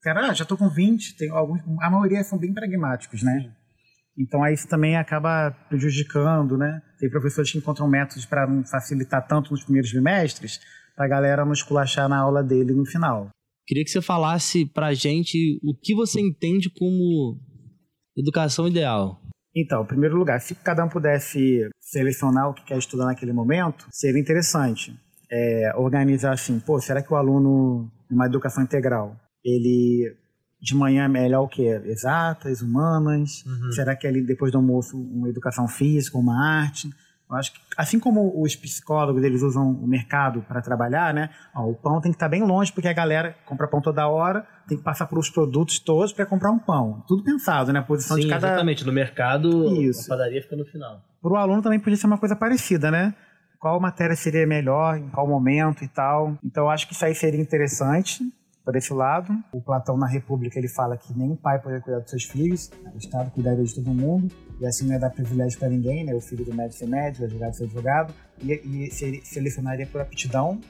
Cara, 0.02 0.30
ah, 0.30 0.34
já 0.34 0.42
estou 0.42 0.56
com 0.56 0.68
20. 0.68 1.16
Tem 1.16 1.30
alguns, 1.30 1.60
a 1.80 1.90
maioria 1.90 2.22
são 2.24 2.38
bem 2.38 2.52
pragmáticos, 2.52 3.22
né? 3.22 3.42
Sim. 3.42 3.60
Então 4.18 4.42
aí 4.42 4.54
isso 4.54 4.68
também 4.68 4.96
acaba 4.96 5.50
prejudicando, 5.68 6.56
né? 6.56 6.82
Tem 6.98 7.10
professores 7.10 7.50
que 7.50 7.58
encontram 7.58 7.88
métodos 7.88 8.26
para 8.26 8.46
não 8.46 8.64
facilitar 8.64 9.26
tanto 9.26 9.50
nos 9.50 9.64
primeiros 9.64 9.92
bimestres, 9.92 10.60
para 10.94 11.06
a 11.06 11.08
galera 11.08 11.44
não 11.44 11.52
esculachar 11.52 12.08
na 12.08 12.18
aula 12.18 12.42
dele 12.42 12.72
no 12.72 12.84
final. 12.84 13.30
Queria 13.66 13.84
que 13.84 13.90
você 13.90 14.02
falasse 14.02 14.66
para 14.66 14.88
a 14.88 14.94
gente 14.94 15.60
o 15.62 15.74
que 15.74 15.94
você 15.94 16.20
entende 16.20 16.68
como 16.70 17.38
educação 18.16 18.66
ideal. 18.66 19.19
Então, 19.54 19.82
em 19.82 19.86
primeiro 19.86 20.16
lugar, 20.16 20.40
se 20.40 20.54
cada 20.54 20.84
um 20.84 20.88
pudesse 20.88 21.68
selecionar 21.80 22.48
o 22.48 22.54
que 22.54 22.64
quer 22.64 22.78
estudar 22.78 23.06
naquele 23.06 23.32
momento, 23.32 23.86
seria 23.90 24.20
interessante. 24.20 24.98
É, 25.30 25.72
organizar 25.76 26.32
assim, 26.32 26.58
pô, 26.58 26.80
será 26.80 27.02
que 27.02 27.12
o 27.12 27.16
aluno, 27.16 27.90
numa 28.10 28.26
educação 28.26 28.62
integral, 28.62 29.16
ele 29.44 30.16
de 30.60 30.74
manhã 30.74 31.04
é 31.04 31.08
melhor 31.08 31.42
o 31.42 31.48
quê? 31.48 31.80
Exatas, 31.84 32.60
humanas? 32.60 33.44
Uhum. 33.46 33.72
Será 33.72 33.96
que 33.96 34.06
ali 34.06 34.20
depois 34.20 34.52
do 34.52 34.58
almoço 34.58 34.96
uma 34.96 35.28
educação 35.28 35.66
física, 35.66 36.18
uma 36.18 36.60
arte? 36.60 36.90
Eu 37.30 37.36
acho 37.36 37.52
que, 37.52 37.60
assim 37.76 38.00
como 38.00 38.42
os 38.42 38.56
psicólogos 38.56 39.22
eles 39.22 39.42
usam 39.42 39.70
o 39.70 39.86
mercado 39.86 40.42
para 40.48 40.60
trabalhar, 40.60 41.14
né? 41.14 41.30
Ó, 41.54 41.70
o 41.70 41.74
pão 41.74 42.00
tem 42.00 42.10
que 42.10 42.16
estar 42.16 42.26
tá 42.26 42.30
bem 42.30 42.42
longe 42.42 42.72
porque 42.72 42.88
a 42.88 42.92
galera 42.92 43.36
compra 43.46 43.68
pão 43.68 43.80
toda 43.80 44.08
hora, 44.08 44.44
tem 44.66 44.76
que 44.76 44.82
passar 44.82 45.06
por 45.06 45.18
os 45.18 45.30
produtos 45.30 45.78
todos 45.78 46.12
para 46.12 46.26
comprar 46.26 46.50
um 46.50 46.58
pão. 46.58 47.04
Tudo 47.06 47.22
pensado, 47.22 47.72
né? 47.72 47.78
A 47.78 47.82
posição 47.82 48.16
Sim, 48.16 48.22
de 48.22 48.28
cada. 48.28 48.48
Exatamente. 48.48 48.84
No 48.84 48.92
mercado, 48.92 49.80
Isso. 49.80 50.12
a 50.12 50.16
padaria 50.16 50.42
fica 50.42 50.56
no 50.56 50.64
final. 50.64 51.00
Para 51.22 51.32
o 51.32 51.36
aluno 51.36 51.62
também 51.62 51.78
podia 51.78 51.96
ser 51.96 52.06
uma 52.06 52.18
coisa 52.18 52.34
parecida, 52.34 52.90
né? 52.90 53.14
Qual 53.58 53.78
matéria 53.78 54.16
seria 54.16 54.46
melhor, 54.46 54.96
em 54.96 55.08
qual 55.10 55.28
momento 55.28 55.84
e 55.84 55.88
tal. 55.88 56.36
Então, 56.42 56.64
eu 56.64 56.70
acho 56.70 56.88
que 56.88 56.94
isso 56.94 57.04
aí 57.04 57.14
seria 57.14 57.40
interessante 57.40 58.24
por 58.70 58.76
esse 58.76 58.92
lado. 58.94 59.36
O 59.52 59.60
Platão 59.60 59.96
na 59.96 60.06
República 60.06 60.58
ele 60.58 60.68
fala 60.68 60.96
que 60.96 61.12
nenhum 61.16 61.34
pai 61.34 61.58
pode 61.58 61.80
cuidar 61.80 61.98
dos 61.98 62.10
seus 62.10 62.22
filhos, 62.22 62.70
o 62.94 62.96
Estado 62.96 63.30
cuidaria 63.32 63.64
de 63.64 63.74
todo 63.74 63.90
mundo, 63.90 64.32
e 64.60 64.66
assim 64.66 64.86
não 64.86 64.94
é 64.94 64.98
dar 64.98 65.10
privilégio 65.10 65.58
para 65.58 65.68
ninguém, 65.68 66.04
né? 66.04 66.14
O 66.14 66.20
filho 66.20 66.44
do 66.44 66.54
médico 66.54 66.78
ser 66.78 66.86
médico, 66.86 67.24
o 67.24 67.26
advogado 67.26 67.54
ser 67.54 67.64
advogado, 67.64 68.14
e, 68.40 68.52
e 68.52 68.90
se, 68.92 69.20
selecionaria 69.24 69.86
por 69.86 70.00
aptidão. 70.00 70.60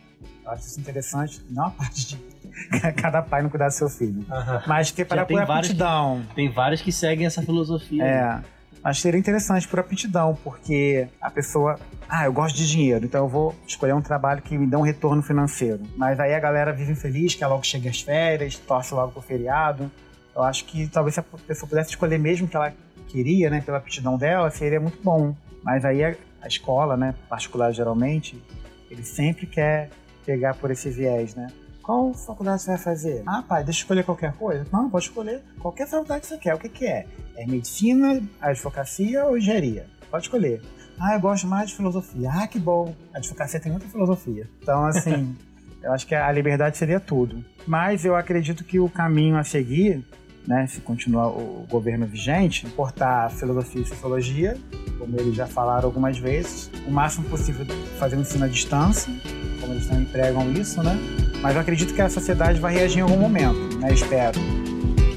Eu 0.45 0.51
acho 0.51 0.67
isso 0.67 0.81
interessante, 0.81 1.45
não 1.51 1.67
a 1.67 1.71
parte 1.71 2.09
de 2.09 2.93
cada 2.97 3.21
pai 3.23 3.43
não 3.43 3.51
cuidar 3.51 3.67
do 3.67 3.75
seu 3.75 3.89
filho, 3.89 4.25
mas 4.67 4.91
que 4.91 5.05
para 5.05 5.27
por 5.27 5.41
aptidão. 5.41 6.23
Que, 6.31 6.35
tem 6.37 6.51
vários 6.51 6.81
que 6.81 6.93
seguem 6.93 7.27
essa 7.27 7.43
filosofia. 7.43 8.03
É. 8.03 8.37
Né? 8.37 8.45
Mas 8.83 9.01
seria 9.01 9.19
interessante 9.19 9.69
por 9.69 9.79
aptidão, 9.79 10.39
porque 10.43 11.07
a 11.21 11.31
pessoa 11.31 11.79
ah, 12.09 12.25
eu 12.25 12.33
gosto 12.33 12.57
de 12.57 12.69
dinheiro, 12.69 13.05
então 13.05 13.25
eu 13.25 13.29
vou 13.29 13.55
escolher 13.67 13.93
um 13.93 14.01
trabalho 14.01 14.43
que 14.43 14.59
me 14.59 14.67
dê 14.67 14.75
um 14.75 14.81
retorno 14.81 15.23
financeiro. 15.23 15.81
Mas 15.97 16.19
aí 16.19 16.35
a 16.35 16.41
galera 16.41 16.73
vive 16.73 16.93
infeliz, 16.93 17.35
que 17.37 17.45
logo 17.45 17.63
chega 17.63 17.89
as 17.89 18.01
férias, 18.01 18.57
torce 18.57 18.93
logo 18.93 19.13
pro 19.13 19.23
feriado. 19.23 19.91
Eu 20.35 20.43
acho 20.43 20.65
que 20.65 20.89
talvez 20.89 21.15
se 21.15 21.21
a 21.21 21.23
pessoa 21.23 21.69
pudesse 21.69 21.91
escolher 21.91 22.19
mesmo 22.19 22.47
o 22.47 22.51
que 22.51 22.57
ela 22.57 22.73
queria, 23.07 23.49
né, 23.49 23.61
pela 23.61 23.79
aptidão 23.79 24.17
dela, 24.17 24.51
seria 24.51 24.81
muito 24.81 25.01
bom. 25.03 25.37
Mas 25.63 25.85
aí 25.85 26.03
a, 26.03 26.17
a 26.41 26.49
escola, 26.49 26.97
né, 26.97 27.15
particular 27.29 27.71
geralmente, 27.73 28.43
ele 28.91 29.05
sempre 29.05 29.47
quer 29.47 29.91
pegar 30.27 30.55
por 30.55 30.71
esse 30.71 30.91
viés, 30.91 31.35
né? 31.35 31.47
Qual 31.91 32.15
faculdade 32.15 32.63
você 32.63 32.71
vai 32.71 32.79
fazer? 32.79 33.25
Ah, 33.27 33.43
pai, 33.43 33.65
deixa 33.65 33.81
eu 33.81 33.83
escolher 33.83 34.05
qualquer 34.05 34.33
coisa. 34.35 34.65
Não, 34.73 34.89
pode 34.89 35.07
escolher 35.07 35.43
qualquer 35.59 35.89
faculdade 35.89 36.21
que 36.21 36.29
você 36.29 36.39
quer. 36.39 36.55
O 36.55 36.59
que, 36.59 36.69
que 36.69 36.87
é? 36.87 37.05
É 37.35 37.45
medicina, 37.45 38.23
advocacia 38.41 39.25
ou 39.25 39.37
engenharia? 39.37 39.89
Pode 40.09 40.27
escolher. 40.27 40.63
Ah, 41.01 41.17
eu 41.17 41.21
gosto 41.21 41.49
mais 41.49 41.71
de 41.71 41.75
filosofia. 41.75 42.31
Ah, 42.33 42.47
que 42.47 42.61
bom. 42.61 42.95
A 43.13 43.19
advocacia 43.19 43.59
tem 43.59 43.73
muita 43.73 43.89
filosofia. 43.89 44.49
Então, 44.63 44.87
assim, 44.87 45.37
eu 45.83 45.91
acho 45.91 46.07
que 46.07 46.15
a 46.15 46.31
liberdade 46.31 46.77
seria 46.77 47.01
tudo. 47.01 47.45
Mas 47.67 48.05
eu 48.05 48.15
acredito 48.15 48.63
que 48.63 48.79
o 48.79 48.89
caminho 48.89 49.37
a 49.37 49.43
seguir, 49.43 50.07
né, 50.47 50.67
se 50.67 50.81
continuar 50.81 51.29
o 51.29 51.67
governo 51.69 52.07
vigente, 52.07 52.67
importar 52.67 53.31
filosofia 53.31 53.83
e 53.83 53.87
sociologia, 53.87 54.57
como 54.99 55.19
eles 55.19 55.35
já 55.35 55.47
falaram 55.47 55.87
algumas 55.87 56.19
vezes, 56.19 56.71
o 56.87 56.91
máximo 56.91 57.29
possível 57.29 57.67
fazer 57.99 58.17
um 58.17 58.21
ensino 58.21 58.45
à 58.45 58.49
distância, 58.49 59.13
como 59.61 59.73
eles 59.73 59.87
também 59.87 60.05
pregam 60.07 60.51
isso, 60.53 60.83
né? 60.83 60.99
Mas 61.41 61.55
eu 61.55 61.61
acredito 61.61 61.95
que 61.95 62.03
a 62.03 62.09
sociedade 62.09 62.61
vai 62.61 62.75
reagir 62.75 62.99
em 62.99 63.03
algum 63.03 63.19
momento, 63.19 63.79
né? 63.79 63.93
Espero. 63.93 64.39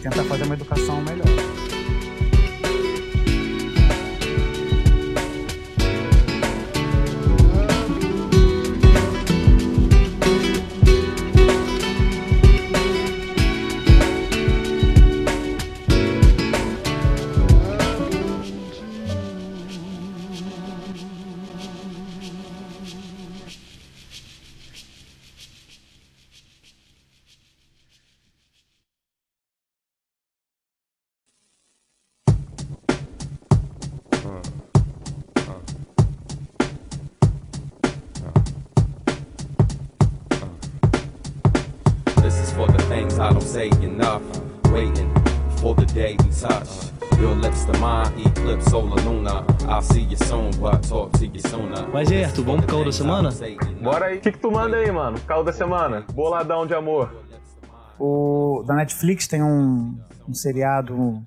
Tentar 0.01 0.23
fazer 0.25 0.43
uma 0.43 0.55
educação 0.55 1.01
melhor. 1.01 1.52
Vamos 52.43 52.65
pro 52.65 52.75
caô 52.75 52.83
da 52.83 52.91
semana? 52.91 53.29
Bora 53.81 54.07
aí. 54.07 54.17
O 54.17 54.19
que, 54.19 54.29
que 54.29 54.39
tu 54.39 54.51
manda 54.51 54.75
aí, 54.75 54.91
mano? 54.91 55.17
Caô 55.21 55.41
da 55.41 55.53
semana. 55.53 56.05
Boladão 56.11 56.67
de 56.67 56.73
amor. 56.73 57.15
O, 57.97 58.61
da 58.67 58.75
Netflix 58.75 59.25
tem 59.25 59.41
um, 59.41 59.97
um 60.27 60.33
seriado 60.33 61.25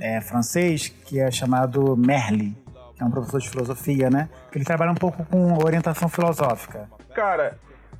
é, 0.00 0.20
francês 0.20 0.88
que 0.88 1.20
é 1.20 1.30
chamado 1.30 1.96
Merli, 1.96 2.56
que 2.96 3.04
é 3.04 3.06
um 3.06 3.10
professor 3.12 3.40
de 3.40 3.48
filosofia, 3.48 4.10
né? 4.10 4.28
Que 4.50 4.58
ele 4.58 4.64
trabalha 4.64 4.90
um 4.90 4.96
pouco 4.96 5.24
com 5.26 5.64
orientação 5.64 6.08
filosófica. 6.08 6.90
Cara, 7.14 7.56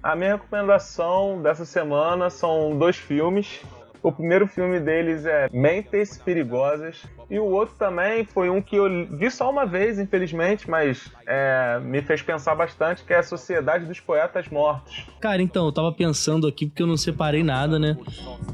a 0.07 0.15
minha 0.15 0.37
recomendação 0.37 1.43
dessa 1.43 1.65
semana 1.65 2.31
são 2.31 2.79
dois 2.79 2.97
filmes. 2.97 3.61
O 4.01 4.13
primeiro 4.13 4.47
filme 4.47 4.79
deles 4.79 5.27
é 5.27 5.49
Mentes 5.53 6.17
Perigosas. 6.17 7.03
E 7.29 7.41
o 7.41 7.45
outro 7.45 7.75
também 7.77 8.25
foi 8.25 8.49
um 8.49 8.63
que 8.63 8.77
eu 8.77 8.87
vi 9.11 9.29
só 9.33 9.51
uma 9.51 9.67
vez, 9.67 9.99
infelizmente, 9.99 10.71
mas 10.71 11.11
é, 11.27 11.81
me 11.83 12.01
fez 12.03 12.23
pensar 12.23 12.55
bastante, 12.55 13.03
que 13.03 13.13
é 13.13 13.17
a 13.17 13.23
Sociedade 13.25 13.85
dos 13.85 13.99
Poetas 13.99 14.49
Mortos. 14.49 15.09
Cara, 15.21 15.43
então, 15.43 15.67
eu 15.67 15.73
tava 15.73 15.91
pensando 15.91 16.47
aqui 16.47 16.67
porque 16.67 16.85
eu 16.85 16.87
não 16.87 16.97
separei 16.97 17.43
nada, 17.43 17.77
né? 17.77 17.97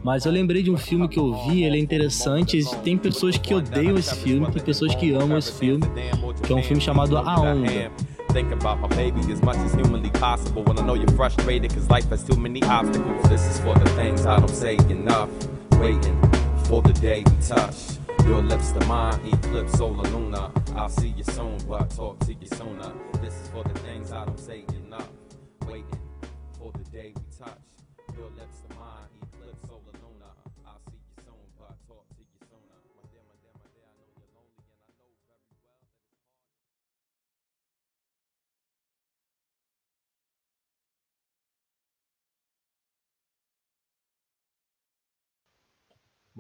Mas 0.03 0.25
eu 0.25 0.33
lembrei 0.33 0.63
de 0.63 0.71
um 0.71 0.79
filme 0.79 1.07
que 1.07 1.19
eu 1.19 1.35
vi, 1.45 1.65
ele 1.65 1.77
é 1.77 1.81
interessante. 1.81 2.59
Tem 2.83 2.97
pessoas 2.97 3.37
que 3.37 3.53
odeiam 3.55 3.99
esse 3.99 4.17
filme, 4.17 4.51
tem 4.51 4.63
pessoas 4.63 4.95
que 4.95 5.13
amam 5.13 5.37
esse 5.37 5.53
filme, 5.53 5.85
que 6.47 6.51
é 6.51 6.57
um 6.57 6.63
filme 6.63 6.81
chamado 6.81 7.19
A 7.19 7.39
Onda. 7.39 7.69
Think 8.33 8.51
about 8.51 8.81
my 8.81 8.89
baby 8.89 9.21
as 9.31 9.43
much 9.43 9.59
as 9.59 9.75
humanly 9.75 10.09
possible. 10.09 10.65
When 10.65 10.79
I 10.79 10.87
know 10.87 10.95
you're 10.95 11.07
frustrated, 11.11 11.71
cause 11.75 11.91
life 11.91 12.09
has 12.09 12.25
too 12.25 12.35
many 12.35 12.63
obstacles. 12.63 13.29
This 13.29 13.45
is 13.47 13.61
for 13.61 13.75
the 13.75 13.87
things 13.91 14.25
I 14.25 14.39
don't 14.39 14.49
say 14.49 14.77
enough. 14.89 15.29
Waiting 15.73 16.19
for 16.65 16.81
the 16.81 16.95
day 16.95 17.25
we 17.27 17.47
touch. 17.47 17.99
Your 18.25 18.41
lips 18.41 18.73
to 18.73 18.81
mine, 18.87 19.21
eclipse 19.31 19.75
solar 19.75 20.09
luna. 20.11 20.51
I'll 20.75 20.89
see 20.89 21.09
you 21.09 21.25
soon, 21.25 21.59
but 21.69 21.83
I'll 21.83 21.89
talk 21.89 22.21
to 22.21 22.33
you 22.33 22.47
sooner. 22.47 22.91
This 23.21 23.35
is 23.35 23.49
for 23.49 23.65
the 23.65 23.79
things 23.81 23.92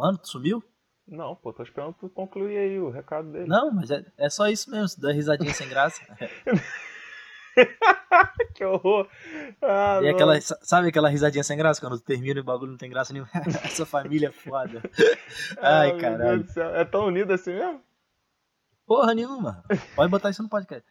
Mano, 0.02 0.18
tu 0.18 0.26
sumiu? 0.26 0.60
Não, 1.06 1.36
pô, 1.36 1.52
tô 1.52 1.62
esperando 1.62 1.94
tu 1.94 2.08
concluir 2.08 2.58
aí 2.58 2.76
o 2.80 2.90
recado 2.90 3.30
dele. 3.30 3.46
Não, 3.46 3.70
mas 3.70 3.88
é, 3.88 4.04
é 4.18 4.28
só 4.28 4.48
isso 4.48 4.68
mesmo, 4.68 5.00
dá 5.00 5.12
risadinha 5.12 5.54
sem 5.54 5.68
graça. 5.68 6.00
que 8.52 8.64
horror. 8.64 9.06
Ah, 9.62 10.00
e 10.02 10.08
aquela, 10.08 10.40
sabe 10.40 10.88
aquela 10.88 11.08
risadinha 11.08 11.44
sem 11.44 11.56
graça? 11.56 11.80
Quando 11.80 12.00
termina 12.00 12.40
e 12.40 12.42
o 12.42 12.44
bagulho 12.44 12.72
não 12.72 12.78
tem 12.78 12.90
graça 12.90 13.12
nenhuma. 13.12 13.30
Essa 13.62 13.86
família 13.86 14.26
é 14.26 14.32
foda. 14.32 14.82
Ai, 15.62 15.92
ah, 15.92 15.96
caralho. 15.96 16.44
É 16.74 16.84
tão 16.84 17.06
unido 17.06 17.32
assim 17.32 17.52
mesmo? 17.52 17.80
Porra 18.84 19.14
nenhuma. 19.14 19.62
Pode 19.94 20.10
botar 20.10 20.30
isso 20.30 20.42
no 20.42 20.48
podcast. 20.48 20.84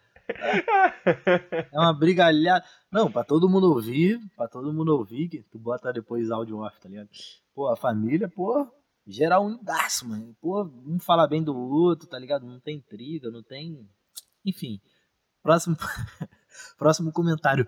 É 1.69 1.77
uma 1.77 1.93
brigalhada. 1.93 2.63
Não, 2.89 3.11
pra 3.11 3.25
todo 3.25 3.49
mundo 3.49 3.73
ouvir, 3.73 4.21
pra 4.37 4.47
todo 4.47 4.71
mundo 4.71 4.95
ouvir, 4.95 5.27
que 5.27 5.43
tu 5.51 5.59
bota 5.59 5.91
depois 5.91 6.31
áudio 6.31 6.59
off, 6.59 6.79
tá 6.79 6.87
ligado? 6.87 7.09
Pô, 7.53 7.67
a 7.67 7.75
família, 7.75 8.29
pô, 8.29 8.71
geral 9.05 9.45
unidaço, 9.45 10.07
mano. 10.07 10.35
Pô, 10.41 10.63
um 10.85 10.99
fala 10.99 11.27
bem 11.27 11.43
do 11.43 11.55
outro, 11.55 12.07
tá 12.07 12.17
ligado? 12.17 12.45
Não 12.45 12.59
tem 12.59 12.77
intriga, 12.77 13.29
não 13.29 13.43
tem. 13.43 13.89
Enfim. 14.45 14.81
Próximo, 15.41 15.75
próximo 16.77 17.11
comentário. 17.11 17.67